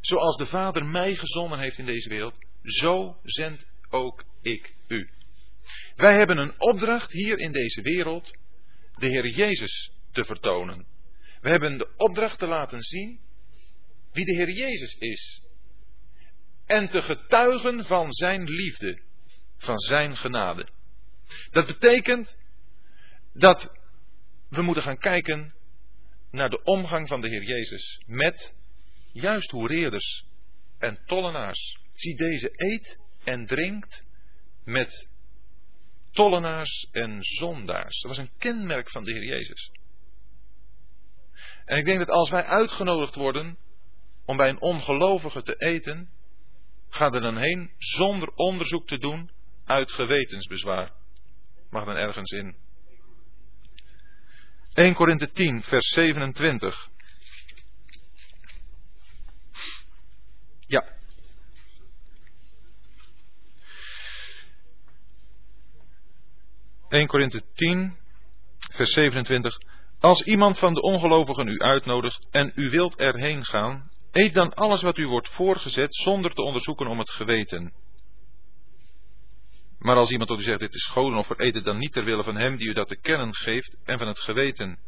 Zoals 0.00 0.36
de 0.36 0.46
Vader 0.46 0.84
mij 0.84 1.14
gezonden 1.14 1.58
heeft 1.58 1.78
in 1.78 1.86
deze 1.86 2.08
wereld, 2.08 2.34
zo 2.62 3.16
zend 3.22 3.66
ook 3.88 4.24
ik 4.42 4.74
u. 4.88 5.10
Wij 5.96 6.16
hebben 6.16 6.38
een 6.38 6.60
opdracht 6.60 7.12
hier 7.12 7.38
in 7.38 7.52
deze 7.52 7.82
wereld 7.82 8.36
de 8.94 9.06
Heer 9.06 9.26
Jezus 9.26 9.92
te 10.12 10.24
vertonen. 10.24 10.86
We 11.40 11.48
hebben 11.48 11.78
de 11.78 11.94
opdracht 11.96 12.38
te 12.38 12.46
laten 12.46 12.82
zien 12.82 13.20
wie 14.16 14.24
de 14.24 14.34
Heer 14.34 14.50
Jezus 14.50 14.94
is. 14.98 15.42
En 16.66 16.88
te 16.88 17.02
getuigen 17.02 17.84
van 17.84 18.12
Zijn 18.12 18.44
liefde, 18.44 19.02
van 19.56 19.78
Zijn 19.78 20.16
genade. 20.16 20.68
Dat 21.50 21.66
betekent 21.66 22.36
dat 23.32 23.70
we 24.48 24.62
moeten 24.62 24.82
gaan 24.82 24.98
kijken 24.98 25.54
naar 26.30 26.50
de 26.50 26.62
omgang 26.62 27.08
van 27.08 27.20
de 27.20 27.28
Heer 27.28 27.42
Jezus 27.42 28.02
met 28.06 28.54
juist 29.12 29.50
hoereerders 29.50 30.24
en 30.78 31.02
tollenaars. 31.06 31.78
Zie 31.92 32.16
deze 32.16 32.50
eet 32.52 32.98
en 33.24 33.46
drinkt 33.46 34.04
met 34.64 35.08
tollenaars 36.10 36.88
en 36.90 37.22
zondaars. 37.22 38.00
Dat 38.00 38.16
was 38.16 38.18
een 38.18 38.32
kenmerk 38.38 38.90
van 38.90 39.04
de 39.04 39.12
Heer 39.12 39.24
Jezus. 39.24 39.70
En 41.64 41.78
ik 41.78 41.84
denk 41.84 41.98
dat 41.98 42.10
als 42.10 42.30
wij 42.30 42.44
uitgenodigd 42.44 43.14
worden 43.14 43.58
om 44.26 44.36
bij 44.36 44.48
een 44.48 44.60
ongelovige 44.60 45.42
te 45.42 45.54
eten, 45.54 46.10
ga 46.88 47.12
er 47.12 47.20
dan 47.20 47.36
heen 47.36 47.70
zonder 47.78 48.28
onderzoek 48.34 48.86
te 48.86 48.98
doen 48.98 49.30
uit 49.64 49.92
gewetensbezwaar. 49.92 50.92
Mag 51.70 51.84
dan 51.84 51.96
ergens 51.96 52.30
in. 52.30 52.56
1 54.74 54.94
Korinthe 54.94 55.30
10, 55.30 55.62
vers 55.62 55.88
27. 55.88 56.88
Ja. 60.66 60.94
...1 66.88 67.06
Korinthe 67.06 67.42
10, 67.54 67.96
vers 68.58 68.92
27... 68.92 69.58
Als 70.00 70.22
iemand 70.22 70.58
van 70.58 70.74
de 70.74 70.80
ongelovigen 70.80 71.48
u 71.48 71.58
uitnodigt 71.58 72.26
en 72.30 72.52
u 72.54 72.70
wilt 72.70 72.96
erheen 72.96 73.44
gaan, 73.44 73.90
eet 74.16 74.34
dan 74.34 74.54
alles 74.54 74.82
wat 74.82 74.98
u 74.98 75.06
wordt 75.06 75.28
voorgezet 75.28 75.94
zonder 75.94 76.34
te 76.34 76.42
onderzoeken 76.42 76.86
om 76.86 76.98
het 76.98 77.10
geweten. 77.10 77.72
Maar 79.78 79.96
als 79.96 80.10
iemand 80.10 80.28
tot 80.28 80.38
u 80.38 80.42
zegt, 80.42 80.60
dit 80.60 80.74
is 80.74 80.82
schoonoffer, 80.82 81.40
eet 81.40 81.54
het 81.54 81.64
dan 81.64 81.78
niet 81.78 81.92
ter 81.92 82.04
wille 82.04 82.24
van 82.24 82.36
hem 82.36 82.56
die 82.56 82.68
u 82.68 82.72
dat 82.72 82.88
te 82.88 82.96
kennen 82.96 83.34
geeft 83.34 83.76
en 83.84 83.98
van 83.98 84.06
het 84.08 84.18
geweten. 84.18 84.78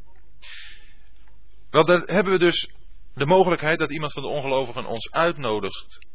Wel, 1.70 1.84
daar 1.84 2.00
hebben 2.00 2.32
we 2.32 2.38
dus 2.38 2.70
de 3.14 3.26
mogelijkheid 3.26 3.78
dat 3.78 3.90
iemand 3.90 4.12
van 4.12 4.22
de 4.22 4.28
ongelovigen 4.28 4.86
ons 4.86 5.10
uitnodigt. 5.10 6.06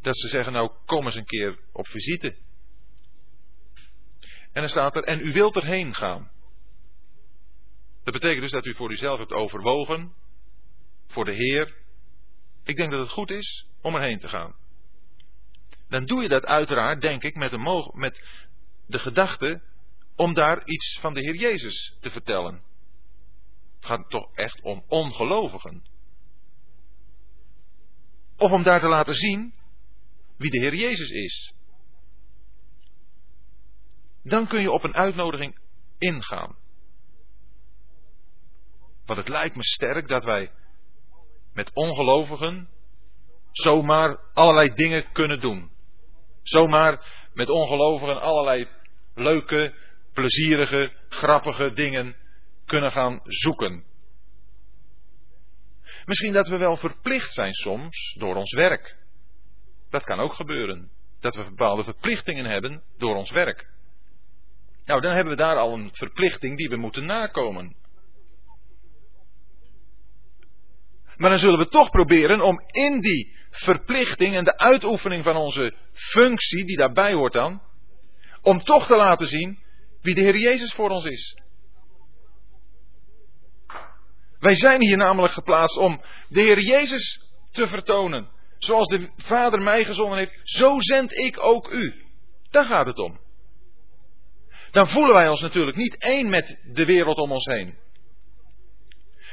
Dat 0.00 0.18
ze 0.18 0.28
zeggen, 0.28 0.52
nou 0.52 0.70
kom 0.86 1.04
eens 1.04 1.16
een 1.16 1.24
keer 1.24 1.58
op 1.72 1.86
visite. 1.86 2.36
En 4.52 4.60
dan 4.60 4.68
staat 4.68 4.96
er, 4.96 5.02
en 5.02 5.26
u 5.26 5.32
wilt 5.32 5.56
erheen 5.56 5.94
gaan. 5.94 6.30
Dat 8.04 8.14
betekent 8.14 8.40
dus 8.40 8.50
dat 8.50 8.66
u 8.66 8.74
voor 8.74 8.90
uzelf 8.90 9.18
hebt 9.18 9.32
overwogen, 9.32 10.14
voor 11.14 11.24
de 11.24 11.34
Heer. 11.34 11.74
Ik 12.62 12.76
denk 12.76 12.90
dat 12.90 13.00
het 13.00 13.10
goed 13.10 13.30
is 13.30 13.66
om 13.80 13.94
erheen 13.94 14.18
te 14.18 14.28
gaan. 14.28 14.54
Dan 15.88 16.04
doe 16.04 16.22
je 16.22 16.28
dat 16.28 16.44
uiteraard, 16.44 17.00
denk 17.00 17.22
ik, 17.22 17.34
met 17.34 17.50
de, 17.50 17.90
met 17.94 18.22
de 18.86 18.98
gedachte 18.98 19.62
om 20.16 20.34
daar 20.34 20.66
iets 20.66 20.98
van 21.00 21.14
de 21.14 21.20
Heer 21.20 21.34
Jezus 21.34 21.96
te 22.00 22.10
vertellen. 22.10 22.62
Het 23.76 23.86
gaat 23.86 24.10
toch 24.10 24.34
echt 24.34 24.60
om 24.60 24.84
ongelovigen. 24.88 25.82
Of 28.36 28.50
om 28.50 28.62
daar 28.62 28.80
te 28.80 28.88
laten 28.88 29.14
zien 29.14 29.54
wie 30.36 30.50
de 30.50 30.58
Heer 30.58 30.74
Jezus 30.74 31.10
is. 31.10 31.54
Dan 34.22 34.46
kun 34.46 34.60
je 34.60 34.70
op 34.70 34.84
een 34.84 34.94
uitnodiging 34.94 35.58
ingaan. 35.98 36.56
Want 39.06 39.18
het 39.18 39.28
lijkt 39.28 39.56
me 39.56 39.62
sterk 39.62 40.08
dat 40.08 40.24
wij 40.24 40.50
met 41.54 41.70
ongelovigen 41.74 42.68
zomaar 43.52 44.18
allerlei 44.32 44.74
dingen 44.74 45.12
kunnen 45.12 45.40
doen. 45.40 45.70
Zomaar 46.42 47.06
met 47.32 47.48
ongelovigen 47.48 48.20
allerlei 48.20 48.68
leuke, 49.14 49.74
plezierige, 50.12 50.92
grappige 51.08 51.72
dingen 51.72 52.16
kunnen 52.64 52.92
gaan 52.92 53.20
zoeken. 53.24 53.84
Misschien 56.04 56.32
dat 56.32 56.48
we 56.48 56.56
wel 56.56 56.76
verplicht 56.76 57.34
zijn 57.34 57.52
soms 57.52 58.14
door 58.18 58.36
ons 58.36 58.52
werk. 58.52 58.96
Dat 59.90 60.04
kan 60.04 60.20
ook 60.20 60.34
gebeuren. 60.34 60.90
Dat 61.20 61.34
we 61.34 61.44
bepaalde 61.44 61.84
verplichtingen 61.84 62.44
hebben 62.44 62.82
door 62.96 63.16
ons 63.16 63.30
werk. 63.30 63.72
Nou, 64.84 65.00
dan 65.00 65.14
hebben 65.14 65.32
we 65.32 65.42
daar 65.42 65.56
al 65.56 65.72
een 65.72 65.90
verplichting 65.92 66.56
die 66.56 66.68
we 66.68 66.76
moeten 66.76 67.06
nakomen. 67.06 67.76
Maar 71.16 71.30
dan 71.30 71.38
zullen 71.38 71.58
we 71.58 71.68
toch 71.68 71.90
proberen 71.90 72.40
om 72.40 72.60
in 72.66 73.00
die 73.00 73.36
verplichting 73.50 74.34
en 74.34 74.44
de 74.44 74.58
uitoefening 74.58 75.22
van 75.22 75.36
onze 75.36 75.74
functie, 75.92 76.64
die 76.64 76.76
daarbij 76.76 77.12
hoort 77.12 77.32
dan, 77.32 77.62
om 78.42 78.64
toch 78.64 78.86
te 78.86 78.96
laten 78.96 79.26
zien 79.26 79.62
wie 80.00 80.14
de 80.14 80.20
Heer 80.20 80.38
Jezus 80.38 80.72
voor 80.72 80.90
ons 80.90 81.04
is. 81.04 81.38
Wij 84.38 84.54
zijn 84.54 84.80
hier 84.80 84.96
namelijk 84.96 85.32
geplaatst 85.32 85.76
om 85.76 86.02
de 86.28 86.40
Heer 86.40 86.60
Jezus 86.60 87.20
te 87.50 87.68
vertonen. 87.68 88.28
Zoals 88.58 88.88
de 88.88 89.10
Vader 89.16 89.62
mij 89.62 89.84
gezonden 89.84 90.18
heeft, 90.18 90.40
zo 90.42 90.80
zend 90.80 91.18
ik 91.18 91.42
ook 91.42 91.72
u. 91.72 92.04
Daar 92.50 92.66
gaat 92.66 92.86
het 92.86 92.98
om. 92.98 93.20
Dan 94.70 94.88
voelen 94.88 95.14
wij 95.14 95.28
ons 95.28 95.40
natuurlijk 95.40 95.76
niet 95.76 95.96
één 95.96 96.28
met 96.28 96.60
de 96.72 96.84
wereld 96.84 97.16
om 97.16 97.32
ons 97.32 97.44
heen. 97.44 97.78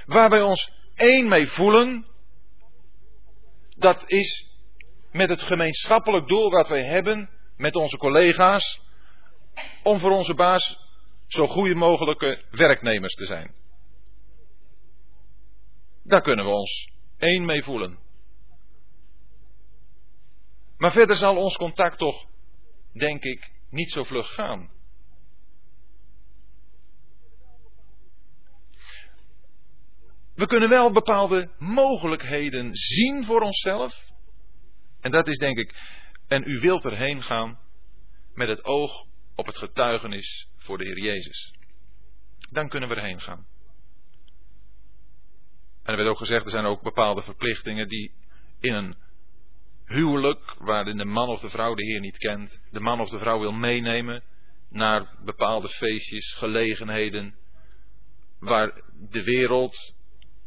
Waar 0.05 0.29
wij 0.29 0.41
ons 0.41 0.71
één 1.02 1.28
mee 1.28 1.48
voelen, 1.48 2.06
dat 3.78 4.03
is 4.10 4.49
met 5.11 5.30
het 5.30 5.41
gemeenschappelijk 5.41 6.28
doel 6.28 6.52
wat 6.52 6.68
wij 6.68 6.84
hebben 6.84 7.30
met 7.57 7.76
onze 7.76 7.98
collega's, 7.98 8.82
om 9.84 9.99
voor 9.99 10.11
onze 10.11 10.34
baas 10.34 10.78
zo 11.28 11.48
goede 11.48 11.76
mogelijke 11.76 12.44
werknemers 12.52 13.14
te 13.14 13.26
zijn. 13.26 13.53
Daar 16.03 16.22
kunnen 16.22 16.45
we 16.45 16.52
ons 16.52 16.91
één 17.18 17.45
mee 17.45 17.64
voelen. 17.64 17.99
Maar 20.78 20.91
verder 20.91 21.15
zal 21.15 21.36
ons 21.36 21.57
contact 21.57 21.98
toch, 21.98 22.26
denk 22.94 23.23
ik, 23.23 23.52
niet 23.69 23.91
zo 23.91 24.03
vlug 24.03 24.34
gaan. 24.34 24.69
We 30.41 30.47
kunnen 30.47 30.69
wel 30.69 30.91
bepaalde 30.91 31.49
mogelijkheden 31.57 32.76
zien 32.76 33.26
voor 33.26 33.41
onszelf. 33.41 34.11
En 35.01 35.11
dat 35.11 35.27
is 35.27 35.38
denk 35.38 35.57
ik, 35.57 35.76
en 36.27 36.43
u 36.45 36.59
wilt 36.59 36.85
erheen 36.85 37.22
gaan 37.22 37.59
met 38.34 38.47
het 38.47 38.63
oog 38.63 39.05
op 39.35 39.45
het 39.45 39.57
getuigenis 39.57 40.47
voor 40.57 40.77
de 40.77 40.84
Heer 40.84 40.99
Jezus. 40.99 41.53
Dan 42.51 42.69
kunnen 42.69 42.89
we 42.89 42.95
erheen 42.95 43.22
gaan. 43.22 43.47
En 45.84 45.91
er 45.91 45.95
werd 45.95 46.09
ook 46.09 46.18
gezegd, 46.18 46.45
er 46.45 46.51
zijn 46.51 46.65
ook 46.65 46.81
bepaalde 46.81 47.22
verplichtingen 47.22 47.88
die 47.88 48.11
in 48.59 48.73
een 48.73 48.95
huwelijk, 49.85 50.55
waarin 50.57 50.97
de 50.97 51.05
man 51.05 51.30
of 51.30 51.39
de 51.39 51.49
vrouw 51.49 51.76
de 51.76 51.85
Heer 51.85 51.99
niet 51.99 52.18
kent, 52.18 52.59
de 52.72 52.80
man 52.80 52.99
of 52.99 53.09
de 53.09 53.18
vrouw 53.18 53.39
wil 53.39 53.53
meenemen 53.53 54.23
naar 54.69 55.15
bepaalde 55.23 55.69
feestjes, 55.69 56.34
gelegenheden, 56.34 57.35
waar 58.39 58.81
de 59.09 59.23
wereld 59.23 59.99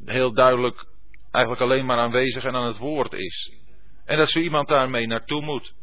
heel 0.04 0.32
duidelijk 0.34 0.86
eigenlijk 1.30 1.64
alleen 1.64 1.86
maar 1.86 1.98
aanwezig 1.98 2.44
en 2.44 2.54
aan 2.54 2.66
het 2.66 2.78
woord 2.78 3.12
is. 3.12 3.52
En 4.04 4.18
dat 4.18 4.30
zo 4.30 4.40
iemand 4.40 4.68
daarmee 4.68 5.06
naartoe 5.06 5.42
moet. 5.42 5.74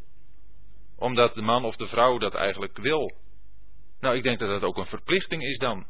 Omdat 0.96 1.34
de 1.34 1.42
man 1.42 1.64
of 1.64 1.76
de 1.76 1.86
vrouw 1.86 2.18
dat 2.18 2.34
eigenlijk 2.34 2.78
wil. 2.78 3.12
Nou, 4.00 4.16
ik 4.16 4.22
denk 4.22 4.38
dat 4.38 4.48
dat 4.48 4.62
ook 4.62 4.76
een 4.76 4.86
verplichting 4.86 5.42
is 5.42 5.58
dan. 5.58 5.86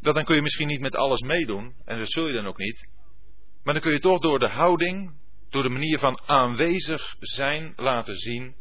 Dat 0.00 0.14
dan 0.14 0.24
kun 0.24 0.34
je 0.34 0.42
misschien 0.42 0.66
niet 0.66 0.80
met 0.80 0.96
alles 0.96 1.20
meedoen, 1.20 1.74
en 1.84 1.98
dat 1.98 2.10
zul 2.10 2.26
je 2.26 2.32
dan 2.32 2.46
ook 2.46 2.58
niet. 2.58 2.88
Maar 3.64 3.74
dan 3.74 3.82
kun 3.82 3.92
je 3.92 4.00
toch 4.00 4.20
door 4.20 4.38
de 4.38 4.48
houding, 4.48 5.14
door 5.50 5.62
de 5.62 5.68
manier 5.68 5.98
van 5.98 6.20
aanwezig 6.26 7.16
zijn 7.20 7.72
laten 7.76 8.14
zien 8.14 8.54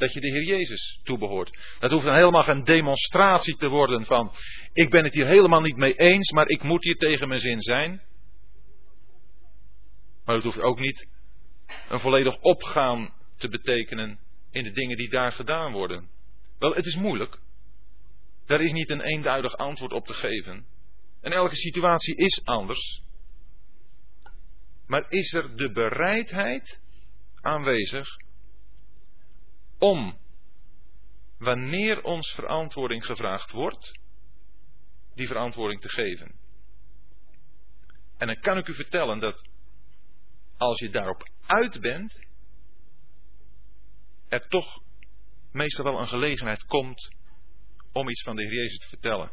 dat 0.00 0.12
je 0.12 0.20
de 0.20 0.30
Heer 0.30 0.44
Jezus 0.44 1.00
toebehoort. 1.02 1.76
Dat 1.78 1.90
hoeft 1.90 2.04
dan 2.04 2.14
helemaal 2.14 2.42
geen 2.42 2.64
demonstratie 2.64 3.56
te 3.56 3.68
worden 3.68 4.04
van 4.04 4.32
ik 4.72 4.90
ben 4.90 5.04
het 5.04 5.14
hier 5.14 5.26
helemaal 5.26 5.60
niet 5.60 5.76
mee 5.76 5.94
eens, 5.94 6.32
maar 6.32 6.48
ik 6.48 6.62
moet 6.62 6.84
hier 6.84 6.96
tegen 6.96 7.28
mijn 7.28 7.40
zin 7.40 7.60
zijn. 7.60 8.02
Maar 10.24 10.34
het 10.34 10.44
hoeft 10.44 10.60
ook 10.60 10.80
niet 10.80 11.06
een 11.88 11.98
volledig 11.98 12.40
opgaan 12.40 13.14
te 13.36 13.48
betekenen 13.48 14.18
in 14.50 14.62
de 14.62 14.72
dingen 14.72 14.96
die 14.96 15.08
daar 15.08 15.32
gedaan 15.32 15.72
worden. 15.72 16.08
Wel, 16.58 16.74
het 16.74 16.86
is 16.86 16.96
moeilijk. 16.96 17.38
Daar 18.46 18.60
is 18.60 18.72
niet 18.72 18.90
een 18.90 19.00
eenduidig 19.00 19.56
antwoord 19.56 19.92
op 19.92 20.06
te 20.06 20.14
geven. 20.14 20.66
En 21.20 21.32
elke 21.32 21.56
situatie 21.56 22.16
is 22.16 22.40
anders. 22.44 23.02
Maar 24.86 25.04
is 25.08 25.32
er 25.32 25.56
de 25.56 25.72
bereidheid 25.72 26.80
aanwezig 27.40 28.08
om, 29.80 30.18
wanneer 31.38 32.02
ons 32.02 32.30
verantwoording 32.30 33.04
gevraagd 33.04 33.50
wordt, 33.50 34.00
die 35.14 35.26
verantwoording 35.26 35.80
te 35.80 35.88
geven? 35.88 36.34
En 38.16 38.26
dan 38.26 38.40
kan 38.40 38.58
ik 38.58 38.68
u 38.68 38.74
vertellen 38.74 39.18
dat 39.18 39.48
als 40.56 40.78
je 40.78 40.90
daarop 40.90 41.28
uit 41.46 41.80
bent, 41.80 42.26
er 44.28 44.48
toch 44.48 44.82
meestal 45.52 45.84
wel 45.84 46.00
een 46.00 46.08
gelegenheid 46.08 46.64
komt 46.64 47.10
om 47.92 48.08
iets 48.08 48.22
van 48.22 48.36
de 48.36 48.42
Heer 48.42 48.54
Jezus 48.54 48.78
te 48.78 48.88
vertellen. 48.88 49.32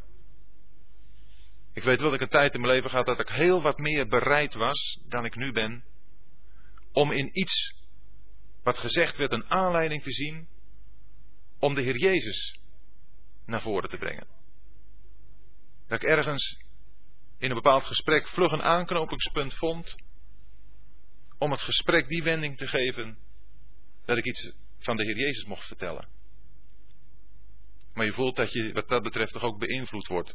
Ik 1.73 1.83
weet 1.83 1.99
wel 1.99 2.11
dat 2.11 2.21
ik 2.21 2.25
een 2.25 2.39
tijd 2.39 2.53
in 2.53 2.61
mijn 2.61 2.73
leven 2.73 2.89
gehad 2.89 3.05
dat 3.05 3.19
ik 3.19 3.29
heel 3.29 3.61
wat 3.61 3.77
meer 3.77 4.07
bereid 4.07 4.53
was 4.53 4.99
dan 5.07 5.25
ik 5.25 5.35
nu 5.35 5.51
ben. 5.51 5.83
Om 6.91 7.11
in 7.11 7.39
iets 7.39 7.76
wat 8.67 8.79
gezegd 8.79 9.17
werd 9.17 9.31
een 9.31 9.49
aanleiding 9.49 10.03
te 10.03 10.11
zien 10.11 10.47
om 11.59 11.73
de 11.73 11.81
Heer 11.81 11.97
Jezus 11.97 12.59
naar 13.45 13.61
voren 13.61 13.89
te 13.89 13.97
brengen. 13.97 14.27
Dat 15.87 16.01
ik 16.01 16.09
ergens 16.09 16.57
in 17.37 17.49
een 17.49 17.55
bepaald 17.55 17.85
gesprek 17.85 18.27
vlug 18.27 18.51
een 18.51 18.61
aanknopingspunt 18.61 19.53
vond 19.53 19.95
om 21.37 21.51
het 21.51 21.61
gesprek 21.61 22.07
die 22.07 22.23
wending 22.23 22.57
te 22.57 22.67
geven 22.67 23.17
dat 24.05 24.17
ik 24.17 24.25
iets 24.25 24.55
van 24.77 24.97
de 24.97 25.03
Heer 25.03 25.17
Jezus 25.17 25.45
mocht 25.45 25.67
vertellen. 25.67 26.07
Maar 27.93 28.05
je 28.05 28.13
voelt 28.13 28.35
dat 28.35 28.51
je 28.51 28.73
wat 28.73 28.87
dat 28.87 29.03
betreft 29.03 29.33
toch 29.33 29.43
ook 29.43 29.59
beïnvloed 29.59 30.07
wordt. 30.07 30.33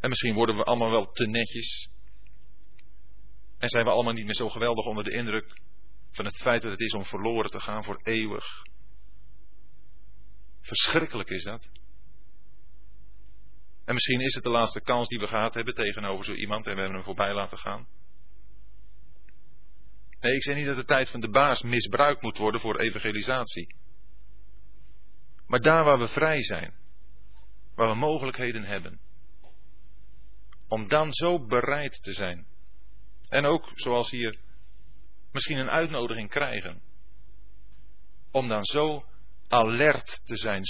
En 0.00 0.08
misschien 0.08 0.34
worden 0.34 0.56
we 0.56 0.64
allemaal 0.64 0.90
wel 0.90 1.10
te 1.12 1.26
netjes. 1.26 1.88
En 3.58 3.68
zijn 3.68 3.84
we 3.84 3.90
allemaal 3.90 4.12
niet 4.12 4.24
meer 4.24 4.34
zo 4.34 4.48
geweldig 4.48 4.86
onder 4.86 5.04
de 5.04 5.12
indruk 5.12 5.64
van 6.16 6.24
het 6.24 6.36
feit 6.36 6.62
dat 6.62 6.70
het 6.70 6.80
is 6.80 6.92
om 6.92 7.04
verloren 7.04 7.50
te 7.50 7.60
gaan 7.60 7.84
voor 7.84 8.00
eeuwig. 8.02 8.44
Verschrikkelijk 10.60 11.28
is 11.28 11.42
dat. 11.42 11.68
En 13.84 13.94
misschien 13.94 14.20
is 14.20 14.34
het 14.34 14.44
de 14.44 14.50
laatste 14.50 14.80
kans 14.80 15.08
die 15.08 15.18
we 15.18 15.26
gehad 15.26 15.54
hebben 15.54 15.74
tegenover 15.74 16.24
zo 16.24 16.32
iemand 16.32 16.66
en 16.66 16.74
we 16.74 16.80
hebben 16.80 16.96
hem 16.96 17.06
voorbij 17.06 17.34
laten 17.34 17.58
gaan. 17.58 17.86
Nee, 20.20 20.34
ik 20.34 20.42
zeg 20.42 20.56
niet 20.56 20.66
dat 20.66 20.76
de 20.76 20.84
tijd 20.84 21.10
van 21.10 21.20
de 21.20 21.30
baas 21.30 21.62
misbruikt 21.62 22.22
moet 22.22 22.38
worden 22.38 22.60
voor 22.60 22.80
evangelisatie. 22.80 23.74
Maar 25.46 25.60
daar 25.60 25.84
waar 25.84 25.98
we 25.98 26.08
vrij 26.08 26.42
zijn, 26.42 26.74
waar 27.74 27.88
we 27.88 27.94
mogelijkheden 27.94 28.64
hebben, 28.64 29.00
om 30.68 30.88
dan 30.88 31.12
zo 31.12 31.46
bereid 31.46 32.02
te 32.02 32.12
zijn. 32.12 32.46
En 33.28 33.44
ook, 33.44 33.70
zoals 33.74 34.10
hier, 34.10 34.38
misschien 35.36 35.58
een 35.58 35.70
uitnodiging 35.70 36.30
krijgen. 36.30 36.80
Om 38.30 38.48
dan 38.48 38.64
zo 38.64 39.04
alert 39.48 40.20
te 40.24 40.36
zijn, 40.36 40.64